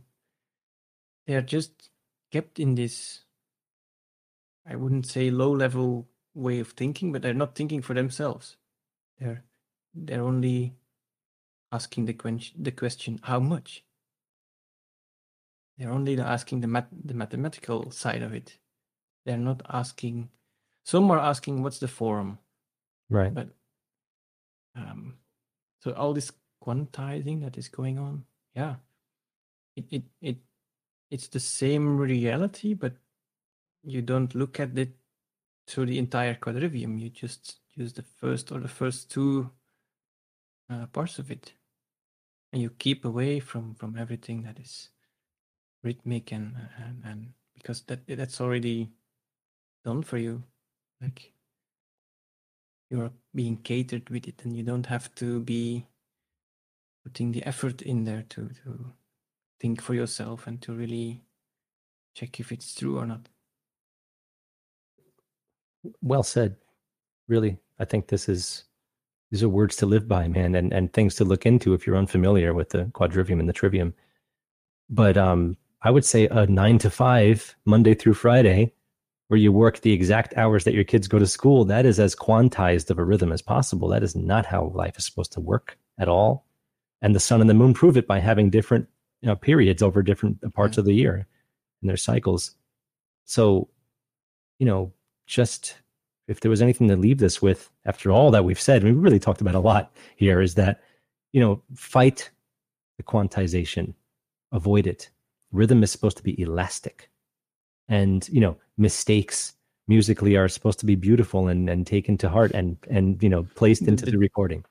they 1.26 1.34
are 1.34 1.42
just 1.42 1.90
kept 2.36 2.60
in 2.60 2.74
this. 2.74 3.24
I 4.68 4.76
wouldn't 4.76 5.06
say 5.06 5.30
low 5.30 5.52
level 5.52 6.06
way 6.34 6.60
of 6.60 6.72
thinking, 6.72 7.12
but 7.12 7.22
they're 7.22 7.42
not 7.42 7.54
thinking 7.54 7.82
for 7.82 7.94
themselves. 7.94 8.56
They're 9.18 9.42
they're 9.94 10.22
only 10.22 10.74
asking 11.72 12.04
the 12.04 12.12
question, 12.12 12.62
the 12.62 12.72
question 12.72 13.20
how 13.22 13.40
much. 13.40 13.84
They're 15.78 15.92
only 15.92 16.18
asking 16.20 16.60
the 16.60 16.68
mat- 16.68 17.04
the 17.04 17.14
mathematical 17.14 17.90
side 17.90 18.22
of 18.22 18.34
it. 18.34 18.58
They're 19.24 19.46
not 19.50 19.62
asking. 19.68 20.28
Some 20.84 21.10
are 21.10 21.18
asking, 21.32 21.62
"What's 21.62 21.80
the 21.80 21.88
form?" 21.88 22.38
Right. 23.08 23.32
But 23.32 23.48
um, 24.74 25.16
so 25.80 25.92
all 25.92 26.12
this 26.12 26.32
quantizing 26.60 27.40
that 27.42 27.56
is 27.56 27.68
going 27.68 27.98
on, 27.98 28.24
yeah, 28.54 28.76
it 29.76 29.86
it 29.90 30.04
it 30.20 30.36
it's 31.10 31.28
the 31.28 31.40
same 31.40 31.96
reality, 31.96 32.74
but 32.74 32.94
you 33.82 34.02
don't 34.02 34.34
look 34.34 34.58
at 34.58 34.76
it 34.76 34.96
through 35.66 35.86
the 35.86 35.98
entire 35.98 36.34
quadrivium. 36.34 37.00
You 37.00 37.10
just 37.10 37.60
use 37.74 37.92
the 37.92 38.02
first 38.02 38.50
or 38.50 38.60
the 38.60 38.68
first 38.68 39.10
two 39.10 39.50
uh, 40.70 40.86
parts 40.86 41.18
of 41.18 41.30
it, 41.30 41.52
and 42.52 42.60
you 42.60 42.70
keep 42.70 43.04
away 43.04 43.40
from 43.40 43.74
from 43.74 43.96
everything 43.96 44.42
that 44.42 44.58
is 44.58 44.90
rhythmic 45.84 46.32
and 46.32 46.56
and, 46.78 47.02
and 47.04 47.32
because 47.54 47.82
that 47.82 48.00
that's 48.08 48.40
already 48.40 48.90
done 49.84 50.02
for 50.02 50.18
you. 50.18 50.42
Like 51.00 51.32
you're 52.90 53.12
being 53.34 53.58
catered 53.58 54.08
with 54.10 54.26
it, 54.26 54.44
and 54.44 54.56
you 54.56 54.62
don't 54.62 54.86
have 54.86 55.14
to 55.16 55.40
be 55.40 55.86
putting 57.04 57.30
the 57.30 57.44
effort 57.44 57.82
in 57.82 58.04
there 58.04 58.24
to 58.30 58.48
to 58.64 58.92
think 59.60 59.80
for 59.80 59.94
yourself 59.94 60.46
and 60.46 60.60
to 60.62 60.72
really 60.72 61.22
check 62.14 62.40
if 62.40 62.52
it's 62.52 62.74
true 62.74 62.98
or 62.98 63.06
not. 63.06 63.28
Well 66.02 66.22
said. 66.22 66.56
Really, 67.28 67.58
I 67.78 67.84
think 67.84 68.08
this 68.08 68.28
is 68.28 68.64
these 69.30 69.42
are 69.42 69.48
words 69.48 69.76
to 69.76 69.86
live 69.86 70.06
by, 70.06 70.28
man, 70.28 70.54
and 70.54 70.72
and 70.72 70.92
things 70.92 71.14
to 71.16 71.24
look 71.24 71.46
into 71.46 71.74
if 71.74 71.86
you're 71.86 71.96
unfamiliar 71.96 72.54
with 72.54 72.70
the 72.70 72.84
quadrivium 72.86 73.40
and 73.40 73.48
the 73.48 73.52
trivium. 73.52 73.94
But 74.88 75.16
um, 75.16 75.56
I 75.82 75.90
would 75.90 76.04
say 76.04 76.28
a 76.28 76.46
nine 76.46 76.78
to 76.78 76.90
five, 76.90 77.56
Monday 77.64 77.94
through 77.94 78.14
Friday, 78.14 78.72
where 79.28 79.38
you 79.38 79.52
work 79.52 79.80
the 79.80 79.92
exact 79.92 80.36
hours 80.36 80.64
that 80.64 80.74
your 80.74 80.84
kids 80.84 81.08
go 81.08 81.18
to 81.18 81.26
school, 81.26 81.64
that 81.64 81.84
is 81.84 81.98
as 81.98 82.14
quantized 82.14 82.90
of 82.90 82.98
a 82.98 83.04
rhythm 83.04 83.32
as 83.32 83.42
possible. 83.42 83.88
That 83.88 84.02
is 84.02 84.14
not 84.14 84.46
how 84.46 84.72
life 84.74 84.96
is 84.98 85.04
supposed 85.04 85.32
to 85.32 85.40
work 85.40 85.78
at 85.98 86.08
all. 86.08 86.46
And 87.02 87.14
the 87.14 87.20
sun 87.20 87.40
and 87.40 87.50
the 87.50 87.54
moon 87.54 87.74
prove 87.74 87.96
it 87.96 88.06
by 88.06 88.20
having 88.20 88.50
different 88.50 88.88
you 89.22 89.28
know, 89.28 89.36
periods 89.36 89.82
over 89.82 90.02
different 90.02 90.40
parts 90.54 90.72
mm-hmm. 90.72 90.80
of 90.80 90.86
the 90.86 90.94
year 90.94 91.26
and 91.82 91.88
their 91.88 91.96
cycles. 91.96 92.54
So, 93.24 93.68
you 94.58 94.66
know, 94.66 94.92
just 95.26 95.76
if 96.28 96.40
there 96.40 96.50
was 96.50 96.62
anything 96.62 96.88
to 96.88 96.96
leave 96.96 97.18
this 97.18 97.40
with 97.40 97.70
after 97.84 98.10
all 98.10 98.30
that 98.30 98.44
we've 98.44 98.60
said, 98.60 98.84
we 98.84 98.92
really 98.92 99.18
talked 99.18 99.40
about 99.40 99.54
a 99.54 99.60
lot 99.60 99.92
here, 100.16 100.40
is 100.40 100.54
that, 100.54 100.82
you 101.32 101.40
know, 101.40 101.62
fight 101.74 102.30
the 102.96 103.02
quantization, 103.02 103.94
avoid 104.52 104.86
it. 104.86 105.10
Rhythm 105.52 105.82
is 105.82 105.90
supposed 105.90 106.16
to 106.16 106.22
be 106.22 106.40
elastic 106.40 107.10
and 107.88 108.28
you 108.30 108.40
know 108.40 108.56
mistakes 108.76 109.54
musically 109.88 110.36
are 110.36 110.48
supposed 110.48 110.78
to 110.80 110.86
be 110.86 110.94
beautiful 110.94 111.48
and 111.48 111.68
and 111.70 111.86
taken 111.86 112.18
to 112.18 112.28
heart 112.28 112.50
and 112.52 112.76
and 112.90 113.22
you 113.22 113.28
know 113.28 113.46
placed 113.54 113.82
into 113.82 114.04
the, 114.04 114.12
the 114.12 114.18
recording 114.18 114.64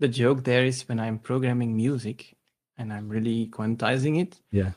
the 0.00 0.08
joke 0.08 0.44
there 0.44 0.64
is 0.64 0.88
when 0.88 1.00
i'm 1.00 1.18
programming 1.18 1.76
music 1.76 2.36
and 2.78 2.92
i'm 2.92 3.08
really 3.08 3.48
quantizing 3.48 4.20
it. 4.20 4.40
Yeah. 4.50 4.72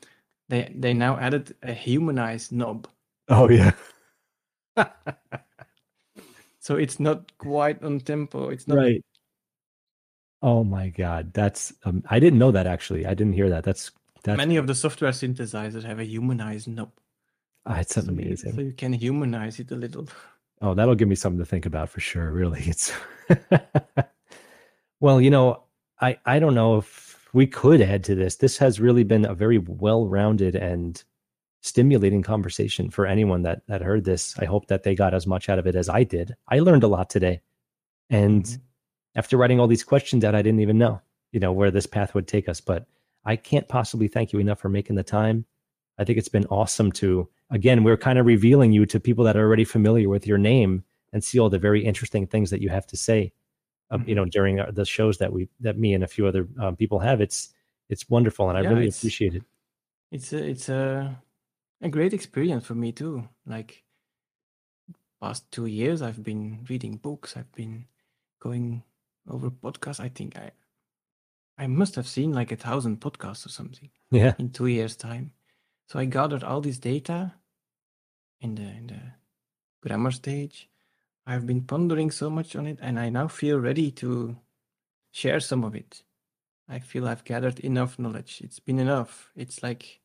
They 0.50 0.74
they 0.76 0.94
now 0.94 1.18
added 1.18 1.56
a 1.64 1.74
humanized 1.74 2.52
knob. 2.52 2.88
Oh 3.30 3.50
yeah. 3.50 3.72
So 6.62 6.76
it's 6.76 7.00
not 7.00 7.36
quite 7.40 7.84
on 7.84 8.00
tempo. 8.00 8.50
It's 8.50 8.68
not 8.68 8.78
right. 8.78 9.04
Oh 10.44 10.64
my 10.64 10.90
god. 10.90 11.34
That's 11.34 11.74
um, 11.86 12.04
i 12.10 12.20
didn't 12.20 12.38
know 12.38 12.52
that 12.52 12.68
actually. 12.68 13.06
I 13.08 13.16
didn't 13.16 13.34
hear 13.34 13.50
that. 13.50 13.64
That's 13.64 13.92
that's 14.24 14.38
many 14.38 14.58
of 14.58 14.68
the 14.68 14.76
software 14.76 15.12
synthesizers 15.12 15.84
have 15.84 16.00
a 16.00 16.06
humanized 16.06 16.68
knob. 16.68 16.92
Oh, 17.66 17.74
it's 17.74 17.96
so 17.96 18.02
amazing. 18.02 18.52
You, 18.52 18.56
so 18.56 18.62
you 18.62 18.74
can 18.74 18.94
humanize 18.94 19.60
it 19.60 19.72
a 19.72 19.76
little. 19.76 20.08
Oh, 20.62 20.76
that'll 20.76 20.96
give 20.96 21.08
me 21.08 21.16
something 21.16 21.40
to 21.40 21.46
think 21.46 21.66
about 21.66 21.90
for 21.90 22.00
sure. 22.00 22.32
Really, 22.32 22.62
it's. 22.62 22.94
well, 25.00 25.20
you 25.20 25.32
know, 25.32 25.64
I 26.00 26.20
I 26.28 26.38
don't 26.38 26.54
know 26.54 26.78
if 26.78 27.11
we 27.34 27.48
could 27.48 27.82
add 27.82 28.04
to 28.06 28.16
this. 28.16 28.38
This 28.38 28.58
has 28.58 28.80
really 28.80 29.04
been 29.04 29.26
a 29.26 29.34
very 29.34 29.58
well-rounded 29.58 30.56
and 30.56 31.04
stimulating 31.62 32.24
conversation 32.24 32.90
for 32.90 33.06
anyone 33.06 33.44
that 33.44 33.62
that 33.68 33.82
heard 33.82 34.04
this. 34.04 34.36
I 34.40 34.46
hope 34.46 34.68
that 34.68 34.84
they 34.84 34.96
got 34.96 35.14
as 35.14 35.28
much 35.28 35.50
out 35.50 35.60
of 35.60 35.68
it 35.68 35.76
as 35.76 35.90
I 35.90 36.04
did. 36.04 36.36
I 36.48 36.60
learned 36.60 36.84
a 36.84 36.88
lot 36.88 37.10
today, 37.10 37.42
and 38.10 38.44
mm-hmm. 38.44 38.62
after 39.16 39.38
writing 39.38 39.60
all 39.60 39.68
these 39.68 39.84
questions 39.84 40.24
out, 40.26 40.36
I 40.36 40.42
didn't 40.42 40.62
even 40.62 40.78
know, 40.78 41.02
you 41.32 41.40
know, 41.40 41.52
where 41.52 41.72
this 41.72 41.86
path 41.86 42.14
would 42.16 42.28
take 42.28 42.50
us. 42.50 42.62
But 42.62 42.86
I 43.26 43.36
can't 43.36 43.68
possibly 43.68 44.08
thank 44.08 44.34
you 44.34 44.40
enough 44.40 44.60
for 44.60 44.70
making 44.70 44.96
the 44.96 45.04
time. 45.04 45.46
I 45.98 46.04
think 46.04 46.18
it's 46.18 46.30
been 46.30 46.48
awesome 46.48 46.92
to 46.94 47.30
again, 47.52 47.84
we're 47.84 47.98
kind 47.98 48.18
of 48.18 48.26
revealing 48.26 48.72
you 48.72 48.86
to 48.88 49.00
people 49.00 49.26
that 49.26 49.38
are 49.38 49.46
already 49.46 49.66
familiar 49.66 50.10
with 50.10 50.26
your 50.26 50.38
name 50.38 50.84
and 51.14 51.24
see 51.24 51.38
all 51.38 51.50
the 51.50 51.60
very 51.60 51.84
interesting 51.86 52.26
things 52.26 52.50
that 52.50 52.62
you 52.62 52.70
have 52.70 52.88
to 52.88 52.98
say. 52.98 53.34
Um, 53.92 54.06
you 54.08 54.16
know, 54.16 54.26
during 54.26 54.56
the 54.72 54.86
shows 54.86 55.18
that 55.18 55.32
we 55.32 55.50
that 55.60 55.78
me 55.78 55.94
and 55.94 56.04
a 56.04 56.08
few 56.08 56.26
other 56.26 56.48
um, 56.60 56.76
people 56.76 57.00
have, 57.00 57.20
it's 57.22 57.54
it's 57.90 58.10
wonderful, 58.10 58.50
and 58.50 58.58
I 58.58 58.62
yeah, 58.62 58.70
really 58.70 58.88
appreciate 58.88 59.36
it. 59.36 59.44
It's 60.12 60.34
a, 60.34 60.44
it's 60.44 60.70
a 60.70 61.22
a 61.82 61.90
great 61.90 62.14
experience 62.14 62.66
for 62.66 62.76
me 62.76 62.92
too. 62.92 63.28
Like 63.46 63.84
past 65.22 65.52
two 65.52 65.66
years, 65.66 66.02
I've 66.02 66.24
been 66.24 66.66
reading 66.70 66.96
books. 66.98 67.36
I've 67.36 67.52
been 67.52 67.86
going 68.40 68.84
over 69.28 69.52
podcasts. 69.52 70.00
I 70.00 70.10
think 70.10 70.38
I 70.38 70.52
I 71.58 71.68
must 71.68 71.96
have 71.96 72.08
seen 72.08 72.34
like 72.34 72.52
a 72.52 72.56
thousand 72.56 73.02
podcasts 73.02 73.46
or 73.46 73.50
something. 73.50 73.90
Yeah. 74.14 74.34
In 74.40 74.50
two 74.50 74.68
years' 74.68 74.98
time. 74.98 75.32
So 75.88 75.98
I 75.98 76.04
gathered 76.04 76.44
all 76.44 76.60
this 76.60 76.80
data 76.80 77.34
in 78.42 78.56
the 78.56 78.64
in 78.64 78.88
the 78.88 79.02
grammar 79.82 80.12
stage. 80.12 80.70
I've 81.26 81.46
been 81.46 81.62
pondering 81.62 82.12
so 82.12 82.30
much 82.30 82.56
on 82.56 82.66
it, 82.68 82.80
and 82.82 83.00
I 83.00 83.10
now 83.10 83.28
feel 83.28 83.60
ready 83.60 83.92
to 83.92 84.36
share 85.12 85.40
some 85.40 85.64
of 85.64 85.76
it. 85.76 86.04
I 86.68 86.80
feel 86.80 87.08
I've 87.08 87.24
gathered 87.24 87.60
enough 87.60 88.00
knowledge. 88.00 88.42
It's 88.44 88.60
been 88.60 88.80
enough. 88.80 89.32
It's 89.36 89.62
like, 89.62 90.00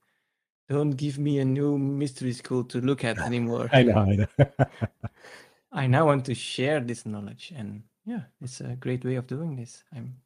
don't 0.68 0.90
give 0.90 1.18
me 1.18 1.38
a 1.38 1.44
new 1.44 1.78
mystery 1.78 2.32
school 2.32 2.64
to 2.64 2.80
look 2.80 3.04
at 3.04 3.18
anymore. 3.30 3.70
I 3.72 3.82
know. 3.82 3.98
I 3.98 4.16
know. 4.16 4.26
I 5.72 5.86
now 5.86 6.06
want 6.06 6.24
to 6.26 6.34
share 6.34 6.80
this 6.80 7.06
knowledge, 7.06 7.52
and 7.56 7.82
yeah, 8.04 8.22
it's 8.40 8.60
a 8.60 8.76
great 8.76 9.04
way 9.04 9.16
of 9.16 9.26
doing 9.26 9.56
this. 9.56 9.84
I'm 9.94 10.16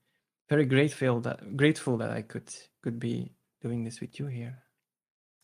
very 0.49 0.65
grateful 0.65 1.21
that 1.21 1.57
grateful 1.57 1.97
that 1.99 2.11
I 2.11 2.23
could 2.23 2.53
could 2.83 2.99
be 2.99 3.33
doing 3.63 3.85
this 3.85 4.01
with 4.01 4.19
you 4.19 4.27
here. 4.27 4.57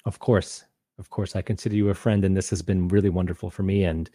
Of 0.05 0.19
course, 0.19 0.65
of 0.99 1.11
course, 1.11 1.37
I 1.37 1.43
consider 1.43 1.77
you 1.77 1.89
a 1.91 1.95
friend, 1.95 2.25
and 2.25 2.37
this 2.37 2.51
has 2.51 2.63
been 2.63 2.89
really 2.89 3.11
wonderful 3.11 3.51
for 3.51 3.63
me. 3.63 3.85
And 3.85 4.09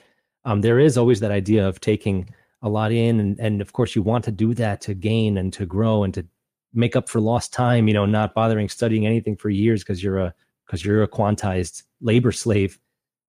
um, 0.45 0.61
there 0.61 0.79
is 0.79 0.97
always 0.97 1.19
that 1.19 1.31
idea 1.31 1.67
of 1.67 1.79
taking 1.79 2.29
a 2.61 2.69
lot 2.69 2.91
in, 2.91 3.19
and 3.19 3.39
and 3.39 3.61
of 3.61 3.73
course, 3.73 3.95
you 3.95 4.01
want 4.01 4.23
to 4.25 4.31
do 4.31 4.53
that 4.55 4.81
to 4.81 4.93
gain 4.93 5.37
and 5.37 5.51
to 5.53 5.65
grow 5.65 6.03
and 6.03 6.13
to 6.13 6.25
make 6.73 6.95
up 6.95 7.09
for 7.09 7.19
lost 7.19 7.53
time. 7.53 7.87
You 7.87 7.93
know, 7.93 8.05
not 8.05 8.33
bothering 8.33 8.69
studying 8.69 9.05
anything 9.05 9.35
for 9.35 9.49
years 9.49 9.83
because 9.83 10.03
you're 10.03 10.19
a 10.19 10.33
because 10.65 10.85
you're 10.85 11.03
a 11.03 11.07
quantized 11.07 11.83
labor 12.01 12.31
slave. 12.31 12.79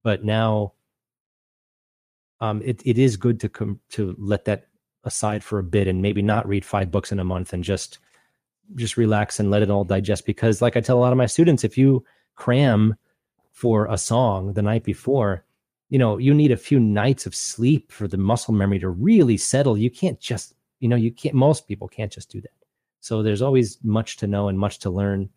But 0.02 0.24
now 0.24 0.72
um, 2.42 2.60
it, 2.64 2.82
it 2.84 2.98
is 2.98 3.16
good 3.16 3.40
to 3.40 3.48
come 3.48 3.80
to 3.90 4.16
let 4.18 4.44
that 4.46 4.66
aside 5.04 5.42
for 5.44 5.58
a 5.58 5.62
bit 5.62 5.86
and 5.86 6.02
maybe 6.02 6.22
not 6.22 6.46
read 6.46 6.64
five 6.64 6.90
books 6.90 7.12
in 7.12 7.20
a 7.20 7.24
month 7.24 7.52
and 7.52 7.64
just 7.64 7.98
just 8.74 8.96
relax 8.96 9.38
and 9.38 9.50
let 9.50 9.62
it 9.62 9.70
all 9.70 9.84
digest 9.84 10.24
because 10.24 10.62
like 10.62 10.76
i 10.76 10.80
tell 10.80 10.96
a 10.96 11.00
lot 11.00 11.12
of 11.12 11.18
my 11.18 11.26
students 11.26 11.64
if 11.64 11.76
you 11.76 12.04
cram 12.36 12.94
for 13.50 13.86
a 13.86 13.98
song 13.98 14.52
the 14.52 14.62
night 14.62 14.84
before 14.84 15.44
you 15.92 15.98
know 15.98 16.12
you 16.18 16.32
need 16.34 16.52
a 16.52 16.56
few 16.68 16.80
nights 16.80 17.26
of 17.26 17.34
sleep 17.34 17.92
for 17.92 18.06
the 18.08 18.16
muscle 18.16 18.54
memory 18.54 18.78
to 18.78 18.88
really 18.88 19.36
settle 19.36 19.76
you 19.76 19.90
can't 19.90 20.20
just 20.20 20.54
you 20.80 20.88
know 20.88 20.96
you 20.96 21.12
can't 21.12 21.34
most 21.34 21.68
people 21.68 21.88
can't 21.88 22.12
just 22.12 22.30
do 22.30 22.40
that 22.40 22.58
so 23.00 23.22
there's 23.22 23.42
always 23.42 23.78
much 23.84 24.16
to 24.16 24.26
know 24.26 24.48
and 24.48 24.58
much 24.58 24.78
to 24.78 24.90
learn 24.90 25.28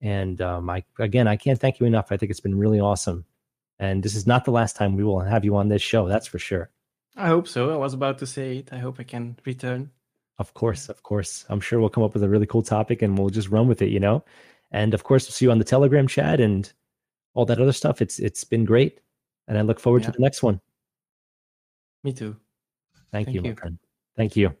and 0.00 0.40
um, 0.40 0.70
i 0.70 0.82
again 0.98 1.26
i 1.28 1.36
can't 1.36 1.60
thank 1.60 1.80
you 1.80 1.86
enough 1.86 2.12
i 2.12 2.16
think 2.16 2.30
it's 2.30 2.46
been 2.48 2.58
really 2.64 2.80
awesome 2.80 3.24
and 3.78 4.02
this 4.02 4.14
is 4.14 4.26
not 4.26 4.44
the 4.44 4.50
last 4.50 4.76
time 4.76 4.96
we 4.96 5.04
will 5.04 5.20
have 5.20 5.44
you 5.44 5.56
on 5.56 5.68
this 5.68 5.82
show, 5.82 6.08
that's 6.08 6.26
for 6.26 6.38
sure. 6.38 6.70
I 7.16 7.28
hope 7.28 7.48
so. 7.48 7.72
I 7.72 7.76
was 7.76 7.94
about 7.94 8.18
to 8.18 8.26
say 8.26 8.58
it. 8.58 8.72
I 8.72 8.78
hope 8.78 8.98
I 8.98 9.04
can 9.04 9.38
return. 9.44 9.90
Of 10.38 10.54
course, 10.54 10.88
of 10.88 11.02
course. 11.02 11.44
I'm 11.48 11.60
sure 11.60 11.80
we'll 11.80 11.88
come 11.88 12.04
up 12.04 12.14
with 12.14 12.22
a 12.22 12.28
really 12.28 12.46
cool 12.46 12.62
topic 12.62 13.02
and 13.02 13.18
we'll 13.18 13.30
just 13.30 13.48
run 13.48 13.68
with 13.68 13.82
it, 13.82 13.90
you 13.90 14.00
know? 14.00 14.24
And 14.70 14.94
of 14.94 15.04
course, 15.04 15.26
we'll 15.26 15.32
see 15.32 15.46
you 15.46 15.50
on 15.50 15.58
the 15.58 15.64
Telegram 15.64 16.06
chat 16.06 16.40
and 16.40 16.72
all 17.34 17.44
that 17.46 17.60
other 17.60 17.72
stuff. 17.72 18.02
It's 18.02 18.18
it's 18.18 18.44
been 18.44 18.64
great. 18.64 19.00
And 19.48 19.58
I 19.58 19.62
look 19.62 19.80
forward 19.80 20.02
yeah. 20.02 20.08
to 20.08 20.12
the 20.12 20.22
next 20.22 20.42
one. 20.42 20.60
Me 22.04 22.12
too. 22.12 22.36
Thank, 23.10 23.26
Thank 23.26 23.34
you, 23.34 23.42
you, 23.42 23.50
my 23.50 23.54
friend. 23.54 23.78
Thank 24.16 24.36
you. 24.36 24.54